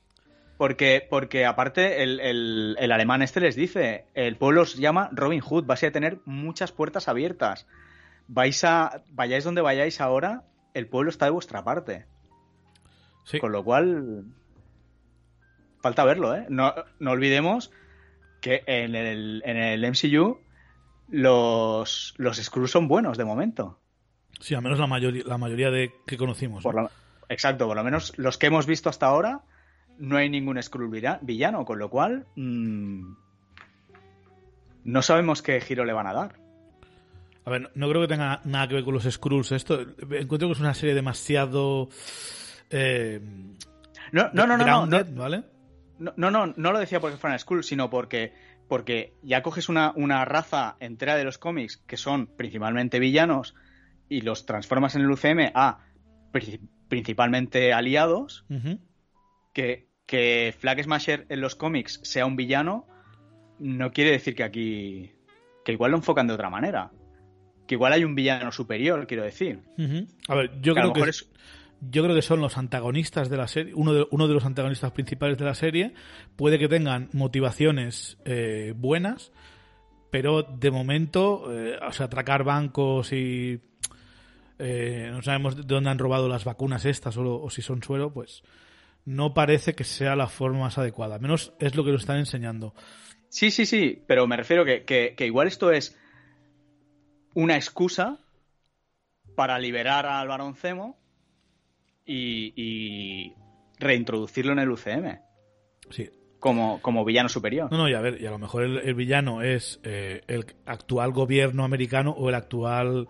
Porque, 0.58 1.06
porque 1.10 1.46
aparte 1.46 2.04
el, 2.04 2.20
el, 2.20 2.76
el, 2.80 2.92
alemán 2.92 3.22
este 3.22 3.40
les 3.40 3.56
dice, 3.56 4.06
el 4.14 4.36
pueblo 4.38 4.62
os 4.64 4.76
llama 4.76 5.10
Robin 5.14 5.40
Hood, 5.42 5.66
vais 5.66 5.84
a 5.84 5.92
tener 5.92 6.20
muchas 6.26 6.72
puertas 6.72 7.08
abiertas. 7.08 7.66
Vais 8.28 8.64
a, 8.64 9.02
vayáis 9.12 9.44
donde 9.46 9.62
vayáis 9.62 10.02
ahora, 10.02 10.44
el 10.74 10.88
pueblo 10.88 11.10
está 11.10 11.26
de 11.26 11.32
vuestra 11.32 11.64
parte. 11.64 12.06
Sí. 13.26 13.40
Con 13.40 13.52
lo 13.52 13.64
cual, 13.64 14.26
falta 15.82 16.04
verlo, 16.04 16.36
¿eh? 16.36 16.46
No, 16.50 16.74
no 17.00 17.12
olvidemos 17.12 17.72
que 18.42 18.64
en 18.66 18.96
el, 18.96 19.42
en 19.46 19.58
el 19.58 19.90
MCU 19.90 20.40
los, 21.10 22.14
los 22.18 22.38
Skrulls 22.38 22.72
son 22.72 22.88
buenos 22.88 23.18
de 23.18 23.26
momento. 23.26 23.80
Sí, 24.40 24.56
al 24.56 24.62
menos 24.62 24.80
la, 24.80 24.88
mayoría 24.88 25.24
la 25.26 25.38
mayoría 25.38 25.70
de 25.70 25.92
que 26.06 26.18
conocimos. 26.18 26.64
Por 26.64 26.90
exacto, 27.28 27.68
por 27.68 27.76
lo 27.76 27.84
menos 27.84 28.18
los 28.18 28.38
que 28.38 28.48
hemos 28.48 28.66
visto 28.66 28.90
hasta 28.90 29.08
ahora, 29.08 29.42
no 29.98 30.18
hay 30.18 30.30
ningún 30.30 30.62
Skrull 30.62 30.90
villano, 31.22 31.66
con 31.66 31.80
lo 31.80 31.90
cual 31.90 32.26
mmm, 32.36 33.14
no 34.86 35.02
sabemos 35.02 35.42
qué 35.42 35.60
giro 35.62 35.84
le 35.86 35.94
van 35.94 36.08
a 36.08 36.14
dar. 36.14 36.36
A 37.46 37.50
ver, 37.50 37.72
no 37.76 37.90
creo 37.90 38.02
que 38.02 38.08
tenga 38.08 38.42
nada 38.46 38.68
que 38.68 38.76
ver 38.76 38.84
con 38.84 38.94
los 38.94 39.04
Skrulls. 39.04 39.52
Esto 39.52 39.82
encuentro 39.82 40.48
que 40.48 40.54
es 40.54 40.60
una 40.60 40.74
serie 40.74 40.96
demasiado. 40.96 41.90
Eh, 42.70 43.20
no, 44.12 44.30
no, 44.34 44.48
no, 44.48 44.58
no, 44.58 44.64
grounded, 44.64 45.08
no, 45.08 45.22
¿vale? 45.22 45.44
No, 46.00 46.14
no, 46.18 46.32
no, 46.32 46.54
no 46.56 46.72
lo 46.72 46.80
decía 46.80 47.00
porque 47.00 47.18
fueran 47.18 47.38
Skrulls, 47.40 47.68
sino 47.68 47.90
porque, 47.90 48.34
porque 48.68 49.14
ya 49.22 49.42
coges 49.44 49.68
una, 49.70 49.92
una 49.96 50.24
raza 50.26 50.78
entera 50.80 51.16
de 51.16 51.24
los 51.26 51.38
cómics 51.38 51.78
que 51.86 51.98
son 51.98 52.28
principalmente 52.28 53.00
villanos 53.00 53.54
y 54.08 54.22
los 54.22 54.46
transformas 54.46 54.96
en 54.96 55.02
el 55.02 55.12
UCM 55.12 55.52
a 55.54 55.80
principalmente 56.88 57.74
aliados, 57.74 58.46
Uh 58.50 58.54
-huh. 58.56 58.80
que, 59.54 59.88
que 60.06 60.56
Flag 60.58 60.82
Smasher 60.84 61.26
en 61.30 61.42
los 61.42 61.56
cómics 61.56 62.00
sea 62.04 62.26
un 62.26 62.36
villano, 62.36 62.88
no 63.60 63.92
quiere 63.92 64.12
decir 64.12 64.36
que 64.36 64.44
aquí. 64.44 65.12
que 65.66 65.74
igual 65.74 65.92
lo 65.92 65.98
enfocan 65.98 66.26
de 66.28 66.34
otra 66.34 66.50
manera. 66.50 66.92
Que 67.68 67.76
igual 67.76 67.94
hay 67.94 68.04
un 68.04 68.16
villano 68.16 68.52
superior, 68.52 69.06
quiero 69.06 69.24
decir. 69.24 69.60
Uh 69.78 69.82
-huh. 69.82 70.08
A 70.30 70.36
ver, 70.36 70.62
yo 70.62 70.74
Que 70.74 70.80
a 70.80 70.84
creo 70.84 70.88
lo 70.88 70.94
que, 70.94 71.00
mejor 71.02 71.10
es- 71.10 71.30
yo 71.82 72.04
creo 72.04 72.16
que 72.16 72.22
son 72.22 72.42
los 72.42 72.58
antagonistas 72.58 73.30
de 73.30 73.38
la 73.38 73.48
serie, 73.48 73.74
uno 73.74 73.94
de, 73.94 74.34
los 74.34 74.46
antagonistas 74.46 74.92
principales 74.92 75.38
de 75.38 75.46
la 75.46 75.56
serie. 75.56 75.94
Puede 76.36 76.60
que 76.60 76.68
tengan 76.68 77.10
motivaciones 77.14 78.18
eh, 78.26 78.74
buenas, 78.76 79.32
pero 80.12 80.44
de 80.44 80.72
momento, 80.72 81.54
eh, 81.54 81.80
o 81.86 81.92
sea, 81.92 82.08
atracar 82.08 82.44
bancos 82.44 83.14
y 83.14 83.62
eh, 84.60 85.10
no 85.12 85.22
sabemos 85.22 85.56
de 85.56 85.64
dónde 85.64 85.90
han 85.90 86.00
robado 86.00 86.28
las 86.28 86.44
vacunas 86.44 86.84
estas 86.86 87.16
o, 87.18 87.50
si 87.50 87.62
son 87.62 87.82
suero, 87.82 88.14
pues 88.14 88.44
no 89.06 89.34
parece 89.34 89.74
que 89.74 89.86
sea 89.86 90.18
la 90.18 90.28
forma 90.28 90.60
más 90.60 90.78
adecuada. 90.78 91.16
Al 91.16 91.22
menos 91.22 91.54
es 91.60 91.76
lo 91.76 91.86
que 91.86 91.92
nos 91.92 92.02
están 92.02 92.18
enseñando. 92.18 92.76
Sí, 93.30 93.52
sí, 93.52 93.66
sí, 93.66 94.04
pero 94.06 94.28
me 94.28 94.36
refiero 94.36 94.66
que, 94.66 95.16
igual 95.20 95.48
esto 95.48 95.72
es 95.72 95.98
una 97.34 97.56
excusa 97.56 98.20
para 99.36 99.58
liberar 99.60 100.06
al 100.06 100.28
varón 100.28 100.56
Zemo 100.56 100.99
y, 102.10 102.54
y 102.56 103.34
reintroducirlo 103.80 104.52
en 104.54 104.60
el 104.60 104.72
UCM 104.72 105.20
Sí, 105.92 106.10
como, 106.40 106.82
como 106.82 107.04
villano 107.06 107.30
superior. 107.30 107.72
No, 107.72 107.78
no, 107.78 107.90
y 107.90 107.94
a 107.94 108.02
ver, 108.02 108.22
y 108.22 108.26
a 108.26 108.32
lo 108.32 108.38
mejor 108.40 108.64
el, 108.64 108.78
el 108.78 108.94
villano 108.96 109.42
es 109.42 109.80
eh, 109.84 110.22
el 110.28 110.46
actual 110.66 111.12
gobierno 111.12 111.64
americano 111.64 112.12
o 112.12 112.30
el 112.30 112.36
actual 112.36 113.08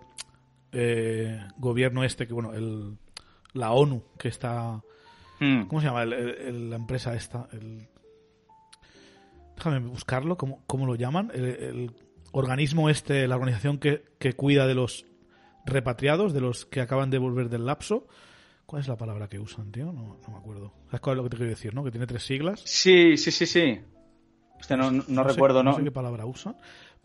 eh, 0.72 1.40
gobierno 1.58 2.04
este, 2.04 2.28
que 2.28 2.34
bueno, 2.34 2.54
el, 2.54 2.98
la 3.54 3.72
ONU, 3.72 4.04
que 4.18 4.28
está... 4.28 4.82
Hmm. 5.40 5.64
¿Cómo 5.68 5.80
se 5.82 5.88
llama? 5.88 6.04
El- 6.04 6.70
la 6.70 6.76
empresa 6.76 7.16
esta. 7.16 7.48
El, 7.54 7.88
déjame 9.56 9.80
buscarlo, 9.80 10.38
¿cómo, 10.38 10.64
cómo 10.68 10.86
lo 10.86 10.96
llaman? 10.96 11.32
El, 11.34 11.46
el 11.46 11.92
organismo 12.32 12.90
este, 12.90 13.28
la 13.28 13.36
organización 13.36 13.78
que, 13.78 14.04
que 14.20 14.34
cuida 14.34 14.68
de 14.68 14.76
los 14.76 15.06
repatriados, 15.66 16.34
de 16.34 16.42
los 16.42 16.66
que 16.66 16.82
acaban 16.82 17.10
de 17.10 17.18
volver 17.20 17.50
del 17.50 17.66
lapso. 17.66 18.08
¿Cuál 18.70 18.82
es 18.84 18.88
la 18.88 18.98
palabra 18.98 19.28
que 19.28 19.40
usan, 19.40 19.72
tío? 19.72 19.86
No, 19.92 20.20
no 20.22 20.30
me 20.32 20.38
acuerdo. 20.38 20.72
¿Sabes 20.86 21.02
cuál 21.02 21.16
es 21.16 21.18
lo 21.18 21.24
que 21.24 21.30
te 21.32 21.38
quiero 21.38 21.50
decir, 21.50 21.74
no? 21.74 21.84
Que 21.84 21.90
tiene 21.90 22.06
tres 22.06 22.22
siglas. 22.22 22.62
Sí, 22.66 23.18
sí, 23.18 23.32
sí, 23.32 23.48
sí. 23.48 23.80
Hostia, 24.60 24.78
no, 24.78 24.92
no, 24.92 25.04
no 25.08 25.24
sé- 25.24 25.30
recuerdo, 25.30 25.64
¿no? 25.64 25.74
sé 25.76 25.84
qué 25.84 25.90
palabra 25.92 26.28
usan. 26.28 26.56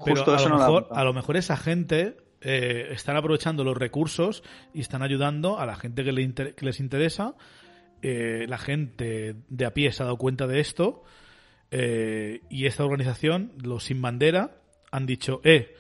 Pero 0.05 0.17
Justo 0.17 0.33
a, 0.35 0.37
eso 0.37 0.49
lo 0.51 0.59
la 0.59 0.67
mejor, 0.67 0.89
a 0.91 1.05
lo 1.05 1.15
mejor 1.15 1.37
esa 1.39 1.57
gente 1.57 2.19
eh, 2.43 2.89
están 2.91 3.17
aprovechando 3.17 3.65
los 3.65 3.79
recursos 3.79 4.43
y 4.75 4.81
están 4.83 5.03
ayudando 5.03 5.59
a 5.59 5.65
la 5.65 5.77
gente 5.77 6.05
que, 6.05 6.12
le 6.12 6.21
inter- 6.21 6.55
que 6.55 6.67
les 6.67 6.81
interesa. 6.81 7.35
Eh, 8.03 8.45
la 8.47 8.59
gente 8.59 9.35
de 9.49 9.65
a 9.65 9.73
pie 9.73 9.91
se 9.91 10.03
ha 10.03 10.05
dado 10.05 10.19
cuenta 10.19 10.47
de 10.47 10.61
esto 10.61 11.03
eh, 11.71 12.43
y 12.51 12.67
esta 12.67 12.85
organización, 12.85 13.53
los 13.62 13.85
sin 13.85 14.03
bandera, 14.03 14.59
han 14.93 15.07
dicho, 15.07 15.41
eh, 15.45 15.75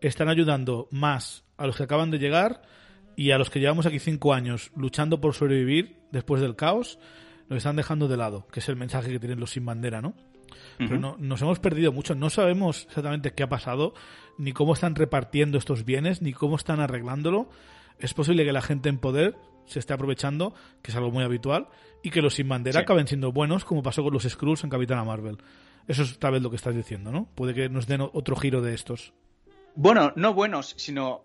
están 0.00 0.30
ayudando 0.30 0.88
más 0.90 1.44
a 1.58 1.66
los 1.66 1.76
que 1.76 1.82
acaban 1.82 2.10
de 2.10 2.18
llegar 2.18 2.62
y 3.16 3.30
a 3.30 3.38
los 3.38 3.50
que 3.50 3.60
llevamos 3.60 3.86
aquí 3.86 3.98
cinco 3.98 4.34
años 4.34 4.70
luchando 4.76 5.20
por 5.20 5.34
sobrevivir 5.34 5.96
después 6.12 6.40
del 6.42 6.54
caos, 6.56 6.98
nos 7.48 7.58
están 7.58 7.76
dejando 7.76 8.08
de 8.08 8.16
lado, 8.16 8.46
que 8.52 8.60
es 8.60 8.68
el 8.68 8.76
mensaje 8.76 9.10
que 9.10 9.18
tienen 9.18 9.40
los 9.40 9.50
sin 9.50 9.64
bandera, 9.64 10.02
¿no? 10.02 10.14
Pero 10.78 10.98
no, 10.98 11.16
nos 11.18 11.40
hemos 11.42 11.58
perdido 11.58 11.90
mucho. 11.92 12.14
No 12.14 12.28
sabemos 12.28 12.84
exactamente 12.86 13.32
qué 13.32 13.42
ha 13.42 13.48
pasado, 13.48 13.94
ni 14.38 14.52
cómo 14.52 14.74
están 14.74 14.94
repartiendo 14.94 15.58
estos 15.58 15.84
bienes, 15.84 16.22
ni 16.22 16.32
cómo 16.32 16.56
están 16.56 16.80
arreglándolo. 16.80 17.48
Es 17.98 18.14
posible 18.14 18.44
que 18.44 18.52
la 18.52 18.60
gente 18.62 18.88
en 18.88 18.98
poder 18.98 19.36
se 19.64 19.78
esté 19.78 19.94
aprovechando, 19.94 20.54
que 20.82 20.90
es 20.90 20.96
algo 20.96 21.10
muy 21.10 21.24
habitual, 21.24 21.68
y 22.02 22.10
que 22.10 22.20
los 22.20 22.34
sin 22.34 22.48
bandera 22.48 22.80
Sí. 22.80 22.82
acaben 22.84 23.06
siendo 23.08 23.32
buenos, 23.32 23.64
como 23.64 23.82
pasó 23.82 24.02
con 24.02 24.12
los 24.12 24.24
Skrulls 24.24 24.64
en 24.64 24.70
Capitana 24.70 25.02
Marvel. 25.04 25.38
Eso 25.88 26.02
es 26.02 26.18
tal 26.18 26.32
vez 26.32 26.42
lo 26.42 26.50
que 26.50 26.56
estás 26.56 26.74
diciendo, 26.74 27.10
¿no? 27.10 27.26
Puede 27.34 27.54
que 27.54 27.68
nos 27.68 27.86
den 27.86 28.02
otro 28.02 28.36
giro 28.36 28.60
de 28.60 28.74
estos. 28.74 29.14
Bueno, 29.74 30.12
no 30.16 30.34
buenos, 30.34 30.74
sino 30.76 31.22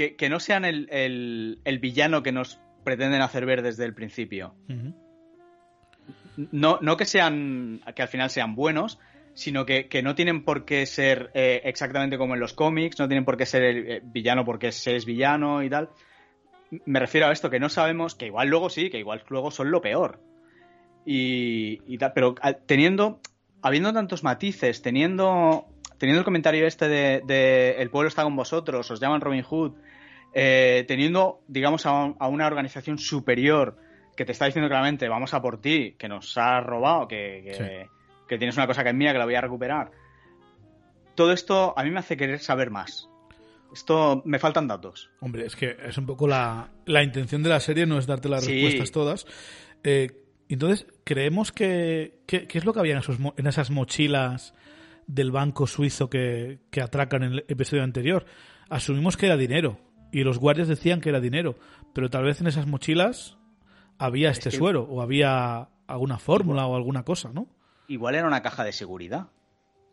que, 0.00 0.16
que 0.16 0.30
no 0.30 0.40
sean 0.40 0.64
el, 0.64 0.88
el- 0.90 1.60
el 1.62 1.78
villano 1.78 2.22
que 2.22 2.32
nos 2.32 2.58
pretenden 2.84 3.20
hacer 3.20 3.44
ver 3.44 3.60
desde 3.60 3.84
el 3.84 3.92
principio. 3.92 4.54
No, 6.52 6.78
no 6.80 6.96
que 6.96 7.04
sean, 7.04 7.82
que 7.94 8.00
al 8.00 8.08
final 8.08 8.30
sean 8.30 8.54
buenos, 8.54 8.98
sino 9.34 9.66
que, 9.66 9.88
que 9.88 10.02
no 10.02 10.14
tienen 10.14 10.42
por 10.42 10.64
qué 10.64 10.86
ser 10.86 11.30
eh, 11.34 11.60
exactamente 11.64 12.16
como 12.16 12.32
en 12.32 12.40
los 12.40 12.54
cómics, 12.54 12.98
no 12.98 13.08
tienen 13.08 13.26
por 13.26 13.36
qué 13.36 13.44
ser 13.44 13.62
el 13.62 13.90
eh, 13.90 14.00
villano 14.02 14.46
porque 14.46 14.72
se 14.72 14.96
es 14.96 15.04
villano 15.04 15.62
y 15.62 15.68
tal. 15.68 15.90
Me 16.86 16.98
refiero 16.98 17.26
a 17.26 17.32
esto, 17.32 17.50
que 17.50 17.60
no 17.60 17.68
sabemos, 17.68 18.14
que 18.14 18.24
igual 18.26 18.48
luego 18.48 18.70
sí, 18.70 18.88
que 18.88 18.98
igual 18.98 19.22
luego 19.28 19.50
son 19.50 19.70
lo 19.70 19.82
peor. 19.82 20.20
Y, 21.04 21.80
y 21.86 21.98
tal, 21.98 22.12
pero 22.14 22.34
teniendo, 22.64 23.20
habiendo 23.60 23.92
tantos 23.92 24.22
matices, 24.24 24.80
teniendo, 24.80 25.66
teniendo 25.98 26.20
el 26.20 26.24
comentario 26.24 26.66
este 26.66 26.88
de, 26.88 27.22
de 27.26 27.72
el 27.82 27.90
pueblo 27.90 28.08
está 28.08 28.22
con 28.22 28.34
vosotros, 28.36 28.90
os 28.90 28.98
llaman 29.00 29.20
Robin 29.20 29.42
Hood, 29.42 29.72
eh, 30.34 30.84
teniendo, 30.86 31.40
digamos, 31.48 31.86
a, 31.86 31.92
un- 32.04 32.16
a 32.18 32.28
una 32.28 32.46
organización 32.46 32.98
superior 32.98 33.76
que 34.16 34.24
te 34.24 34.32
está 34.32 34.46
diciendo 34.46 34.68
claramente, 34.68 35.08
vamos 35.08 35.32
a 35.34 35.40
por 35.42 35.60
ti, 35.60 35.94
que 35.98 36.08
nos 36.08 36.36
ha 36.36 36.60
robado, 36.60 37.08
que, 37.08 37.42
que, 37.56 37.86
que 38.28 38.38
tienes 38.38 38.56
una 38.56 38.66
cosa 38.66 38.82
que 38.82 38.90
es 38.90 38.94
mía, 38.94 39.12
que 39.12 39.18
la 39.18 39.24
voy 39.24 39.34
a 39.34 39.40
recuperar. 39.40 39.90
Todo 41.14 41.32
esto 41.32 41.74
a 41.76 41.82
mí 41.84 41.90
me 41.90 41.98
hace 42.00 42.16
querer 42.16 42.38
saber 42.38 42.70
más. 42.70 43.08
Esto 43.72 44.22
me 44.24 44.38
faltan 44.38 44.66
datos. 44.66 45.10
Hombre, 45.20 45.46
es 45.46 45.54
que 45.54 45.76
es 45.86 45.96
un 45.96 46.06
poco 46.06 46.26
la, 46.26 46.70
la 46.86 47.02
intención 47.02 47.42
de 47.42 47.48
la 47.50 47.60
serie, 47.60 47.86
no 47.86 47.98
es 47.98 48.06
darte 48.06 48.28
las 48.28 48.44
Sí. 48.44 48.52
respuestas 48.54 48.90
todas. 48.90 49.26
Eh, 49.84 50.08
entonces, 50.48 50.86
creemos 51.04 51.52
que. 51.52 52.18
¿Qué 52.26 52.46
es 52.52 52.64
lo 52.64 52.72
que 52.72 52.80
había 52.80 52.94
en, 52.94 52.98
esos, 52.98 53.18
en 53.36 53.46
esas 53.46 53.70
mochilas 53.70 54.54
del 55.06 55.30
banco 55.30 55.66
suizo 55.68 56.10
que, 56.10 56.58
que 56.70 56.80
atracan 56.82 57.22
en 57.22 57.32
el 57.34 57.44
episodio 57.48 57.84
anterior? 57.84 58.24
Asumimos 58.68 59.16
que 59.16 59.26
era 59.26 59.36
dinero. 59.36 59.78
Y 60.12 60.24
los 60.24 60.38
guardias 60.38 60.68
decían 60.68 61.00
que 61.00 61.08
era 61.10 61.20
dinero. 61.20 61.56
Pero 61.92 62.10
tal 62.10 62.24
vez 62.24 62.40
en 62.40 62.46
esas 62.46 62.66
mochilas 62.66 63.36
había 63.98 64.30
este 64.30 64.50
que- 64.50 64.56
suero, 64.56 64.82
o 64.84 65.02
había 65.02 65.68
alguna 65.86 66.18
fórmula 66.18 66.66
o 66.66 66.76
alguna 66.76 67.04
cosa, 67.04 67.30
¿no? 67.32 67.48
Igual 67.88 68.14
era 68.14 68.26
una 68.26 68.42
caja 68.42 68.64
de 68.64 68.72
seguridad 68.72 69.28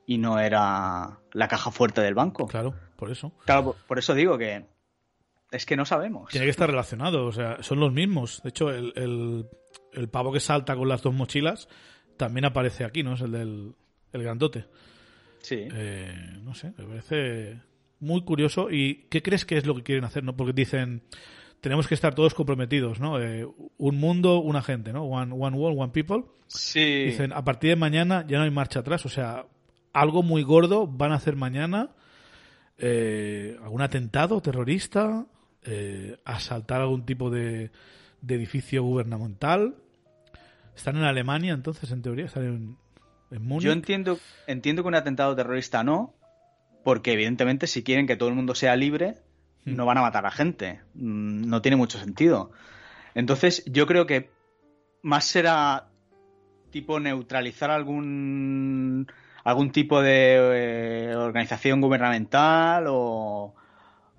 y 0.06 0.18
no 0.20 0.40
era 0.40 1.20
la 1.34 1.48
caja 1.48 1.72
fuerte 1.72 2.02
del 2.02 2.14
banco. 2.14 2.48
Claro, 2.48 2.74
por 2.96 3.12
eso. 3.12 3.32
Claro, 3.46 3.64
por, 3.66 3.76
por 3.88 4.00
eso 4.00 4.14
digo 4.14 4.38
que 4.38 4.66
es 5.52 5.66
que 5.66 5.76
no 5.76 5.86
sabemos. 5.86 6.30
Tiene 6.30 6.46
que 6.46 6.52
estar 6.52 6.70
relacionado, 6.70 7.26
o 7.26 7.32
sea, 7.32 7.62
son 7.64 7.80
los 7.80 7.92
mismos. 7.92 8.42
De 8.44 8.50
hecho, 8.50 8.70
el, 8.70 8.94
el, 8.96 9.48
el 9.94 10.10
pavo 10.10 10.32
que 10.32 10.40
salta 10.40 10.76
con 10.76 10.88
las 10.88 11.02
dos 11.02 11.14
mochilas 11.14 11.68
también 12.18 12.46
aparece 12.46 12.84
aquí, 12.86 13.02
¿no? 13.04 13.14
Es 13.14 13.22
el 13.22 13.32
del 13.32 13.76
el 14.14 14.24
grandote. 14.24 14.66
Sí. 15.40 15.68
Eh, 15.74 16.40
no 16.44 16.54
sé, 16.54 16.74
me 16.78 16.86
parece 16.86 17.60
muy 18.00 18.24
curioso. 18.24 18.70
¿Y 18.72 19.08
qué 19.10 19.22
crees 19.22 19.46
que 19.46 19.58
es 19.58 19.66
lo 19.66 19.76
que 19.76 19.84
quieren 19.84 20.04
hacer? 20.04 20.24
no 20.24 20.36
Porque 20.36 20.54
dicen, 20.54 21.04
tenemos 21.62 21.88
que 21.88 21.96
estar 21.96 22.14
todos 22.16 22.34
comprometidos, 22.34 23.00
¿no? 23.00 23.22
Eh, 23.22 23.48
un 23.78 24.00
mundo, 24.00 24.40
una 24.40 24.62
gente, 24.62 24.94
¿no? 24.94 25.04
One, 25.04 25.34
one 25.38 25.58
world, 25.58 25.80
one 25.80 25.92
people. 25.92 26.24
Sí. 26.48 27.06
Dicen, 27.06 27.34
a 27.34 27.44
partir 27.44 27.72
de 27.72 27.76
mañana 27.76 28.26
ya 28.28 28.38
no 28.38 28.44
hay 28.44 28.52
marcha 28.52 28.82
atrás. 28.82 29.06
O 29.06 29.10
sea, 29.10 29.46
algo 29.94 30.24
muy 30.24 30.44
gordo 30.44 30.88
van 30.88 31.12
a 31.12 31.16
hacer 31.16 31.36
mañana. 31.36 31.92
Eh, 32.78 33.58
algún 33.64 33.82
atentado 33.82 34.40
terrorista, 34.42 35.26
eh, 35.64 36.18
asaltar 36.26 36.82
algún 36.82 37.06
tipo 37.06 37.30
de, 37.30 37.72
de 38.22 38.36
edificio 38.36 38.84
gubernamental. 38.84 39.76
¿Están 40.76 40.98
en 40.98 41.04
Alemania 41.04 41.54
entonces, 41.54 41.92
en 41.92 42.04
teoría? 42.04 42.26
¿Están 42.26 42.44
en, 42.46 42.78
en 43.32 43.44
Múnich? 43.44 43.64
Yo 43.66 43.72
entiendo, 43.72 44.20
entiendo 44.46 44.84
que 44.84 44.90
un 44.90 44.96
atentado 44.96 45.36
terrorista 45.36 45.84
no, 45.84 46.14
porque 46.84 47.14
evidentemente 47.14 47.68
si 47.68 47.84
quieren 47.84 48.08
que 48.08 48.16
todo 48.16 48.30
el 48.30 48.36
mundo 48.36 48.56
sea 48.56 48.76
libre, 48.76 49.16
Hmm. 49.66 49.76
no 49.76 49.86
van 49.86 49.98
a 49.98 50.02
matar 50.02 50.26
a 50.26 50.32
gente. 50.32 50.80
Mm, 50.94 51.50
No 51.50 51.62
tiene 51.62 51.76
mucho 51.76 52.00
sentido. 52.00 52.52
Entonces, 53.16 53.64
yo 53.66 53.86
creo 53.86 54.06
que 54.06 54.30
más 55.02 55.26
será 55.26 55.90
tipo 56.72 57.00
neutralizar 57.00 57.70
algún 57.72 59.08
algún 59.44 59.72
tipo 59.72 60.02
de 60.02 60.36
eh, 61.12 61.16
organización 61.16 61.82
gubernamental 61.82 62.86
o, 62.88 63.56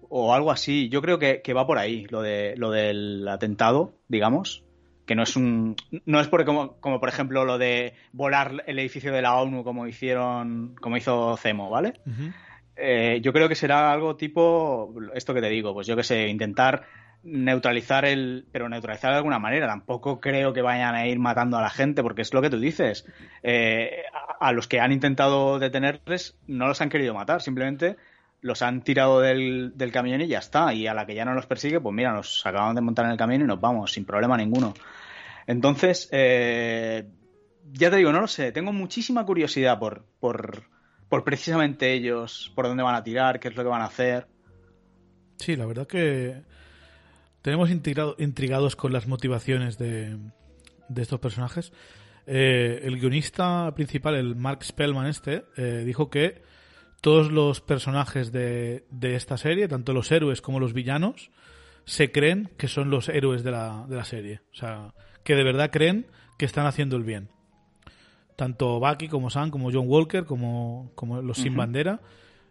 o 0.09 0.35
algo 0.35 0.51
así. 0.51 0.89
Yo 0.91 1.01
creo 1.03 1.19
que, 1.19 1.41
que 1.43 1.53
va 1.55 1.67
por 1.67 1.79
ahí 1.79 2.07
lo 2.11 2.21
de 2.23 2.55
lo 2.57 2.71
del 2.71 3.27
atentado, 3.29 3.93
digamos, 4.09 4.65
que 5.07 5.15
no 5.15 5.23
es 5.23 5.37
un 5.37 5.77
no 6.07 6.21
es 6.21 6.29
porque 6.29 6.45
como, 6.47 6.77
como 6.81 7.01
por 7.01 7.09
ejemplo 7.09 7.45
lo 7.45 7.57
de 7.59 7.95
volar 8.13 8.65
el 8.67 8.79
edificio 8.79 9.13
de 9.13 9.23
la 9.23 9.35
ONU 9.37 9.65
como 9.65 9.87
hicieron 9.87 10.75
como 10.81 10.97
hizo 10.97 11.37
Cemo, 11.37 11.71
¿vale? 11.71 12.01
Eh, 12.81 13.21
yo 13.23 13.33
creo 13.33 13.49
que 13.49 13.55
será 13.55 13.93
algo 13.93 14.17
tipo 14.17 14.95
esto 15.15 15.35
que 15.35 15.41
te 15.41 15.49
digo, 15.49 15.75
pues 15.75 15.87
yo 15.87 15.97
que 15.97 16.05
sé, 16.05 16.29
intentar 16.29 16.85
neutralizar 17.25 18.05
el, 18.05 18.47
pero 18.53 18.69
neutralizar 18.69 19.11
de 19.11 19.17
alguna 19.17 19.39
manera. 19.39 19.67
Tampoco 19.67 20.21
creo 20.21 20.53
que 20.53 20.63
vayan 20.63 20.95
a 20.95 21.07
ir 21.07 21.19
matando 21.19 21.59
a 21.59 21.63
la 21.63 21.71
gente, 21.71 22.03
porque 22.03 22.23
es 22.23 22.33
lo 22.33 22.43
que 22.43 22.51
tú 22.51 22.59
dices. 22.61 23.07
Eh, 23.43 24.05
a, 24.41 24.53
los 24.53 24.69
que 24.69 24.81
han 24.81 24.93
intentado 24.93 25.59
detenerles 25.59 26.39
no 26.47 26.69
los 26.69 26.81
han 26.81 26.89
querido 26.89 27.15
matar, 27.15 27.43
simplemente 27.43 27.97
los 28.41 28.63
han 28.63 28.83
tirado 28.83 29.21
del, 29.21 29.73
del 29.75 29.91
camión 29.91 30.21
y 30.21 30.29
ya 30.29 30.39
está. 30.39 30.73
Y 30.73 30.87
a 30.87 30.95
la 30.95 31.07
que 31.07 31.15
ya 31.15 31.25
no 31.25 31.35
los 31.35 31.47
persigue, 31.47 31.81
pues 31.81 31.95
mira, 31.95 32.13
nos 32.13 32.47
acaban 32.47 32.75
de 32.75 32.81
montar 32.81 33.05
en 33.07 33.13
el 33.13 33.19
camión 33.19 33.43
y 33.43 33.45
nos 33.45 33.61
vamos, 33.61 33.93
sin 33.93 34.05
problema 34.05 34.37
ninguno. 34.37 34.75
Entonces, 35.47 36.09
eh, 36.13 37.09
ya 37.73 37.91
te 37.91 37.97
digo, 37.97 38.13
no 38.13 38.21
lo 38.21 38.29
sé. 38.29 38.53
Tengo 38.53 38.73
muchísima 38.73 39.25
curiosidad 39.25 39.79
por, 39.79 40.05
por, 40.21 40.63
por 41.09 41.25
precisamente 41.25 41.93
ellos, 41.93 42.53
por 42.55 42.67
dónde 42.67 42.83
van 42.83 42.95
a 42.95 43.03
tirar, 43.05 43.41
qué 43.41 43.49
es 43.49 43.57
lo 43.57 43.63
que 43.63 43.69
van 43.69 43.83
a 43.83 43.87
hacer. 43.87 44.27
Sí, 45.37 45.57
la 45.57 45.67
verdad 45.67 45.87
que 45.87 46.43
tenemos 47.43 47.71
intrigado- 47.71 48.17
intrigados 48.19 48.77
con 48.77 48.93
las 48.93 49.07
motivaciones 49.07 49.79
de, 49.79 50.17
de 50.89 51.03
estos 51.03 51.21
personajes. 51.21 51.73
Eh, 52.27 52.81
el 52.85 52.99
guionista 52.99 53.73
principal, 53.75 54.15
el 54.17 54.37
Mark 54.37 54.63
Spellman 54.65 55.07
este, 55.07 55.45
eh, 55.57 55.83
dijo 55.87 56.11
que 56.11 56.43
todos 57.01 57.31
los 57.31 57.61
personajes 57.61 58.33
de, 58.33 58.85
de 58.91 59.15
esta 59.15 59.37
serie, 59.39 59.69
tanto 59.69 59.93
los 59.95 60.11
héroes 60.13 60.43
como 60.43 60.61
los 60.61 60.73
villanos, 60.73 61.31
se 61.85 62.13
creen 62.13 62.51
que 62.59 62.69
son 62.69 62.91
los 62.91 63.09
héroes 63.09 63.45
de 63.45 63.53
la, 63.53 63.87
de 63.89 63.97
la 63.97 64.05
serie. 64.05 64.41
O 64.53 64.57
sea, 64.57 64.93
que 65.25 65.37
de 65.37 65.45
verdad 65.45 65.71
creen 65.71 66.07
que 66.37 66.45
están 66.45 66.67
haciendo 66.67 66.97
el 66.97 67.05
bien. 67.05 67.31
Tanto 68.39 68.79
Bucky 68.79 69.09
como 69.09 69.31
Sam, 69.31 69.51
como 69.51 69.73
John 69.73 69.87
Walker, 69.89 70.25
como, 70.25 70.93
como 70.95 71.21
los 71.21 71.39
sin 71.39 71.49
Ujú. 71.55 71.59
bandera. 71.59 72.01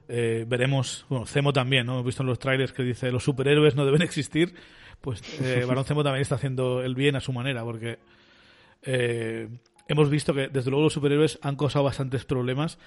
Eh, 0.09 0.43
veremos, 0.45 1.05
bueno, 1.07 1.25
Zemo 1.25 1.53
también, 1.53 1.85
¿no? 1.85 1.93
Hemos 1.93 2.05
visto 2.05 2.23
en 2.23 2.27
los 2.27 2.39
trailers 2.39 2.73
que 2.73 2.83
dice 2.83 3.09
los 3.09 3.23
superhéroes 3.23 3.73
no 3.77 3.85
deben 3.85 4.01
existir. 4.01 4.53
Pues 4.99 5.21
eh, 5.41 5.63
Barón 5.67 5.85
Zemo 5.85 6.03
también 6.03 6.23
está 6.23 6.35
haciendo 6.35 6.81
el 6.83 6.93
bien 6.93 7.15
a 7.15 7.21
su 7.21 7.31
manera, 7.31 7.63
porque 7.63 7.99
eh, 8.83 9.47
hemos 9.87 10.09
visto 10.09 10.33
que 10.33 10.49
desde 10.49 10.69
luego 10.71 10.83
los 10.83 10.93
superhéroes 10.93 11.39
han 11.41 11.55
causado 11.55 11.85
bastantes 11.85 12.25
problemas 12.25 12.79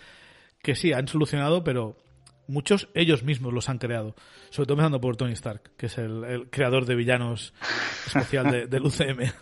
que 0.62 0.74
sí, 0.74 0.92
han 0.92 1.08
solucionado, 1.08 1.64
pero 1.64 1.96
muchos 2.48 2.88
ellos 2.92 3.22
mismos 3.22 3.54
los 3.54 3.70
han 3.70 3.78
creado. 3.78 4.14
Sobre 4.50 4.66
todo 4.66 4.74
empezando 4.74 5.00
por 5.00 5.16
Tony 5.16 5.32
Stark, 5.32 5.70
que 5.78 5.86
es 5.86 5.96
el, 5.96 6.22
el 6.24 6.50
creador 6.50 6.84
de 6.84 6.96
villanos 6.96 7.54
especial 8.06 8.50
de- 8.50 8.66
del 8.66 8.82
UCM. 8.82 9.20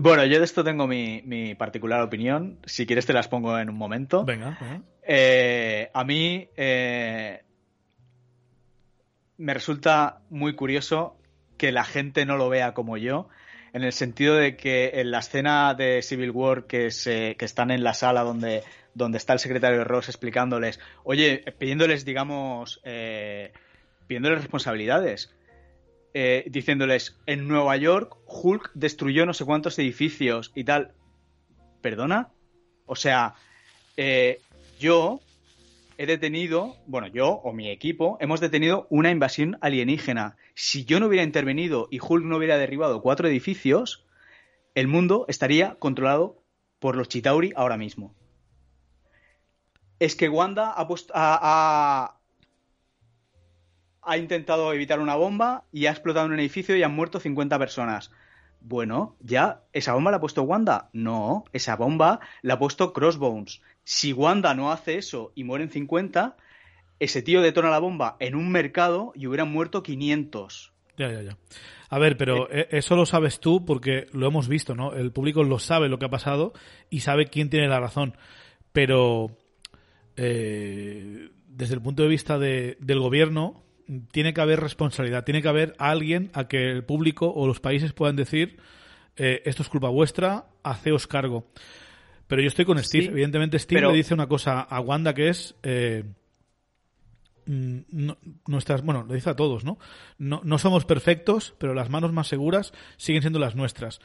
Bueno, 0.00 0.24
yo 0.24 0.38
de 0.38 0.44
esto 0.44 0.64
tengo 0.64 0.86
mi, 0.86 1.22
mi 1.24 1.54
particular 1.54 2.00
opinión. 2.02 2.58
Si 2.64 2.86
quieres 2.86 3.06
te 3.06 3.12
las 3.12 3.28
pongo 3.28 3.58
en 3.58 3.68
un 3.68 3.76
momento. 3.76 4.24
Venga, 4.24 4.56
venga. 4.60 4.82
Eh, 5.02 5.90
a 5.92 6.04
mí 6.04 6.48
eh, 6.56 7.42
me 9.36 9.54
resulta 9.54 10.20
muy 10.30 10.54
curioso 10.54 11.16
que 11.56 11.72
la 11.72 11.84
gente 11.84 12.24
no 12.24 12.36
lo 12.36 12.48
vea 12.48 12.74
como 12.74 12.96
yo, 12.96 13.28
en 13.72 13.82
el 13.84 13.92
sentido 13.92 14.36
de 14.36 14.56
que 14.56 14.92
en 14.94 15.10
la 15.10 15.18
escena 15.18 15.74
de 15.74 16.02
Civil 16.02 16.30
War 16.30 16.66
que, 16.66 16.90
se, 16.90 17.36
que 17.36 17.44
están 17.44 17.70
en 17.70 17.84
la 17.84 17.94
sala 17.94 18.22
donde, 18.22 18.62
donde 18.94 19.18
está 19.18 19.32
el 19.32 19.38
secretario 19.38 19.78
de 19.78 19.84
Ross 19.84 20.08
explicándoles, 20.08 20.80
oye, 21.04 21.44
pidiéndoles, 21.58 22.04
digamos, 22.04 22.80
eh, 22.84 23.52
pidiéndoles 24.06 24.40
responsabilidades, 24.40 25.34
eh, 26.14 26.44
diciéndoles, 26.50 27.18
en 27.26 27.48
Nueva 27.48 27.76
York 27.76 28.16
Hulk 28.26 28.70
destruyó 28.74 29.26
no 29.26 29.34
sé 29.34 29.44
cuántos 29.44 29.78
edificios 29.78 30.52
y 30.54 30.64
tal. 30.64 30.92
¿Perdona? 31.80 32.30
O 32.86 32.96
sea, 32.96 33.34
eh, 33.96 34.40
yo 34.78 35.20
he 35.98 36.06
detenido, 36.06 36.76
bueno, 36.86 37.06
yo 37.06 37.28
o 37.30 37.52
mi 37.52 37.68
equipo, 37.70 38.18
hemos 38.20 38.40
detenido 38.40 38.86
una 38.90 39.10
invasión 39.10 39.58
alienígena. 39.60 40.36
Si 40.54 40.84
yo 40.84 41.00
no 41.00 41.06
hubiera 41.06 41.24
intervenido 41.24 41.88
y 41.90 41.98
Hulk 42.00 42.24
no 42.24 42.36
hubiera 42.36 42.56
derribado 42.58 43.02
cuatro 43.02 43.28
edificios, 43.28 44.04
el 44.74 44.88
mundo 44.88 45.26
estaría 45.28 45.76
controlado 45.78 46.42
por 46.78 46.96
los 46.96 47.08
Chitauri 47.08 47.52
ahora 47.56 47.76
mismo. 47.76 48.14
Es 49.98 50.16
que 50.16 50.28
Wanda 50.28 50.70
ha, 50.72 50.82
ha, 50.82 50.86
ha- 51.14 52.20
ha 54.04 54.16
intentado 54.18 54.72
evitar 54.72 55.00
una 55.00 55.14
bomba 55.14 55.64
y 55.72 55.86
ha 55.86 55.90
explotado 55.90 56.26
un 56.26 56.38
edificio 56.38 56.76
y 56.76 56.82
han 56.82 56.94
muerto 56.94 57.20
50 57.20 57.58
personas. 57.58 58.10
Bueno, 58.60 59.16
ya, 59.20 59.62
¿esa 59.72 59.94
bomba 59.94 60.10
la 60.12 60.18
ha 60.18 60.20
puesto 60.20 60.42
Wanda? 60.42 60.88
No, 60.92 61.44
esa 61.52 61.74
bomba 61.76 62.20
la 62.42 62.54
ha 62.54 62.58
puesto 62.58 62.92
Crossbones. 62.92 63.60
Si 63.84 64.12
Wanda 64.12 64.54
no 64.54 64.70
hace 64.70 64.98
eso 64.98 65.32
y 65.34 65.42
mueren 65.44 65.68
50, 65.70 66.36
ese 67.00 67.22
tío 67.22 67.42
detona 67.42 67.70
la 67.70 67.80
bomba 67.80 68.16
en 68.20 68.36
un 68.36 68.50
mercado 68.52 69.12
y 69.16 69.26
hubieran 69.26 69.50
muerto 69.50 69.82
500. 69.82 70.72
Ya, 70.96 71.10
ya, 71.10 71.22
ya. 71.22 71.36
A 71.88 71.98
ver, 71.98 72.16
pero 72.16 72.48
eh, 72.52 72.68
eso 72.70 72.94
lo 72.96 73.04
sabes 73.06 73.40
tú 73.40 73.64
porque 73.64 74.06
lo 74.12 74.26
hemos 74.28 74.46
visto, 74.48 74.74
¿no? 74.76 74.92
El 74.94 75.10
público 75.10 75.42
lo 75.42 75.58
sabe 75.58 75.88
lo 75.88 75.98
que 75.98 76.06
ha 76.06 76.10
pasado 76.10 76.52
y 76.88 77.00
sabe 77.00 77.26
quién 77.26 77.50
tiene 77.50 77.66
la 77.68 77.80
razón. 77.80 78.16
Pero 78.72 79.36
eh, 80.16 81.30
desde 81.48 81.74
el 81.74 81.82
punto 81.82 82.02
de 82.02 82.08
vista 82.08 82.38
de- 82.38 82.76
del 82.80 83.00
gobierno, 83.00 83.62
tiene 84.10 84.32
que 84.34 84.40
haber 84.40 84.60
responsabilidad, 84.60 85.24
tiene 85.24 85.42
que 85.42 85.48
haber 85.48 85.74
alguien 85.78 86.30
a 86.34 86.48
que 86.48 86.70
el 86.70 86.84
público 86.84 87.32
o 87.32 87.46
los 87.46 87.60
países 87.60 87.92
puedan 87.92 88.16
decir 88.16 88.58
eh, 89.16 89.42
esto 89.44 89.62
es 89.62 89.68
culpa 89.68 89.88
vuestra, 89.88 90.46
haceos 90.62 91.06
cargo. 91.06 91.46
Pero 92.26 92.40
yo 92.42 92.48
estoy 92.48 92.64
con 92.64 92.82
Steve. 92.82 93.04
Sí, 93.04 93.10
Evidentemente, 93.10 93.58
Steve 93.58 93.80
pero- 93.80 93.90
le 93.90 93.96
dice 93.98 94.14
una 94.14 94.26
cosa 94.26 94.60
a 94.60 94.80
Wanda 94.80 95.12
que 95.14 95.28
es. 95.28 95.54
eh, 95.62 96.04
no- 97.44 98.16
nuestras, 98.46 98.82
bueno, 98.82 99.02
lo 99.02 99.14
dice 99.14 99.30
a 99.30 99.36
todos, 99.36 99.64
¿no? 99.64 99.78
¿no? 100.18 100.40
No 100.44 100.58
somos 100.58 100.84
perfectos, 100.84 101.54
pero 101.58 101.74
las 101.74 101.90
manos 101.90 102.12
más 102.12 102.28
seguras 102.28 102.72
siguen 102.96 103.22
siendo 103.22 103.38
las 103.38 103.56
nuestras. 103.56 104.00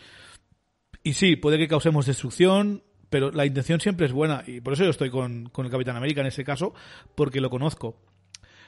Y 1.03 1.13
sí, 1.13 1.35
puede 1.35 1.57
que 1.57 1.67
causemos 1.67 2.05
destrucción, 2.05 2.83
pero 3.09 3.31
la 3.31 3.45
intención 3.45 3.79
siempre 3.79 4.07
es 4.07 4.11
buena. 4.11 4.43
Y 4.47 4.59
por 4.61 4.73
eso 4.73 4.83
yo 4.83 4.89
estoy 4.89 5.09
con, 5.09 5.49
con 5.49 5.65
el 5.65 5.71
Capitán 5.71 5.95
América 5.95 6.21
en 6.21 6.27
ese 6.27 6.43
caso, 6.43 6.73
porque 7.15 7.39
lo 7.39 7.49
conozco. 7.49 8.01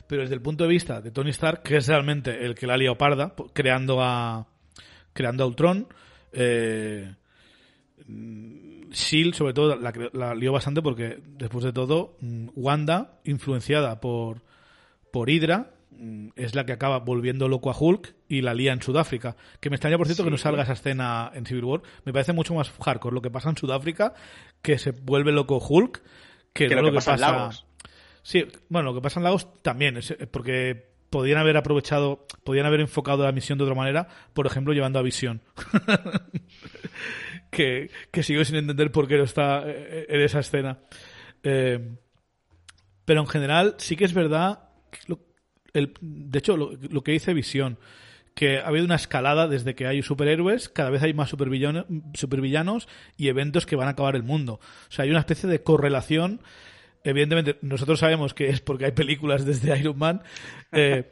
Pero 0.09 0.23
desde 0.23 0.33
el 0.33 0.41
punto 0.41 0.63
de 0.63 0.71
vista 0.71 1.01
de 1.01 1.11
Tony 1.11 1.29
Stark, 1.29 1.61
que 1.61 1.77
es 1.77 1.87
realmente 1.87 2.43
el 2.43 2.55
que 2.55 2.65
la 2.65 2.73
ha 2.73 2.77
liado 2.77 2.97
parda, 2.97 3.35
creando 3.53 4.01
a, 4.01 4.47
creando 5.13 5.43
a 5.43 5.47
Ultron, 5.47 5.87
eh, 6.33 7.13
mm, 8.07 8.89
Shield 8.89 9.35
sobre 9.35 9.53
todo 9.53 9.75
la, 9.75 9.93
la 10.13 10.33
lió 10.33 10.51
bastante 10.51 10.81
porque 10.81 11.19
después 11.27 11.63
de 11.63 11.73
todo 11.73 12.17
mm, 12.21 12.47
Wanda 12.55 13.19
influenciada 13.23 14.01
por 14.01 14.41
por 15.11 15.29
Hydra 15.29 15.73
mm, 15.91 16.29
es 16.35 16.55
la 16.55 16.65
que 16.65 16.73
acaba 16.73 16.97
volviendo 16.97 17.47
loco 17.47 17.69
a 17.69 17.77
Hulk 17.77 18.15
y 18.27 18.41
la 18.41 18.55
lía 18.55 18.73
en 18.73 18.81
Sudáfrica. 18.81 19.35
Que 19.59 19.69
me 19.69 19.75
extraña 19.75 19.99
por 19.99 20.07
cierto 20.07 20.23
que 20.23 20.31
no 20.31 20.39
salga 20.39 20.63
esa 20.63 20.73
escena 20.73 21.29
en 21.35 21.45
Civil 21.45 21.65
War. 21.65 21.81
Me 22.03 22.13
parece 22.13 22.33
mucho 22.33 22.55
más 22.55 22.71
hardcore 22.71 23.13
lo 23.13 23.21
que 23.21 23.29
pasa 23.29 23.51
en 23.51 23.57
Sudáfrica 23.57 24.15
que 24.63 24.79
se 24.79 24.89
vuelve 24.89 25.31
loco 25.31 25.59
Hulk 25.59 26.01
que, 26.51 26.67
Que 26.67 26.75
no 26.75 26.81
lo 26.81 26.89
que 26.89 26.95
pasa 26.95 27.13
en 27.13 27.21
Lagos. 27.21 27.68
Sí, 28.29 28.45
bueno, 28.69 28.89
lo 28.89 28.93
que 28.93 29.01
pasa 29.01 29.19
en 29.19 29.23
Lagos 29.23 29.47
también, 29.63 29.97
es, 29.97 30.11
eh, 30.11 30.27
porque 30.29 30.85
podían 31.09 31.39
haber 31.39 31.57
aprovechado, 31.57 32.27
podían 32.43 32.67
haber 32.67 32.79
enfocado 32.79 33.23
la 33.23 33.31
misión 33.31 33.57
de 33.57 33.63
otra 33.63 33.73
manera, 33.73 34.07
por 34.35 34.45
ejemplo, 34.45 34.71
llevando 34.71 34.99
a 34.99 35.01
Visión. 35.01 35.41
que, 37.51 37.89
que 38.11 38.21
sigo 38.23 38.43
sin 38.45 38.57
entender 38.57 38.91
por 38.91 39.07
qué 39.07 39.17
no 39.17 39.23
está 39.23 39.63
eh, 39.65 40.05
en 40.09 40.21
esa 40.21 40.41
escena. 40.41 40.77
Eh, 41.41 41.95
pero 43.05 43.21
en 43.21 43.27
general, 43.27 43.75
sí 43.77 43.95
que 43.95 44.05
es 44.05 44.13
verdad, 44.13 44.69
lo- 45.07 45.19
de 45.73 46.39
hecho, 46.39 46.57
lo, 46.57 46.71
lo 46.73 47.01
que 47.03 47.11
dice 47.11 47.33
Visión, 47.33 47.79
que 48.35 48.59
ha 48.59 48.67
habido 48.67 48.85
una 48.85 48.95
escalada 48.95 49.47
desde 49.47 49.75
que 49.75 49.87
hay 49.87 50.01
superhéroes, 50.01 50.69
cada 50.69 50.89
vez 50.91 51.01
hay 51.03 51.13
más 51.13 51.29
supervillanos 51.29 52.87
y 53.17 53.27
eventos 53.27 53.65
que 53.65 53.75
van 53.75 53.87
a 53.87 53.91
acabar 53.91 54.15
el 54.15 54.23
mundo. 54.23 54.59
O 54.89 54.91
sea, 54.91 55.03
hay 55.05 55.11
una 55.11 55.19
especie 55.19 55.49
de 55.49 55.63
correlación. 55.63 56.41
Evidentemente, 57.03 57.57
nosotros 57.61 57.99
sabemos 57.99 58.33
que 58.33 58.49
es 58.49 58.61
porque 58.61 58.85
hay 58.85 58.91
películas 58.91 59.45
desde 59.45 59.77
Iron 59.79 59.97
Man, 59.97 60.21
eh, 60.71 61.11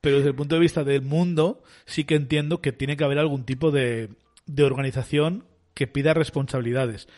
pero 0.00 0.16
desde 0.16 0.30
el 0.30 0.34
punto 0.36 0.54
de 0.54 0.60
vista 0.60 0.84
del 0.84 1.02
mundo, 1.02 1.62
sí 1.86 2.04
que 2.04 2.14
entiendo 2.14 2.60
que 2.60 2.72
tiene 2.72 2.96
que 2.96 3.04
haber 3.04 3.18
algún 3.18 3.44
tipo 3.44 3.70
de, 3.70 4.10
de 4.46 4.64
organización 4.64 5.44
que 5.74 5.86
pida 5.86 6.14
responsabilidades. 6.14 7.08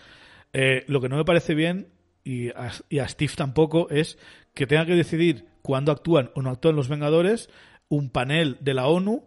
Eh, 0.52 0.84
lo 0.86 1.00
que 1.00 1.08
no 1.08 1.16
me 1.16 1.24
parece 1.24 1.54
bien, 1.54 1.88
y 2.24 2.50
a, 2.50 2.72
y 2.88 2.98
a 2.98 3.08
Steve 3.08 3.32
tampoco, 3.36 3.88
es 3.90 4.18
que 4.54 4.66
tenga 4.66 4.86
que 4.86 4.94
decidir 4.94 5.46
cuándo 5.62 5.92
actúan 5.92 6.30
o 6.34 6.42
no 6.42 6.50
actúan 6.50 6.76
los 6.76 6.88
Vengadores 6.88 7.48
un 7.88 8.10
panel 8.10 8.56
de 8.60 8.74
la 8.74 8.86
ONU 8.86 9.26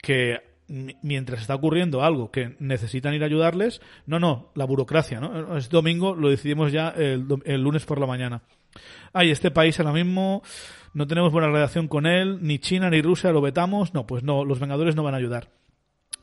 que 0.00 0.40
mientras 1.02 1.42
está 1.42 1.54
ocurriendo 1.54 2.02
algo 2.02 2.30
que 2.30 2.56
necesitan 2.58 3.14
ir 3.14 3.22
a 3.22 3.26
ayudarles, 3.26 3.82
no, 4.06 4.18
no, 4.18 4.50
la 4.54 4.64
burocracia, 4.64 5.20
¿no? 5.20 5.56
Es 5.56 5.68
domingo, 5.68 6.14
lo 6.14 6.30
decidimos 6.30 6.72
ya 6.72 6.88
el, 6.88 7.26
el 7.44 7.62
lunes 7.62 7.84
por 7.84 8.00
la 8.00 8.06
mañana. 8.06 8.42
Ay, 9.12 9.30
este 9.30 9.50
país 9.50 9.78
ahora 9.78 9.92
mismo 9.92 10.42
no 10.94 11.06
tenemos 11.06 11.30
buena 11.30 11.48
relación 11.48 11.88
con 11.88 12.06
él, 12.06 12.38
ni 12.40 12.58
China 12.58 12.88
ni 12.88 13.02
Rusia 13.02 13.32
lo 13.32 13.42
vetamos, 13.42 13.92
no, 13.92 14.06
pues 14.06 14.22
no, 14.22 14.44
los 14.44 14.60
Vengadores 14.60 14.96
no 14.96 15.02
van 15.02 15.14
a 15.14 15.18
ayudar. 15.18 15.50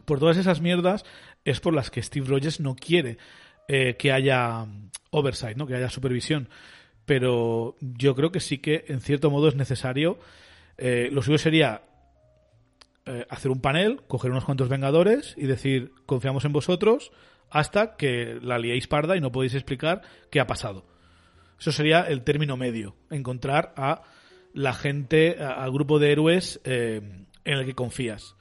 Por 0.06 0.20
todas 0.20 0.38
esas 0.38 0.62
mierdas 0.62 1.06
es 1.46 1.60
por 1.60 1.76
las 1.76 1.92
que 1.92 2.02
Steve 2.02 2.28
Rogers 2.28 2.60
no 2.60 2.76
quiere 2.76 3.20
eh, 3.68 3.96
que 3.98 4.12
haya 4.12 4.66
oversight, 5.12 5.58
¿no? 5.58 5.68
que 5.68 5.76
haya 5.76 5.90
supervisión. 5.90 6.50
Pero 7.06 7.76
yo 7.82 8.16
creo 8.16 8.32
que 8.32 8.40
sí 8.40 8.58
que 8.58 8.86
en 8.88 9.02
cierto 9.02 9.30
modo 9.30 9.48
es 9.48 9.56
necesario. 9.56 10.18
Eh, 10.78 11.10
lo 11.12 11.22
suyo 11.22 11.38
sería 11.38 11.84
eh, 13.10 13.26
hacer 13.30 13.52
un 13.52 13.60
panel, 13.60 14.02
coger 14.08 14.32
unos 14.32 14.46
cuantos 14.46 14.70
Vengadores 14.70 15.34
y 15.38 15.48
decir 15.48 15.92
confiamos 16.06 16.46
en 16.46 16.54
vosotros 16.54 17.12
hasta 17.50 17.96
que 17.96 18.40
la 18.42 18.60
liéis 18.60 18.88
parda 18.88 19.18
y 19.18 19.22
no 19.22 19.32
podéis 19.32 19.56
explicar 19.56 20.02
qué 20.30 20.40
ha 20.40 20.48
pasado. 20.48 20.86
Eso 21.60 21.72
sería 21.72 22.02
el 22.02 22.24
término 22.24 22.56
medio, 22.56 22.96
encontrar 23.10 23.74
a 23.76 24.04
la 24.54 24.74
gente, 24.74 25.38
al 25.40 25.72
grupo 25.72 26.00
de 26.00 26.12
héroes 26.12 26.62
en 26.64 27.28
el 27.44 27.66
que 27.66 27.76
confías. 27.76 28.36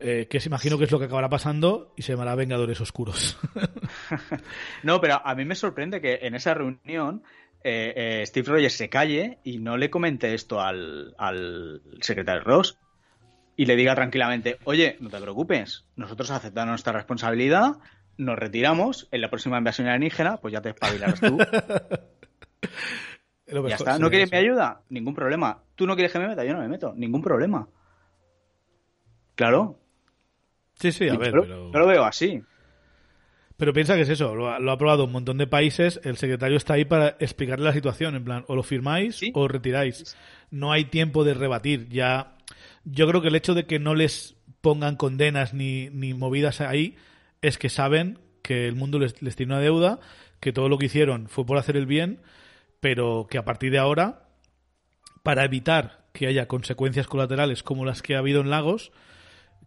Eh, 0.00 0.26
que 0.28 0.40
se 0.40 0.48
imagino 0.48 0.76
que 0.76 0.84
es 0.84 0.90
lo 0.90 0.98
que 0.98 1.06
acabará 1.06 1.28
pasando 1.28 1.94
y 1.96 2.02
se 2.02 2.12
llamará 2.12 2.34
Vengadores 2.34 2.80
Oscuros. 2.80 3.38
no, 4.82 5.00
pero 5.00 5.24
a 5.24 5.34
mí 5.34 5.44
me 5.44 5.54
sorprende 5.54 6.00
que 6.00 6.18
en 6.22 6.34
esa 6.34 6.52
reunión 6.52 7.22
eh, 7.62 7.94
eh, 7.96 8.26
Steve 8.26 8.50
Rogers 8.50 8.74
se 8.74 8.88
calle 8.88 9.38
y 9.44 9.58
no 9.58 9.76
le 9.76 9.90
comente 9.90 10.34
esto 10.34 10.60
al, 10.60 11.14
al 11.16 11.80
secretario 12.00 12.42
Ross 12.42 12.78
y 13.56 13.66
le 13.66 13.76
diga 13.76 13.94
tranquilamente, 13.94 14.58
oye, 14.64 14.96
no 15.00 15.10
te 15.10 15.20
preocupes, 15.20 15.84
nosotros 15.96 16.30
aceptamos 16.30 16.70
nuestra 16.70 16.92
responsabilidad, 16.92 17.76
nos 18.16 18.38
retiramos, 18.38 19.08
en 19.10 19.20
la 19.20 19.30
próxima 19.30 19.58
invasión 19.58 19.88
alienígena, 19.88 20.38
pues 20.38 20.52
ya 20.52 20.60
te 20.60 20.70
espabilarás 20.70 21.20
tú. 21.20 21.38
ya 23.68 23.74
está, 23.74 23.98
¿no 23.98 24.10
quieres 24.10 24.32
mi 24.32 24.38
ayuda? 24.38 24.80
Ningún 24.88 25.14
problema. 25.14 25.62
¿Tú 25.74 25.86
no 25.86 25.94
quieres 25.94 26.12
que 26.12 26.18
me 26.18 26.28
meta? 26.28 26.44
Yo 26.44 26.54
no 26.54 26.60
me 26.60 26.68
meto, 26.68 26.94
ningún 26.96 27.22
problema. 27.22 27.68
Claro, 29.34 29.78
Sí, 30.78 30.92
sí, 30.92 31.08
a 31.08 31.16
ver, 31.16 31.32
pero... 31.32 31.46
Yo 31.46 31.78
lo 31.78 31.86
veo 31.86 32.04
así. 32.04 32.42
Pero 33.56 33.72
piensa 33.72 33.94
que 33.94 34.02
es 34.02 34.08
eso, 34.08 34.34
lo 34.34 34.50
ha, 34.50 34.58
lo 34.58 34.72
ha, 34.72 34.74
aprobado 34.74 35.04
un 35.04 35.12
montón 35.12 35.38
de 35.38 35.46
países, 35.46 36.00
el 36.02 36.16
secretario 36.16 36.56
está 36.56 36.74
ahí 36.74 36.84
para 36.84 37.16
explicarle 37.20 37.64
la 37.64 37.72
situación, 37.72 38.16
en 38.16 38.24
plan, 38.24 38.44
o 38.48 38.56
lo 38.56 38.64
firmáis 38.64 39.20
o 39.32 39.46
retiráis. 39.46 40.16
No 40.50 40.72
hay 40.72 40.86
tiempo 40.86 41.24
de 41.24 41.34
rebatir, 41.34 41.88
ya... 41.88 42.33
Yo 42.84 43.06
creo 43.08 43.22
que 43.22 43.28
el 43.28 43.36
hecho 43.36 43.54
de 43.54 43.66
que 43.66 43.78
no 43.78 43.94
les 43.94 44.36
pongan 44.60 44.96
condenas 44.96 45.54
ni, 45.54 45.90
ni 45.90 46.14
movidas 46.14 46.60
ahí 46.60 46.96
es 47.42 47.58
que 47.58 47.68
saben 47.68 48.18
que 48.44 48.68
el 48.68 48.76
mundo 48.76 48.98
les, 48.98 49.14
tiene 49.14 49.54
una 49.54 49.60
deuda, 49.60 50.00
que 50.38 50.52
todo 50.52 50.68
lo 50.68 50.78
que 50.78 50.86
hicieron 50.86 51.28
fue 51.28 51.46
por 51.46 51.56
hacer 51.56 51.76
el 51.76 51.86
bien, 51.86 52.20
pero 52.80 53.26
que 53.28 53.38
a 53.38 53.44
partir 53.44 53.72
de 53.72 53.78
ahora, 53.78 54.28
para 55.22 55.44
evitar 55.44 56.04
que 56.12 56.26
haya 56.26 56.46
consecuencias 56.46 57.06
colaterales 57.06 57.62
como 57.62 57.86
las 57.86 58.02
que 58.02 58.14
ha 58.14 58.18
habido 58.18 58.42
en 58.42 58.50
Lagos, 58.50 58.92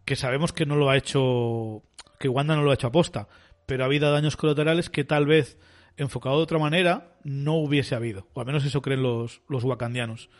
que 0.04 0.14
sabemos 0.16 0.52
que 0.52 0.64
no 0.64 0.76
lo 0.76 0.90
ha 0.90 0.96
hecho, 0.96 1.82
que 2.20 2.28
Wanda 2.28 2.54
no 2.54 2.62
lo 2.62 2.70
ha 2.70 2.74
hecho 2.74 2.86
aposta, 2.86 3.28
pero 3.66 3.82
ha 3.82 3.86
habido 3.86 4.10
daños 4.12 4.36
colaterales 4.36 4.88
que 4.88 5.04
tal 5.04 5.26
vez, 5.26 5.58
enfocado 5.96 6.36
de 6.36 6.44
otra 6.44 6.58
manera, 6.58 7.18
no 7.24 7.54
hubiese 7.54 7.96
habido. 7.96 8.28
O 8.32 8.40
al 8.40 8.46
menos 8.46 8.64
eso 8.64 8.80
creen 8.80 9.02
los, 9.02 9.42
los 9.48 9.64
wakandianos. 9.64 10.30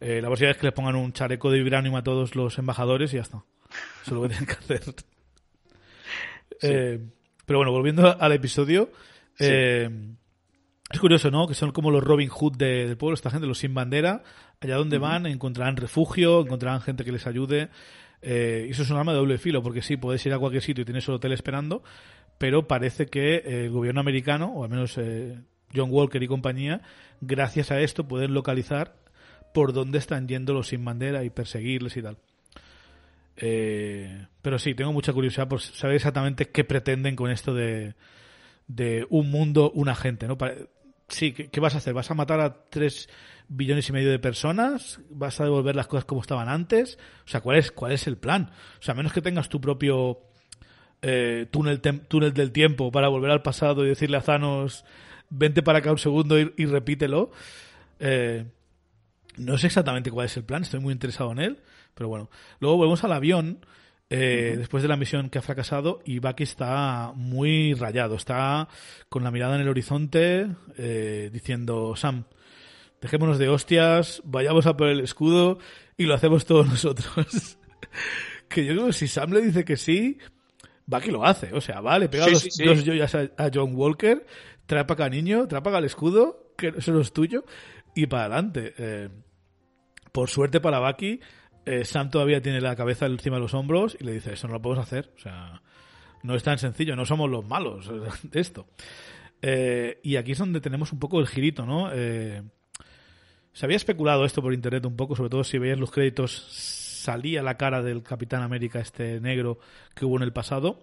Eh, 0.00 0.20
la 0.20 0.28
posibilidad 0.28 0.56
es 0.56 0.60
que 0.60 0.66
les 0.66 0.74
pongan 0.74 0.96
un 0.96 1.12
chaleco 1.12 1.50
de 1.50 1.58
vibranium 1.58 1.96
a 1.96 2.02
todos 2.02 2.34
los 2.34 2.58
embajadores 2.58 3.12
y 3.12 3.16
ya 3.16 3.22
está. 3.22 3.44
Eso 4.02 4.06
es 4.06 4.12
lo 4.12 4.22
que 4.22 4.28
tienen 4.28 4.46
que 4.46 4.52
hacer. 4.52 4.82
Sí. 6.60 6.68
Eh, 6.70 7.00
pero 7.44 7.58
bueno, 7.58 7.72
volviendo 7.72 8.16
al 8.18 8.32
episodio, 8.32 8.90
sí. 9.34 9.44
eh, 9.48 9.90
es 10.88 11.00
curioso, 11.00 11.30
¿no? 11.30 11.48
Que 11.48 11.54
son 11.54 11.72
como 11.72 11.90
los 11.90 12.02
Robin 12.02 12.28
Hood 12.28 12.56
de, 12.56 12.86
del 12.86 12.96
pueblo, 12.96 13.14
esta 13.14 13.30
gente, 13.30 13.46
los 13.46 13.58
sin 13.58 13.74
bandera. 13.74 14.22
Allá 14.60 14.76
donde 14.76 14.96
uh 14.96 15.00
-huh. 15.00 15.02
van 15.02 15.26
encontrarán 15.26 15.76
refugio, 15.76 16.42
encontrarán 16.42 16.80
gente 16.80 17.04
que 17.04 17.10
les 17.12 17.26
ayude. 17.26 17.70
Eh, 18.22 18.68
eso 18.70 18.82
es 18.82 18.90
un 18.90 18.96
arma 18.96 19.12
de 19.12 19.18
doble 19.18 19.36
filo, 19.38 19.62
porque 19.62 19.82
sí, 19.82 19.96
puedes 19.96 20.24
ir 20.24 20.32
a 20.32 20.38
cualquier 20.38 20.62
sitio 20.62 20.82
y 20.82 20.84
tienes 20.84 21.06
un 21.08 21.16
hotel 21.16 21.32
esperando, 21.32 21.82
pero 22.38 22.66
parece 22.66 23.06
que 23.06 23.42
el 23.44 23.70
gobierno 23.70 24.00
americano, 24.00 24.52
o 24.54 24.64
al 24.64 24.70
menos 24.70 24.96
eh, 24.96 25.38
John 25.74 25.90
Walker 25.90 26.22
y 26.22 26.26
compañía, 26.26 26.80
gracias 27.20 27.70
a 27.70 27.80
esto 27.80 28.08
pueden 28.08 28.32
localizar 28.32 28.96
por 29.54 29.72
dónde 29.72 29.98
están 29.98 30.26
yendo 30.26 30.52
los 30.52 30.68
sin 30.68 30.84
bandera 30.84 31.22
y 31.22 31.30
perseguirles 31.30 31.96
y 31.96 32.02
tal. 32.02 32.18
Eh, 33.36 34.26
pero 34.42 34.58
sí, 34.58 34.74
tengo 34.74 34.92
mucha 34.92 35.12
curiosidad 35.12 35.48
por 35.48 35.60
saber 35.60 35.94
exactamente 35.94 36.50
qué 36.50 36.64
pretenden 36.64 37.14
con 37.14 37.30
esto 37.30 37.54
de, 37.54 37.94
de 38.66 39.06
un 39.10 39.30
mundo, 39.30 39.70
una 39.72 39.94
gente, 39.94 40.26
¿no? 40.26 40.36
Sí, 41.06 41.32
¿qué, 41.32 41.50
¿qué, 41.50 41.60
vas 41.60 41.76
a 41.76 41.78
hacer? 41.78 41.94
¿Vas 41.94 42.10
a 42.10 42.14
matar 42.14 42.40
a 42.40 42.64
tres 42.64 43.08
billones 43.46 43.88
y 43.88 43.92
medio 43.92 44.10
de 44.10 44.18
personas? 44.18 45.00
¿Vas 45.08 45.40
a 45.40 45.44
devolver 45.44 45.76
las 45.76 45.86
cosas 45.86 46.04
como 46.04 46.20
estaban 46.20 46.48
antes? 46.48 46.98
O 47.24 47.28
sea, 47.28 47.40
¿cuál 47.40 47.58
es, 47.58 47.70
cuál 47.70 47.92
es 47.92 48.08
el 48.08 48.16
plan? 48.16 48.50
O 48.80 48.82
sea, 48.82 48.92
a 48.92 48.96
menos 48.96 49.12
que 49.12 49.22
tengas 49.22 49.48
tu 49.48 49.60
propio 49.60 50.18
eh, 51.00 51.46
túnel, 51.48 51.80
túnel 51.80 52.34
del 52.34 52.50
tiempo 52.50 52.90
para 52.90 53.06
volver 53.06 53.30
al 53.30 53.42
pasado 53.42 53.84
y 53.84 53.88
decirle 53.88 54.16
a 54.16 54.20
Thanos, 54.20 54.84
vente 55.30 55.62
para 55.62 55.78
acá 55.78 55.92
un 55.92 55.98
segundo 55.98 56.40
y, 56.40 56.52
y 56.56 56.66
repítelo. 56.66 57.30
Eh, 58.00 58.46
no 59.36 59.58
sé 59.58 59.66
exactamente 59.66 60.10
cuál 60.10 60.26
es 60.26 60.36
el 60.36 60.44
plan, 60.44 60.62
estoy 60.62 60.80
muy 60.80 60.92
interesado 60.92 61.32
en 61.32 61.38
él, 61.38 61.58
pero 61.94 62.08
bueno. 62.08 62.30
Luego 62.60 62.76
volvemos 62.76 63.04
al 63.04 63.12
avión, 63.12 63.64
eh, 64.10 64.50
uh 64.50 64.54
-huh. 64.54 64.58
después 64.58 64.82
de 64.82 64.88
la 64.88 64.96
misión 64.96 65.30
que 65.30 65.38
ha 65.38 65.42
fracasado, 65.42 66.00
y 66.04 66.18
Bucky 66.18 66.44
está 66.44 67.12
muy 67.14 67.74
rayado, 67.74 68.16
está 68.16 68.68
con 69.08 69.24
la 69.24 69.30
mirada 69.30 69.56
en 69.56 69.62
el 69.62 69.68
horizonte, 69.68 70.48
eh, 70.76 71.30
diciendo, 71.32 71.96
Sam, 71.96 72.24
dejémonos 73.00 73.38
de 73.38 73.48
hostias, 73.48 74.22
vayamos 74.24 74.66
a 74.66 74.76
por 74.76 74.88
el 74.88 75.00
escudo 75.00 75.58
y 75.96 76.04
lo 76.04 76.14
hacemos 76.14 76.44
todos 76.44 76.66
nosotros. 76.70 77.58
que 78.48 78.64
yo 78.64 78.72
creo 78.72 78.86
que 78.86 78.92
si 78.92 79.08
Sam 79.08 79.32
le 79.32 79.42
dice 79.42 79.64
que 79.64 79.76
sí, 79.76 80.18
Bucky 80.86 81.10
lo 81.10 81.24
hace. 81.24 81.52
O 81.52 81.60
sea, 81.60 81.80
vale, 81.80 82.08
pega 82.08 82.26
sí, 82.26 82.32
dos, 82.32 82.42
sí, 82.42 82.50
sí. 82.50 82.64
dos 82.64 82.84
joyas 82.84 83.14
a, 83.14 83.30
a, 83.36 83.50
John 83.52 83.74
Walker, 83.74 84.24
trae 84.66 84.84
para 84.84 85.04
acá 85.04 85.14
niño, 85.14 85.46
trae 85.48 85.62
para 85.62 85.76
acá 85.76 85.78
el 85.78 85.86
escudo, 85.86 86.52
que 86.56 86.72
eso 86.76 86.92
no 86.92 87.00
es 87.00 87.12
tuyo, 87.12 87.44
y 87.94 88.06
para 88.06 88.24
adelante. 88.24 88.74
Eh, 88.78 89.08
por 90.14 90.30
suerte 90.30 90.60
para 90.60 90.78
Bucky, 90.78 91.20
eh, 91.66 91.84
Sam 91.84 92.10
todavía 92.10 92.42
tiene 92.42 92.60
la 92.60 92.76
cabeza 92.76 93.06
encima 93.06 93.36
de 93.36 93.42
los 93.42 93.54
hombros 93.54 93.96
y 93.98 94.04
le 94.04 94.12
dice, 94.12 94.34
eso 94.34 94.46
no 94.46 94.54
lo 94.54 94.62
podemos 94.62 94.86
hacer. 94.86 95.10
O 95.16 95.18
sea, 95.18 95.62
no 96.22 96.34
es 96.34 96.42
tan 96.42 96.58
sencillo, 96.58 96.94
no 96.94 97.06
somos 97.06 97.30
los 97.30 97.46
malos 97.46 97.90
de 98.22 98.40
esto. 98.40 98.66
Eh, 99.40 99.98
y 100.02 100.16
aquí 100.16 100.32
es 100.32 100.38
donde 100.38 100.60
tenemos 100.60 100.92
un 100.92 100.98
poco 100.98 101.20
el 101.20 101.26
girito, 101.26 101.66
¿no? 101.66 101.90
Eh, 101.92 102.42
se 103.52 103.66
había 103.66 103.76
especulado 103.76 104.24
esto 104.24 104.42
por 104.42 104.52
internet 104.52 104.84
un 104.86 104.96
poco, 104.96 105.16
sobre 105.16 105.30
todo 105.30 105.44
si 105.44 105.58
veías 105.58 105.78
los 105.78 105.90
créditos, 105.90 106.32
salía 106.32 107.42
la 107.42 107.56
cara 107.56 107.82
del 107.82 108.02
Capitán 108.02 108.42
América 108.42 108.80
este 108.80 109.20
negro 109.20 109.58
que 109.94 110.04
hubo 110.04 110.16
en 110.16 110.22
el 110.22 110.32
pasado. 110.32 110.80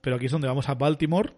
Pero 0.00 0.16
aquí 0.16 0.26
es 0.26 0.32
donde 0.32 0.48
vamos 0.48 0.68
a 0.68 0.74
Baltimore, 0.74 1.34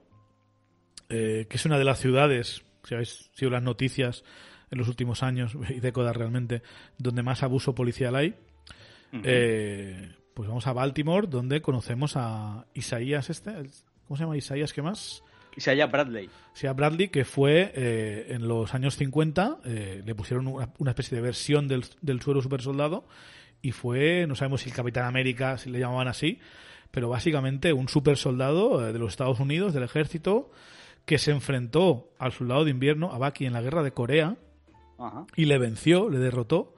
que 1.09 1.49
es 1.51 1.67
una 1.67 1.79
de 1.79 1.85
las 1.85 1.99
ciudades, 1.99 2.63
si 2.85 2.95
habéis 2.95 3.31
sido 3.35 3.51
las 3.51 3.63
noticias 3.63 4.25
en 4.73 4.79
los 4.79 4.89
últimos 4.89 5.23
años 5.23 5.57
y 5.71 5.79
décadas 5.79 6.17
realmente, 6.17 6.63
donde 6.99 7.23
más 7.23 7.45
abuso 7.45 7.75
policial 7.75 8.17
hay. 8.17 8.35
Uh 9.13 9.17
-huh. 9.17 9.23
eh, 9.25 10.17
pues 10.35 10.49
vamos 10.49 10.67
a 10.67 10.73
Baltimore, 10.73 11.29
donde 11.29 11.61
conocemos 11.61 12.17
a 12.17 12.65
Isaías 12.75 13.31
este, 13.31 13.53
¿cómo 14.09 14.17
se 14.17 14.25
llama 14.25 14.37
Isaías? 14.37 14.73
¿Qué 14.73 14.83
más? 14.83 15.23
Isaiah 15.55 15.87
Bradley. 15.87 16.31
Isaiah 16.57 16.73
Bradley, 16.73 17.09
que 17.09 17.27
fue 17.27 17.71
eh, 17.75 18.27
en 18.31 18.49
los 18.49 18.73
años 18.73 18.97
50, 18.97 19.59
eh, 19.67 20.03
le 20.05 20.15
pusieron 20.15 20.47
una, 20.47 20.71
una, 20.79 20.91
especie 20.93 21.15
de 21.15 21.23
versión 21.23 21.69
del, 21.69 21.85
del 22.01 22.23
suero 22.23 22.41
super 22.41 22.63
soldado 22.63 23.05
y 23.61 23.73
fue, 23.73 24.27
no 24.27 24.35
sabemos 24.35 24.63
si 24.63 24.71
el 24.71 24.75
Capitán 24.75 25.05
América, 25.05 25.59
si 25.59 25.71
le 25.71 25.79
llamaban 25.79 26.09
así, 26.09 26.41
pero 26.91 27.09
básicamente 27.09 27.73
un 27.73 27.89
super 27.89 28.17
soldado 28.17 28.87
eh, 28.87 28.93
de 28.93 28.99
los 28.99 29.11
Estados 29.11 29.41
Unidos, 29.41 29.73
del 29.73 29.85
ejército, 29.85 30.51
que 31.05 31.19
se 31.19 31.31
enfrentó 31.31 32.11
al 32.19 32.33
soldado 32.33 32.65
de 32.65 32.71
invierno, 32.71 33.13
a 33.13 33.19
Bucky, 33.19 33.47
en 33.47 33.53
la 33.53 33.63
guerra 33.63 33.83
de 33.83 33.93
Corea, 33.93 34.37
Ajá. 35.03 35.27
y 35.37 35.47
le 35.47 35.59
venció, 35.59 36.09
le 36.09 36.19
derrotó, 36.19 36.75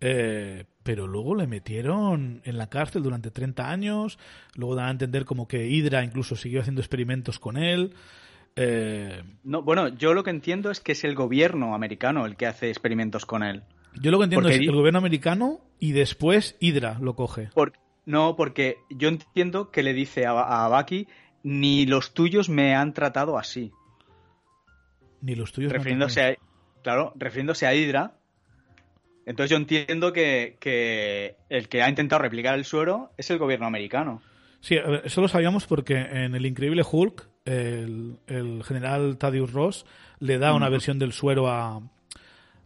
eh, 0.00 0.64
pero 0.82 1.06
luego 1.06 1.34
le 1.34 1.46
metieron 1.46 2.42
en 2.44 2.58
la 2.58 2.68
cárcel 2.68 3.02
durante 3.02 3.30
30 3.30 3.70
años, 3.70 4.18
luego 4.54 4.74
dan 4.74 4.86
a 4.86 4.90
entender 4.90 5.24
como 5.24 5.46
que 5.46 5.68
Hydra 5.68 6.04
incluso 6.04 6.34
siguió 6.36 6.60
haciendo 6.60 6.80
experimentos 6.80 7.38
con 7.38 7.56
él. 7.56 7.94
Eh... 8.56 9.22
No, 9.44 9.62
bueno, 9.62 9.88
yo 9.88 10.12
lo 10.12 10.24
que 10.24 10.30
entiendo 10.30 10.70
es 10.70 10.80
que 10.80 10.92
es 10.92 11.04
el 11.04 11.14
gobierno 11.14 11.74
americano 11.74 12.26
el 12.26 12.36
que 12.36 12.46
hace 12.46 12.68
experimentos 12.68 13.24
con 13.26 13.42
él. 13.42 13.62
Yo 14.00 14.10
lo 14.10 14.18
que 14.18 14.24
entiendo 14.24 14.48
porque... 14.48 14.62
es 14.62 14.68
el 14.68 14.74
gobierno 14.74 14.98
americano 14.98 15.60
y 15.78 15.92
después 15.92 16.56
Hydra 16.60 16.98
lo 17.00 17.14
coge. 17.14 17.50
Por... 17.54 17.72
No, 18.04 18.34
porque 18.34 18.78
yo 18.90 19.08
entiendo 19.08 19.70
que 19.70 19.84
le 19.84 19.94
dice 19.94 20.26
a, 20.26 20.64
a 20.64 20.68
Bucky 20.68 21.06
ni 21.44 21.86
los 21.86 22.14
tuyos 22.14 22.48
me 22.48 22.74
han 22.74 22.92
tratado 22.92 23.38
así. 23.38 23.72
Ni 25.20 25.34
los 25.34 25.52
tuyos. 25.52 25.72
Refiriéndose 25.72 26.22
a, 26.22 26.36
claro, 26.82 27.12
refiriéndose 27.16 27.66
a 27.66 27.74
Hydra. 27.74 28.14
Entonces 29.24 29.50
yo 29.50 29.56
entiendo 29.56 30.12
que, 30.12 30.56
que, 30.60 31.36
el 31.48 31.68
que 31.68 31.82
ha 31.82 31.88
intentado 31.88 32.22
replicar 32.22 32.54
el 32.54 32.64
suero 32.64 33.12
es 33.16 33.30
el 33.30 33.38
gobierno 33.38 33.66
americano. 33.66 34.20
Sí, 34.60 34.76
eso 35.04 35.20
lo 35.20 35.28
sabíamos 35.28 35.66
porque 35.66 35.96
en 35.96 36.34
el 36.34 36.46
Increíble 36.46 36.82
Hulk 36.88 37.28
el, 37.44 38.62
general 38.64 39.18
Thaddeus 39.18 39.52
Ross 39.52 39.86
le 40.20 40.38
da 40.38 40.54
una 40.54 40.68
versión 40.68 40.98
del 40.98 41.12
suero 41.12 41.48
a, 41.48 41.82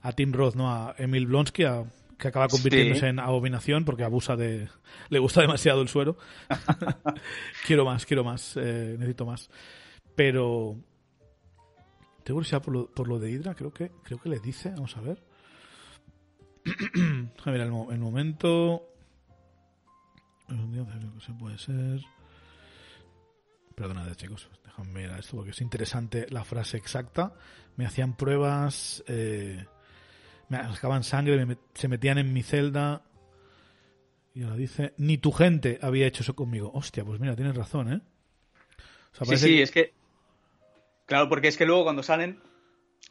a 0.03 0.13
Tim 0.13 0.33
Roth, 0.33 0.55
¿no? 0.55 0.71
A 0.71 0.95
Emil 0.99 1.27
Blonsky, 1.27 1.65
que 2.19 2.29
acaba 2.29 2.49
convirtiéndose 2.49 3.09
en 3.09 3.19
abominación 3.19 3.85
porque 3.85 4.05
abusa 4.05 4.37
de... 4.37 4.69
le 5.09 5.19
gusta 5.19 5.41
demasiado 5.41 5.81
el 5.81 5.89
suero. 5.89 6.19
quiero 7.67 7.85
más, 7.85 8.05
quiero 8.05 8.25
más, 8.25 8.57
eh, 8.57 8.97
necesito 8.99 9.25
más. 9.25 9.49
Pero 10.15 10.77
tengo 12.27 12.39
curiosidad 12.39 12.61
por 12.61 12.75
lo, 12.75 12.91
por 12.93 13.07
lo 13.07 13.21
de 13.21 13.31
Hydra, 13.31 13.55
creo 13.55 13.73
que, 13.73 13.93
creo 14.03 14.21
que 14.21 14.29
le 14.29 14.41
dice, 14.41 14.71
vamos 14.71 14.97
a 14.97 15.01
ver. 15.01 15.23
a 17.45 17.51
ver, 17.53 17.61
el, 17.61 17.69
el 17.69 17.99
momento. 18.01 18.83
Se 21.25 21.33
puede 21.35 21.57
ser. 21.57 22.01
Perdonad, 23.77 24.13
chicos, 24.15 24.51
déjame 24.65 25.07
ver 25.07 25.21
esto 25.21 25.37
porque 25.37 25.53
es 25.53 25.61
interesante 25.61 26.27
la 26.31 26.43
frase 26.43 26.77
exacta. 26.77 27.33
Me 27.77 27.87
hacían 27.87 28.17
pruebas, 28.17 29.05
eh, 29.07 29.65
me 30.49 30.59
sacaban 30.75 31.05
sangre, 31.05 31.59
se 31.75 31.87
metían 31.87 32.19
en 32.19 32.33
mi 32.33 32.43
celda. 32.43 33.05
Y 34.35 34.43
ahora 34.43 34.57
dice: 34.57 34.95
Ni 34.97 35.19
tu 35.19 35.31
gente 35.31 35.79
había 35.81 36.09
hecho 36.09 36.25
eso 36.25 36.35
conmigo. 36.35 36.73
Hostia, 36.75 37.05
pues 37.05 37.21
mira, 37.21 37.37
tienes 37.37 37.55
razón, 37.55 37.93
¿eh? 37.93 38.01
sí, 39.13 39.37
sí, 39.37 39.63
es 39.63 39.71
que 39.71 39.95
Claro, 41.07 41.29
porque 41.29 41.49
es 41.49 41.57
que 41.57 41.67
luego 41.67 41.85
cuando 41.85 42.03
salen, 42.03 42.41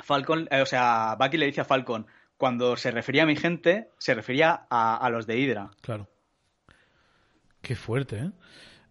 Falcon, 0.04 0.48
eh, 0.52 0.62
o 0.62 0.66
sea, 0.66 1.16
Bucky 1.20 1.38
le 1.38 1.48
dice 1.48 1.62
a 1.62 1.66
Falcon, 1.66 2.06
cuando 2.38 2.76
se 2.76 2.92
refería 2.92 3.24
a 3.24 3.26
mi 3.26 3.36
gente, 3.36 3.90
se 3.98 4.14
refería 4.14 4.68
a, 4.70 5.10
los 5.10 5.26
de 5.26 5.40
Hydra. 5.40 5.72
Claro. 5.82 6.10
Qué 7.62 7.76
fuerte, 7.76 8.18
¿eh? 8.18 8.32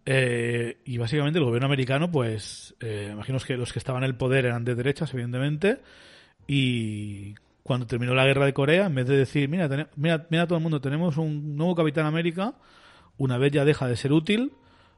eh 0.05 0.81
y 0.85 0.97
básicamente 0.97 1.39
el 1.39 1.45
gobierno 1.45 1.67
americano, 1.67 2.11
pues, 2.11 2.75
eh, 2.79 3.09
imagino 3.13 3.37
que 3.39 3.55
los 3.55 3.71
que 3.71 3.79
estaban 3.79 4.03
en 4.03 4.09
el 4.09 4.17
poder 4.17 4.45
eran 4.45 4.65
de 4.65 4.75
derechas, 4.75 5.13
evidentemente, 5.13 5.81
y 6.47 7.35
cuando 7.61 7.87
terminó 7.87 8.13
la 8.15 8.25
guerra 8.25 8.45
de 8.45 8.53
Corea, 8.53 8.87
en 8.87 8.95
vez 8.95 9.07
de 9.07 9.17
decir, 9.17 9.47
mira, 9.47 9.69
mira, 9.95 10.25
mira 10.29 10.47
todo 10.47 10.57
el 10.57 10.63
mundo, 10.63 10.81
tenemos 10.81 11.17
un 11.17 11.55
nuevo 11.55 11.75
Capitán 11.75 12.07
América, 12.07 12.55
una 13.17 13.37
vez 13.37 13.51
ya 13.51 13.63
deja 13.63 13.87
de 13.87 13.95
ser 13.95 14.11
útil, 14.11 14.53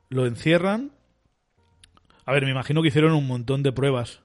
lo 0.10 0.26
encierran 0.26 0.92
a 2.28 2.34
ver, 2.34 2.44
me 2.44 2.52
imagino 2.52 2.82
que 2.82 2.90
hicieron 2.90 3.14
un 3.14 3.26
montón 3.26 3.64
de 3.64 3.72
pruebas 3.72 4.20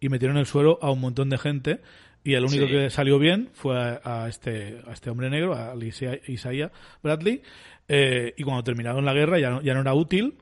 y 0.00 0.08
metieron 0.08 0.38
el 0.38 0.46
suelo 0.46 0.78
a 0.80 0.90
un 0.90 1.00
montón 1.00 1.28
de 1.28 1.36
gente 1.36 1.80
y 2.24 2.32
el 2.32 2.46
único 2.46 2.66
que 2.66 2.88
salió 2.88 3.18
bien 3.18 3.50
fue 3.52 3.76
a, 4.02 4.26
este, 4.26 4.80
a 4.86 4.92
este 4.92 5.10
hombre 5.10 5.28
negro, 5.28 5.54
a 5.54 5.74
Isaiah 5.76 6.72
Bradley. 7.02 7.42
Eh, 7.88 8.32
y 8.38 8.42
cuando 8.42 8.64
terminaron 8.64 9.04
la 9.04 9.12
guerra 9.12 9.38
ya 9.38 9.50
no, 9.50 9.60
ya 9.60 9.74
no 9.74 9.82
era 9.82 9.92
útil, 9.92 10.38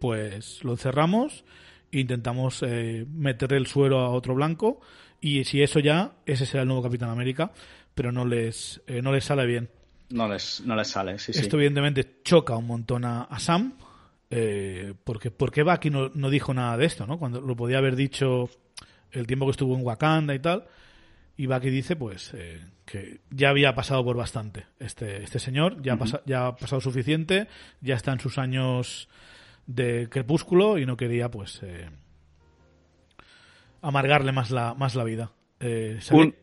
pues 0.00 0.64
lo 0.64 0.72
encerramos 0.72 1.44
e 1.92 2.00
intentamos 2.00 2.62
eh, 2.62 3.04
meterle 3.12 3.58
el 3.58 3.66
suelo 3.66 3.98
a 3.98 4.08
otro 4.08 4.34
blanco. 4.34 4.80
Y 5.20 5.44
si 5.44 5.62
eso 5.62 5.80
ya, 5.80 6.14
ese 6.24 6.46
será 6.46 6.62
el 6.62 6.68
nuevo 6.68 6.82
Capitán 6.82 7.10
América, 7.10 7.52
pero 7.94 8.10
no 8.10 8.24
les, 8.24 8.80
eh, 8.86 9.02
no 9.02 9.12
les 9.12 9.26
sale 9.26 9.44
bien. 9.44 9.68
No 10.08 10.28
les, 10.28 10.62
no 10.64 10.74
les 10.76 10.88
sale, 10.88 11.18
sí, 11.18 11.32
Esto 11.34 11.56
evidentemente 11.56 12.20
choca 12.24 12.56
un 12.56 12.66
montón 12.66 13.04
a 13.04 13.38
Sam, 13.38 13.74
eh, 14.36 14.94
porque, 15.04 15.30
¿Por 15.30 15.52
qué 15.52 15.62
Bucky 15.62 15.90
no, 15.90 16.10
no, 16.14 16.28
dijo 16.28 16.52
nada 16.52 16.76
de 16.76 16.86
esto? 16.86 17.06
¿no? 17.06 17.18
Cuando 17.18 17.40
lo 17.40 17.54
podía 17.54 17.78
haber 17.78 17.94
dicho 17.94 18.50
el 19.12 19.26
tiempo 19.26 19.46
que 19.46 19.52
estuvo 19.52 19.76
en 19.76 19.84
Wakanda 19.84 20.34
y 20.34 20.40
tal. 20.40 20.64
Y 21.36 21.46
Bucky 21.46 21.70
dice 21.70 21.96
pues 21.96 22.32
eh, 22.34 22.60
que 22.84 23.20
ya 23.30 23.50
había 23.50 23.74
pasado 23.74 24.04
por 24.04 24.16
bastante 24.16 24.66
este, 24.78 25.22
este 25.22 25.38
señor, 25.38 25.82
ya, 25.82 25.98
ya 26.26 26.48
ha 26.48 26.56
pasado 26.56 26.80
suficiente, 26.80 27.48
ya 27.80 27.94
está 27.94 28.12
en 28.12 28.20
sus 28.20 28.38
años 28.38 29.08
de 29.66 30.08
crepúsculo 30.10 30.78
y 30.78 30.86
no 30.86 30.96
quería 30.96 31.30
pues 31.30 31.60
eh, 31.62 31.88
amargarle 33.82 34.32
más 34.32 34.50
la, 34.50 34.74
más 34.74 34.94
la 34.94 35.04
vida. 35.04 35.32
Eh, 35.60 35.98
un, 36.10 36.34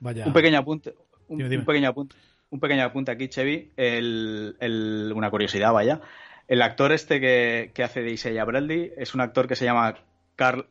Vaya... 0.00 0.26
un 0.26 0.32
pequeño 0.32 0.58
apunte. 0.58 0.94
Un, 1.28 1.64
pequeño 1.64 1.88
apunte. 1.88 2.16
Un 2.50 2.60
pequeño 2.60 2.84
apunte 2.84 3.10
aquí, 3.10 3.28
Chevy. 3.28 3.72
El, 3.76 4.56
el, 4.60 5.12
una 5.14 5.30
curiosidad, 5.30 5.72
vaya. 5.72 6.00
El 6.46 6.62
actor 6.62 6.92
este 6.92 7.20
que, 7.20 7.82
hace 7.82 8.02
de 8.02 8.12
Isaiah 8.12 8.44
Bradley 8.44 8.92
es 8.96 9.14
un 9.14 9.20
actor 9.20 9.48
que 9.48 9.56
se 9.56 9.64
llama 9.64 9.96
Carl 10.36 10.68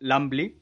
Lambley, 0.00 0.58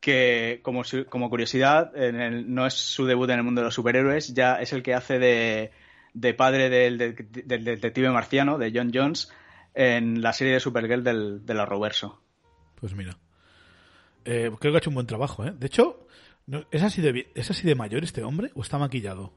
que 0.00 0.60
como, 0.62 1.30
curiosidad, 1.30 1.92
no 1.92 2.66
es 2.66 2.74
su 2.74 3.06
debut 3.06 3.30
en 3.30 3.38
el 3.38 3.44
mundo 3.44 3.60
de 3.60 3.66
los 3.66 3.74
superhéroes, 3.74 4.34
ya 4.34 4.60
es 4.60 4.72
el 4.72 4.82
que 4.82 4.94
hace 4.94 5.18
de, 5.18 6.34
padre 6.34 6.68
del, 6.68 6.98
detective 6.98 8.10
marciano, 8.10 8.58
de 8.58 8.72
John 8.74 8.90
Jones, 8.92 9.32
en 9.74 10.20
la 10.20 10.32
serie 10.32 10.54
de 10.54 10.60
Supergirl 10.60 11.02
del, 11.02 11.46
del 11.46 11.60
Arrowverso. 11.60 12.20
Pues 12.74 12.94
mira. 12.94 13.16
Eh, 14.24 14.50
creo 14.60 14.72
que 14.72 14.76
ha 14.76 14.78
hecho 14.78 14.90
un 14.90 14.94
buen 14.94 15.06
trabajo, 15.06 15.44
¿eh? 15.44 15.52
De 15.56 15.66
hecho, 15.66 16.06
¿es, 16.70 16.82
así 16.82 17.00
de, 17.00 17.30
¿es 17.34 17.50
así 17.50 17.66
de 17.66 17.74
mayor 17.74 18.04
este 18.04 18.22
hombre 18.22 18.50
o 18.54 18.62
está 18.62 18.78
maquillado? 18.78 19.32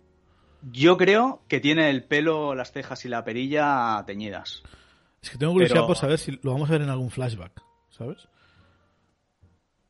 Yo 0.72 0.98
creo 0.98 1.44
que 1.48 1.60
tiene 1.60 1.90
el 1.90 2.04
pelo, 2.04 2.56
las 2.56 2.72
cejas 2.72 3.06
y 3.06 3.10
la 3.10 3.24
perilla 3.24 4.04
teñidas. 4.06 4.64
Es 5.22 5.30
que 5.30 5.38
tengo 5.38 5.54
curiosidad 5.54 5.88
por 5.88 5.98
saber 5.98 6.20
si 6.20 6.40
lo 6.44 6.54
vamos 6.54 6.70
a 6.70 6.74
ver 6.74 6.82
en 6.82 6.90
algún 6.90 7.10
flashback, 7.10 7.62
¿sabes? 7.90 8.28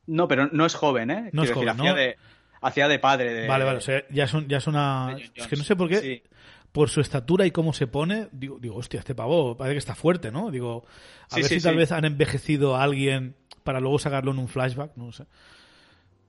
No, 0.07 0.27
pero 0.27 0.47
no 0.51 0.65
es 0.65 0.75
joven, 0.75 1.11
¿eh? 1.11 1.29
No 1.33 1.43
es 1.43 1.51
joven, 1.51 1.69
hacía, 2.61 2.87
de, 2.87 2.99
padre. 2.99 3.33
De... 3.33 3.47
Vale, 3.47 3.65
vale, 3.65 3.77
o 3.77 3.81
sea, 3.81 4.03
ya, 4.09 4.27
son, 4.27 4.47
ya 4.47 4.57
es 4.57 4.67
una... 4.67 5.17
Es 5.35 5.47
que 5.47 5.55
no 5.55 5.63
sé 5.63 5.75
por 5.75 5.89
qué... 5.89 6.23
Por 6.71 6.89
su 6.89 6.99
estatura 6.99 7.45
y 7.45 7.51
cómo 7.51 7.71
se 7.71 7.87
pone, 7.87 8.27
digo, 8.33 8.57
digo, 8.59 8.75
hostia, 8.75 8.99
este 8.99 9.15
pavo 9.15 9.55
parece 9.55 9.75
que 9.75 9.79
está 9.79 9.95
fuerte, 9.95 10.29
¿no? 10.29 10.51
Digo, 10.51 10.85
a 11.29 11.35
ver 11.37 11.45
si 11.45 11.61
tal 11.61 11.77
vez 11.77 11.93
han 11.93 12.03
envejecido 12.03 12.75
a 12.75 12.83
alguien 12.83 13.37
para 13.63 13.79
luego 13.79 13.97
sacarlo 13.97 14.31
en 14.31 14.39
un 14.39 14.49
flashback, 14.49 14.91
no 14.97 15.13
sé. 15.13 15.25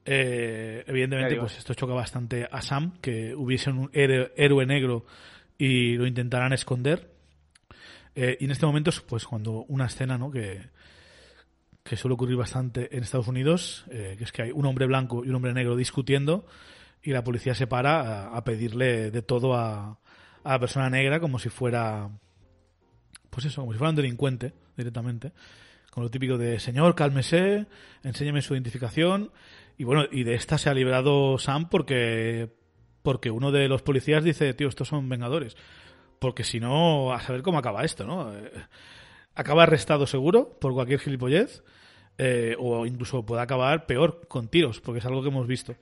Eh, 0.08 0.84
evidentemente, 0.86 1.36
pues 1.36 1.58
esto 1.58 1.74
choca 1.74 1.92
bastante 1.92 2.48
a 2.48 2.62
Sam, 2.62 2.92
que 3.00 3.34
hubiese 3.34 3.70
un 3.70 3.90
héroe 3.92 4.64
negro 4.64 5.04
y 5.58 5.96
lo 5.96 6.06
intentarán 6.06 6.52
esconder. 6.52 7.10
Eh, 8.14 8.38
y 8.40 8.44
en 8.44 8.52
este 8.52 8.66
momento, 8.66 8.92
pues 9.08 9.26
cuando 9.26 9.64
una 9.64 9.86
escena, 9.86 10.16
¿no? 10.16 10.30
Que, 10.30 10.60
que 11.82 11.96
suele 11.96 12.14
ocurrir 12.14 12.36
bastante 12.36 12.96
en 12.96 13.02
Estados 13.02 13.26
Unidos, 13.26 13.84
eh, 13.90 14.14
que 14.16 14.24
es 14.24 14.30
que 14.30 14.42
hay 14.42 14.52
un 14.52 14.64
hombre 14.66 14.86
blanco 14.86 15.24
y 15.24 15.28
un 15.28 15.34
hombre 15.34 15.52
negro 15.52 15.76
discutiendo 15.76 16.46
y 17.02 17.10
la 17.10 17.24
policía 17.24 17.54
se 17.54 17.66
para 17.66 18.28
a, 18.28 18.44
pedirle 18.44 19.10
de 19.10 19.22
todo 19.22 19.54
a, 19.54 19.98
a, 20.44 20.50
la 20.52 20.58
persona 20.58 20.88
negra 20.88 21.20
como 21.20 21.38
si 21.38 21.48
fuera, 21.48 22.10
pues 23.30 23.46
eso, 23.46 23.60
como 23.60 23.72
si 23.72 23.78
fuera 23.78 23.90
un 23.90 23.96
delincuente 23.96 24.54
directamente. 24.76 25.32
Con 25.90 26.02
lo 26.02 26.10
típico 26.10 26.38
de, 26.38 26.60
señor, 26.60 26.94
cálmese, 26.94 27.66
enséñeme 28.02 28.42
su 28.42 28.54
identificación 28.54 29.30
y 29.78 29.84
bueno, 29.84 30.04
y 30.10 30.24
de 30.24 30.34
esta 30.34 30.58
se 30.58 30.70
ha 30.70 30.74
librado 30.74 31.38
Sam 31.38 31.68
porque, 31.68 32.50
porque 33.02 33.30
uno 33.30 33.52
de 33.52 33.68
los 33.68 33.82
policías 33.82 34.24
dice, 34.24 34.54
tío, 34.54 34.68
estos 34.68 34.88
son 34.88 35.08
vengadores. 35.08 35.56
Porque 36.18 36.44
si 36.44 36.60
no, 36.60 37.12
a 37.12 37.20
saber 37.20 37.42
cómo 37.42 37.58
acaba 37.58 37.84
esto, 37.84 38.06
¿no? 38.06 38.34
Eh, 38.34 38.50
acaba 39.34 39.64
arrestado 39.64 40.06
seguro 40.06 40.58
por 40.58 40.72
cualquier 40.72 41.00
gilipollez. 41.00 41.62
Eh, 42.18 42.56
o 42.58 42.86
incluso 42.86 43.26
puede 43.26 43.42
acabar 43.42 43.84
peor 43.84 44.26
con 44.26 44.48
tiros, 44.48 44.80
porque 44.80 45.00
es 45.00 45.04
algo 45.04 45.20
que 45.20 45.28
hemos 45.28 45.46
visto. 45.46 45.74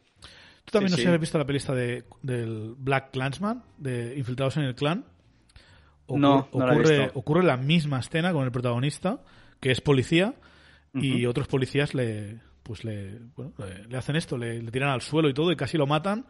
Tú 0.65 0.73
también 0.73 0.91
no 0.91 0.97
sé 0.97 1.05
si 1.05 1.09
has 1.09 1.21
visto 1.21 1.39
la 1.39 1.47
pelista 1.47 1.73
de, 1.73 2.05
del 2.23 2.75
Black 2.77 3.13
Clansman, 3.13 3.63
de 3.79 4.17
Infiltrados 4.17 4.57
en 4.57 4.65
el 4.65 4.75
Clan. 4.75 5.05
no, 6.09 6.49
ocurre, 6.51 7.13
ocurre 7.15 7.45
la 7.45 7.57
misma 7.57 8.01
escena 8.01 8.33
con 8.33 8.45
el 8.45 8.51
protagonista, 8.51 9.23
que 9.61 9.71
es 9.71 9.81
policía, 9.81 10.35
y 10.93 11.27
otros 11.27 11.47
policías 11.49 11.95
le, 11.95 12.41
pues 12.65 12.83
le, 12.83 13.21
bueno, 13.37 13.53
le, 13.89 13.97
hacen 13.97 14.17
esto, 14.17 14.37
le, 14.37 14.61
tiran 14.73 14.89
al 14.89 15.03
suelo 15.03 15.29
y 15.29 15.35
todo 15.35 15.53
y 15.53 15.57
casi 15.57 15.79
lo 15.79 15.87
matan 15.87 16.27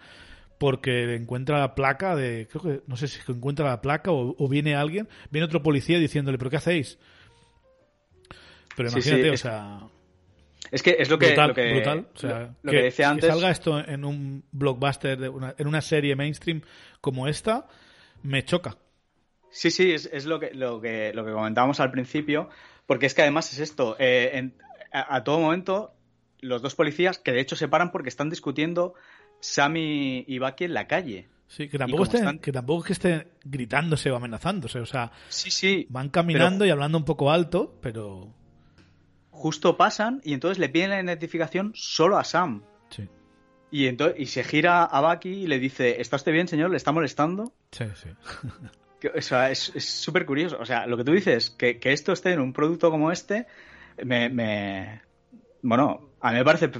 porque 0.58 1.14
encuentra 1.14 1.58
la 1.58 1.74
placa 1.74 2.14
de, 2.14 2.48
creo 2.50 2.62
que, 2.62 2.82
no 2.86 2.96
sé 2.96 3.08
si 3.08 3.20
encuentra 3.28 3.66
la 3.66 3.80
placa 3.80 4.10
o, 4.12 4.48
viene 4.48 4.74
alguien, 4.74 5.08
viene 5.30 5.46
otro 5.46 5.62
policía 5.62 5.98
diciéndole, 5.98 6.36
pero 6.36 6.50
¿qué 6.50 6.56
hacéis? 6.56 6.98
Pero 8.76 8.90
imagínate, 8.90 9.30
o 9.30 9.36
sea... 9.36 9.80
Es 10.70 10.82
que 10.82 10.96
es 10.98 11.08
lo 11.08 11.18
que... 11.18 11.26
Brutal, 11.28 11.52
brutal. 11.52 12.08
O 12.14 12.18
sea, 12.18 12.54
lo, 12.62 12.72
que, 12.72 12.82
decía 12.82 13.10
antes... 13.10 13.26
Que 13.26 13.32
salga 13.32 13.50
esto 13.50 13.78
en 13.78 14.04
un 14.04 14.44
blockbuster, 14.50 15.18
de 15.18 15.28
una, 15.28 15.54
en 15.56 15.66
una 15.68 15.80
serie 15.80 16.16
mainstream 16.16 16.62
como 17.00 17.28
esta, 17.28 17.68
me 18.22 18.44
choca. 18.44 18.76
Sí, 19.50 19.70
sí, 19.70 19.92
es, 19.92 20.08
es 20.12 20.24
lo, 20.24 20.40
que, 20.40 20.52
lo, 20.52 20.80
que, 20.80 21.12
lo 21.14 21.24
que 21.24 21.30
comentábamos 21.30 21.78
al 21.78 21.92
principio, 21.92 22.48
porque 22.86 23.06
es 23.06 23.14
que 23.14 23.22
además 23.22 23.52
es 23.52 23.60
esto, 23.60 23.94
eh, 24.00 24.50
a, 24.94 25.24
todo 25.24 25.40
momento 25.40 25.93
los 26.44 26.62
dos 26.62 26.74
policías, 26.74 27.18
que 27.18 27.32
de 27.32 27.40
hecho 27.40 27.56
se 27.56 27.68
paran 27.68 27.90
porque 27.90 28.08
están 28.08 28.30
discutiendo 28.30 28.94
Sammy 29.40 30.24
y 30.28 30.38
Bucky 30.38 30.64
en 30.64 30.74
la 30.74 30.86
calle. 30.86 31.28
Sí, 31.48 31.68
que 31.68 31.78
tampoco, 31.78 32.04
estén, 32.04 32.38
que 32.38 32.52
tampoco 32.52 32.80
es 32.80 32.86
que 32.86 32.92
estén 32.94 33.28
gritándose 33.44 34.10
o 34.10 34.16
amenazándose, 34.16 34.78
o 34.80 34.86
sea, 34.86 35.12
sí, 35.28 35.50
sí, 35.50 35.86
van 35.90 36.08
caminando 36.08 36.64
y 36.64 36.70
hablando 36.70 36.96
un 36.98 37.04
poco 37.04 37.30
alto, 37.30 37.78
pero... 37.82 38.32
justo 39.30 39.76
pasan 39.76 40.20
y 40.24 40.32
entonces 40.32 40.58
le 40.58 40.68
piden 40.68 40.90
la 40.90 41.02
identificación 41.02 41.72
solo 41.74 42.16
a 42.18 42.24
Sam. 42.24 42.62
Sí. 42.90 43.08
Y, 43.70 43.86
entonces, 43.88 44.18
y 44.20 44.26
se 44.26 44.42
gira 44.44 44.84
a 44.84 45.00
Bucky 45.00 45.28
y 45.30 45.46
le 45.46 45.58
dice, 45.58 46.00
¿está 46.00 46.16
usted 46.16 46.32
bien, 46.32 46.48
señor? 46.48 46.70
¿Le 46.70 46.76
está 46.76 46.92
molestando? 46.92 47.52
Sí, 47.72 47.84
sí. 47.94 48.08
O 49.14 49.20
sea, 49.20 49.50
es 49.50 49.58
súper 49.58 50.24
curioso. 50.24 50.56
O 50.58 50.64
sea, 50.64 50.86
lo 50.86 50.96
que 50.96 51.04
tú 51.04 51.12
dices, 51.12 51.50
que, 51.50 51.78
que 51.78 51.92
esto 51.92 52.12
esté 52.14 52.32
en 52.32 52.40
un 52.40 52.54
producto 52.54 52.90
como 52.90 53.12
este, 53.12 53.46
me, 54.02 54.30
me- 54.30 55.02
Bueno, 55.60 56.13
a 56.24 56.30
mí 56.32 56.38
me 56.38 56.44
parece... 56.44 56.70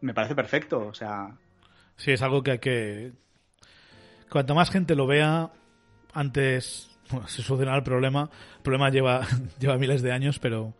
Me 0.00 0.14
parece 0.14 0.34
perfecto. 0.34 0.86
O 0.86 0.94
sea, 0.94 1.36
Sí, 1.96 2.10
es 2.10 2.22
algo 2.22 2.42
que 2.42 2.50
hay 2.52 2.58
que. 2.58 3.12
Cuanto 4.28 4.54
más 4.54 4.70
gente 4.70 4.96
lo 4.96 5.06
vea, 5.06 5.52
antes 6.12 6.90
se 7.26 7.42
solucionará 7.42 7.78
el 7.78 7.84
problema. 7.84 8.30
El 8.56 8.62
problema 8.62 8.90
lleva, 8.90 9.26
lleva 9.60 9.78
miles 9.78 10.02
de 10.02 10.10
años, 10.10 10.38
pero. 10.40 10.74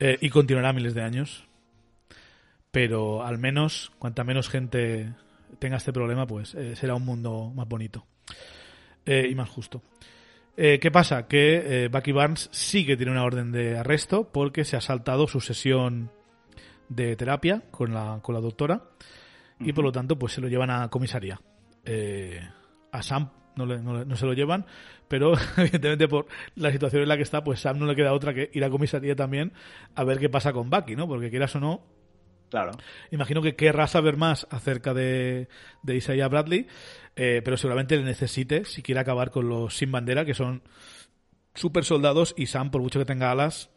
eh, 0.00 0.16
y 0.20 0.30
continuará 0.30 0.72
miles 0.72 0.94
de 0.94 1.02
años. 1.02 1.46
Pero 2.70 3.22
al 3.24 3.38
menos, 3.38 3.92
cuanta 3.98 4.24
menos 4.24 4.48
gente 4.48 5.12
tenga 5.58 5.76
este 5.76 5.92
problema, 5.92 6.26
pues 6.26 6.54
eh, 6.54 6.76
será 6.76 6.94
un 6.94 7.04
mundo 7.04 7.52
más 7.54 7.68
bonito 7.68 8.06
eh, 9.04 9.28
y 9.30 9.34
más 9.34 9.48
justo. 9.48 9.82
Eh, 10.56 10.78
¿Qué 10.78 10.90
pasa? 10.90 11.26
Que 11.26 11.88
Bucky 11.92 12.12
Barnes 12.12 12.48
sí 12.50 12.86
que 12.86 12.96
tiene 12.96 13.12
una 13.12 13.24
orden 13.24 13.52
de 13.52 13.78
arresto 13.78 14.30
porque 14.32 14.64
se 14.64 14.76
ha 14.76 14.80
saltado 14.80 15.26
su 15.26 15.40
sesión 15.40 16.10
de 16.88 17.16
terapia 17.16 17.62
con 17.70 17.92
la, 17.94 18.20
con 18.22 18.34
la 18.34 18.40
doctora 18.40 18.82
y 19.60 19.72
por 19.72 19.84
lo 19.84 19.92
tanto 19.92 20.18
pues 20.18 20.32
se 20.34 20.40
lo 20.40 20.48
llevan 20.48 20.70
a 20.70 20.88
comisaría. 20.88 21.40
Eh, 21.84 22.40
a 22.92 23.02
Sam 23.02 23.30
no, 23.56 23.64
le- 23.66 23.78
no 23.80 23.98
le- 23.98 24.04
no 24.04 24.16
se 24.16 24.26
lo 24.26 24.32
llevan, 24.34 24.66
pero 25.08 25.32
evidentemente 25.56 26.08
por 26.08 26.26
la 26.56 26.70
situación 26.72 27.02
en 27.02 27.08
la 27.08 27.16
que 27.16 27.22
está, 27.22 27.42
pues 27.42 27.60
Sam 27.60 27.78
no 27.78 27.86
le 27.86 27.96
queda 27.96 28.12
otra 28.12 28.34
que 28.34 28.50
ir 28.52 28.64
a 28.64 28.70
comisaría 28.70 29.16
también 29.16 29.52
a 29.94 30.04
ver 30.04 30.18
qué 30.18 30.28
pasa 30.28 30.52
con 30.52 30.68
Bucky, 30.70 30.94
¿no? 30.96 31.08
Porque 31.08 31.30
quieras 31.30 31.56
o 31.56 31.60
no, 31.60 31.80
claro. 32.50 32.72
imagino 33.10 33.40
que 33.40 33.56
querrá 33.56 33.86
saber 33.86 34.16
más 34.16 34.46
acerca 34.50 34.92
de, 34.94 35.48
de 35.82 35.96
Isaiah 35.96 36.28
Bradley, 36.28 36.66
eh, 37.16 37.40
pero 37.44 37.56
seguramente 37.56 37.96
le 37.96 38.02
necesite 38.04 38.64
si 38.66 38.82
quiere 38.82 39.00
acabar 39.00 39.30
con 39.30 39.48
los 39.48 39.74
sin 39.76 39.90
bandera, 39.90 40.24
que 40.26 40.34
son 40.34 40.62
super 41.54 41.84
soldados, 41.84 42.34
y 42.36 42.46
Sam, 42.46 42.70
por 42.70 42.82
mucho 42.82 42.98
que 42.98 43.06
tenga 43.06 43.30
alas, 43.30 43.70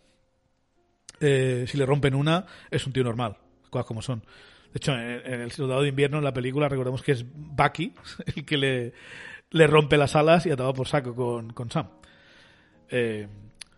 eh, 1.20 1.66
si 1.68 1.78
le 1.78 1.86
rompen 1.86 2.16
una, 2.16 2.46
es 2.72 2.86
un 2.86 2.94
tío 2.94 3.04
normal, 3.04 3.38
cosas 3.70 3.86
como 3.86 4.02
son. 4.02 4.20
De 4.72 4.78
hecho, 4.78 4.94
en, 4.94 5.42
El 5.42 5.52
Soldado 5.52 5.82
de 5.82 5.90
Invierno, 5.90 6.20
en 6.20 6.24
la 6.24 6.34
película, 6.34 6.70
recordemos 6.70 7.02
que 7.02 7.14
es 7.14 7.26
Bucky 7.34 7.94
el 8.36 8.46
que 8.46 8.58
le, 8.58 8.94
le 9.52 9.68
rompe 9.68 9.98
las 9.98 10.16
alas 10.16 10.46
y 10.46 10.52
acaba 10.52 10.74
por 10.74 10.88
saco 10.88 11.16
con, 11.16 11.54
con 11.54 11.72
Sam. 11.72 11.88
Eh, 12.90 13.28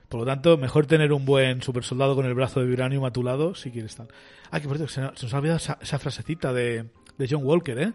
por 0.10 0.22
lo 0.22 0.26
tanto, 0.26 0.58
mejor 0.58 0.88
tener 0.88 1.14
un 1.14 1.24
buen 1.24 1.62
super 1.62 1.84
soldado 1.84 2.16
con 2.16 2.26
el 2.26 2.34
brazo 2.34 2.60
de 2.60 2.66
vibranium 2.66 3.06
a 3.06 3.12
tu 3.12 3.24
lado 3.24 3.56
si 3.56 3.72
quieres 3.72 3.92
estar. 3.92 4.08
Ah, 4.50 4.60
que 4.60 4.68
por 4.68 4.78
cierto, 4.78 4.94
se, 4.94 5.02
nos 5.02 5.34
ha 5.34 5.38
olvidado 5.38 5.58
esa, 5.58 5.78
esa 5.82 6.00
frasecita 6.00 6.52
de, 6.52 6.90
de 7.18 7.28
John 7.30 7.46
Walker, 7.46 7.80
¿eh? 7.80 7.94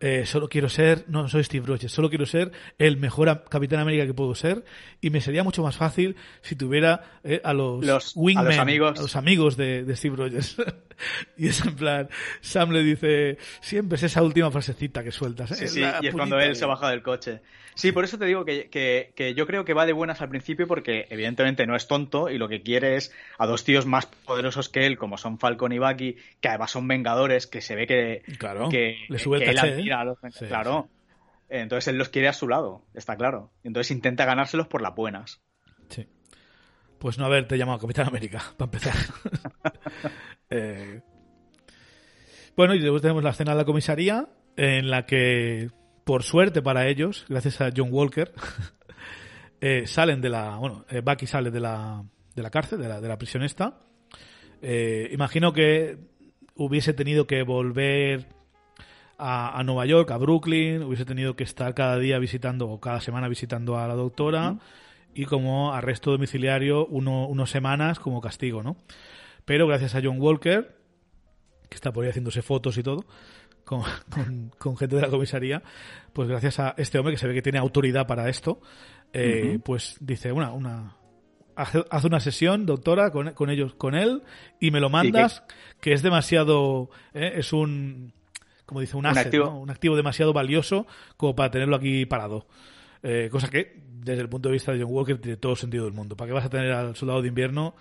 Eh, 0.00 0.24
Solo 0.26 0.48
quiero 0.48 0.68
ser, 0.70 1.04
no 1.08 1.28
soy 1.28 1.44
Steve 1.44 1.66
Rogers, 1.66 1.92
solo 1.92 2.08
quiero 2.08 2.24
ser 2.26 2.52
el 2.78 2.96
mejor 2.96 3.44
Capitán 3.50 3.80
América 3.80 4.06
que 4.06 4.14
puedo 4.14 4.34
ser 4.34 4.64
y 5.02 5.10
me 5.10 5.20
sería 5.20 5.44
mucho 5.44 5.62
más 5.62 5.76
fácil 5.76 6.16
si 6.40 6.56
tuviera 6.56 7.18
eh, 7.22 7.40
a 7.44 7.52
los, 7.52 7.84
Los- 7.84 8.16
a 8.16 8.20
wingmen, 8.20 8.46
los 8.46 8.58
amigos. 8.58 8.98
a 8.98 9.02
los 9.02 9.16
amigos 9.16 9.56
de, 9.58 9.84
de 9.84 9.96
Steve 9.96 10.16
Rogers. 10.16 10.56
y 11.36 11.48
es 11.48 11.64
en 11.64 11.76
plan, 11.76 12.08
Sam 12.40 12.70
le 12.70 12.82
dice, 12.82 13.38
siempre 13.60 13.96
es 13.96 14.02
esa 14.02 14.22
última 14.22 14.50
frasecita 14.50 15.02
que 15.04 15.10
sueltas. 15.12 15.52
¿eh? 15.60 15.68
Sí, 15.68 15.82
y 16.02 16.06
es 16.08 16.14
cuando 16.14 16.38
él 16.38 16.54
se 16.56 16.62
de- 16.62 16.66
baja 16.66 16.90
del 16.90 17.02
coche. 17.02 17.40
Sí, 17.74 17.92
por 17.92 18.04
eso 18.04 18.18
te 18.18 18.26
digo 18.26 18.44
que, 18.44 18.68
que- 18.68 19.12
que 19.14 19.32
yo 19.34 19.46
creo 19.46 19.64
que 19.64 19.72
va 19.74 19.86
de 19.86 19.92
buenas 19.92 20.20
al 20.20 20.28
principio 20.28 20.66
porque 20.66 21.06
evidentemente 21.08 21.66
no 21.66 21.76
es 21.76 21.86
tonto 21.88 22.28
y 22.28 22.36
lo 22.36 22.48
que 22.48 22.62
quiere 22.62 22.96
es 22.96 23.12
a 23.38 23.46
dos 23.46 23.64
tíos 23.64 23.86
más 23.86 24.06
poderosos 24.06 24.68
que 24.68 24.84
él, 24.86 24.98
como 24.98 25.16
son 25.16 25.38
Falcon 25.38 25.72
y 25.72 25.78
Bucky, 25.78 26.16
que 26.40 26.48
además 26.48 26.72
son 26.72 26.86
vengadores, 26.88 27.46
que 27.46 27.60
se 27.62 27.76
ve 27.76 27.86
que, 27.86 28.22
Claro, 28.38 28.68
que, 28.68 28.98
le 29.08 29.18
sube 29.18 29.38
el 29.38 29.44
él 29.50 29.54
caché, 29.54 29.68
¿eh? 29.68 29.72
admira 29.74 30.00
a 30.00 30.04
los 30.04 30.18
Sí, 30.32 30.46
Claro. 30.46 30.88
Entonces 31.48 31.88
él 31.88 31.96
los 31.96 32.10
quiere 32.10 32.28
a 32.28 32.32
su 32.32 32.46
lado, 32.48 32.84
está 32.94 33.16
claro. 33.16 33.50
Entonces 33.64 33.90
intenta 33.92 34.24
ganárselos 34.24 34.66
por 34.68 34.82
las 34.82 34.94
buenas. 34.94 35.40
Sí. 35.88 36.06
Pues 36.98 37.18
no 37.18 37.24
haberte 37.24 37.56
llamado 37.56 37.78
Capitán 37.78 38.06
América, 38.08 38.42
para 38.58 38.66
empezar. 38.70 38.94
Eh, 40.50 41.00
Bueno, 42.56 42.74
y 42.74 42.80
después 42.80 43.00
tenemos 43.00 43.22
la 43.22 43.30
escena 43.30 43.52
de 43.52 43.58
la 43.58 43.64
comisaría, 43.64 44.28
en 44.56 44.90
la 44.90 45.06
que, 45.06 45.70
por 46.04 46.24
suerte 46.24 46.60
para 46.60 46.88
ellos, 46.88 47.24
gracias 47.28 47.60
a 47.60 47.70
John 47.74 47.88
Walker, 47.90 48.32
eh, 49.60 49.86
salen 49.86 50.20
de 50.20 50.28
la. 50.28 50.56
Bueno, 50.56 50.84
eh, 50.90 51.00
Bucky 51.00 51.26
sale 51.26 51.50
de 51.50 51.60
la, 51.60 52.04
de 52.34 52.42
la 52.42 52.50
cárcel, 52.50 52.80
de 52.80 52.88
la, 52.88 53.00
de 53.00 53.08
la 53.08 53.16
prisión 53.16 53.42
esta. 53.42 53.78
Imagino 55.12 55.54
que 55.54 55.96
hubiese 56.54 56.92
tenido 56.92 57.26
que 57.26 57.42
volver 57.44 58.26
a, 59.16 59.58
a 59.58 59.64
Nueva 59.64 59.86
York, 59.86 60.10
a 60.10 60.18
Brooklyn, 60.18 60.82
hubiese 60.82 61.06
tenido 61.06 61.34
que 61.34 61.44
estar 61.44 61.74
cada 61.74 61.98
día 61.98 62.18
visitando 62.18 62.68
o 62.68 62.78
cada 62.78 63.00
semana 63.00 63.28
visitando 63.28 63.78
a 63.78 63.88
la 63.88 63.94
doctora 63.94 64.58
y 65.14 65.24
como 65.24 65.72
arresto 65.72 66.10
domiciliario 66.10 66.86
uno, 66.86 67.26
unas 67.26 67.50
semanas 67.50 67.98
como 67.98 68.20
castigo, 68.20 68.62
¿no? 68.62 68.76
Pero 69.44 69.66
gracias 69.66 69.94
a 69.94 70.00
John 70.02 70.20
Walker, 70.20 70.76
que 71.68 71.74
está 71.74 71.92
por 71.92 72.04
ahí 72.04 72.10
haciéndose 72.10 72.42
fotos 72.42 72.76
y 72.78 72.82
todo, 72.82 73.04
con, 73.64 73.82
con- 74.10 74.50
con 74.58 74.76
gente 74.76 74.96
de 74.96 75.02
la 75.02 75.08
comisaría, 75.08 75.62
pues 76.12 76.28
gracias 76.28 76.58
a 76.60 76.74
este 76.76 76.98
hombre 76.98 77.14
que 77.14 77.18
se 77.18 77.26
ve 77.28 77.34
que 77.34 77.42
tiene 77.42 77.58
autoridad 77.58 78.06
para 78.06 78.28
esto, 78.28 78.60
eh, 79.12 79.58
pues 79.64 79.96
dice 80.00 80.32
una, 80.32 80.52
una 80.52 80.96
hace, 81.56 81.84
hace 81.90 82.06
una 82.06 82.20
sesión, 82.20 82.66
doctora, 82.66 83.10
con, 83.10 83.32
con 83.32 83.50
ellos, 83.50 83.74
con 83.74 83.94
él, 83.94 84.22
y 84.60 84.70
me 84.70 84.80
lo 84.80 84.88
mandas, 84.90 85.42
que 85.80 85.92
es 85.92 86.02
demasiado, 86.02 86.90
eh, 87.14 87.32
es 87.36 87.52
un, 87.52 88.12
como 88.66 88.80
dice, 88.80 88.96
un, 88.96 89.00
Un 89.04 89.10
asset, 89.12 89.26
activo. 89.26 89.44
¿no? 89.46 89.60
un 89.60 89.70
activo 89.70 89.96
demasiado 89.96 90.32
valioso 90.32 90.86
como 91.16 91.34
para 91.34 91.50
tenerlo 91.50 91.76
aquí 91.76 92.06
parado. 92.06 92.46
Eh, 93.02 93.28
cosa 93.32 93.48
que, 93.48 93.80
desde 94.00 94.22
el 94.22 94.28
punto 94.28 94.48
de 94.48 94.52
vista 94.54 94.72
de 94.72 94.82
John 94.82 94.92
Walker, 94.92 95.18
tiene 95.20 95.36
todo 95.38 95.52
el 95.52 95.58
sentido 95.58 95.84
del 95.84 95.92
mundo. 95.94 96.16
¿Para 96.16 96.28
qué 96.28 96.34
vas 96.34 96.44
a 96.44 96.50
tener 96.50 96.70
al 96.72 96.94
soldado 96.96 97.20
de 97.22 97.28
invierno 97.28 97.74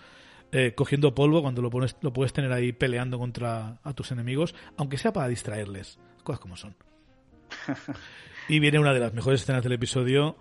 eh, 0.52 0.74
cogiendo 0.76 1.14
polvo 1.16 1.42
cuando 1.42 1.62
lo, 1.62 1.70
pones, 1.70 1.96
lo 2.02 2.12
puedes 2.14 2.34
tener 2.34 2.52
ahí 2.52 2.72
peleando 2.72 3.20
contra 3.20 3.78
a 3.84 3.94
tus 3.94 4.12
enemigos, 4.12 4.56
aunque 4.78 4.98
sea 4.98 5.14
para 5.14 5.28
distraerles? 5.28 6.00
Cosas 6.24 6.40
como 6.40 6.56
son. 6.58 6.76
y 8.48 8.60
viene 8.60 8.80
una 8.80 8.94
de 8.94 9.00
las 9.00 9.14
mejores 9.14 9.42
escenas 9.42 9.64
del 9.64 9.74
episodio, 9.74 10.36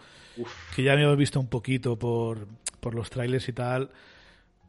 que 0.75 0.83
ya 0.83 0.95
me 0.95 1.05
habéis 1.05 1.19
visto 1.19 1.41
un 1.41 1.49
poquito 1.49 1.99
por, 1.99 2.47
por 2.81 2.95
los 2.95 3.11
trailers 3.11 3.49
y 3.49 3.53
tal, 3.53 3.91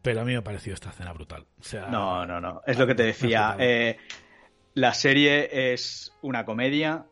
pero 0.01 0.21
a 0.21 0.25
mí 0.25 0.31
me 0.31 0.37
ha 0.37 0.43
parecido 0.43 0.73
esta 0.73 0.89
escena 0.89 1.13
brutal. 1.13 1.45
O 1.59 1.63
sea, 1.63 1.87
No, 1.87 2.25
no, 2.25 2.39
no. 2.41 2.61
Es 2.65 2.77
lo 2.77 2.87
que 2.87 2.95
te 2.95 3.03
decía. 3.03 3.55
Eh, 3.59 3.97
la 4.75 4.93
serie 4.93 5.73
es 5.73 6.13
una 6.21 6.45
comedia, 6.45 7.05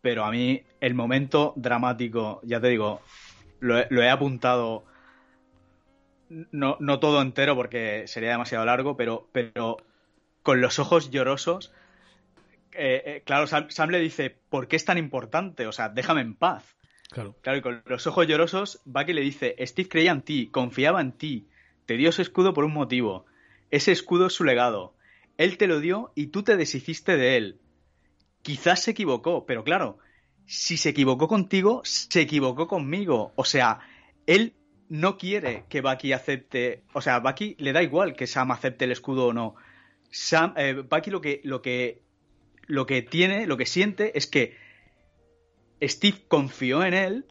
pero 0.00 0.24
a 0.24 0.30
mí 0.30 0.62
el 0.80 0.94
momento 0.94 1.52
dramático, 1.56 2.40
ya 2.44 2.60
te 2.60 2.68
digo, 2.68 3.00
lo, 3.60 3.78
he- 3.78 3.86
lo 3.90 4.02
he 4.02 4.10
apuntado. 4.10 4.84
No, 6.50 6.76
no 6.80 6.98
todo 6.98 7.20
entero 7.20 7.54
porque 7.54 8.04
sería 8.06 8.30
demasiado 8.30 8.64
largo, 8.64 8.96
pero, 8.96 9.28
pero 9.32 9.76
con 10.42 10.60
los 10.60 10.78
ojos 10.78 11.10
llorosos. 11.10 11.72
eh, 12.72 13.02
eh, 13.04 13.22
claro, 13.24 13.46
Sam, 13.46 13.70
Sam 13.70 13.90
le 13.90 14.00
dice, 14.00 14.34
¿por 14.48 14.66
qué 14.66 14.76
es 14.76 14.84
tan 14.84 14.98
importante? 14.98 15.66
O 15.66 15.72
sea, 15.72 15.88
déjame 15.88 16.22
en 16.22 16.34
paz. 16.34 16.76
Claro. 17.10 17.36
Claro, 17.42 17.58
y 17.58 17.62
con 17.62 17.82
los 17.84 18.06
ojos 18.06 18.26
llorosos, 18.26 18.80
Bucky 18.86 19.12
le 19.12 19.20
dice, 19.20 19.54
Steve 19.60 19.88
creía 19.88 20.12
en 20.12 20.22
ti, 20.22 20.46
confiaba 20.46 21.02
en 21.02 21.12
ti, 21.12 21.48
te 21.84 21.98
dio 21.98 22.08
ese 22.08 22.22
escudo 22.22 22.54
por 22.54 22.64
un 22.64 22.72
motivo. 22.72 23.26
Ese 23.70 23.92
escudo 23.92 24.26
es 24.26 24.32
su 24.32 24.44
legado. 24.44 24.94
Él 25.36 25.58
te 25.58 25.66
lo 25.66 25.80
dio 25.80 26.12
y 26.14 26.28
tú 26.28 26.42
te 26.42 26.56
deshiciste 26.56 27.16
de 27.16 27.36
él. 27.36 27.60
Quizás 28.42 28.82
se 28.82 28.92
equivocó, 28.92 29.44
pero 29.44 29.64
claro, 29.64 29.98
si 30.46 30.76
se 30.76 30.90
equivocó 30.90 31.28
contigo, 31.28 31.82
se 31.84 32.22
equivocó 32.22 32.66
conmigo. 32.66 33.32
O 33.36 33.44
sea, 33.44 33.80
él 34.26 34.54
no 34.92 35.16
quiere 35.16 35.64
que 35.70 35.80
Bucky 35.80 36.12
acepte, 36.12 36.82
o 36.92 37.00
sea, 37.00 37.20
Bucky 37.20 37.56
le 37.58 37.72
da 37.72 37.82
igual 37.82 38.14
que 38.14 38.26
Sam 38.26 38.50
acepte 38.50 38.84
el 38.84 38.92
escudo 38.92 39.28
o 39.28 39.32
no. 39.32 39.54
Sam, 40.10 40.52
eh, 40.58 40.74
Bucky 40.86 41.10
lo 41.10 41.22
que, 41.22 41.40
lo 41.44 41.62
que, 41.62 42.02
lo 42.66 42.84
que 42.84 43.00
tiene, 43.00 43.46
lo 43.46 43.56
que 43.56 43.64
siente 43.64 44.18
es 44.18 44.26
que 44.26 44.54
Steve 45.82 46.18
confió 46.28 46.84
en 46.84 46.92
él 46.92 47.24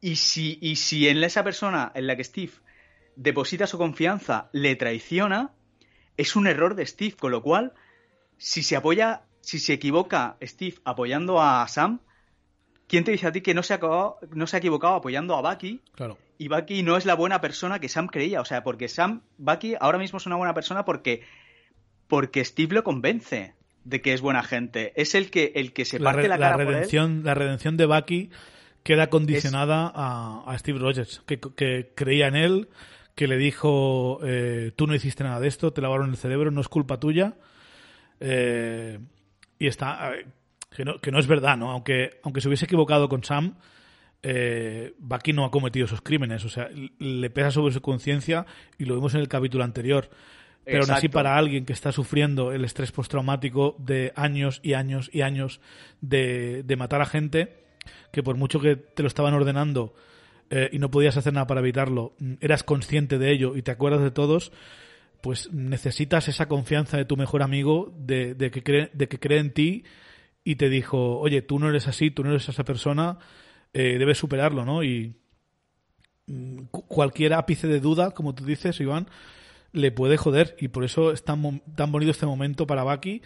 y 0.00 0.16
si, 0.16 0.58
y 0.60 0.74
si 0.74 1.06
en 1.06 1.22
esa 1.22 1.44
persona 1.44 1.92
en 1.94 2.08
la 2.08 2.16
que 2.16 2.24
Steve 2.24 2.54
deposita 3.14 3.68
su 3.68 3.78
confianza 3.78 4.50
le 4.52 4.74
traiciona, 4.74 5.52
es 6.16 6.34
un 6.34 6.48
error 6.48 6.74
de 6.74 6.86
Steve, 6.86 7.14
con 7.14 7.30
lo 7.30 7.40
cual, 7.44 7.72
si 8.36 8.64
se 8.64 8.74
apoya, 8.74 9.22
si 9.42 9.60
se 9.60 9.74
equivoca 9.74 10.38
Steve 10.42 10.78
apoyando 10.84 11.40
a 11.40 11.68
Sam, 11.68 12.00
¿quién 12.88 13.04
te 13.04 13.12
dice 13.12 13.28
a 13.28 13.32
ti 13.32 13.42
que 13.42 13.54
no 13.54 13.62
se 13.62 13.74
ha, 13.74 13.76
acabado- 13.76 14.18
no 14.34 14.48
se 14.48 14.56
ha 14.56 14.58
equivocado 14.58 14.96
apoyando 14.96 15.36
a 15.36 15.40
Bucky? 15.40 15.80
Claro. 15.94 16.18
Y 16.38 16.48
Bucky 16.48 16.82
no 16.82 16.96
es 16.96 17.04
la 17.06 17.14
buena 17.14 17.40
persona 17.40 17.78
que 17.78 17.88
Sam 17.88 18.08
creía. 18.08 18.40
O 18.40 18.44
sea, 18.44 18.62
porque 18.64 18.88
Sam, 18.88 19.22
Bucky 19.38 19.74
ahora 19.80 19.98
mismo 19.98 20.16
es 20.18 20.26
una 20.26 20.36
buena 20.36 20.54
persona 20.54 20.84
porque, 20.84 21.22
porque 22.08 22.44
Steve 22.44 22.74
lo 22.74 22.82
convence 22.84 23.54
de 23.84 24.00
que 24.00 24.12
es 24.12 24.20
buena 24.20 24.42
gente. 24.42 24.92
Es 24.96 25.14
el 25.14 25.30
que, 25.30 25.52
el 25.56 25.72
que 25.72 25.84
se 25.84 25.98
La, 25.98 26.10
parte 26.10 26.22
re- 26.22 26.28
la, 26.28 26.36
la 26.38 26.46
cara 26.50 26.56
por 26.56 26.62
él. 26.62 26.74
redención, 26.74 27.22
la 27.24 27.34
redención 27.34 27.76
de 27.76 27.86
Bucky 27.86 28.30
queda 28.82 29.08
condicionada 29.08 29.92
a, 29.94 30.42
a 30.46 30.58
Steve 30.58 30.78
Rogers, 30.78 31.22
que, 31.26 31.38
que 31.38 31.92
creía 31.94 32.26
en 32.26 32.34
él, 32.36 32.68
que 33.14 33.28
le 33.28 33.36
dijo, 33.36 34.18
eh, 34.24 34.72
tú 34.74 34.86
no 34.86 34.94
hiciste 34.94 35.22
nada 35.22 35.38
de 35.38 35.46
esto, 35.48 35.72
te 35.72 35.80
lavaron 35.80 36.10
el 36.10 36.16
cerebro, 36.16 36.50
no 36.50 36.60
es 36.60 36.68
culpa 36.68 36.98
tuya. 36.98 37.34
Eh, 38.20 38.98
y 39.58 39.66
está, 39.66 40.12
que 40.74 40.84
no, 40.84 40.98
que 40.98 41.10
no 41.12 41.18
es 41.18 41.26
verdad, 41.26 41.56
¿no? 41.56 41.70
Aunque, 41.70 42.18
aunque 42.22 42.40
se 42.40 42.48
hubiese 42.48 42.64
equivocado 42.64 43.08
con 43.08 43.22
Sam, 43.22 43.56
eh, 44.22 44.94
Bucky 44.98 45.32
no 45.32 45.44
ha 45.44 45.50
cometido 45.50 45.86
esos 45.86 46.02
crímenes, 46.02 46.44
o 46.44 46.48
sea, 46.48 46.68
le 46.98 47.30
pesa 47.30 47.50
sobre 47.50 47.72
su 47.72 47.80
conciencia 47.80 48.46
y 48.78 48.84
lo 48.84 48.94
vimos 48.94 49.14
en 49.14 49.20
el 49.20 49.28
capítulo 49.28 49.64
anterior. 49.64 50.10
Pero 50.64 50.84
aún 50.84 50.92
así, 50.92 51.08
para 51.08 51.36
alguien 51.36 51.64
que 51.64 51.72
está 51.72 51.90
sufriendo 51.90 52.52
el 52.52 52.64
estrés 52.64 52.92
postraumático 52.92 53.74
de 53.80 54.12
años 54.14 54.60
y 54.62 54.74
años 54.74 55.10
y 55.12 55.22
años 55.22 55.60
de, 56.00 56.62
de 56.62 56.76
matar 56.76 57.02
a 57.02 57.06
gente, 57.06 57.64
que 58.12 58.22
por 58.22 58.36
mucho 58.36 58.60
que 58.60 58.76
te 58.76 59.02
lo 59.02 59.08
estaban 59.08 59.34
ordenando 59.34 59.92
eh, 60.50 60.70
y 60.72 60.78
no 60.78 60.90
podías 60.90 61.16
hacer 61.16 61.32
nada 61.32 61.46
para 61.46 61.60
evitarlo, 61.60 62.14
eras 62.40 62.62
consciente 62.62 63.18
de 63.18 63.32
ello 63.32 63.56
y 63.56 63.62
te 63.62 63.70
acuerdas 63.70 64.02
de 64.02 64.10
todos, 64.10 64.52
pues 65.20 65.52
necesitas 65.52 66.28
esa 66.28 66.46
confianza 66.46 66.96
de 66.96 67.06
tu 67.06 67.16
mejor 67.16 67.42
amigo, 67.42 67.92
de, 67.98 68.34
de 68.34 68.50
que, 68.50 68.62
cree, 68.62 68.90
de 68.92 69.08
que 69.08 69.18
cree 69.18 69.38
en 69.38 69.52
ti 69.52 69.84
y 70.44 70.56
te 70.56 70.68
dijo, 70.68 71.18
oye, 71.18 71.42
tú 71.42 71.58
no 71.58 71.68
eres 71.70 71.88
así, 71.88 72.10
tú 72.10 72.22
no 72.22 72.30
eres 72.30 72.48
esa 72.48 72.64
persona, 72.64 73.18
eh, 73.72 73.96
debes 73.98 74.18
superarlo, 74.18 74.64
¿no? 74.64 74.82
Y 74.82 75.14
mm, 76.26 76.64
cualquier 76.70 77.34
ápice 77.34 77.66
de 77.66 77.80
duda, 77.80 78.12
como 78.12 78.34
tú 78.34 78.44
dices, 78.44 78.80
Iván, 78.80 79.08
le 79.72 79.92
puede 79.92 80.16
joder. 80.16 80.56
Y 80.58 80.68
por 80.68 80.84
eso 80.84 81.12
es 81.12 81.24
tan, 81.24 81.62
tan 81.74 81.92
bonito 81.92 82.10
este 82.10 82.26
momento 82.26 82.66
para 82.66 82.84
Bucky 82.84 83.22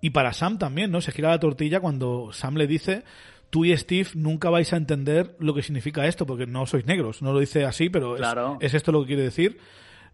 y 0.00 0.10
para 0.10 0.32
Sam 0.32 0.58
también, 0.58 0.90
¿no? 0.90 1.00
Se 1.00 1.12
gira 1.12 1.30
la 1.30 1.40
tortilla 1.40 1.80
cuando 1.80 2.32
Sam 2.32 2.56
le 2.56 2.66
dice, 2.66 3.04
tú 3.50 3.64
y 3.64 3.76
Steve 3.76 4.08
nunca 4.14 4.50
vais 4.50 4.72
a 4.72 4.76
entender 4.76 5.36
lo 5.38 5.54
que 5.54 5.62
significa 5.62 6.06
esto, 6.06 6.26
porque 6.26 6.46
no 6.46 6.66
sois 6.66 6.86
negros. 6.86 7.22
No 7.22 7.32
lo 7.32 7.38
dice 7.38 7.64
así, 7.64 7.88
pero 7.88 8.16
es, 8.60 8.74
esto 8.74 8.92
lo 8.92 9.02
que 9.02 9.08
quiere 9.08 9.22
decir. 9.22 9.58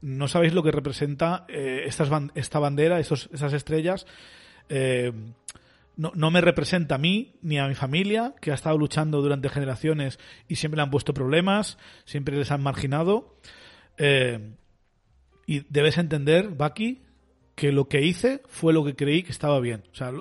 No 0.00 0.28
sabéis 0.28 0.52
lo 0.52 0.62
que 0.62 0.70
representa 0.70 1.44
eh, 1.48 1.82
estas 1.86 2.08
esta 2.34 2.58
bandera, 2.58 3.00
esas 3.00 3.52
estrellas. 3.52 4.06
Eh, 4.68 5.12
no, 5.98 6.12
no, 6.14 6.30
me 6.30 6.40
representa 6.40 6.94
a 6.94 6.98
mí 6.98 7.34
ni 7.42 7.58
a 7.58 7.66
mi 7.66 7.74
familia, 7.74 8.34
que 8.40 8.52
ha 8.52 8.54
estado 8.54 8.78
luchando 8.78 9.20
durante 9.20 9.48
generaciones 9.48 10.20
y 10.46 10.54
siempre 10.54 10.76
le 10.76 10.84
han 10.84 10.90
puesto 10.90 11.12
problemas, 11.12 11.76
siempre 12.04 12.36
les 12.36 12.52
han 12.52 12.62
marginado. 12.62 13.36
Eh, 13.96 14.54
y 15.44 15.60
debes 15.68 15.98
entender, 15.98 16.50
Bucky, 16.50 17.02
que 17.56 17.72
lo 17.72 17.88
que 17.88 18.02
hice 18.06 18.42
fue 18.46 18.72
lo 18.72 18.84
que 18.84 18.94
creí 18.94 19.24
que 19.24 19.32
estaba 19.32 19.58
bien. 19.58 19.82
O 19.92 19.94
sea, 19.96 20.12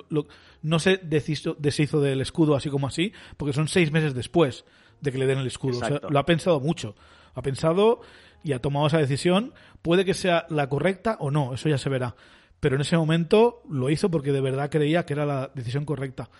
no 0.62 0.78
se 0.80 0.96
deshizo, 0.96 1.54
deshizo, 1.58 2.00
del 2.00 2.20
escudo 2.20 2.56
así 2.56 2.70
como 2.70 2.88
así, 2.88 3.12
porque 3.36 3.52
son 3.52 3.68
seis 3.68 3.92
meses 3.92 4.14
después 4.14 4.64
de 5.00 5.12
que 5.12 5.18
le 5.18 5.26
den 5.26 5.38
el 5.38 5.46
escudo. 5.46 5.78
O 5.78 5.84
sea, 5.84 6.00
lo 6.10 6.18
ha 6.18 6.26
pensado 6.26 6.58
mucho. 6.58 6.96
Ha 7.34 7.42
pensado 7.42 8.00
y 8.42 8.52
ha 8.52 8.58
tomado 8.58 8.88
esa 8.88 8.98
decisión. 8.98 9.54
Puede 9.80 10.04
que 10.04 10.14
sea 10.14 10.44
la 10.48 10.68
correcta 10.68 11.16
o 11.20 11.30
no, 11.30 11.54
eso 11.54 11.68
ya 11.68 11.78
se 11.78 11.88
verá. 11.88 12.16
Pero 12.60 12.76
en 12.76 12.82
ese 12.82 12.96
momento 12.96 13.62
lo 13.70 13.90
hizo 13.90 14.10
porque 14.10 14.32
de 14.32 14.40
verdad 14.40 14.70
creía 14.70 15.06
que 15.06 15.12
era 15.12 15.26
la 15.26 15.50
decisión 15.54 15.84
correcta. 15.84 16.30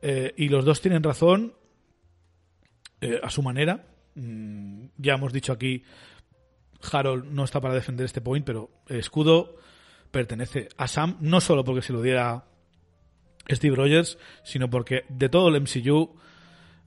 Eh, 0.00 0.32
y 0.36 0.48
los 0.48 0.64
dos 0.64 0.80
tienen 0.80 1.02
razón 1.02 1.54
eh, 3.00 3.20
a 3.22 3.30
su 3.30 3.42
manera. 3.42 3.84
Mm, 4.14 4.86
ya 4.96 5.14
hemos 5.14 5.32
dicho 5.32 5.52
aquí 5.52 5.84
Harold 6.92 7.24
no 7.26 7.44
está 7.44 7.60
para 7.60 7.74
defender 7.74 8.06
este 8.06 8.20
point, 8.20 8.44
pero 8.44 8.70
el 8.88 8.98
escudo 8.98 9.56
pertenece 10.10 10.68
a 10.76 10.88
Sam, 10.88 11.16
no 11.20 11.40
solo 11.40 11.64
porque 11.64 11.82
se 11.82 11.92
lo 11.92 12.02
diera 12.02 12.44
Steve 13.50 13.76
Rogers, 13.76 14.18
sino 14.42 14.70
porque 14.70 15.04
de 15.08 15.28
todo 15.28 15.48
el 15.48 15.60
MCU, 15.60 16.16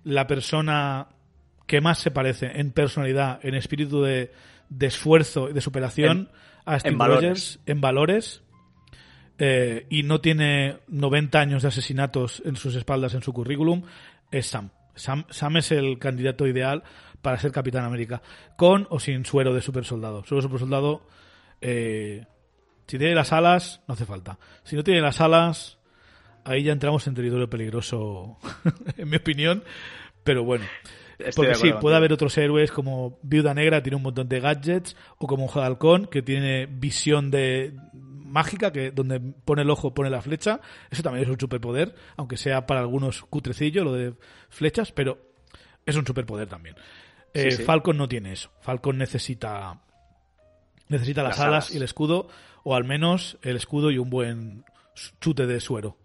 la 0.03 0.27
persona 0.27 1.07
que 1.67 1.81
más 1.81 1.99
se 1.99 2.11
parece 2.11 2.59
en 2.59 2.71
personalidad, 2.71 3.39
en 3.43 3.55
espíritu 3.55 4.01
de, 4.01 4.31
esfuerzo 4.79 5.49
y 5.49 5.53
de 5.53 5.61
superación 5.61 6.29
a 6.65 6.79
Steve 6.79 6.97
Rogers, 6.97 7.59
en 7.65 7.81
valores, 7.81 8.41
eh, 9.43 9.87
y 9.89 10.03
no 10.03 10.21
tiene 10.21 10.77
90 10.87 11.39
años 11.39 11.63
de 11.63 11.69
asesinatos 11.69 12.43
en 12.45 12.55
sus 12.55 12.75
espaldas 12.75 13.15
en 13.15 13.23
su 13.23 13.33
currículum, 13.33 13.81
es 14.29 14.45
Sam. 14.45 14.69
Sam, 14.93 15.25
Sam 15.31 15.57
es 15.57 15.71
el 15.71 15.97
candidato 15.97 16.45
ideal 16.45 16.83
para 17.23 17.39
ser 17.39 17.51
Capitán 17.51 17.83
América, 17.83 18.21
con 18.55 18.85
o 18.91 18.99
sin 18.99 19.25
suero 19.25 19.51
de 19.55 19.63
super 19.63 19.83
soldado. 19.83 20.23
Suero 20.25 20.43
de 20.43 20.47
super 20.47 20.59
soldado, 20.59 21.07
eh, 21.59 22.27
si 22.85 22.99
tiene 22.99 23.15
las 23.15 23.33
alas, 23.33 23.81
no 23.87 23.95
hace 23.95 24.05
falta. 24.05 24.37
Si 24.63 24.75
no 24.75 24.83
tiene 24.83 25.01
las 25.01 25.19
alas, 25.21 25.79
ahí 26.43 26.61
ya 26.61 26.73
entramos 26.73 27.07
en 27.07 27.15
territorio 27.15 27.49
peligroso, 27.49 28.37
en 28.95 29.09
mi 29.09 29.17
opinión. 29.17 29.63
Pero 30.23 30.43
bueno, 30.43 30.65
porque 31.35 31.55
sí, 31.55 31.71
puede 31.81 31.95
haber 31.95 32.13
otros 32.13 32.37
héroes 32.37 32.71
como 32.71 33.17
Viuda 33.23 33.55
Negra, 33.55 33.81
tiene 33.81 33.95
un 33.95 34.03
montón 34.03 34.29
de 34.29 34.39
gadgets, 34.39 34.95
o 35.17 35.25
como 35.25 35.45
un 35.45 35.49
Halcón, 35.59 36.05
que 36.05 36.21
tiene 36.21 36.67
visión 36.67 37.31
de 37.31 37.73
mágica, 38.31 38.71
que 38.71 38.91
donde 38.91 39.19
pone 39.19 39.61
el 39.61 39.69
ojo 39.69 39.93
pone 39.93 40.09
la 40.09 40.21
flecha. 40.21 40.61
Eso 40.89 41.03
también 41.03 41.25
es 41.25 41.29
un 41.29 41.39
superpoder, 41.39 41.93
aunque 42.17 42.37
sea 42.37 42.65
para 42.65 42.79
algunos 42.79 43.21
cutrecillo 43.23 43.83
lo 43.83 43.93
de 43.93 44.13
flechas, 44.49 44.91
pero 44.91 45.19
es 45.85 45.95
un 45.95 46.05
superpoder 46.05 46.47
también. 46.47 46.75
Eh, 47.33 47.51
Falcon 47.51 47.97
no 47.97 48.07
tiene 48.07 48.33
eso. 48.33 48.51
Falcon 48.61 48.97
necesita 48.97 49.79
necesita 50.87 51.23
las, 51.23 51.39
alas, 51.39 51.71
y 51.73 51.77
el 51.77 51.83
escudo, 51.83 52.27
o 52.63 52.75
al 52.75 52.83
menos 52.83 53.37
el 53.41 53.55
escudo 53.55 53.91
y 53.91 53.97
un 53.97 54.09
buen 54.09 54.65
chute 55.19 55.47
de 55.47 55.59
suero. 55.59 55.97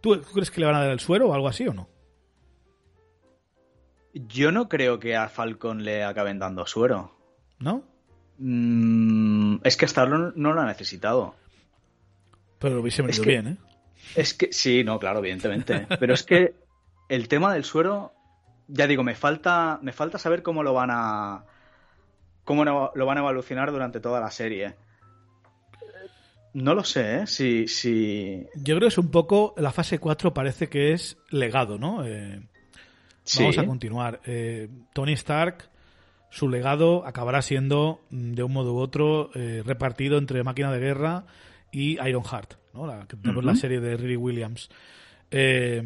¿Tú 0.00 0.20
crees 0.20 0.50
que 0.50 0.60
le 0.60 0.66
van 0.66 0.76
a 0.76 0.80
dar 0.80 0.90
el 0.90 1.00
suero 1.00 1.28
o 1.28 1.34
algo 1.34 1.48
así 1.48 1.66
o 1.68 1.74
no? 1.74 1.88
Yo 4.12 4.50
no 4.50 4.68
creo 4.68 4.98
que 4.98 5.16
a 5.16 5.28
Falcon 5.28 5.84
le 5.84 6.02
acaben 6.02 6.38
dando 6.38 6.66
suero. 6.66 7.14
¿No? 7.58 7.84
Mm, 8.38 9.58
es 9.62 9.76
que 9.76 9.84
hasta 9.84 10.02
ahora 10.02 10.32
no, 10.34 10.52
lo 10.52 10.60
ha 10.60 10.66
necesitado. 10.66 11.34
Pero 12.60 12.76
lo 12.76 12.82
hubiese 12.82 13.02
venido 13.02 13.24
bien, 13.24 13.48
¿eh? 13.48 13.56
Es 14.14 14.34
que, 14.34 14.52
sí, 14.52 14.84
no, 14.84 14.98
claro, 14.98 15.18
evidentemente. 15.18 15.86
Pero 15.98 16.14
es 16.14 16.22
que 16.22 16.54
el 17.08 17.26
tema 17.26 17.52
del 17.52 17.64
suero 17.64 18.12
ya 18.68 18.86
digo, 18.86 19.02
me 19.02 19.14
falta, 19.14 19.78
me 19.82 19.92
falta 19.92 20.18
saber 20.18 20.42
cómo 20.42 20.62
lo 20.62 20.72
van 20.72 20.90
a. 20.92 21.44
cómo 22.44 22.64
lo 22.64 23.06
van 23.06 23.18
a 23.18 23.20
evolucionar 23.20 23.72
durante 23.72 24.00
toda 24.00 24.20
la 24.20 24.30
serie. 24.30 24.74
No 26.52 26.74
lo 26.74 26.82
sé, 26.82 27.20
¿eh? 27.20 27.26
Si, 27.28 27.68
si... 27.68 28.44
Yo 28.56 28.76
creo 28.76 28.80
que 28.80 28.86
es 28.88 28.98
un 28.98 29.10
poco. 29.10 29.54
La 29.56 29.72
fase 29.72 29.98
4 29.98 30.34
parece 30.34 30.68
que 30.68 30.92
es 30.92 31.16
legado, 31.30 31.78
¿no? 31.78 32.04
Eh, 32.04 32.40
vamos 33.38 33.58
a 33.58 33.66
continuar. 33.66 34.20
Eh, 34.24 34.68
Tony 34.92 35.12
Stark, 35.12 35.68
su 36.30 36.48
legado 36.48 37.06
acabará 37.06 37.42
siendo, 37.42 38.00
mm, 38.10 38.32
de 38.32 38.42
un 38.42 38.52
modo 38.52 38.74
u 38.74 38.78
otro, 38.78 39.30
eh, 39.34 39.62
repartido 39.64 40.18
entre 40.18 40.42
Máquina 40.42 40.72
de 40.72 40.80
Guerra 40.80 41.24
y 41.72 41.92
Ironheart, 42.00 42.54
¿no? 42.74 42.86
La, 42.86 43.06
la 43.42 43.54
serie 43.54 43.80
de 43.80 43.96
Riri 43.96 44.16
Williams. 44.16 44.68
Eh, 45.30 45.82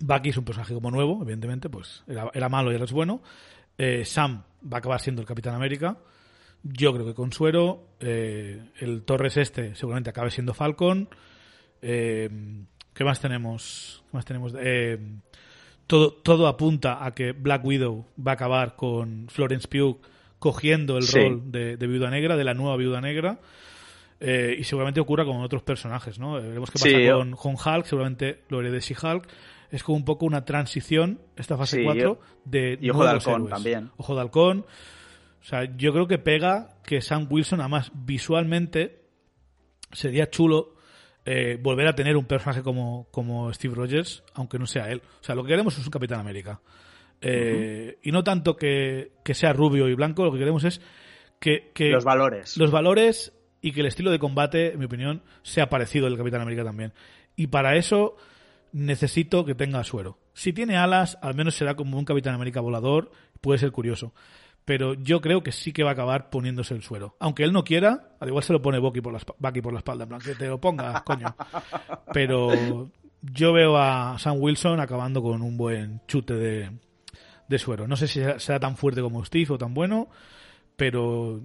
Bucky 0.00 0.30
es 0.30 0.36
un 0.36 0.44
personaje 0.44 0.74
como 0.74 0.90
nuevo, 0.90 1.20
evidentemente, 1.22 1.68
pues 1.68 2.04
era, 2.06 2.48
malo 2.48 2.70
y 2.70 2.74
ahora 2.74 2.84
es 2.84 2.92
bueno. 2.92 3.22
Eh, 3.76 4.04
Sam 4.04 4.42
va 4.62 4.76
a 4.76 4.78
acabar 4.78 5.00
siendo 5.00 5.20
el 5.20 5.28
Capitán 5.28 5.54
América. 5.54 5.98
Yo 6.62 6.92
creo 6.92 7.06
que 7.06 7.14
Consuero. 7.14 7.94
Eh, 8.00 8.62
el 8.78 9.02
Torres 9.02 9.36
este 9.36 9.74
seguramente 9.74 10.10
acabe 10.10 10.30
siendo 10.30 10.54
Falcon. 10.54 11.08
Eh, 11.82 12.28
¿Qué 12.94 13.04
más 13.04 13.20
tenemos? 13.20 14.02
¿Qué 14.10 14.16
más 14.16 14.24
tenemos? 14.24 14.54
todo, 15.86 16.12
todo 16.12 16.46
apunta 16.46 17.04
a 17.04 17.14
que 17.14 17.32
Black 17.32 17.64
Widow 17.64 18.06
va 18.26 18.32
a 18.32 18.34
acabar 18.34 18.76
con 18.76 19.26
Florence 19.28 19.66
Pugh 19.66 20.00
cogiendo 20.38 20.96
el 20.96 21.06
rol 21.06 21.52
de, 21.52 21.76
Viuda 21.76 22.10
Negra, 22.10 22.36
de 22.36 22.44
la 22.44 22.54
nueva 22.54 22.76
Viuda 22.76 23.00
Negra. 23.00 23.38
Y 24.20 24.64
seguramente 24.64 25.00
ocurra 25.00 25.24
con 25.24 25.40
otros 25.40 25.62
personajes, 25.62 26.18
¿no? 26.18 26.34
Veremos 26.34 26.70
qué 26.70 26.78
pasa 26.78 27.12
con, 27.12 27.32
con, 27.32 27.54
Hulk, 27.54 27.86
seguramente 27.86 28.42
lo 28.48 28.58
haré 28.58 28.70
de 28.70 28.80
She-Hulk 28.80 29.26
es 29.70 29.82
como 29.82 29.96
un 29.96 30.04
poco 30.04 30.26
una 30.26 30.44
transición, 30.44 31.20
esta 31.36 31.56
fase 31.56 31.82
4, 31.84 32.20
de 32.44 32.78
y 32.80 32.90
Ojo 32.90 33.04
de 33.04 33.10
Halcón 33.10 33.48
también. 33.48 33.90
Ojo 33.96 34.14
de 34.14 34.20
Halcón. 34.20 34.66
O 35.40 35.44
sea, 35.44 35.64
yo 35.76 35.92
creo 35.92 36.06
que 36.06 36.18
pega 36.18 36.76
que 36.84 37.00
Sam 37.00 37.26
Wilson, 37.30 37.60
además, 37.60 37.92
visualmente, 37.94 39.04
sería 39.92 40.28
chulo 40.28 40.74
eh, 41.24 41.58
volver 41.60 41.86
a 41.86 41.94
tener 41.94 42.16
un 42.16 42.24
personaje 42.24 42.62
como, 42.62 43.08
como 43.10 43.52
Steve 43.52 43.74
Rogers, 43.74 44.22
aunque 44.34 44.58
no 44.58 44.66
sea 44.66 44.90
él. 44.90 45.02
O 45.20 45.24
sea, 45.24 45.34
lo 45.34 45.44
que 45.44 45.50
queremos 45.50 45.78
es 45.78 45.84
un 45.84 45.90
Capitán 45.90 46.20
América. 46.20 46.60
Eh, 47.22 47.98
y 48.02 48.12
no 48.12 48.24
tanto 48.24 48.56
que, 48.56 49.12
sea 49.24 49.52
rubio 49.52 49.88
y 49.88 49.94
blanco, 49.94 50.24
lo 50.24 50.32
que 50.32 50.38
queremos 50.38 50.64
es 50.64 50.80
que, 51.38 51.70
que, 51.72 51.90
Los 51.90 52.04
valores. 52.04 52.56
Los 52.56 52.70
valores 52.70 53.32
y 53.60 53.72
que 53.72 53.80
el 53.80 53.86
estilo 53.86 54.10
de 54.10 54.18
combate, 54.18 54.72
en 54.72 54.78
mi 54.78 54.86
opinión, 54.86 55.22
sea 55.42 55.68
parecido 55.68 56.06
al 56.06 56.16
Capitán 56.16 56.40
América 56.40 56.64
también. 56.64 56.92
Y 57.36 57.48
para 57.48 57.76
eso 57.76 58.16
necesito 58.72 59.44
que 59.44 59.54
tenga 59.54 59.84
suero. 59.84 60.18
Si 60.32 60.52
tiene 60.52 60.76
alas, 60.76 61.18
al 61.22 61.34
menos 61.34 61.54
será 61.54 61.74
como 61.74 61.98
un 61.98 62.04
Capitán 62.04 62.34
América 62.34 62.60
volador, 62.60 63.10
puede 63.40 63.58
ser 63.58 63.72
curioso. 63.72 64.14
Pero 64.64 64.94
yo 64.94 65.20
creo 65.20 65.42
que 65.42 65.52
sí 65.52 65.72
que 65.72 65.82
va 65.82 65.90
a 65.90 65.92
acabar 65.94 66.30
poniéndose 66.30 66.74
el 66.74 66.82
suero. 66.82 67.16
Aunque 67.18 67.42
él 67.42 67.52
no 67.52 67.64
quiera, 67.64 68.14
al 68.20 68.28
igual 68.28 68.44
se 68.44 68.52
lo 68.52 68.62
pone 68.62 68.78
Bucky 68.78 69.00
por 69.00 69.12
la, 69.12 69.18
por 69.18 69.72
la 69.72 69.78
espalda, 69.78 70.04
en 70.04 70.08
plan, 70.08 70.20
que 70.20 70.34
te 70.34 70.46
lo 70.46 70.60
pongas, 70.60 71.02
coño. 71.04 71.34
Pero 72.12 72.90
yo 73.22 73.52
veo 73.52 73.76
a 73.76 74.18
Sam 74.18 74.36
Wilson 74.38 74.80
acabando 74.80 75.22
con 75.22 75.42
un 75.42 75.56
buen 75.56 76.02
chute 76.06 76.34
de, 76.34 76.70
de 77.48 77.58
suero. 77.58 77.88
No 77.88 77.96
sé 77.96 78.06
si 78.06 78.20
será 78.38 78.60
tan 78.60 78.76
fuerte 78.76 79.00
como 79.00 79.24
Steve 79.24 79.54
o 79.54 79.58
tan 79.58 79.74
bueno, 79.74 80.08
pero 80.76 81.40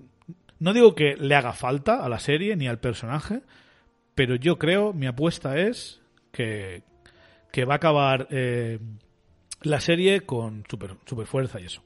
no 0.59 0.73
digo 0.73 0.95
que 0.95 1.15
le 1.17 1.35
haga 1.35 1.53
falta 1.53 2.03
a 2.03 2.09
la 2.09 2.19
serie 2.19 2.55
ni 2.55 2.67
al 2.67 2.79
personaje, 2.79 3.41
pero 4.13 4.35
yo 4.35 4.57
creo, 4.57 4.93
mi 4.93 5.07
apuesta 5.07 5.57
es 5.57 6.01
que, 6.31 6.83
que 7.51 7.65
va 7.65 7.73
a 7.73 7.77
acabar 7.77 8.27
eh, 8.31 8.79
la 9.61 9.79
serie 9.79 10.21
con 10.21 10.63
super, 10.69 10.95
super 11.05 11.27
fuerza 11.27 11.59
y 11.59 11.65
eso. 11.65 11.83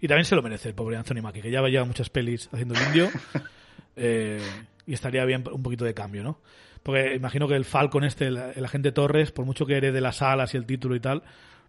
Y 0.00 0.08
también 0.08 0.24
se 0.24 0.36
lo 0.36 0.42
merece 0.42 0.68
el 0.68 0.74
pobre 0.74 0.96
Anthony 0.96 1.22
Mackie, 1.22 1.42
que 1.42 1.50
ya 1.50 1.62
lleva 1.62 1.84
muchas 1.84 2.10
pelis 2.10 2.48
haciendo 2.52 2.74
el 2.74 2.86
indio. 2.86 3.10
Eh, 3.98 4.42
y 4.84 4.92
estaría 4.92 5.24
bien 5.24 5.42
un 5.50 5.62
poquito 5.62 5.86
de 5.86 5.94
cambio, 5.94 6.22
¿no? 6.22 6.42
Porque 6.82 7.14
imagino 7.14 7.48
que 7.48 7.54
el 7.54 7.64
Falcon 7.64 8.04
este, 8.04 8.26
el, 8.26 8.62
agente 8.62 8.92
Torres, 8.92 9.32
por 9.32 9.46
mucho 9.46 9.64
que 9.64 9.74
herede 9.74 10.02
las 10.02 10.20
alas 10.20 10.52
y 10.52 10.58
el 10.58 10.66
título 10.66 10.94
y 10.96 11.00
tal, 11.00 11.22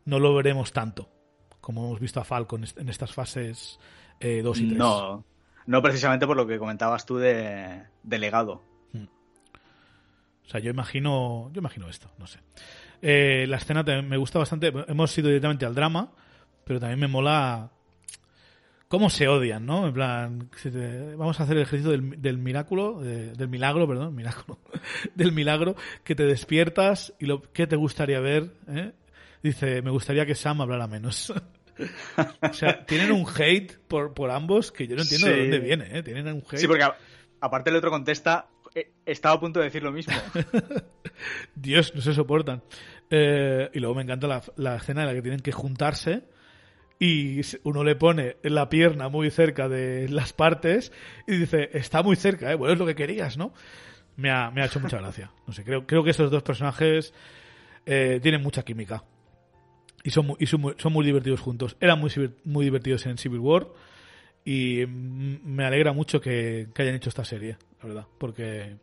no 0.03 0.19
lo 0.19 0.35
veremos 0.35 0.73
tanto 0.73 1.09
como 1.67 1.85
hemos 1.85 1.99
visto 1.99 2.19
a 2.19 2.23
Falcon 2.23 2.65
en 2.77 2.89
estas 2.89 3.13
fases 3.13 3.79
2 4.19 4.21
eh, 4.21 4.41
y 4.41 4.67
3. 4.67 4.77
No, 4.77 5.25
no 5.67 5.81
precisamente 5.81 6.25
por 6.25 6.35
lo 6.35 6.47
que 6.47 6.57
comentabas 6.57 7.05
tú 7.05 7.17
de, 7.17 7.83
legado. 8.03 8.63
Hmm. 8.93 9.05
O 10.45 10.49
sea, 10.49 10.59
yo 10.59 10.71
imagino, 10.71 11.51
yo 11.53 11.59
imagino 11.59 11.87
esto, 11.89 12.09
no 12.17 12.25
sé. 12.25 12.39
Eh, 13.01 13.45
la 13.47 13.57
escena 13.57 13.83
me 13.83 14.17
gusta 14.17 14.39
bastante. 14.39 14.73
Hemos 14.87 15.15
ido 15.17 15.27
directamente 15.27 15.65
al 15.65 15.75
drama, 15.75 16.11
pero 16.63 16.79
también 16.79 16.99
me 16.99 17.07
mola 17.07 17.69
cómo 18.87 19.09
se 19.09 19.27
odian, 19.27 19.65
¿no? 19.65 19.87
En 19.87 19.93
plan, 19.93 20.49
vamos 21.17 21.39
a 21.39 21.43
hacer 21.43 21.57
el 21.57 21.63
ejercicio 21.63 21.91
del, 21.91 22.21
del 22.21 22.37
milagro, 22.37 23.01
del 23.01 23.49
milagro, 23.49 23.87
perdón, 23.87 24.15
milagro, 24.15 24.59
del 25.15 25.33
milagro, 25.33 25.75
que 26.03 26.15
te 26.15 26.23
despiertas 26.23 27.13
y 27.19 27.25
lo 27.25 27.41
que 27.41 27.67
te 27.67 27.75
gustaría 27.75 28.19
ver, 28.19 28.53
¿eh? 28.67 28.93
Dice, 29.43 29.81
me 29.81 29.91
gustaría 29.91 30.25
que 30.25 30.33
Sam 30.33 30.61
hablara 30.61 30.87
menos. 30.87 31.31
o 32.41 32.53
sea, 32.53 32.85
tienen 32.85 33.11
un 33.11 33.25
hate 33.27 33.77
por, 33.87 34.13
por 34.13 34.31
ambos 34.31 34.71
que 34.71 34.87
yo 34.87 34.95
no 34.95 35.01
entiendo 35.01 35.27
de 35.27 35.37
dónde 35.41 35.59
viene, 35.59 35.97
¿eh? 35.97 36.03
Tienen 36.03 36.27
un 36.27 36.43
hate. 36.47 36.57
Sí, 36.57 36.67
porque 36.67 36.85
aparte 37.41 37.69
el 37.69 37.75
otro 37.75 37.89
contesta, 37.89 38.47
eh, 38.75 38.91
estaba 39.05 39.35
a 39.35 39.39
punto 39.39 39.59
de 39.59 39.65
decir 39.65 39.83
lo 39.83 39.91
mismo. 39.91 40.13
Dios, 41.55 41.93
no 41.95 42.01
se 42.01 42.13
soportan. 42.13 42.63
Eh, 43.09 43.69
y 43.73 43.79
luego 43.79 43.95
me 43.95 44.03
encanta 44.03 44.27
la, 44.27 44.43
la 44.55 44.75
escena 44.75 45.01
en 45.01 45.07
la 45.07 45.13
que 45.13 45.21
tienen 45.21 45.39
que 45.39 45.51
juntarse 45.51 46.23
y 46.99 47.41
uno 47.63 47.83
le 47.83 47.95
pone 47.95 48.37
la 48.43 48.69
pierna 48.69 49.09
muy 49.09 49.29
cerca 49.29 49.69
de 49.69 50.09
las 50.09 50.33
partes 50.33 50.91
y 51.27 51.37
dice, 51.37 51.69
está 51.73 52.01
muy 52.01 52.15
cerca, 52.15 52.51
¿eh? 52.51 52.55
bueno, 52.55 52.73
es 52.73 52.79
lo 52.79 52.85
que 52.85 52.95
querías, 52.95 53.37
¿no? 53.37 53.53
Me 54.15 54.31
ha, 54.31 54.49
me 54.49 54.61
ha 54.61 54.65
hecho 54.65 54.79
mucha 54.79 54.97
gracia. 54.97 55.31
No 55.45 55.53
sé, 55.53 55.63
creo, 55.63 55.85
creo 55.85 56.03
que 56.03 56.09
estos 56.09 56.31
dos 56.31 56.41
personajes 56.41 57.13
eh, 57.85 58.19
tienen 58.21 58.41
mucha 58.41 58.63
química. 58.63 59.03
Y 60.07 60.09
son 60.09 60.25
muy, 60.25 60.37
y 60.39 60.45
son 60.45 60.93
muy, 60.93 61.05
divertidos 61.05 61.41
juntos. 61.41 61.75
Eran 61.81 61.99
muy, 61.99 62.09
muy 62.45 62.63
divertidos 62.63 63.05
en 63.07 63.17
Civil 63.17 63.41
War. 63.41 63.67
Y 64.45 64.85
me 64.87 65.65
alegra 65.65 65.91
mucho 65.91 66.21
que, 66.21 66.69
hayan 66.77 66.95
hecho 66.95 67.09
esta 67.09 67.25
serie, 67.25 67.57
la 67.81 67.87
verdad. 67.89 68.07
Porque, 68.17 68.77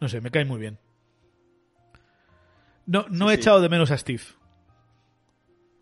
no 0.00 0.08
sé, 0.08 0.20
me 0.20 0.32
cae 0.32 0.44
muy 0.44 0.58
bien. 0.58 0.76
No, 2.86 3.06
no 3.10 3.30
he 3.30 3.34
echado 3.34 3.60
de 3.60 3.68
menos 3.68 3.92
a 3.92 3.96
Steve. 3.96 4.24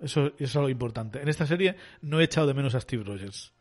Eso, 0.02 0.32
es 0.38 0.54
algo 0.54 0.68
importante. 0.68 1.22
En 1.22 1.30
esta 1.30 1.46
serie 1.46 1.76
no 2.02 2.20
he 2.20 2.24
echado 2.24 2.46
de 2.46 2.52
menos 2.52 2.74
a 2.74 2.80
Steve 2.82 3.04
Rogers. 3.04 3.54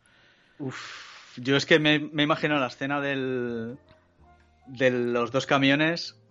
Uf, 0.58 1.38
yo 1.38 1.56
es 1.56 1.64
que 1.64 1.78
me, 1.78 2.00
me 2.00 2.24
imagino 2.24 2.58
la 2.58 2.66
escena 2.66 3.00
del, 3.00 3.78
de 4.66 4.90
los 4.90 5.32
dos 5.32 5.46
camiones 5.46 6.21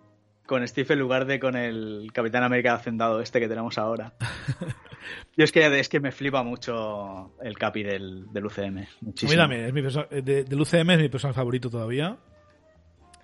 con 0.51 0.67
Steve 0.67 0.95
en 0.95 0.99
lugar 0.99 1.25
de 1.25 1.39
con 1.39 1.55
el 1.55 2.11
Capitán 2.13 2.43
América 2.43 2.73
hacendado 2.73 3.21
este 3.21 3.39
que 3.39 3.47
tenemos 3.47 3.77
ahora. 3.77 4.11
yo 5.37 5.45
es 5.45 5.51
que, 5.53 5.79
es 5.79 5.87
que 5.87 6.01
me 6.01 6.11
flipa 6.11 6.43
mucho 6.43 7.37
el 7.41 7.57
Capi 7.57 7.83
del, 7.83 8.25
del 8.33 8.45
UCM. 8.47 8.85
Muchísimo. 8.99 9.41
es 9.49 9.73
mi 9.73 9.81
del 10.21 10.61
UCM 10.61 10.89
es 10.89 10.99
mi 10.99 11.07
personaje 11.07 11.37
favorito 11.37 11.69
todavía. 11.69 12.17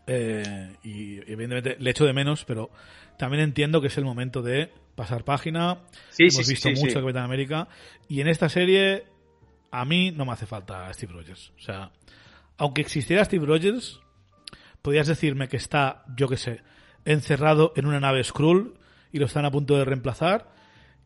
Eh, 0.07 0.77
y 0.83 1.17
evidentemente 1.29 1.75
le 1.79 1.89
echo 1.89 2.05
de 2.05 2.13
menos, 2.13 2.45
pero 2.45 2.69
también 3.17 3.43
entiendo 3.43 3.81
que 3.81 3.87
es 3.87 3.97
el 3.97 4.05
momento 4.05 4.41
de 4.41 4.71
pasar 4.95 5.25
página. 5.25 5.79
Hemos 6.17 6.47
visto 6.47 6.69
mucho 6.69 6.85
de 6.85 7.01
Capitán 7.01 7.25
América. 7.25 7.67
Y 8.07 8.21
en 8.21 8.29
esta 8.29 8.47
serie, 8.47 9.03
a 9.69 9.83
mí 9.83 10.11
no 10.11 10.23
me 10.23 10.31
hace 10.31 10.45
falta 10.45 10.93
Steve 10.93 11.11
Rogers. 11.11 11.51
O 11.57 11.59
sea, 11.59 11.91
aunque 12.55 12.79
existiera 12.79 13.25
Steve 13.25 13.45
Rogers, 13.45 13.99
podrías 14.81 15.07
decirme 15.07 15.49
que 15.49 15.57
está, 15.57 16.05
yo 16.15 16.29
qué 16.29 16.37
sé, 16.37 16.61
encerrado 17.05 17.73
en 17.75 17.85
una 17.85 17.99
nave 17.99 18.23
Skrull 18.23 18.75
y 19.11 19.19
lo 19.19 19.25
están 19.25 19.45
a 19.45 19.51
punto 19.51 19.77
de 19.77 19.85
reemplazar. 19.85 20.51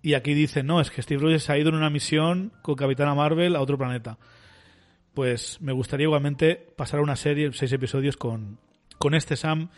Y 0.01 0.15
aquí 0.15 0.33
dicen, 0.33 0.65
no, 0.65 0.81
es 0.81 0.89
que 0.89 1.01
Steve 1.01 1.21
Rogers 1.21 1.49
ha 1.49 1.57
ido 1.57 1.69
en 1.69 1.75
una 1.75 1.89
misión 1.89 2.51
con 2.61 2.75
Capitana 2.75 3.13
Marvel 3.13 3.55
a 3.55 3.61
otro 3.61 3.77
planeta. 3.77 4.17
Pues 5.13 5.61
me 5.61 5.73
gustaría 5.73 6.05
igualmente 6.05 6.55
pasar 6.75 7.01
una 7.01 7.15
serie, 7.15 7.51
seis 7.53 7.71
episodios 7.73 8.17
con, 8.17 8.57
con 8.97 9.13
este 9.13 9.35
Sam 9.35 9.69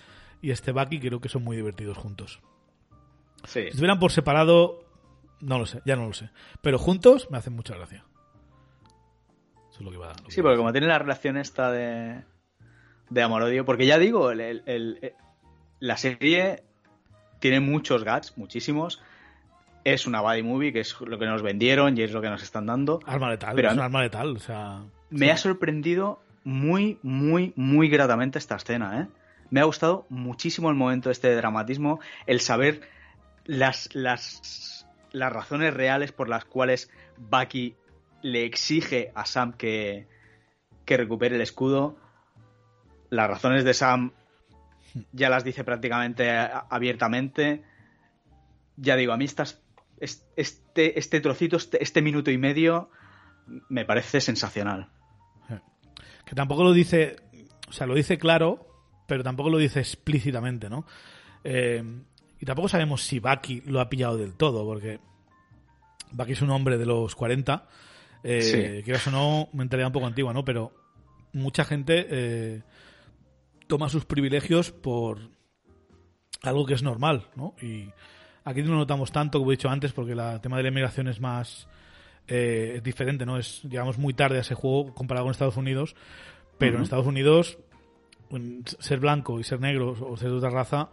y 0.42 0.52
este 0.52 0.72
Bucky, 0.72 1.00
creo 1.00 1.20
que 1.20 1.30
son 1.30 1.44
muy 1.44 1.56
divertidos 1.56 1.98
juntos. 1.98 2.40
Si 3.46 3.60
estuvieran 3.60 4.00
por 4.00 4.12
separado, 4.12 4.86
no 5.42 5.58
lo 5.58 5.66
sé, 5.66 5.82
ya 5.86 5.96
no 5.96 6.08
lo 6.08 6.14
sé. 6.14 6.30
Pero 6.62 6.78
juntos 6.78 7.30
me 7.32 7.38
hacen 7.38 7.54
mucha 7.54 7.76
gracia. 7.76 8.06
Eso 9.72 9.80
es 9.80 9.82
lo 9.82 9.92
que 9.92 9.98
va, 9.98 10.14
sí, 10.28 10.42
porque 10.42 10.58
como 10.58 10.72
tiene 10.72 10.88
la 10.88 11.00
relación 11.00 11.36
esta 11.36 11.72
de, 11.72 12.24
de 13.10 13.22
amor-odio, 13.24 13.66
porque 13.66 13.88
ya 13.88 13.98
digo, 13.98 14.32
la 15.84 15.98
serie 15.98 16.64
tiene 17.40 17.60
muchos 17.60 18.06
gats, 18.06 18.38
muchísimos. 18.38 19.04
Es 19.84 20.08
una 20.08 20.22
body 20.22 20.42
movie, 20.42 20.72
que 20.72 20.80
es 20.80 20.96
lo 21.02 21.20
que 21.20 21.26
nos 21.26 21.42
vendieron 21.42 21.98
y 21.98 22.04
es 22.04 22.14
lo 22.14 22.22
que 22.22 22.30
nos 22.30 22.42
están 22.42 22.66
dando. 22.66 23.02
Arma 23.06 23.30
letal, 23.30 23.54
pero 23.54 23.68
es 23.68 23.74
un 23.74 23.82
arma 23.82 24.02
letal, 24.02 24.38
o 24.38 24.40
sea... 24.40 24.84
Me 25.10 25.30
ha 25.30 25.36
sorprendido 25.36 26.22
muy, 26.46 27.00
muy, 27.04 27.52
muy 27.58 27.90
gratamente 27.90 28.40
esta 28.40 28.56
escena, 28.56 29.02
¿eh? 29.02 29.08
Me 29.50 29.60
ha 29.60 29.66
gustado 29.66 30.06
muchísimo 30.08 30.70
el 30.70 30.78
momento 30.78 31.12
este 31.12 31.28
de 31.28 31.36
dramatismo, 31.36 32.00
el 32.28 32.40
saber 32.40 32.88
las, 33.44 33.94
las, 33.94 34.88
las 35.12 35.34
razones 35.34 35.74
reales 35.74 36.14
por 36.14 36.30
las 36.30 36.46
cuales 36.46 36.90
Bucky 37.18 37.76
le 38.22 38.46
exige 38.46 39.12
a 39.16 39.26
Sam 39.26 39.52
que, 39.52 40.08
que 40.86 40.96
recupere 40.96 41.36
el 41.36 41.42
escudo. 41.42 41.98
Las 43.10 43.30
razones 43.30 43.66
de 43.66 43.74
Sam 43.74 44.14
ya 45.12 45.30
las 45.30 45.44
dice 45.44 45.64
prácticamente 45.64 46.30
abiertamente. 46.70 47.64
Ya 48.76 48.96
digo, 48.96 49.14
a 49.14 49.18
mí 49.18 49.26
estas, 49.26 49.62
este, 50.00 51.00
este 51.00 51.22
trocito, 51.22 51.58
este, 51.58 51.82
este 51.84 52.02
minuto 52.02 52.32
y 52.32 52.38
medio, 52.38 52.90
me 53.70 53.86
parece 53.86 54.22
sensacional. 54.22 54.90
Que 56.26 56.36
tampoco 56.36 56.64
lo 56.64 56.72
dice, 56.72 57.18
o 57.68 57.74
sea, 57.74 57.86
lo 57.86 57.96
dice 57.96 58.18
claro, 58.18 58.68
pero 59.08 59.24
tampoco 59.24 59.50
lo 59.50 59.58
dice 59.58 59.80
explícitamente, 59.80 60.70
¿no? 60.70 60.86
Eh, 61.44 61.84
y 62.40 62.46
tampoco 62.46 62.70
sabemos 62.70 63.04
si 63.04 63.20
Bucky 63.20 63.62
lo 63.66 63.82
ha 63.82 63.90
pillado 63.90 64.18
del 64.18 64.34
todo, 64.34 64.66
porque 64.66 65.00
Bucky 66.12 66.32
es 66.32 66.42
un 66.42 66.50
hombre 66.50 66.78
de 66.78 66.86
los 66.86 67.16
40. 67.16 67.68
Eh, 68.24 68.82
Quieras 68.86 69.08
o 69.08 69.12
no, 69.12 69.50
mentalidad 69.54 69.88
un 69.88 69.94
poco 69.94 70.08
antigua, 70.08 70.34
¿no? 70.34 70.46
Pero 70.46 70.72
mucha 71.34 71.66
gente 71.66 72.08
eh, 72.10 72.62
toma 73.68 73.90
sus 73.90 74.06
privilegios 74.06 74.72
por 74.72 75.20
algo 76.42 76.66
que 76.66 76.74
es 76.74 76.84
normal, 76.84 77.28
¿no? 77.36 77.56
Y 77.62 77.90
aquí 78.44 78.62
no 78.62 78.72
lo 78.72 78.78
notamos 78.78 79.12
tanto, 79.12 79.40
como 79.40 79.52
he 79.52 79.56
dicho 79.56 79.70
antes, 79.70 79.94
porque 79.94 80.14
el 80.14 80.42
tema 80.42 80.58
de 80.58 80.64
la 80.64 80.70
inmigración 80.70 81.08
es 81.08 81.20
más 81.20 81.68
eh, 82.28 82.74
es 82.78 82.84
diferente, 82.84 83.26
¿no? 83.26 83.38
Es, 83.38 83.62
llegamos 83.64 83.98
muy 83.98 84.14
tarde 84.14 84.38
a 84.38 84.42
ese 84.42 84.56
juego 84.56 84.94
comparado 84.94 85.26
con 85.26 85.32
Estados 85.32 85.58
Unidos, 85.58 85.96
pero 86.58 86.78
en 86.78 86.84
Estados 86.84 87.08
Unidos 87.08 87.58
ser 88.80 89.00
blanco 89.00 89.40
y 89.40 89.44
ser 89.44 89.60
negro 89.60 89.92
o 89.92 90.18
ser 90.18 90.30
de 90.30 90.38
otra 90.38 90.50
raza 90.50 90.90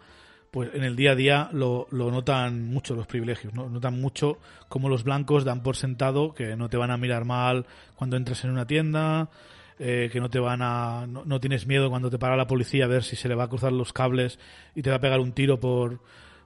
pues 0.51 0.75
en 0.75 0.83
el 0.83 0.97
día 0.97 1.13
a 1.13 1.15
día 1.15 1.49
lo, 1.53 1.87
lo 1.91 2.11
notan 2.11 2.67
mucho 2.67 2.95
los 2.95 3.07
privilegios, 3.07 3.55
¿no? 3.55 3.69
notan 3.69 4.01
mucho 4.01 4.39
cómo 4.69 4.89
los 4.89 5.05
blancos 5.05 5.45
dan 5.45 5.63
por 5.63 5.77
sentado 5.77 6.35
que 6.35 6.57
no 6.57 6.69
te 6.69 6.77
van 6.77 6.91
a 6.91 6.97
mirar 6.97 7.25
mal 7.25 7.67
cuando 7.95 8.17
entres 8.17 8.45
en 8.45 8.51
una 8.51 8.67
tienda, 8.67 9.31
eh, 9.81 10.09
que 10.13 10.21
no 10.21 10.31
te 10.31 10.39
van 10.39 10.63
a, 10.63 11.07
no, 11.09 11.41
tienes 11.41 11.67
miedo 11.67 11.91
cuando 11.91 12.09
te 12.11 12.19
para 12.19 12.37
la 12.37 12.47
policía 12.47 12.85
a 12.85 12.89
ver 12.89 13.03
si 13.03 13.17
se 13.17 13.29
le 13.29 13.35
va 13.35 13.45
a 13.45 13.49
cruzar 13.49 13.73
los 13.73 13.93
cables 13.93 14.39
y 14.77 14.83
te 14.83 14.91
va 14.91 14.97
a 14.97 15.01
pegar 15.01 15.19
un 15.19 15.33
tiro 15.33 15.59
por, 15.59 16.01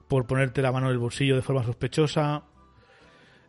por 0.09 0.27
ponerte 0.27 0.63
la 0.63 0.73
mano 0.73 0.87
en 0.87 0.93
el 0.93 0.99
bolsillo 0.99 1.37
de 1.37 1.43
forma 1.43 1.63
sospechosa. 1.63 2.45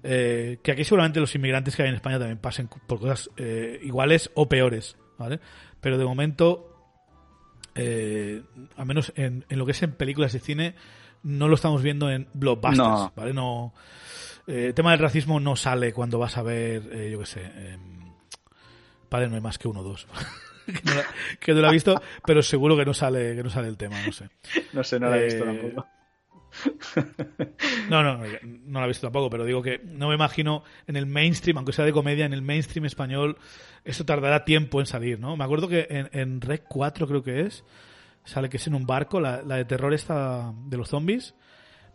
Eh, 0.04 0.60
que 0.62 0.72
aquí 0.72 0.84
seguramente 0.84 1.20
los 1.20 1.34
inmigrantes 1.34 1.76
que 1.76 1.84
hay 1.84 1.90
en 1.90 1.96
España 1.96 2.20
también 2.20 2.38
pasen 2.38 2.68
por 2.68 3.00
cosas 3.00 3.30
eh, 3.38 3.80
iguales 3.82 4.30
o 4.36 4.50
peores, 4.50 4.98
¿vale? 5.18 5.40
Pero 5.80 5.98
de 5.98 6.06
momento 6.06 6.76
eh, 7.76 8.42
al 8.78 8.86
menos 8.86 9.12
en, 9.18 9.46
lo 9.50 9.66
que 9.66 9.74
es 9.74 9.84
en 9.84 9.92
películas 9.92 10.34
y 10.34 10.40
cine, 10.40 10.76
no 11.24 11.50
lo 11.50 11.56
estamos 11.56 11.84
viendo 11.84 12.10
en 12.10 12.28
blockbusters, 12.34 12.78
no. 12.78 13.14
¿vale? 13.16 13.34
No, 13.34 13.74
eh, 14.48 14.68
el 14.68 14.74
tema 14.74 14.92
del 14.92 15.00
racismo 15.00 15.42
no 15.42 15.58
sale 15.58 15.92
cuando 15.92 16.18
vas 16.18 16.38
a 16.38 16.42
ver, 16.42 16.90
eh, 16.94 17.10
yo 17.12 17.20
qué 17.20 17.26
sé, 17.26 17.42
em, 17.44 18.05
Padre 19.16 19.30
no 19.30 19.36
hay 19.36 19.42
más 19.42 19.58
que 19.58 19.70
uno 19.70 19.80
o 19.80 19.84
dos. 19.84 20.06
que, 21.40 21.54
no 21.54 21.62
lo 21.62 21.70
he 21.70 21.72
visto, 21.72 22.02
pero 22.26 22.44
seguro 22.44 22.76
que 22.76 22.84
no 22.84 22.94
sale 22.94 23.34
que 23.34 23.44
no 23.44 23.50
sale 23.50 23.70
el 23.70 23.78
tema, 23.78 23.96
no 24.06 24.12
sé. 24.12 24.30
No 24.74 24.84
sé, 24.84 25.00
no 25.00 25.08
lo 25.08 25.16
he 25.16 25.24
visto 25.24 25.46
tampoco. 25.46 25.88
No, 27.90 28.04
no, 28.04 28.18
no, 28.18 28.26
no 28.44 28.80
la 28.80 28.86
he 28.86 28.90
visto 28.90 29.08
tampoco, 29.08 29.30
pero 29.30 29.46
digo 29.46 29.62
que 29.62 29.80
no 29.86 30.10
me 30.10 30.16
imagino 30.16 30.66
en 30.86 30.98
el 30.98 31.06
mainstream, 31.06 31.56
aunque 31.56 31.72
sea 31.72 31.86
de 31.86 31.94
comedia, 31.94 32.26
en 32.26 32.34
el 32.34 32.42
mainstream 32.42 32.86
español, 32.86 33.38
eso 33.86 34.04
tardará 34.04 34.44
tiempo 34.44 34.82
en 34.82 34.86
salir, 34.86 35.18
¿no? 35.18 35.38
Me 35.38 35.46
acuerdo 35.46 35.70
que 35.70 35.88
en, 35.90 36.10
en 36.12 36.42
Rec 36.42 36.64
4 36.68 37.08
creo 37.08 37.24
que 37.24 37.44
es, 37.44 37.64
sale 38.26 38.50
que 38.50 38.58
es 38.58 38.68
en 38.68 38.76
un 38.76 38.86
barco, 38.86 39.22
la, 39.22 39.44
la 39.44 39.56
de 39.56 39.64
terror 39.64 39.94
esta 39.94 40.54
de 40.66 40.76
los 40.76 40.90
zombies. 40.90 41.36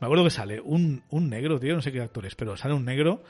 Me 0.01 0.07
acuerdo 0.07 0.25
que 0.25 0.31
sale 0.31 0.59
un, 0.59 1.03
un 1.11 1.29
negro, 1.29 1.61
tío, 1.61 1.75
no 1.75 1.83
sé 1.83 1.93
qué 1.93 2.01
actor 2.01 2.25
es, 2.25 2.35
pero 2.35 2.57
sale 2.57 2.73
un 2.73 2.87
negro 2.87 3.23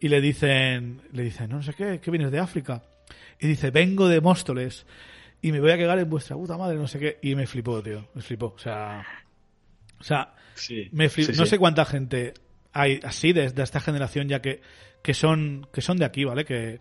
y 0.00 0.08
le 0.08 0.20
dicen, 0.20 1.02
le 1.12 1.22
dicen, 1.22 1.50
no 1.50 1.62
sé 1.62 1.74
qué, 1.74 2.00
¿qué 2.00 2.10
vienes 2.10 2.32
de 2.32 2.40
África? 2.40 2.82
Y 3.40 3.46
dice, 3.46 3.70
vengo 3.70 4.08
de 4.08 4.20
Móstoles 4.20 4.86
y 5.40 5.52
me 5.52 5.60
voy 5.60 5.70
a 5.70 5.76
quedar 5.76 5.98
en 5.98 6.08
vuestra 6.10 6.36
puta 6.36 6.56
madre, 6.58 6.76
no 6.76 6.88
sé 6.88 6.98
qué. 6.98 7.18
Y 7.22 7.34
me 7.34 7.46
flipó, 7.46 7.82
tío, 7.82 8.08
me 8.14 8.22
flipó. 8.22 8.46
O 8.56 8.58
sea, 8.58 9.04
o 9.98 10.02
sea, 10.04 10.34
Sí, 10.54 10.88
me 10.92 11.08
flip- 11.08 11.26
sí, 11.26 11.32
no 11.38 11.44
sí. 11.44 11.50
sé 11.50 11.58
cuánta 11.58 11.84
gente 11.84 12.34
hay 12.72 13.00
así 13.04 13.32
de, 13.32 13.50
de 13.50 13.62
esta 13.62 13.80
generación 13.80 14.28
ya 14.28 14.40
que, 14.42 14.60
que 15.02 15.14
son 15.14 15.68
que 15.72 15.80
son 15.80 15.96
de 15.98 16.04
aquí, 16.04 16.24
¿vale? 16.24 16.44
Que, 16.44 16.80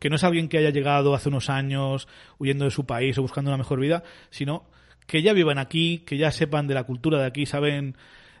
que 0.00 0.10
no 0.10 0.16
es 0.16 0.24
alguien 0.24 0.48
que 0.48 0.58
haya 0.58 0.70
llegado 0.70 1.14
hace 1.14 1.28
unos 1.28 1.48
años 1.48 2.08
huyendo 2.38 2.64
de 2.64 2.72
su 2.72 2.84
país 2.84 3.16
o 3.18 3.22
buscando 3.22 3.50
una 3.50 3.58
mejor 3.58 3.78
vida, 3.78 4.02
sino 4.30 4.68
que 5.06 5.22
ya 5.22 5.32
vivan 5.32 5.58
aquí, 5.58 5.98
que 6.00 6.16
ya 6.16 6.32
sepan 6.32 6.66
de 6.66 6.74
la 6.74 6.82
cultura 6.84 7.18
de 7.20 7.26
aquí, 7.26 7.46
saben 7.46 7.96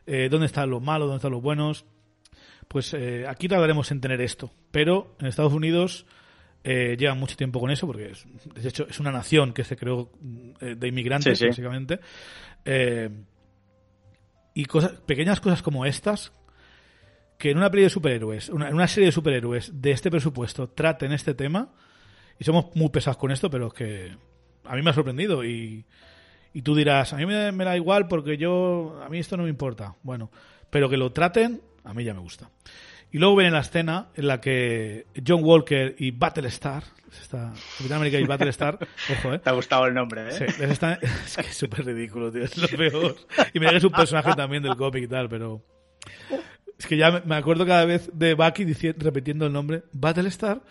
eh, 0.06 0.28
dónde 0.30 0.46
están 0.46 0.68
los 0.70 0.82
malos, 0.82 1.06
dónde 1.06 1.18
están 1.18 1.32
los 1.32 1.42
buenos. 1.42 1.84
Pues 2.66 2.92
eh, 2.94 3.26
aquí 3.28 3.46
tardaremos 3.48 3.90
en 3.92 4.00
tener 4.00 4.20
esto, 4.20 4.50
pero 4.72 5.14
en 5.20 5.26
Estados 5.26 5.52
Unidos 5.52 6.06
eh, 6.64 6.96
llevan 6.98 7.18
mucho 7.18 7.36
tiempo 7.36 7.58
con 7.60 7.70
eso 7.70 7.86
porque 7.86 8.10
es, 8.12 8.24
de 8.54 8.68
hecho 8.68 8.86
es 8.88 9.00
una 9.00 9.10
nación 9.10 9.52
que 9.52 9.64
se 9.64 9.76
creó 9.76 10.10
mm, 10.20 10.50
eh, 10.60 10.74
de 10.76 10.88
inmigrantes 10.88 11.38
Sí, 11.38 11.44
sí. 11.44 11.48
básicamente. 11.48 11.98
Eh, 12.64 13.10
y 14.54 14.64
cosas 14.66 14.92
pequeñas 15.06 15.40
cosas 15.40 15.62
como 15.62 15.84
estas 15.86 16.32
que 17.38 17.50
en 17.50 17.56
una 17.58 17.70
peli 17.70 17.84
de 17.84 17.90
superhéroes 17.90 18.48
una- 18.50 18.68
en 18.68 18.74
una 18.74 18.86
serie 18.86 19.06
de 19.06 19.12
superhéroes 19.12 19.80
de 19.80 19.90
este 19.92 20.10
presupuesto 20.10 20.68
traten 20.68 21.12
este 21.12 21.34
tema 21.34 21.72
y 22.38 22.44
somos 22.44 22.66
muy 22.76 22.90
pesados 22.90 23.16
con 23.16 23.30
esto 23.32 23.50
pero 23.50 23.68
es 23.68 23.72
que 23.72 24.16
a 24.64 24.76
mí 24.76 24.82
me 24.82 24.90
ha 24.90 24.94
sorprendido 24.94 25.42
y, 25.44 25.84
y 26.52 26.62
tú 26.62 26.74
dirás 26.76 27.12
a 27.12 27.16
mí 27.16 27.26
me, 27.26 27.50
me 27.50 27.64
da 27.64 27.76
igual 27.76 28.06
porque 28.08 28.36
yo 28.36 29.00
a 29.04 29.08
mí 29.08 29.18
esto 29.18 29.36
no 29.36 29.44
me 29.44 29.48
importa 29.50 29.96
bueno 30.02 30.30
pero 30.70 30.88
que 30.88 30.96
lo 30.98 31.10
traten 31.12 31.60
a 31.84 31.94
mí 31.94 32.04
ya 32.04 32.14
me 32.14 32.20
gusta 32.20 32.50
y 33.12 33.18
luego 33.18 33.36
viene 33.36 33.52
la 33.52 33.60
escena 33.60 34.08
en 34.16 34.26
la 34.26 34.40
que 34.40 35.06
John 35.26 35.40
Walker 35.44 35.94
y 35.98 36.10
Battlestar, 36.10 36.82
está 37.20 37.52
Capitán 37.78 37.98
América 37.98 38.18
y 38.18 38.24
Battlestar, 38.24 38.78
ojo, 39.18 39.34
eh. 39.34 39.38
Te 39.38 39.50
ha 39.50 39.52
gustado 39.52 39.86
el 39.86 39.94
nombre, 39.94 40.28
¿eh? 40.28 40.32
Sí, 40.32 40.44
les 40.60 40.70
está- 40.70 40.94
es 41.26 41.36
que 41.36 41.42
es 41.42 41.56
súper 41.56 41.84
ridículo, 41.84 42.32
tío, 42.32 42.44
es 42.44 42.56
lo 42.56 42.68
peor. 42.68 43.16
Y 43.54 43.60
me 43.60 43.66
da 43.66 43.72
que 43.72 43.78
es 43.78 43.84
un 43.84 43.92
personaje 43.92 44.32
también 44.34 44.62
del 44.62 44.76
cómic 44.76 45.04
y 45.04 45.08
tal, 45.08 45.28
pero... 45.28 45.62
Es 46.78 46.86
que 46.86 46.96
ya 46.96 47.22
me- 47.24 47.36
acuerdo 47.36 47.64
cada 47.64 47.84
vez 47.84 48.10
de 48.12 48.34
Bucky 48.34 48.64
dici- 48.64 48.94
repitiendo 48.98 49.46
el 49.46 49.52
nombre, 49.52 49.84
Battlestar, 49.92 50.62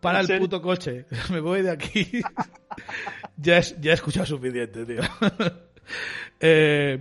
para 0.00 0.20
¿En 0.22 0.30
el 0.32 0.38
puto 0.40 0.60
coche, 0.60 1.06
me 1.30 1.38
voy 1.38 1.62
de 1.62 1.70
aquí. 1.70 2.20
ya, 3.36 3.58
es, 3.58 3.80
ya 3.80 3.92
he 3.92 3.94
escuchado 3.94 4.26
suficiente, 4.26 4.84
tío. 4.84 5.02
Eh, 6.40 7.00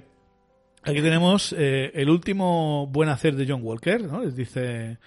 Aquí 0.84 1.02
tenemos 1.02 1.54
eh, 1.58 1.92
el 1.94 2.10
último 2.10 2.88
buen 2.88 3.10
hacer 3.10 3.36
de 3.36 3.46
John 3.48 3.62
Walker, 3.64 4.04
¿no? 4.04 4.24
Les 4.24 4.36
dice 4.36 4.98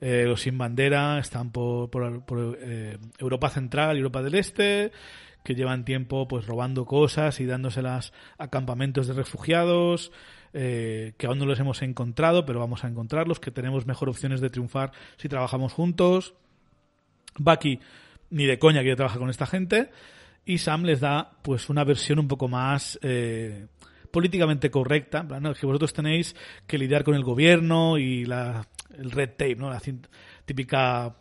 eh, 0.00 0.24
los 0.26 0.42
sin 0.42 0.56
bandera 0.56 1.18
están 1.18 1.50
por, 1.50 1.90
por- 1.90 2.58
eh, 2.60 2.98
Europa 3.18 3.50
Central 3.50 3.96
y 3.96 3.98
Europa 3.98 4.22
del 4.22 4.36
Este, 4.36 4.92
que 5.42 5.54
llevan 5.56 5.84
tiempo 5.84 6.28
pues 6.28 6.46
robando 6.46 6.84
cosas 6.84 7.40
y 7.40 7.46
dándoselas 7.46 8.12
a 8.38 8.48
campamentos 8.48 9.08
de 9.08 9.14
refugiados, 9.14 10.12
que 10.52 11.26
aún 11.26 11.38
no 11.40 11.46
los 11.46 11.58
hemos 11.58 11.82
encontrado, 11.82 12.46
pero 12.46 12.60
vamos 12.60 12.84
a 12.84 12.88
encontrarlos, 12.88 13.40
que 13.40 13.50
tenemos 13.50 13.86
mejor 13.86 14.08
opciones 14.08 14.40
de 14.40 14.50
triunfar 14.50 14.92
si 15.16 15.28
trabajamos 15.28 15.72
juntos. 15.72 16.34
Bucky 17.36 17.80
ni 18.30 18.46
de 18.46 18.60
coña 18.60 18.82
quiere 18.82 18.94
trabajar 18.94 19.18
con 19.18 19.30
esta 19.30 19.46
gente 19.46 19.90
y 20.44 20.58
Sam 20.58 20.84
les 20.84 21.00
da 21.00 21.32
pues 21.42 21.68
una 21.68 21.82
versión 21.82 22.20
un 22.20 22.28
poco 22.28 22.46
más 22.46 22.98
políticamente 24.14 24.70
correcta, 24.70 25.24
¿no? 25.24 25.52
que 25.52 25.66
vosotros 25.66 25.92
tenéis 25.92 26.36
que 26.68 26.78
lidiar 26.78 27.02
con 27.02 27.16
el 27.16 27.24
gobierno 27.24 27.98
y 27.98 28.24
la, 28.24 28.64
el 28.96 29.10
red 29.10 29.30
tape, 29.30 29.56
¿no? 29.56 29.68
la 29.68 29.82
típica 30.44 31.16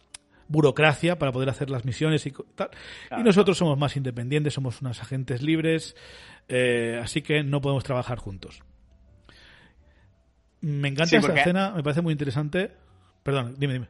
burocracia 0.48 1.18
para 1.18 1.32
poder 1.32 1.50
hacer 1.50 1.72
las 1.72 1.86
misiones 1.86 2.24
y 2.28 2.34
tal. 2.56 2.70
Y 3.18 3.24
nosotros 3.24 3.58
somos 3.58 3.80
más 3.80 3.98
independientes, 3.98 4.54
somos 4.54 4.80
unos 4.82 5.02
agentes 5.02 5.42
libres, 5.42 5.96
eh, 6.48 7.00
así 7.02 7.24
que 7.24 7.44
no 7.44 7.62
podemos 7.62 7.84
trabajar 7.84 8.20
juntos. 8.20 8.62
Me 10.62 10.90
encanta 10.90 11.08
Sí, 11.10 11.16
esta 11.16 11.28
porque- 11.30 11.42
escena, 11.42 11.72
me 11.72 11.82
parece 11.82 12.02
muy 12.02 12.12
interesante. 12.12 12.72
Perdón, 13.24 13.56
dime, 13.58 13.74
dime. 13.74 13.88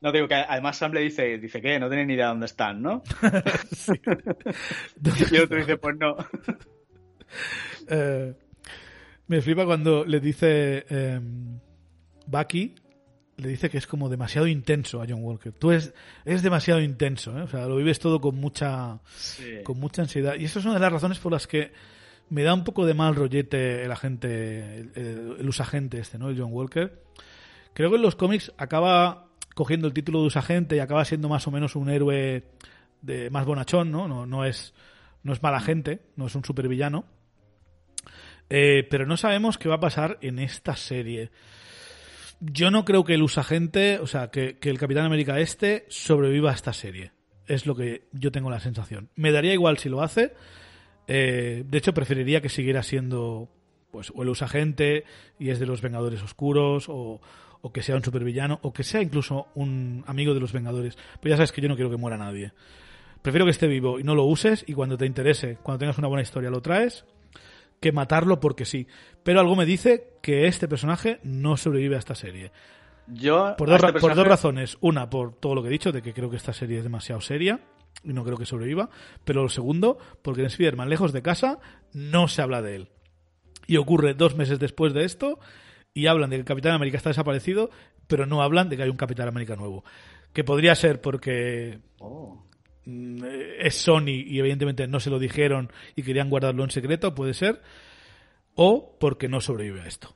No 0.00 0.10
digo 0.10 0.26
que 0.26 0.36
además 0.36 0.78
Sam 0.78 0.92
le 0.92 1.00
dice, 1.00 1.36
dice 1.38 1.60
que 1.60 1.78
no 1.78 1.88
tiene 1.88 2.06
ni 2.06 2.14
idea 2.14 2.26
de 2.26 2.30
dónde 2.30 2.46
están, 2.46 2.80
¿no? 2.80 3.02
y 5.30 5.36
el 5.36 5.42
otro 5.42 5.58
dice, 5.58 5.76
pues 5.76 5.96
no. 5.98 6.16
Eh, 7.88 8.34
me 9.28 9.40
flipa 9.42 9.64
cuando 9.66 10.04
le 10.04 10.20
dice 10.20 10.84
eh, 10.88 11.20
Bucky, 12.26 12.74
le 13.36 13.48
dice 13.48 13.70
que 13.70 13.78
es 13.78 13.86
como 13.86 14.08
demasiado 14.08 14.46
intenso 14.46 15.00
a 15.02 15.06
John 15.08 15.22
Walker. 15.22 15.52
Tú 15.52 15.70
eres, 15.70 15.92
eres 16.24 16.42
demasiado 16.42 16.80
intenso, 16.80 17.38
¿eh? 17.38 17.42
o 17.42 17.46
sea, 17.48 17.66
lo 17.66 17.76
vives 17.76 17.98
todo 17.98 18.20
con 18.20 18.36
mucha, 18.36 18.98
Sí. 19.16 19.62
con 19.64 19.78
mucha 19.78 20.02
ansiedad. 20.02 20.34
Y 20.38 20.44
eso 20.44 20.58
es 20.58 20.64
una 20.64 20.74
de 20.74 20.80
las 20.80 20.92
razones 20.92 21.18
por 21.18 21.32
las 21.32 21.46
que 21.46 21.72
me 22.30 22.42
da 22.42 22.52
un 22.52 22.64
poco 22.64 22.84
de 22.84 22.94
mal 22.94 23.14
rollete 23.14 23.84
el 23.84 23.92
agente, 23.92 24.80
el, 24.80 24.92
el, 24.94 25.36
el 25.40 25.48
usagente 25.48 25.98
este, 25.98 26.18
¿no? 26.18 26.28
El 26.30 26.38
John 26.38 26.52
Walker. 26.52 27.02
Creo 27.74 27.90
que 27.90 27.96
en 27.96 28.02
los 28.02 28.16
cómics 28.16 28.52
acaba 28.58 29.28
cogiendo 29.54 29.86
el 29.86 29.94
título 29.94 30.20
de 30.20 30.26
usagente 30.26 30.76
y 30.76 30.80
acaba 30.80 31.04
siendo 31.04 31.28
más 31.28 31.46
o 31.46 31.50
menos 31.50 31.76
un 31.76 31.90
héroe 31.90 32.44
de 33.02 33.30
más 33.30 33.46
bonachón, 33.46 33.90
¿no? 33.92 34.08
No, 34.08 34.26
no 34.26 34.44
es, 34.44 34.74
no 35.22 35.32
es 35.32 35.42
mala 35.42 35.60
gente, 35.60 36.00
no 36.16 36.26
es 36.26 36.34
un 36.34 36.44
supervillano. 36.44 37.04
Eh, 38.50 38.86
pero 38.88 39.06
no 39.06 39.16
sabemos 39.16 39.58
qué 39.58 39.68
va 39.68 39.76
a 39.76 39.80
pasar 39.80 40.18
en 40.20 40.38
esta 40.38 40.76
serie. 40.76 41.30
Yo 42.40 42.70
no 42.70 42.84
creo 42.84 43.04
que 43.04 43.14
el 43.14 43.22
usagente, 43.22 43.98
o 43.98 44.06
sea, 44.06 44.30
que, 44.30 44.58
el 44.60 44.78
Capitán 44.78 45.04
América 45.04 45.40
este 45.40 45.84
sobreviva 45.88 46.50
a 46.50 46.54
esta 46.54 46.72
serie. 46.72 47.12
Es 47.46 47.66
lo 47.66 47.74
que 47.74 48.04
yo 48.12 48.30
tengo 48.30 48.50
la 48.50 48.60
sensación. 48.60 49.10
Me 49.16 49.32
daría 49.32 49.52
igual 49.52 49.78
si 49.78 49.88
lo 49.88 50.02
hace. 50.02 50.34
Eh, 51.06 51.64
de 51.66 51.78
hecho, 51.78 51.94
preferiría 51.94 52.40
que 52.40 52.48
siguiera 52.48 52.82
siendo 52.82 53.48
pues 53.90 54.12
o 54.14 54.22
el 54.22 54.28
usagente 54.28 55.04
y 55.38 55.48
es 55.48 55.58
de 55.58 55.64
los 55.64 55.80
Vengadores 55.80 56.22
Oscuros 56.22 56.90
o, 56.90 57.22
o 57.62 57.72
que 57.72 57.82
sea 57.82 57.96
un 57.96 58.04
supervillano 58.04 58.58
o 58.62 58.72
que 58.72 58.84
sea 58.84 59.00
incluso 59.00 59.48
un 59.54 60.04
amigo 60.06 60.34
de 60.34 60.40
los 60.40 60.52
Vengadores. 60.52 60.96
Pero 61.20 61.30
ya 61.32 61.36
sabes 61.36 61.52
que 61.52 61.62
yo 61.62 61.68
no 61.68 61.74
quiero 61.74 61.90
que 61.90 61.96
muera 61.96 62.18
nadie. 62.18 62.52
Prefiero 63.22 63.46
que 63.46 63.50
esté 63.50 63.66
vivo 63.66 63.98
y 63.98 64.04
no 64.04 64.14
lo 64.14 64.24
uses 64.24 64.64
y 64.66 64.74
cuando 64.74 64.96
te 64.96 65.06
interese, 65.06 65.58
cuando 65.62 65.80
tengas 65.80 65.98
una 65.98 66.08
buena 66.08 66.22
historia 66.22 66.50
lo 66.50 66.60
traes, 66.60 67.04
que 67.80 67.92
matarlo 67.92 68.40
porque 68.40 68.64
sí. 68.64 68.86
Pero 69.22 69.40
algo 69.40 69.56
me 69.56 69.66
dice 69.66 70.14
que 70.22 70.46
este 70.46 70.68
personaje 70.68 71.20
no 71.22 71.56
sobrevive 71.56 71.96
a 71.96 71.98
esta 71.98 72.14
serie. 72.14 72.52
Yo, 73.06 73.54
Por 73.56 73.68
dos, 73.68 73.82
este 73.82 74.00
por 74.00 74.14
dos 74.14 74.26
razones. 74.26 74.76
Una, 74.80 75.08
por 75.08 75.34
todo 75.34 75.54
lo 75.54 75.62
que 75.62 75.68
he 75.68 75.72
dicho, 75.72 75.92
de 75.92 76.02
que 76.02 76.12
creo 76.12 76.30
que 76.30 76.36
esta 76.36 76.52
serie 76.52 76.78
es 76.78 76.84
demasiado 76.84 77.20
seria 77.20 77.60
y 78.04 78.12
no 78.12 78.24
creo 78.24 78.36
que 78.36 78.46
sobreviva. 78.46 78.90
Pero 79.24 79.42
lo 79.42 79.48
segundo, 79.48 79.98
porque 80.22 80.42
en 80.42 80.48
Spider-Man, 80.48 80.90
lejos 80.90 81.12
de 81.12 81.22
casa, 81.22 81.58
no 81.92 82.28
se 82.28 82.42
habla 82.42 82.62
de 82.62 82.76
él. 82.76 82.88
Y 83.66 83.76
ocurre 83.76 84.14
dos 84.14 84.36
meses 84.36 84.58
después 84.58 84.92
de 84.92 85.04
esto 85.04 85.38
y 85.94 86.06
hablan 86.06 86.30
de 86.30 86.36
que 86.36 86.40
el 86.40 86.46
Capitán 86.46 86.72
América 86.72 86.96
está 86.96 87.10
desaparecido, 87.10 87.70
pero 88.06 88.26
no 88.26 88.42
hablan 88.42 88.68
de 88.68 88.76
que 88.76 88.82
hay 88.82 88.90
un 88.90 88.96
Capitán 88.96 89.28
América 89.28 89.56
nuevo. 89.56 89.84
Que 90.32 90.44
podría 90.44 90.74
ser 90.74 91.00
porque 91.00 91.80
Oh. 91.98 92.44
Mm, 92.88 93.24
es 93.60 93.74
Sony 93.74 94.08
y 94.26 94.38
evidentemente 94.38 94.86
no 94.88 95.00
se 95.00 95.10
lo 95.10 95.18
dijeron 95.18 95.70
y 95.96 96.02
querían 96.02 96.30
guardarlo 96.30 96.64
en 96.64 96.70
secreto, 96.70 97.14
puede 97.14 97.34
ser. 97.34 97.60
O 98.54 98.96
porque 98.98 99.28
no 99.28 99.40
sobrevive 99.40 99.82
a 99.82 99.86
esto. 99.86 100.14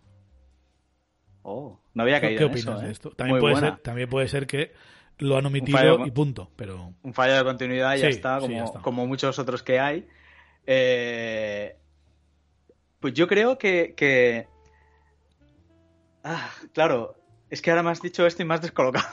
Oh, 1.42 1.78
no 1.94 2.02
había 2.02 2.20
¿Qué, 2.20 2.28
caído 2.28 2.38
qué 2.38 2.44
en 2.44 2.50
opinas 2.50 2.74
eso, 2.74 2.82
de 2.82 2.88
¿eh? 2.88 2.92
esto? 2.92 3.10
También 3.10 3.34
Muy 3.34 3.40
puede, 3.40 3.52
buena. 3.54 3.70
ser, 3.74 3.78
también 3.82 4.08
puede 4.08 4.28
ser 4.28 4.46
que 4.46 4.72
lo 5.18 5.36
han 5.36 5.46
omitido 5.46 6.06
y 6.06 6.10
punto, 6.10 6.50
pero 6.56 6.94
Un 7.02 7.14
fallo 7.14 7.36
de 7.36 7.44
continuidad 7.44 7.94
y 7.96 8.00
ya 8.00 8.08
está, 8.08 8.36
sí, 8.40 8.46
como, 8.46 8.56
ya 8.56 8.64
está. 8.64 8.80
como 8.80 9.06
muchos 9.06 9.38
otros 9.38 9.62
que 9.62 9.78
hay. 9.78 10.06
Eh, 10.66 11.76
pues 13.00 13.14
yo 13.14 13.26
creo 13.28 13.58
que, 13.58 13.94
que- 13.96 14.46
Ah, 16.24 16.50
claro, 16.72 17.16
es 17.50 17.60
que 17.60 17.70
ahora 17.70 17.82
me 17.82 17.90
has 17.90 18.00
dicho 18.00 18.26
esto 18.26 18.42
y 18.42 18.46
me 18.46 18.54
has 18.54 18.62
descolocado. 18.62 19.06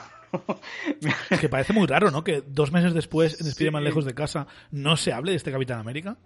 Es 1.30 1.40
que 1.40 1.48
parece 1.48 1.72
muy 1.72 1.86
raro, 1.86 2.10
¿no? 2.10 2.22
Que 2.24 2.42
dos 2.46 2.72
meses 2.72 2.94
después 2.94 3.34
en 3.40 3.44
Sí. 3.44 3.50
Spider-Man 3.50 3.84
lejos 3.84 4.04
de 4.04 4.14
casa 4.14 4.46
no 4.70 4.96
se 4.96 5.12
hable 5.12 5.32
de 5.32 5.36
este 5.36 5.52
Capitán 5.52 5.78
América. 5.80 6.16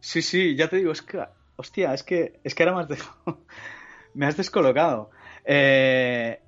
Sí, 0.00 0.20
sí, 0.22 0.56
ya 0.56 0.68
te 0.68 0.76
digo, 0.76 0.92
es 0.92 1.02
que, 1.02 1.22
hostia, 1.56 1.94
es 1.94 2.02
que, 2.02 2.40
es 2.44 2.54
que 2.54 2.62
ahora 2.64 2.76
me 2.76 2.82
has 2.82 2.88
dejado, 2.88 3.44
me 4.14 4.26
has 4.26 4.36
descolocado. 4.36 5.10
Eh, 5.44 6.40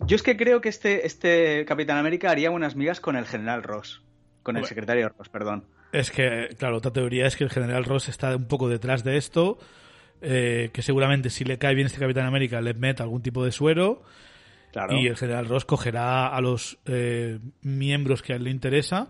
yo 0.00 0.16
es 0.16 0.22
que 0.22 0.36
creo 0.36 0.60
que 0.60 0.68
este, 0.68 1.06
este 1.06 1.64
Capitán 1.66 1.98
América 1.98 2.30
haría 2.30 2.50
buenas 2.50 2.76
migas 2.76 3.00
con 3.00 3.16
el 3.16 3.26
General 3.26 3.62
Ross, 3.62 4.02
con 4.42 4.56
el 4.56 4.62
Bueno. 4.62 4.68
secretario 4.68 5.08
Ross, 5.10 5.28
perdón. 5.28 5.64
Es 5.92 6.10
que, 6.10 6.50
claro, 6.58 6.76
otra 6.76 6.92
teoría 6.92 7.26
es 7.26 7.34
que 7.36 7.44
el 7.44 7.50
general 7.50 7.84
Ross 7.84 8.08
está 8.10 8.36
un 8.36 8.46
poco 8.46 8.68
detrás 8.68 9.04
de 9.04 9.16
esto, 9.16 9.58
eh, 10.20 10.68
que 10.72 10.82
seguramente 10.82 11.30
si 11.30 11.44
le 11.44 11.56
cae 11.58 11.74
bien 11.74 11.86
este 11.86 11.98
Capitán 11.98 12.26
América 12.26 12.60
le 12.60 12.74
meta 12.74 13.04
algún 13.04 13.22
tipo 13.22 13.42
de 13.44 13.52
suero. 13.52 14.02
Y 14.90 15.06
el 15.06 15.16
general 15.16 15.46
Ross 15.46 15.64
cogerá 15.64 16.28
a 16.28 16.40
los 16.40 16.78
eh, 16.86 17.38
miembros 17.62 18.22
que 18.22 18.32
a 18.32 18.36
él 18.36 18.44
le 18.44 18.50
interesa 18.50 19.08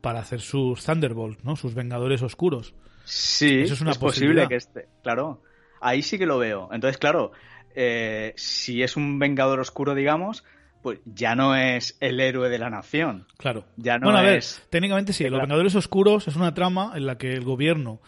para 0.00 0.20
hacer 0.20 0.40
sus 0.40 0.84
Thunderbolts, 0.84 1.44
¿no? 1.44 1.56
Sus 1.56 1.74
Vengadores 1.74 2.22
Oscuros. 2.22 2.74
Sí, 3.04 3.62
Eso 3.62 3.74
es, 3.74 3.80
una 3.80 3.94
posible 3.94 4.46
que 4.48 4.56
esté. 4.56 4.88
Claro, 5.02 5.42
ahí 5.80 6.02
sí 6.02 6.18
que 6.18 6.26
lo 6.26 6.38
veo. 6.38 6.68
Entonces, 6.72 6.98
claro, 6.98 7.32
eh, 7.74 8.32
si 8.36 8.82
es 8.82 8.96
un 8.96 9.18
Vengador 9.18 9.60
Oscuro, 9.60 9.94
digamos, 9.94 10.44
pues 10.82 11.00
ya 11.04 11.34
no 11.34 11.54
es 11.54 11.96
el 12.00 12.20
héroe 12.20 12.48
de 12.48 12.58
la 12.58 12.70
nación. 12.70 13.26
Claro. 13.36 13.64
Ya 13.76 13.98
no 13.98 14.06
bueno, 14.06 14.18
a 14.18 14.22
ver, 14.22 14.38
es... 14.38 14.62
técnicamente 14.70 15.12
sí. 15.12 15.28
Los 15.28 15.40
Vengadores 15.40 15.74
Oscuros 15.74 16.28
es 16.28 16.36
una 16.36 16.54
trama 16.54 16.92
en 16.94 17.06
la 17.06 17.18
que 17.18 17.32
el 17.32 17.44
gobierno 17.44 18.00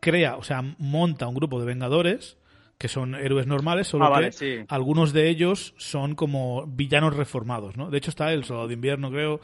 crea, 0.00 0.36
o 0.36 0.42
sea, 0.42 0.62
monta 0.78 1.26
un 1.26 1.34
grupo 1.34 1.60
de 1.60 1.66
Vengadores 1.66 2.36
que 2.78 2.88
son 2.88 3.14
héroes 3.14 3.46
normales, 3.46 3.88
solo 3.88 4.06
ah, 4.06 4.30
que 4.30 4.66
algunos 4.68 5.12
de 5.12 5.28
ellos 5.28 5.74
son 5.78 6.14
como 6.14 6.66
villanos 6.66 7.16
reformados, 7.16 7.76
¿no? 7.76 7.90
De 7.90 7.98
hecho 7.98 8.10
está 8.10 8.32
el 8.32 8.44
Soldado 8.44 8.68
de 8.68 8.74
Invierno, 8.74 9.10
creo, 9.10 9.40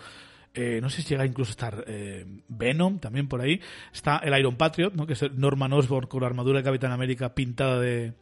eh, 0.55 0.81
no 0.83 0.91
sé 0.91 1.01
si 1.01 1.09
llega 1.09 1.25
incluso 1.25 1.51
a 1.51 1.53
estar 1.53 1.85
eh, 1.87 2.27
Venom 2.49 2.99
también 2.99 3.27
por 3.29 3.41
ahí. 3.41 3.61
Está 3.93 4.19
el 4.19 4.39
Iron 4.39 4.57
Patriot, 4.57 4.95
¿no? 4.95 5.07
que 5.07 5.15
es 5.15 5.33
Norman 5.33 5.73
Osborn 5.73 6.07
con 6.07 6.21
la 6.21 6.27
armadura 6.27 6.59
de 6.59 6.65
Capitán 6.65 6.93
América 6.93 7.35
pintada 7.35 7.81
de. 7.81 8.13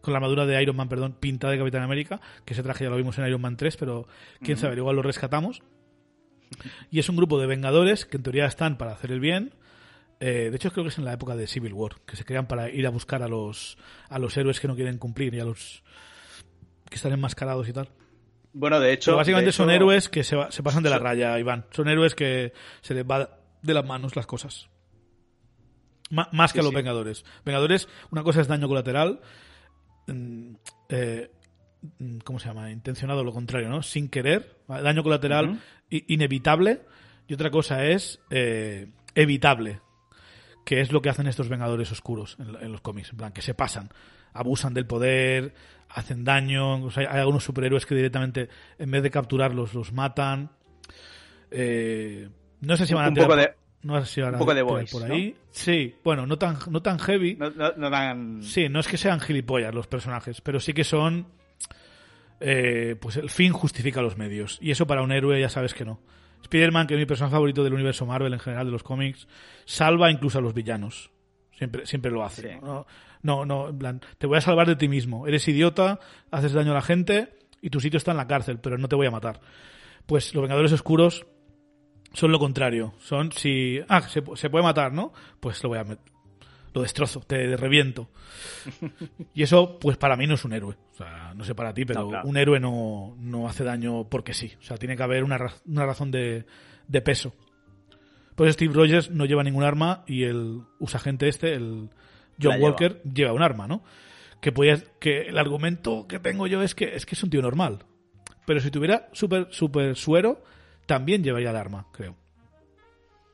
Con 0.00 0.12
la 0.12 0.18
armadura 0.18 0.46
de 0.46 0.62
Iron 0.62 0.76
Man, 0.76 0.88
perdón, 0.88 1.14
pintada 1.20 1.52
de 1.52 1.58
Capitán 1.58 1.82
América, 1.82 2.22
que 2.46 2.54
ese 2.54 2.62
traje 2.62 2.84
ya 2.84 2.90
lo 2.90 2.96
vimos 2.96 3.18
en 3.18 3.26
Iron 3.26 3.40
Man 3.40 3.58
3, 3.58 3.76
pero 3.76 4.08
quién 4.40 4.56
sabe, 4.56 4.76
igual 4.76 4.96
lo 4.96 5.02
rescatamos. 5.02 5.62
Y 6.90 7.00
es 7.00 7.08
un 7.10 7.16
grupo 7.16 7.38
de 7.38 7.46
vengadores 7.46 8.06
que 8.06 8.16
en 8.16 8.22
teoría 8.22 8.46
están 8.46 8.78
para 8.78 8.92
hacer 8.92 9.12
el 9.12 9.20
bien. 9.20 9.52
Eh, 10.20 10.50
de 10.50 10.56
hecho, 10.56 10.70
creo 10.70 10.84
que 10.84 10.90
es 10.90 10.98
en 10.98 11.06
la 11.06 11.14
época 11.14 11.34
de 11.34 11.46
Civil 11.46 11.72
War, 11.72 11.96
que 12.06 12.14
se 12.14 12.26
crean 12.26 12.46
para 12.46 12.68
ir 12.68 12.86
a 12.86 12.90
buscar 12.90 13.22
a 13.22 13.28
los, 13.28 13.78
a 14.10 14.18
los 14.18 14.36
héroes 14.36 14.60
que 14.60 14.68
no 14.68 14.76
quieren 14.76 14.98
cumplir 14.98 15.34
y 15.34 15.40
a 15.40 15.44
los 15.46 15.82
que 16.90 16.96
están 16.96 17.12
enmascarados 17.12 17.66
y 17.68 17.72
tal. 17.72 17.88
Bueno, 18.52 18.80
de 18.80 18.92
hecho. 18.92 19.16
básicamente 19.16 19.52
son 19.52 19.70
héroes 19.70 20.08
que 20.08 20.22
se, 20.22 20.36
se 20.50 20.62
pasan 20.62 20.82
de 20.82 20.90
la 20.90 20.98
raya, 20.98 21.38
Iván. 21.38 21.64
Son 21.70 21.88
héroes 21.88 22.14
que 22.14 22.52
se 22.82 22.94
les 22.94 23.04
va 23.04 23.38
de 23.62 23.74
las 23.74 23.86
manos 23.86 24.14
las 24.14 24.26
cosas. 24.26 24.68
más 26.10 26.52
que 26.52 26.60
a 26.60 26.62
los 26.62 26.74
Vengadores. 26.74 27.24
Vengadores, 27.44 27.88
una 28.10 28.22
cosa 28.22 28.42
es 28.42 28.48
daño 28.48 28.68
colateral. 28.68 29.20
Mm, 30.06 30.54
eh, 30.90 31.30
mm, 31.98 32.18
¿Cómo 32.18 32.38
se 32.38 32.48
llama? 32.48 32.70
Intencionado, 32.70 33.24
lo 33.24 33.32
contrario, 33.32 33.70
¿no? 33.70 33.82
Sin 33.82 34.10
querer. 34.10 34.58
Daño 34.68 35.02
colateral 35.02 35.60
inevitable. 35.88 36.82
Y 37.26 37.34
otra 37.34 37.50
cosa 37.50 37.86
es 37.86 38.20
eh, 38.30 38.88
evitable. 39.14 39.80
Que 40.64 40.80
es 40.80 40.92
lo 40.92 41.02
que 41.02 41.08
hacen 41.08 41.26
estos 41.26 41.48
Vengadores 41.48 41.90
oscuros 41.90 42.36
en, 42.38 42.56
en 42.62 42.72
los 42.72 42.80
cómics. 42.80 43.10
En 43.10 43.16
plan, 43.18 43.32
que 43.32 43.42
se 43.42 43.54
pasan. 43.54 43.90
Abusan 44.32 44.74
del 44.74 44.86
poder, 44.86 45.54
hacen 45.88 46.24
daño. 46.24 46.88
hay 46.96 47.06
algunos 47.06 47.44
superhéroes 47.44 47.86
que 47.86 47.94
directamente, 47.94 48.48
en 48.78 48.90
vez 48.90 49.02
de 49.02 49.10
capturarlos, 49.10 49.74
los 49.74 49.92
matan. 49.92 50.50
Eh, 51.50 52.28
no 52.60 52.76
sé 52.76 52.86
si 52.86 52.94
van 52.94 53.06
a 53.06 53.08
un 53.08 53.14
poco 53.14 53.36
de, 53.36 53.54
no 53.82 54.04
sé 54.04 54.14
si 54.14 54.20
un 54.20 54.38
poco 54.38 54.54
de 54.54 54.64
por 54.64 55.10
ahí. 55.10 55.34
Sí, 55.50 55.94
bueno, 56.04 56.26
no 56.26 56.38
tan, 56.38 56.58
no 56.70 56.82
tan 56.82 56.98
heavy. 56.98 57.36
No, 57.36 57.50
tan... 57.90 58.42
Sí, 58.42 58.68
no 58.68 58.80
es 58.80 58.88
que 58.88 58.96
sean 58.96 59.20
gilipollas 59.20 59.74
los 59.74 59.86
personajes, 59.86 60.40
pero 60.40 60.60
sí 60.60 60.72
que 60.72 60.84
son. 60.84 61.26
Eh, 62.42 62.96
pues 62.98 63.16
el 63.16 63.28
fin 63.28 63.52
justifica 63.52 64.00
los 64.00 64.16
medios. 64.16 64.58
Y 64.62 64.70
eso 64.70 64.86
para 64.86 65.02
un 65.02 65.12
héroe 65.12 65.40
ya 65.40 65.48
sabes 65.48 65.74
que 65.74 65.84
no. 65.84 66.00
Spider-Man, 66.42 66.86
que 66.86 66.94
es 66.94 67.00
mi 67.00 67.06
personaje 67.06 67.34
favorito 67.34 67.64
del 67.64 67.74
universo 67.74 68.06
Marvel 68.06 68.32
en 68.32 68.40
general, 68.40 68.66
de 68.66 68.72
los 68.72 68.82
cómics, 68.82 69.28
salva 69.64 70.10
incluso 70.10 70.38
a 70.38 70.40
los 70.40 70.54
villanos. 70.54 71.10
Siempre, 71.52 71.86
siempre 71.86 72.10
lo 72.10 72.24
hace. 72.24 72.58
¿no? 72.60 72.86
No, 73.22 73.44
no, 73.44 73.68
en 73.68 73.78
plan, 73.78 74.00
te 74.18 74.26
voy 74.26 74.38
a 74.38 74.40
salvar 74.40 74.66
de 74.66 74.76
ti 74.76 74.88
mismo. 74.88 75.26
Eres 75.26 75.46
idiota, 75.46 76.00
haces 76.30 76.52
daño 76.52 76.72
a 76.72 76.74
la 76.74 76.82
gente 76.82 77.36
y 77.60 77.70
tu 77.70 77.80
sitio 77.80 77.98
está 77.98 78.12
en 78.12 78.16
la 78.16 78.26
cárcel, 78.26 78.58
pero 78.60 78.78
no 78.78 78.88
te 78.88 78.96
voy 78.96 79.06
a 79.06 79.10
matar. 79.10 79.40
Pues 80.06 80.34
los 80.34 80.42
Vengadores 80.42 80.72
Oscuros 80.72 81.26
son 82.12 82.32
lo 82.32 82.38
contrario. 82.38 82.94
Son 82.98 83.32
si. 83.32 83.80
Ah, 83.88 84.02
se, 84.02 84.22
puede 84.22 84.62
matar, 84.62 84.92
¿no? 84.92 85.12
Pues 85.40 85.62
lo 85.62 85.68
voy 85.70 85.78
a. 85.78 85.86
Lo 86.72 86.82
destrozo, 86.82 87.20
te 87.20 87.56
reviento. 87.56 88.08
Y 89.34 89.42
eso, 89.42 89.78
pues 89.78 89.96
para 89.96 90.16
mí 90.16 90.26
no 90.26 90.34
es 90.34 90.44
un 90.44 90.52
héroe. 90.52 90.76
O 90.92 90.94
sea, 90.94 91.32
no 91.34 91.44
sé 91.44 91.54
para 91.54 91.72
ti, 91.72 91.84
pero 91.84 92.08
un 92.24 92.36
héroe 92.36 92.60
no, 92.60 93.16
no, 93.18 93.48
hace 93.48 93.64
daño 93.64 94.08
porque 94.08 94.34
sí. 94.34 94.52
O 94.60 94.62
sea, 94.62 94.76
tiene 94.76 94.96
que 94.96 95.02
haber 95.02 95.24
una, 95.24 95.38
una 95.66 95.86
razón 95.86 96.10
de, 96.10 96.46
de 96.88 97.00
peso. 97.00 97.34
Pues 98.34 98.54
Steve 98.54 98.72
Rogers 98.74 99.10
no 99.10 99.24
lleva 99.24 99.44
ningún 99.44 99.62
arma 99.62 100.04
y 100.06 100.24
el 100.24 100.62
usagente 100.78 101.28
este, 101.28 101.54
el, 101.54 101.90
John 102.42 102.60
Walker 102.60 103.02
lleva. 103.02 103.32
un 103.32 103.42
arma, 103.42 103.66
¿no? 103.66 103.82
Que, 104.40 104.52
que 104.98 105.22
el 105.22 105.38
argumento 105.38 106.06
que 106.08 106.18
tengo 106.18 106.46
yo 106.46 106.62
es 106.62 106.74
que 106.74 106.96
es 106.96 107.04
que 107.04 107.14
es 107.14 107.22
un 107.22 107.30
tío 107.30 107.42
normal. 107.42 107.84
Pero 108.46 108.60
si 108.60 108.70
tuviera 108.70 109.08
super, 109.12 109.48
super 109.50 109.96
suero, 109.96 110.42
también 110.86 111.22
llevaría 111.22 111.50
el 111.50 111.56
arma, 111.56 111.86
creo. 111.92 112.16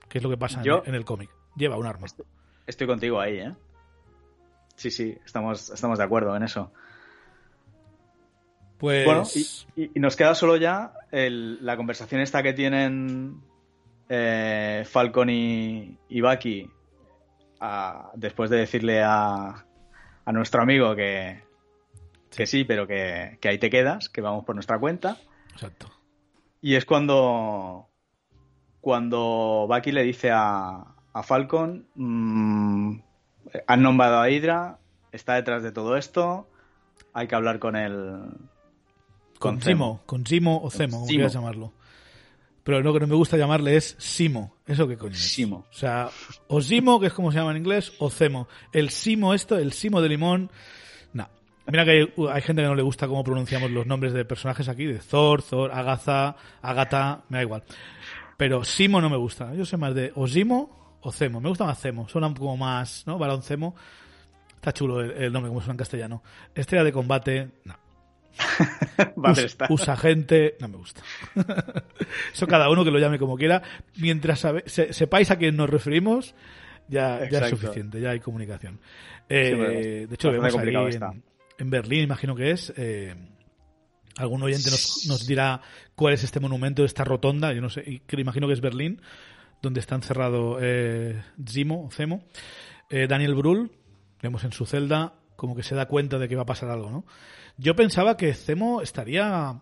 Que 0.09 0.19
es 0.19 0.25
lo 0.25 0.31
que 0.31 0.37
pasa 0.37 0.63
en, 0.85 0.95
el 0.95 1.05
cómic. 1.05 1.31
Lleva 1.57 1.77
un 1.79 1.87
arma. 1.87 2.07
Estoy, 2.67 2.87
contigo 2.87 3.21
ahí, 3.21 3.39
¿eh? 3.39 3.55
Sí, 4.75 4.91
sí, 4.91 5.17
estamos, 5.25 5.71
estamos 5.71 5.99
de 5.99 6.05
acuerdo 6.05 6.37
en 6.37 6.43
eso. 6.43 6.73
Pues. 8.79 9.05
Bueno, 9.07 9.25
y, 9.77 9.99
nos 9.99 10.17
queda 10.17 10.35
solo 10.35 10.57
ya 10.57 10.93
la 11.11 11.77
conversación 11.77 12.21
esta 12.21 12.43
que 12.43 12.53
tienen 12.53 13.41
eh, 14.09 14.85
Falcon 14.87 15.31
y, 15.31 15.99
y 16.09 16.21
Bucky 16.21 16.71
después 18.15 18.51
de 18.51 18.59
decirle 18.59 19.03
a, 19.03 19.67
a 20.25 20.33
nuestro 20.33 20.63
amigo 20.63 20.95
que, 20.95 21.43
que 22.37 22.47
sí, 22.47 22.65
pero 22.65 22.87
que, 22.87 23.39
ahí 23.43 23.59
te 23.59 23.71
quedas, 23.71 24.09
que 24.09 24.21
vamos 24.21 24.45
por 24.45 24.55
nuestra 24.55 24.79
cuenta. 24.79 25.17
Exacto. 25.53 25.91
Y 26.61 26.75
es 26.75 26.85
cuando, 26.85 27.89
cuando 28.81 29.67
Bucky 29.69 29.93
le 29.93 30.03
dice 30.03 30.31
a, 30.33 30.96
a 31.17 31.23
Falcon, 31.23 31.87
mmm, 31.95 32.99
han 33.67 33.83
nombrado 33.83 34.21
a 34.21 34.29
Hydra, 34.29 34.79
está 35.13 35.37
detrás 35.37 35.63
de 35.63 35.73
todo 35.73 35.97
esto, 35.97 36.47
hay 37.15 37.27
que 37.27 37.35
hablar 37.35 37.59
con 37.59 37.75
el... 37.75 38.21
Con, 39.39 39.63
Simo, 39.63 40.03
con 40.05 40.27
Simo 40.27 40.61
o 40.63 40.71
Cemo, 40.71 40.99
como 40.99 41.07
quieras 41.07 41.33
llamarlo. 41.33 41.73
Pero 42.63 42.83
lo 42.83 42.93
que 42.93 43.01
no 43.01 43.07
me 43.07 43.15
gusta 43.15 43.39
llamarle 43.39 43.77
es 43.77 43.97
Simo. 43.99 44.57
¿Eso 44.67 44.87
qué 44.87 44.99
coño 44.99 45.15
es? 45.15 45.33
Simo. 45.33 45.65
O 45.71 45.75
sea, 45.75 46.11
o 46.49 46.61
Simo, 46.61 47.01
que 47.01 47.07
es 47.07 47.15
como 47.15 47.33
se 47.33 47.39
llama 47.39 47.53
en 47.53 47.59
inglés, 47.59 47.95
o 47.99 48.11
Cemo. 48.11 48.47
El 48.73 48.91
Simo 48.91 49.33
esto, 49.33 49.57
el 49.57 49.73
Simo 49.73 50.03
de 50.03 50.11
limón... 50.11 50.51
No. 51.15 51.31
Mira 51.67 51.87
que 51.87 52.13
hay, 52.31 52.43
gente 52.43 52.61
que 52.61 52.69
no 52.69 52.75
le 52.75 52.83
gusta 52.83 53.09
cómo 53.09 53.25
pronunciamos 53.25 53.71
los 53.71 53.87
nombres 53.87 54.13
de 54.13 54.27
personajes 54.27 54.69
aquí, 54.69 54.85
de 54.85 54.99
Thor, 54.99 55.43
Thor, 55.43 55.73
Agatha, 55.73 56.37
Agatha, 56.61 57.25
me 57.31 57.39
da 57.39 57.43
igual. 57.43 57.63
Pero 58.37 58.65
Simo 58.65 59.01
no 59.01 59.09
me 59.09 59.17
gusta. 59.17 59.55
Yo 59.55 59.65
sé 59.65 59.79
más 59.79 59.95
de 59.95 60.13
o 60.15 60.29
Simo 60.29 60.86
o 61.07 61.13
Cemo. 61.13 61.41
Me 61.41 61.49
gusta 61.49 61.65
más 61.65 61.81
Cemo. 61.81 62.09
Suena 62.09 62.33
como 62.35 62.57
más, 62.57 63.05
¿no? 63.07 63.19
Balón 63.19 63.43
Cemo. 63.43 63.75
Está 64.55 64.73
chulo 64.73 65.01
el, 65.01 65.13
el 65.13 65.33
nombre, 65.33 65.49
como 65.49 65.61
suena 65.61 65.75
en 65.75 65.79
castellano. 65.79 66.23
Estrella 66.55 66.85
de 66.85 66.93
combate, 66.93 67.51
no. 67.65 67.77
Usa 69.71 69.97
gente, 69.97 70.57
no 70.61 70.69
me 70.69 70.77
gusta. 70.77 71.03
Eso 72.33 72.47
cada 72.47 72.69
uno 72.69 72.85
que 72.85 72.91
lo 72.91 72.99
llame 72.99 73.19
como 73.19 73.37
quiera. 73.37 73.63
Mientras 73.97 74.47
sepáis 74.67 75.31
a 75.31 75.37
quién 75.37 75.57
nos 75.57 75.71
referimos, 75.71 76.35
ya, 76.89 77.19
es 77.21 77.51
suficiente, 77.51 78.01
ya 78.01 78.11
hay 78.11 78.21
comunicación. 78.21 78.81
Eh, 79.29 80.07
de 80.09 80.15
hecho, 80.15 80.31
vemos 80.31 80.55
en, 81.59 81.71
Berlín, 81.71 82.03
imagino 82.03 82.35
que 82.35 82.51
es. 82.51 82.73
Eh, 82.77 83.15
algún 84.17 84.43
oyente 84.43 84.71
nos, 84.71 85.27
dirá 85.27 85.61
cuál 85.95 86.15
es 86.15 86.25
este 86.25 86.41
monumento, 86.41 86.85
esta 86.85 87.05
rotonda, 87.05 87.53
yo 87.53 87.61
no 87.61 87.71
sé, 87.71 88.03
imagino 88.17 88.47
que 88.47 88.55
es 88.55 88.61
Berlín, 88.61 89.01
donde 89.63 89.81
está 89.81 89.95
encerrado 89.95 90.59
eh, 90.61 91.23
Zimo, 91.47 91.89
Zemo. 91.91 92.25
Eh, 92.89 93.07
Daniel 93.09 93.35
Brühl, 93.35 93.71
vemos 94.23 94.45
en 94.45 94.53
su 94.53 94.67
celda, 94.67 95.15
como 95.35 95.57
que 95.57 95.63
se 95.63 95.75
da 95.75 95.87
cuenta 95.87 96.19
de 96.19 96.29
que 96.29 96.37
va 96.37 96.43
a 96.43 96.47
pasar 96.47 96.71
algo, 96.71 96.91
¿no? 96.91 97.05
Yo 97.59 97.75
pensaba 97.75 98.17
que 98.17 98.35
Zemo 98.35 98.83
estaría 98.83 99.61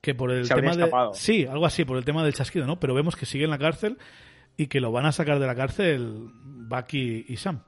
que 0.00 0.14
por 0.14 0.32
el 0.32 0.48
tema 0.48 0.74
de 0.74 0.90
sí, 1.14 1.46
algo 1.46 1.64
así, 1.64 1.84
por 1.84 1.96
el 1.96 2.04
tema 2.04 2.24
del 2.24 2.34
chasquido, 2.34 2.66
¿no? 2.66 2.80
Pero 2.80 2.92
vemos 2.92 3.14
que 3.14 3.24
sigue 3.24 3.44
en 3.44 3.50
la 3.50 3.58
cárcel 3.58 3.98
y 4.56 4.66
que 4.66 4.80
lo 4.80 4.90
van 4.90 5.06
a 5.06 5.12
sacar 5.12 5.38
de 5.38 5.46
la 5.46 5.54
cárcel 5.54 6.28
Bucky 6.44 7.26
y 7.28 7.36
Sam. 7.36 7.62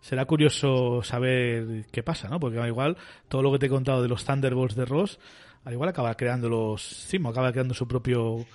Será 0.00 0.26
curioso 0.26 1.02
saber 1.02 1.86
qué 1.90 2.02
pasa, 2.02 2.28
¿no? 2.28 2.38
Porque 2.38 2.58
al 2.58 2.68
igual 2.68 2.96
todo 3.28 3.42
lo 3.42 3.50
que 3.50 3.58
te 3.58 3.66
he 3.66 3.70
contado 3.70 4.02
de 4.02 4.08
los 4.08 4.24
Thunderbolts 4.24 4.76
de 4.76 4.84
Ross, 4.84 5.18
al 5.64 5.72
igual 5.72 5.88
acaba 5.88 6.14
creando 6.14 6.48
los 6.48 6.82
Zemo 6.82 7.30
acaba 7.30 7.50
creando 7.50 7.74
su 7.74 7.88
propio 7.88 8.46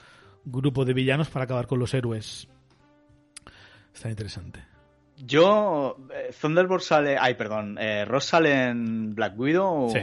grupo 0.45 0.85
de 0.85 0.93
villanos 0.93 1.29
para 1.29 1.45
acabar 1.45 1.67
con 1.67 1.79
los 1.79 1.93
héroes. 1.93 2.47
Está 3.93 4.09
interesante. 4.09 4.63
Yo, 5.17 5.97
eh, 6.13 6.33
Thunderbolt 6.39 6.81
sale, 6.81 7.17
ay, 7.17 7.35
perdón, 7.35 7.77
eh, 7.79 8.03
Ross 8.05 8.25
sale 8.25 8.69
en 8.69 9.13
Black 9.13 9.37
Widow. 9.37 9.93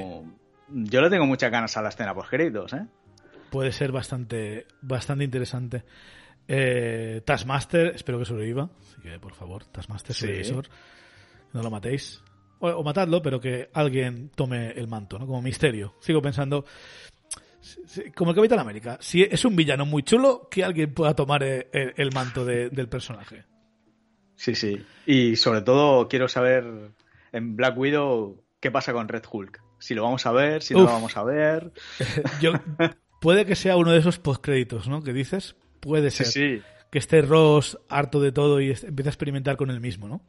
Yo 0.69 1.01
le 1.01 1.11
tengo 1.11 1.27
muchas 1.27 1.51
ganas 1.51 1.77
a 1.77 1.83
la 1.83 1.89
escena 1.89 2.15
por 2.15 2.29
créditos, 2.29 2.73
¿eh? 2.75 2.87
Puede 3.51 3.73
ser 3.73 3.91
bastante, 3.91 4.67
bastante 4.81 5.25
interesante. 5.25 5.83
Eh, 6.47 7.23
Taskmaster, 7.25 7.89
espero 7.97 8.19
que 8.19 8.25
sobreviva. 8.25 8.71
Así 8.81 9.01
que, 9.03 9.19
por 9.19 9.35
favor, 9.35 9.65
Taskmaster, 9.65 10.15
sí. 10.15 10.53
no 11.53 11.63
lo 11.63 11.71
matéis. 11.71 12.23
o, 12.61 12.83
matadlo, 12.85 13.21
pero 13.21 13.41
que 13.41 13.69
alguien 13.73 14.31
tome 14.35 14.71
el 14.71 14.87
manto, 14.87 15.19
¿no? 15.19 15.27
Como 15.27 15.43
misterio. 15.43 15.95
Sigo 16.01 16.23
pensando, 16.23 16.65
como 18.15 18.31
el 18.31 18.37
Capitán 18.37 18.59
América, 18.59 18.99
si 19.01 19.23
es 19.23 19.45
un 19.45 19.57
villano 19.57 19.87
muy 19.87 20.03
chulo, 20.03 20.49
que 20.51 20.65
alguien 20.65 20.95
pueda 20.95 21.15
tomar 21.15 21.43
el, 21.43 21.67
el 21.73 22.13
manto 22.13 22.45
del 22.45 22.89
personaje. 22.89 23.45
Sí, 24.37 24.55
sí. 24.55 24.83
Y 25.05 25.37
sobre 25.37 25.61
todo 25.61 26.09
quiero 26.09 26.27
saber 26.27 26.93
en 27.33 27.57
Black 27.57 27.77
Widow 27.77 28.43
qué 28.61 28.71
pasa 28.71 28.93
con 28.93 29.09
Red 29.09 29.25
Hulk. 29.31 29.63
Si 29.79 29.95
lo 29.95 30.03
vamos 30.03 30.25
a 30.27 30.33
ver, 30.33 30.63
si 30.63 30.75
no 30.75 30.81
lo 30.81 30.87
vamos 30.87 31.17
a 31.17 31.25
ver. 31.25 31.73
Yo, 32.41 32.53
puede 33.21 33.45
que 33.45 33.57
sea 33.57 33.77
uno 33.77 33.93
de 33.93 33.99
esos 33.99 34.19
postcréditos, 34.19 34.89
¿no? 34.89 35.03
Que 35.03 35.13
dices, 35.13 35.57
puede 35.81 36.11
ser. 36.11 36.27
Sí, 36.27 36.63
Que 36.91 36.99
esté 36.99 37.23
Ross 37.23 37.79
harto 37.89 38.21
de 38.21 38.33
todo 38.33 38.61
y 38.61 38.71
empiece 38.71 39.09
a 39.09 39.13
experimentar 39.13 39.57
con 39.57 39.71
él 39.71 39.81
mismo, 39.81 40.09
¿no? 40.09 40.23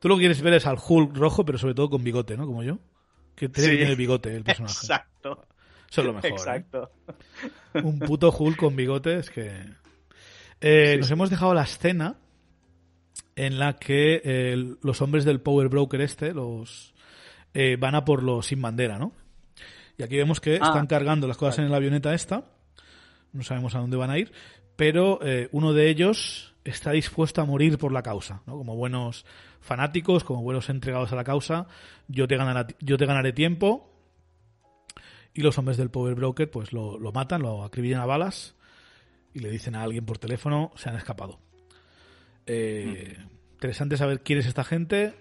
Tú 0.00 0.08
lo 0.08 0.16
que 0.16 0.20
quieres 0.20 0.42
ver 0.42 0.54
es 0.54 0.66
al 0.66 0.78
Hulk 0.84 1.16
rojo, 1.16 1.44
pero 1.44 1.58
sobre 1.58 1.74
todo 1.74 1.88
con 1.88 2.02
bigote, 2.02 2.36
¿no? 2.36 2.46
Como 2.46 2.62
yo. 2.62 2.78
Que 3.34 3.48
tiene 3.48 3.82
el 3.82 3.96
bigote 3.96 4.34
el 4.34 4.44
personaje. 4.44 4.74
Exacto. 4.74 5.46
Eso 5.92 6.00
es 6.00 6.06
lo 6.06 6.12
mejor. 6.14 6.30
¿eh? 6.30 6.32
Exacto. 6.32 6.90
Un 7.74 7.98
puto 7.98 8.34
Hulk 8.36 8.56
con 8.56 8.74
bigote 8.74 9.18
es 9.18 9.30
que. 9.30 9.52
Eh, 10.60 10.96
nos 10.98 11.10
hemos 11.10 11.28
dejado 11.28 11.52
la 11.54 11.62
escena 11.64 12.16
en 13.36 13.58
la 13.58 13.74
que 13.76 14.22
eh, 14.24 14.74
los 14.82 15.02
hombres 15.02 15.24
del 15.24 15.40
Power 15.40 15.68
Broker 15.68 16.00
este, 16.00 16.32
los 16.32 16.94
van 17.78 17.94
a 17.94 18.04
por 18.04 18.22
los 18.22 18.46
sin 18.46 18.62
bandera, 18.62 18.98
¿no? 18.98 19.12
Y 19.98 20.02
aquí 20.02 20.16
vemos 20.16 20.40
que 20.40 20.54
Ah. 20.54 20.66
están 20.68 20.86
cargando 20.86 21.28
las 21.28 21.36
cosas 21.36 21.58
en 21.58 21.70
la 21.70 21.76
avioneta 21.76 22.14
esta. 22.14 22.44
No 23.32 23.42
sabemos 23.42 23.74
a 23.74 23.80
dónde 23.80 23.96
van 23.98 24.10
a 24.10 24.18
ir. 24.18 24.32
Pero 24.76 25.20
uno 25.50 25.72
de 25.74 25.90
ellos 25.90 26.54
está 26.64 26.92
dispuesto 26.92 27.42
a 27.42 27.44
morir 27.44 27.76
por 27.76 27.92
la 27.92 28.02
causa, 28.02 28.40
¿no? 28.46 28.56
Como 28.56 28.74
buenos 28.76 29.26
fanáticos, 29.60 30.24
como 30.24 30.42
buenos 30.42 30.70
entregados 30.70 31.12
a 31.12 31.16
la 31.16 31.24
causa. 31.24 31.66
Yo 32.08 32.26
te 32.26 32.36
ganaré, 32.36 32.74
yo 32.80 32.96
te 32.96 33.04
ganaré 33.04 33.32
tiempo. 33.32 33.91
Y 35.34 35.42
los 35.42 35.56
hombres 35.58 35.76
del 35.76 35.90
Power 35.90 36.14
Broker 36.14 36.50
pues 36.50 36.72
lo, 36.72 36.98
lo 36.98 37.12
matan, 37.12 37.42
lo 37.42 37.64
acribillan 37.64 38.00
a 38.00 38.06
balas 38.06 38.54
y 39.34 39.38
le 39.40 39.50
dicen 39.50 39.74
a 39.74 39.82
alguien 39.82 40.04
por 40.04 40.18
teléfono, 40.18 40.72
se 40.76 40.88
han 40.90 40.96
escapado. 40.96 41.38
Eh, 42.46 43.16
Interesante 43.54 43.96
saber 43.96 44.20
quién 44.22 44.40
es 44.40 44.46
esta 44.46 44.64
gente. 44.64 45.14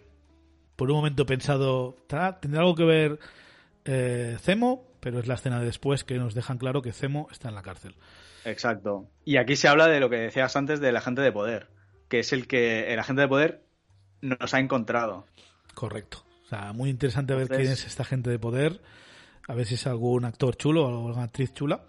Por 0.76 0.90
un 0.90 0.98
momento 0.98 1.24
he 1.24 1.26
pensado, 1.28 1.96
"¿Tra- 2.10 2.40
¿tendrá 2.40 2.62
algo 2.62 2.74
que 2.74 2.86
ver 2.86 3.20
eh, 3.86 4.38
Zemo? 4.42 4.84
Pero 5.00 5.20
es 5.20 5.28
la 5.28 5.36
escena 5.36 5.60
de 5.60 5.66
después 5.66 6.04
que 6.04 6.16
nos 6.18 6.34
dejan 6.34 6.58
claro 6.58 6.82
que 6.82 6.92
Zemo 6.92 7.28
está 7.32 7.50
en 7.50 7.56
la 7.56 7.62
cárcel. 7.62 7.96
Exacto. 8.44 9.08
Y 9.26 9.38
aquí 9.38 9.56
se 9.56 9.68
habla 9.68 9.88
de 9.88 10.00
lo 10.00 10.10
que 10.10 10.16
decías 10.18 10.56
antes 10.56 10.80
del 10.80 10.98
agente 10.98 11.22
de 11.22 11.32
poder, 11.32 11.68
que 12.08 12.20
es 12.20 12.34
el 12.34 12.48
que 12.48 12.92
el 12.92 13.00
agente 13.00 13.22
de 13.22 13.28
poder 13.28 13.64
nos 14.22 14.54
ha 14.56 14.60
encontrado. 14.60 15.26
Correcto. 15.76 16.24
O 16.46 16.48
sea, 16.50 16.74
muy 16.74 16.90
interesante 16.90 17.36
ver 17.36 17.48
quién 17.48 17.62
es 17.72 17.86
esta 17.86 18.04
gente 18.04 18.30
de 18.32 18.40
poder. 18.40 18.82
A 19.52 19.54
ver 19.54 19.66
si 19.66 19.76
es 19.76 19.86
algún 19.86 20.24
actor 20.24 20.56
chulo 20.56 20.86
o 20.86 20.88
alguna 20.88 21.24
actriz 21.24 21.54
chula. 21.54 21.82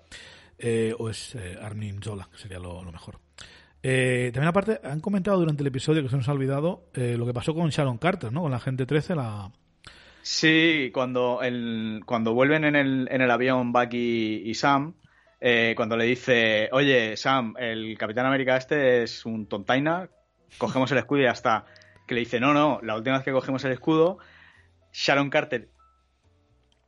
eh, 0.59 0.93
o 0.99 1.09
es 1.09 1.37
eh, 1.37 1.57
Armin 1.63 2.03
Zola, 2.03 2.29
que 2.31 2.39
sería 2.39 2.59
lo, 2.59 2.83
mejor. 2.91 3.21
Eh, 3.85 4.31
también 4.35 4.49
aparte, 4.49 4.81
han 4.83 4.99
comentado 4.99 5.39
durante 5.39 5.63
el 5.63 5.69
episodio 5.69 6.03
que 6.03 6.09
se 6.09 6.17
nos 6.17 6.29
ha 6.29 6.33
olvidado 6.33 6.89
eh, 6.95 7.15
lo 7.17 7.25
que 7.25 7.33
pasó 7.33 7.55
con 7.55 7.71
Sharon 7.71 7.99
Carter, 7.99 8.33
¿no? 8.33 8.43
Con 8.43 8.51
la 8.51 8.59
gente 8.59 8.85
13, 8.85 9.15
la... 9.15 9.53
Sí, 10.23 10.91
cuando, 10.93 11.41
cuando 12.05 12.35
vuelven 12.35 12.65
en 12.65 12.75
el, 12.75 13.09
en 13.11 13.21
el 13.21 13.31
avión 13.31 13.73
Bucky 13.73 14.43
y 14.45 14.55
Sam, 14.55 14.95
cuando 15.77 15.97
le 15.97 16.05
dice, 16.05 16.69
oye, 16.73 17.17
Sam, 17.17 17.55
el 17.59 17.97
Capitán 17.97 18.27
América 18.27 18.57
este 18.57 19.05
es 19.05 19.25
un 19.25 19.47
tontaina, 19.47 20.11
cogemos 20.59 20.91
el 20.91 20.99
escudo 20.99 21.21
y 21.21 21.25
ya 21.25 21.31
está. 21.31 21.65
Que 22.09 22.15
le 22.15 22.21
dice, 22.21 22.41
no, 22.41 22.55
no, 22.55 22.81
la 22.83 22.97
última 22.97 23.17
vez 23.17 23.25
que 23.25 23.33
cogemos 23.33 23.65
el 23.65 23.73
escudo, 23.73 24.19
Sharon 24.93 25.31
Carter 25.31 25.72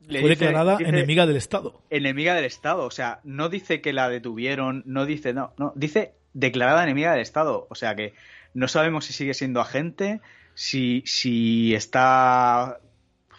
le 0.07 0.21
fue 0.21 0.31
dice- 0.31 0.45
declarada 0.47 0.77
dice- 0.77 0.89
enemiga 0.91 1.27
del 1.27 1.37
Estado. 1.37 1.81
enemiga 1.91 2.35
del 2.35 2.45
Estado. 2.45 2.85
O 2.85 2.91
sea, 2.91 3.21
no 3.25 3.49
dice 3.49 3.81
que 3.81 3.93
la 3.93 4.09
detuvieron, 4.09 4.83
no 4.87 5.07
dice, 5.07 5.33
no, 5.33 5.53
no, 5.59 5.73
dice 5.77 6.15
declarada 6.33 6.83
enemiga 6.85 7.13
del 7.13 7.21
Estado. 7.21 7.67
O 7.71 7.75
sea 7.75 7.95
que 7.95 8.15
no 8.55 8.69
sabemos 8.69 9.05
si 9.07 9.13
sigue 9.13 9.35
siendo 9.35 9.61
agente, 9.61 10.21
si, 10.55 11.03
si 11.07 11.75
está 11.75 12.79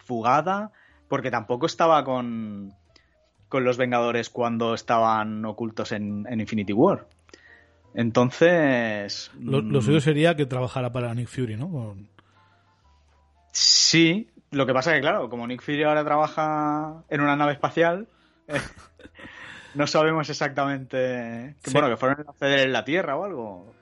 fugada, 0.04 0.72
porque 1.08 1.30
tampoco 1.30 1.66
estaba 1.66 2.04
con, 2.04 2.72
con 3.48 3.64
los 3.64 3.76
Vengadores 3.76 4.28
cuando 4.30 4.74
estaban 4.74 5.44
ocultos 5.44 5.92
en, 5.92 6.26
en 6.28 6.40
Infinity 6.40 6.72
War. 6.72 7.06
Entonces. 7.94 9.30
Lo, 9.40 9.62
mm, 9.62 9.70
lo 9.70 9.80
suyo 9.80 10.00
sería 10.00 10.36
que 10.36 10.44
trabajara 10.46 10.92
para 10.92 11.14
Nick 11.14 11.28
Fury, 11.28 11.56
¿no? 11.56 11.70
Con- 11.70 12.08
Sí, 13.52 14.28
lo 14.50 14.66
que 14.66 14.72
pasa 14.74 14.92
que, 14.94 15.00
claro, 15.00 15.28
como 15.28 15.46
Nick 15.46 15.62
Fury 15.62 15.82
ahora 15.84 16.04
trabaja 16.04 17.02
en 17.08 17.20
una 17.20 17.36
nave 17.36 17.52
espacial, 17.52 18.08
eh, 18.48 18.58
no 19.74 19.86
sabemos 19.86 20.28
exactamente. 20.30 21.54
que, 21.62 21.70
Sí. 21.70 21.72
Bueno, 21.72 21.88
que 21.88 21.96
fueron 21.96 22.26
a 22.28 22.32
ceder 22.32 22.60
en 22.60 22.72
la 22.72 22.84
Tierra 22.84 23.16
o 23.16 23.24
algo. 23.24 23.74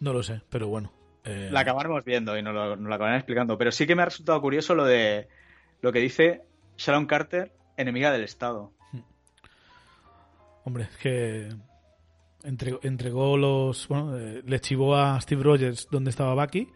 No 0.00 0.12
lo 0.12 0.22
sé, 0.22 0.40
pero 0.50 0.68
bueno. 0.68 0.92
eh, 1.24 1.48
La 1.52 1.60
acabaremos 1.60 2.04
viendo 2.04 2.36
y 2.36 2.42
nos 2.42 2.54
lo, 2.54 2.76
nos 2.76 2.88
lo 2.88 2.94
acabarán 2.94 3.18
explicando. 3.18 3.56
Pero 3.58 3.72
sí 3.72 3.86
que 3.86 3.94
me 3.94 4.02
ha 4.02 4.06
resultado 4.06 4.40
curioso 4.40 4.74
lo 4.74 4.84
de 4.84 5.28
lo 5.80 5.92
que 5.92 6.00
dice 6.00 6.42
Sharon 6.76 7.06
Carter, 7.06 7.52
enemiga 7.76 8.10
del 8.12 8.24
Estado. 8.24 8.72
Hombre, 10.64 10.84
es 10.84 10.96
que 10.98 11.48
entregó, 12.44 12.78
entregó 12.82 13.36
los. 13.36 13.88
Bueno, 13.88 14.16
eh, 14.16 14.42
le 14.44 14.60
chivó 14.60 14.94
a 14.96 15.20
Steve 15.20 15.42
Rogers 15.42 15.88
donde 15.90 16.10
estaba 16.10 16.34
Bucky. 16.34 16.68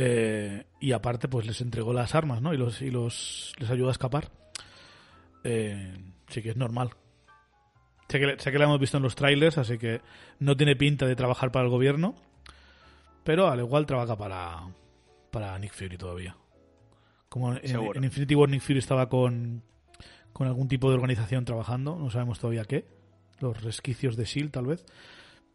Eh, 0.00 0.64
y 0.80 0.92
aparte, 0.92 1.26
pues 1.28 1.44
les 1.46 1.60
entregó 1.60 1.92
las 1.92 2.14
armas, 2.14 2.40
¿no? 2.40 2.54
Y 2.54 2.56
los, 2.56 2.80
y 2.82 2.90
los 2.90 3.52
les 3.58 3.68
ayudó 3.70 3.88
a 3.88 3.92
escapar. 3.92 4.30
Eh, 5.44 5.96
sí 6.28 6.40
que 6.42 6.50
es 6.50 6.56
normal. 6.56 6.90
Sé 8.08 8.20
que, 8.20 8.36
sé 8.38 8.52
que 8.52 8.58
la 8.58 8.64
hemos 8.64 8.78
visto 8.80 8.96
en 8.96 9.02
los 9.02 9.14
trailers, 9.16 9.58
así 9.58 9.76
que 9.76 10.00
no 10.38 10.56
tiene 10.56 10.76
pinta 10.76 11.04
de 11.06 11.16
trabajar 11.16 11.50
para 11.50 11.64
el 11.64 11.70
gobierno. 11.70 12.14
Pero 13.24 13.48
al 13.48 13.58
igual 13.58 13.86
trabaja 13.86 14.16
para, 14.16 14.68
para 15.30 15.58
Nick 15.58 15.72
Fury 15.74 15.98
todavía. 15.98 16.36
Como 17.28 17.54
en, 17.54 18.04
Infinity 18.04 18.34
War 18.34 18.48
Nick 18.48 18.62
Fury 18.62 18.78
estaba 18.78 19.08
con, 19.08 19.62
con 20.32 20.46
algún 20.46 20.68
tipo 20.68 20.88
de 20.88 20.94
organización 20.94 21.44
trabajando, 21.44 21.96
no 21.96 22.08
sabemos 22.10 22.38
todavía 22.38 22.64
qué. 22.64 22.86
Los 23.40 23.62
resquicios 23.62 24.16
de 24.16 24.22
S.H.I.E.L.D. 24.22 24.52
tal 24.52 24.66
vez. 24.66 24.86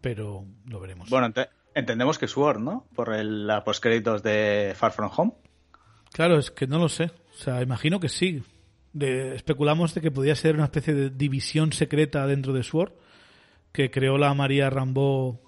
Pero 0.02 0.46
lo 0.68 0.80
veremos. 0.80 1.10
Bueno, 1.10 1.28
ente- 1.28 1.50
entendemos 1.76 2.18
que 2.18 2.28
Sword, 2.28 2.60
¿no? 2.60 2.86
Por 2.96 3.14
el, 3.14 3.48
la 3.48 3.64
postcréditos 3.64 4.24
de 4.24 4.74
Far 4.76 4.92
From 4.92 5.12
Home. 5.16 5.34
Claro, 6.12 6.38
es 6.38 6.52
que 6.52 6.68
no 6.68 6.78
lo 6.80 6.90
sé. 6.90 7.06
O 7.06 7.38
sea, 7.38 7.62
imagino 7.62 8.00
que 8.00 8.10
sí. 8.10 8.44
De- 8.94 9.36
especulamos 9.36 9.94
de 9.96 10.02
que 10.02 10.12
podía 10.12 10.36
ser 10.36 10.56
una 10.56 10.66
especie 10.66 10.94
de 10.94 11.10
división 11.10 11.74
secreta 11.74 12.28
dentro 12.28 12.54
de 12.54 12.62
SWORD 12.64 12.92
que 13.72 13.90
creó 13.90 14.20
la 14.20 14.32
María 14.36 14.70
Rambo 14.70 15.42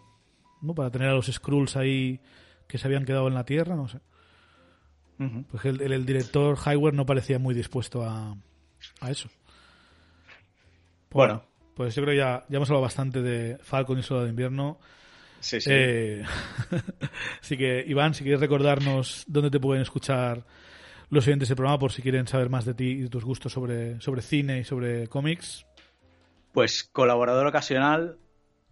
¿no? 0.61 0.73
para 0.73 0.89
tener 0.89 1.09
a 1.09 1.13
los 1.13 1.27
Skrulls 1.27 1.75
ahí 1.75 2.19
que 2.67 2.79
se 2.79 2.87
habían 2.87 3.05
quedado 3.05 3.27
en 3.27 3.35
la 3.35 3.45
Tierra, 3.45 3.75
no 3.75 3.87
sé. 3.87 3.99
Ujú. 5.19 5.43
Pues 5.51 5.63
el, 5.65 5.79
el- 5.81 5.93
el 5.93 6.05
director 6.07 6.57
Highware 6.57 6.95
no 6.95 7.05
parecía 7.05 7.37
muy 7.37 7.53
dispuesto 7.53 8.03
a, 8.03 8.35
a 9.01 9.11
eso. 9.11 9.29
Bueno. 11.11 11.43
Pues 11.75 11.93
yo 11.93 12.03
creo 12.03 12.13
que 12.13 12.17
ya, 12.19 12.45
ya 12.47 12.55
hemos 12.57 12.69
hablado 12.69 12.83
bastante 12.83 13.21
de 13.21 13.57
Falcon 13.61 13.99
y 13.99 14.03
Soldado 14.03 14.23
de 14.25 14.29
Invierno. 14.29 14.79
Sí, 15.39 15.61
sí. 15.61 15.69
Eh, 15.71 16.23
así 17.41 17.57
que, 17.57 17.83
Iván, 17.87 18.13
si 18.13 18.23
quieres 18.23 18.41
recordarnos 18.41 19.23
dónde 19.27 19.51
te 19.51 19.59
pueden 19.59 19.81
escuchar 19.81 20.45
los 21.09 21.27
oyentes 21.27 21.49
del 21.49 21.55
programa 21.55 21.79
por 21.79 21.91
si 21.91 22.01
quieren 22.01 22.27
saber 22.27 22.49
más 22.49 22.65
de 22.65 22.73
ti 22.73 22.85
y 22.85 23.01
de 23.03 23.09
tus 23.09 23.23
gustos 23.23 23.51
sobre, 23.51 24.01
sobre 24.01 24.21
cine 24.21 24.59
y 24.59 24.63
sobre 24.63 25.07
cómics. 25.07 25.65
Pues 26.51 26.83
colaborador 26.83 27.47
ocasional 27.47 28.17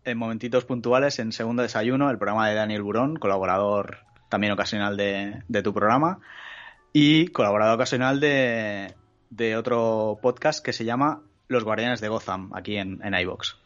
en 0.06 0.18
momentitos 0.18 0.66
puntuales 0.66 1.20
en 1.20 1.32
Segundo 1.32 1.62
Desayuno, 1.62 2.10
el 2.10 2.18
programa 2.18 2.50
de 2.50 2.56
Daniel 2.56 2.82
Burón, 2.82 3.16
colaborador 3.16 4.00
también 4.30 4.54
ocasional 4.54 4.98
de, 4.98 5.44
de 5.48 5.64
tu 5.64 5.74
programa, 5.74 6.20
y 6.92 7.28
colaborador 7.28 7.76
ocasional 7.76 8.20
de, 8.20 8.94
de 9.30 9.58
otro 9.58 10.20
podcast 10.22 10.64
que 10.64 10.74
se 10.74 10.86
llama 10.86 11.22
Los 11.48 11.64
Guardianes 11.64 12.02
de 12.02 12.10
Gotham, 12.10 12.52
aquí 12.54 12.78
en, 12.78 13.00
en 13.04 13.14
iVox. 13.14 13.58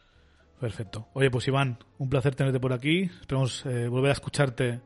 Perfecto. 0.60 1.08
Oye, 1.12 1.30
pues 1.30 1.46
Iván, 1.46 1.78
un 1.98 2.08
placer 2.10 2.34
tenerte 2.34 2.58
por 2.58 2.72
aquí. 2.72 3.02
Esperamos 3.20 3.64
eh, 3.66 3.86
volver 3.86 4.10
a 4.10 4.14
escucharte 4.14 4.80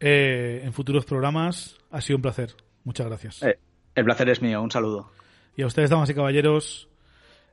eh, 0.00 0.62
en 0.64 0.72
futuros 0.72 1.04
programas. 1.04 1.78
Ha 1.90 2.00
sido 2.00 2.16
un 2.16 2.22
placer. 2.22 2.54
Muchas 2.84 3.06
gracias. 3.06 3.42
Eh, 3.42 3.58
el 3.94 4.04
placer 4.04 4.28
es 4.28 4.42
mío, 4.42 4.60
un 4.60 4.70
saludo. 4.70 5.12
Y 5.56 5.62
a 5.62 5.66
ustedes, 5.66 5.90
damas 5.90 6.10
y 6.10 6.14
caballeros, 6.14 6.88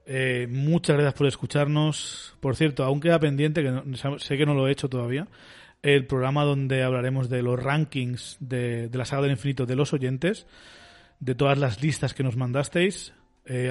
eh, 0.05 0.47
muchas 0.49 0.95
gracias 0.95 1.13
por 1.13 1.27
escucharnos. 1.27 2.35
Por 2.39 2.55
cierto, 2.55 2.83
aún 2.83 2.99
queda 2.99 3.19
pendiente, 3.19 3.61
que 3.61 3.69
no- 3.71 4.17
sé 4.19 4.37
que 4.37 4.45
no 4.45 4.55
lo 4.55 4.67
he 4.67 4.71
hecho 4.71 4.89
todavía, 4.89 5.27
el 5.83 6.07
programa 6.07 6.43
donde 6.43 6.81
hablaremos 6.83 7.29
de 7.29 7.43
los 7.43 7.61
rankings 7.61 8.37
de, 8.39 8.87
de 8.87 8.97
la 8.97 9.05
saga 9.05 9.23
del 9.23 9.31
infinito 9.31 9.65
de 9.67 9.75
los 9.75 9.93
oyentes, 9.93 10.47
de 11.19 11.35
todas 11.35 11.57
las 11.59 11.83
listas 11.83 12.13
que 12.15 12.23
nos 12.23 12.35
mandasteis. 12.35 13.13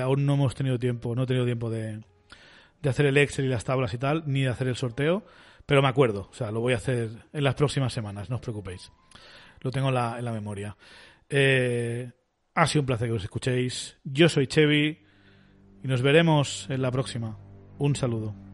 Aún 0.03 0.25
no 0.25 0.35
hemos 0.35 0.55
tenido 0.55 0.79
tiempo, 0.79 1.15
no 1.15 1.25
he 1.25 1.27
tenido 1.27 1.45
tiempo 1.45 1.69
de, 1.69 2.01
de 2.87 2.91
hacer 2.91 3.07
el 3.07 3.17
Excel 3.17 3.47
y 3.47 3.49
las 3.49 3.65
tablas 3.65 3.93
y 3.95 3.99
tal, 3.99 4.23
ni 4.27 4.43
de 4.43 4.49
hacer 4.49 4.69
el 4.69 4.77
sorteo, 4.77 5.25
pero 5.67 5.83
me 5.83 5.89
acuerdo, 5.89 6.29
o 6.31 6.35
sea, 6.35 6.53
lo 6.53 6.61
voy 6.61 6.73
a 6.73 6.77
hacer 6.77 7.11
en 7.33 7.43
las 7.43 7.57
próximas 7.57 7.93
semanas, 7.93 8.31
no 8.31 8.37
os 8.37 8.43
preocupéis. 8.43 8.93
Lo 9.61 9.73
tengo 9.73 9.89
en 9.89 9.95
la, 9.95 10.33
memoria. 10.33 10.77
Eh, 11.29 12.09
ha 12.55 12.67
sido 12.69 12.83
un 12.83 12.87
placer 12.87 13.09
que 13.09 13.15
os 13.15 13.25
escuchéis. 13.25 13.97
Yo 14.05 14.29
soy 14.29 14.47
Chevy 14.47 15.01
y 15.83 15.89
nos 15.89 16.01
veremos 16.01 16.69
en 16.71 16.81
la 16.81 16.93
próxima. 16.93 17.37
Un 17.79 17.97
saludo. 17.97 18.46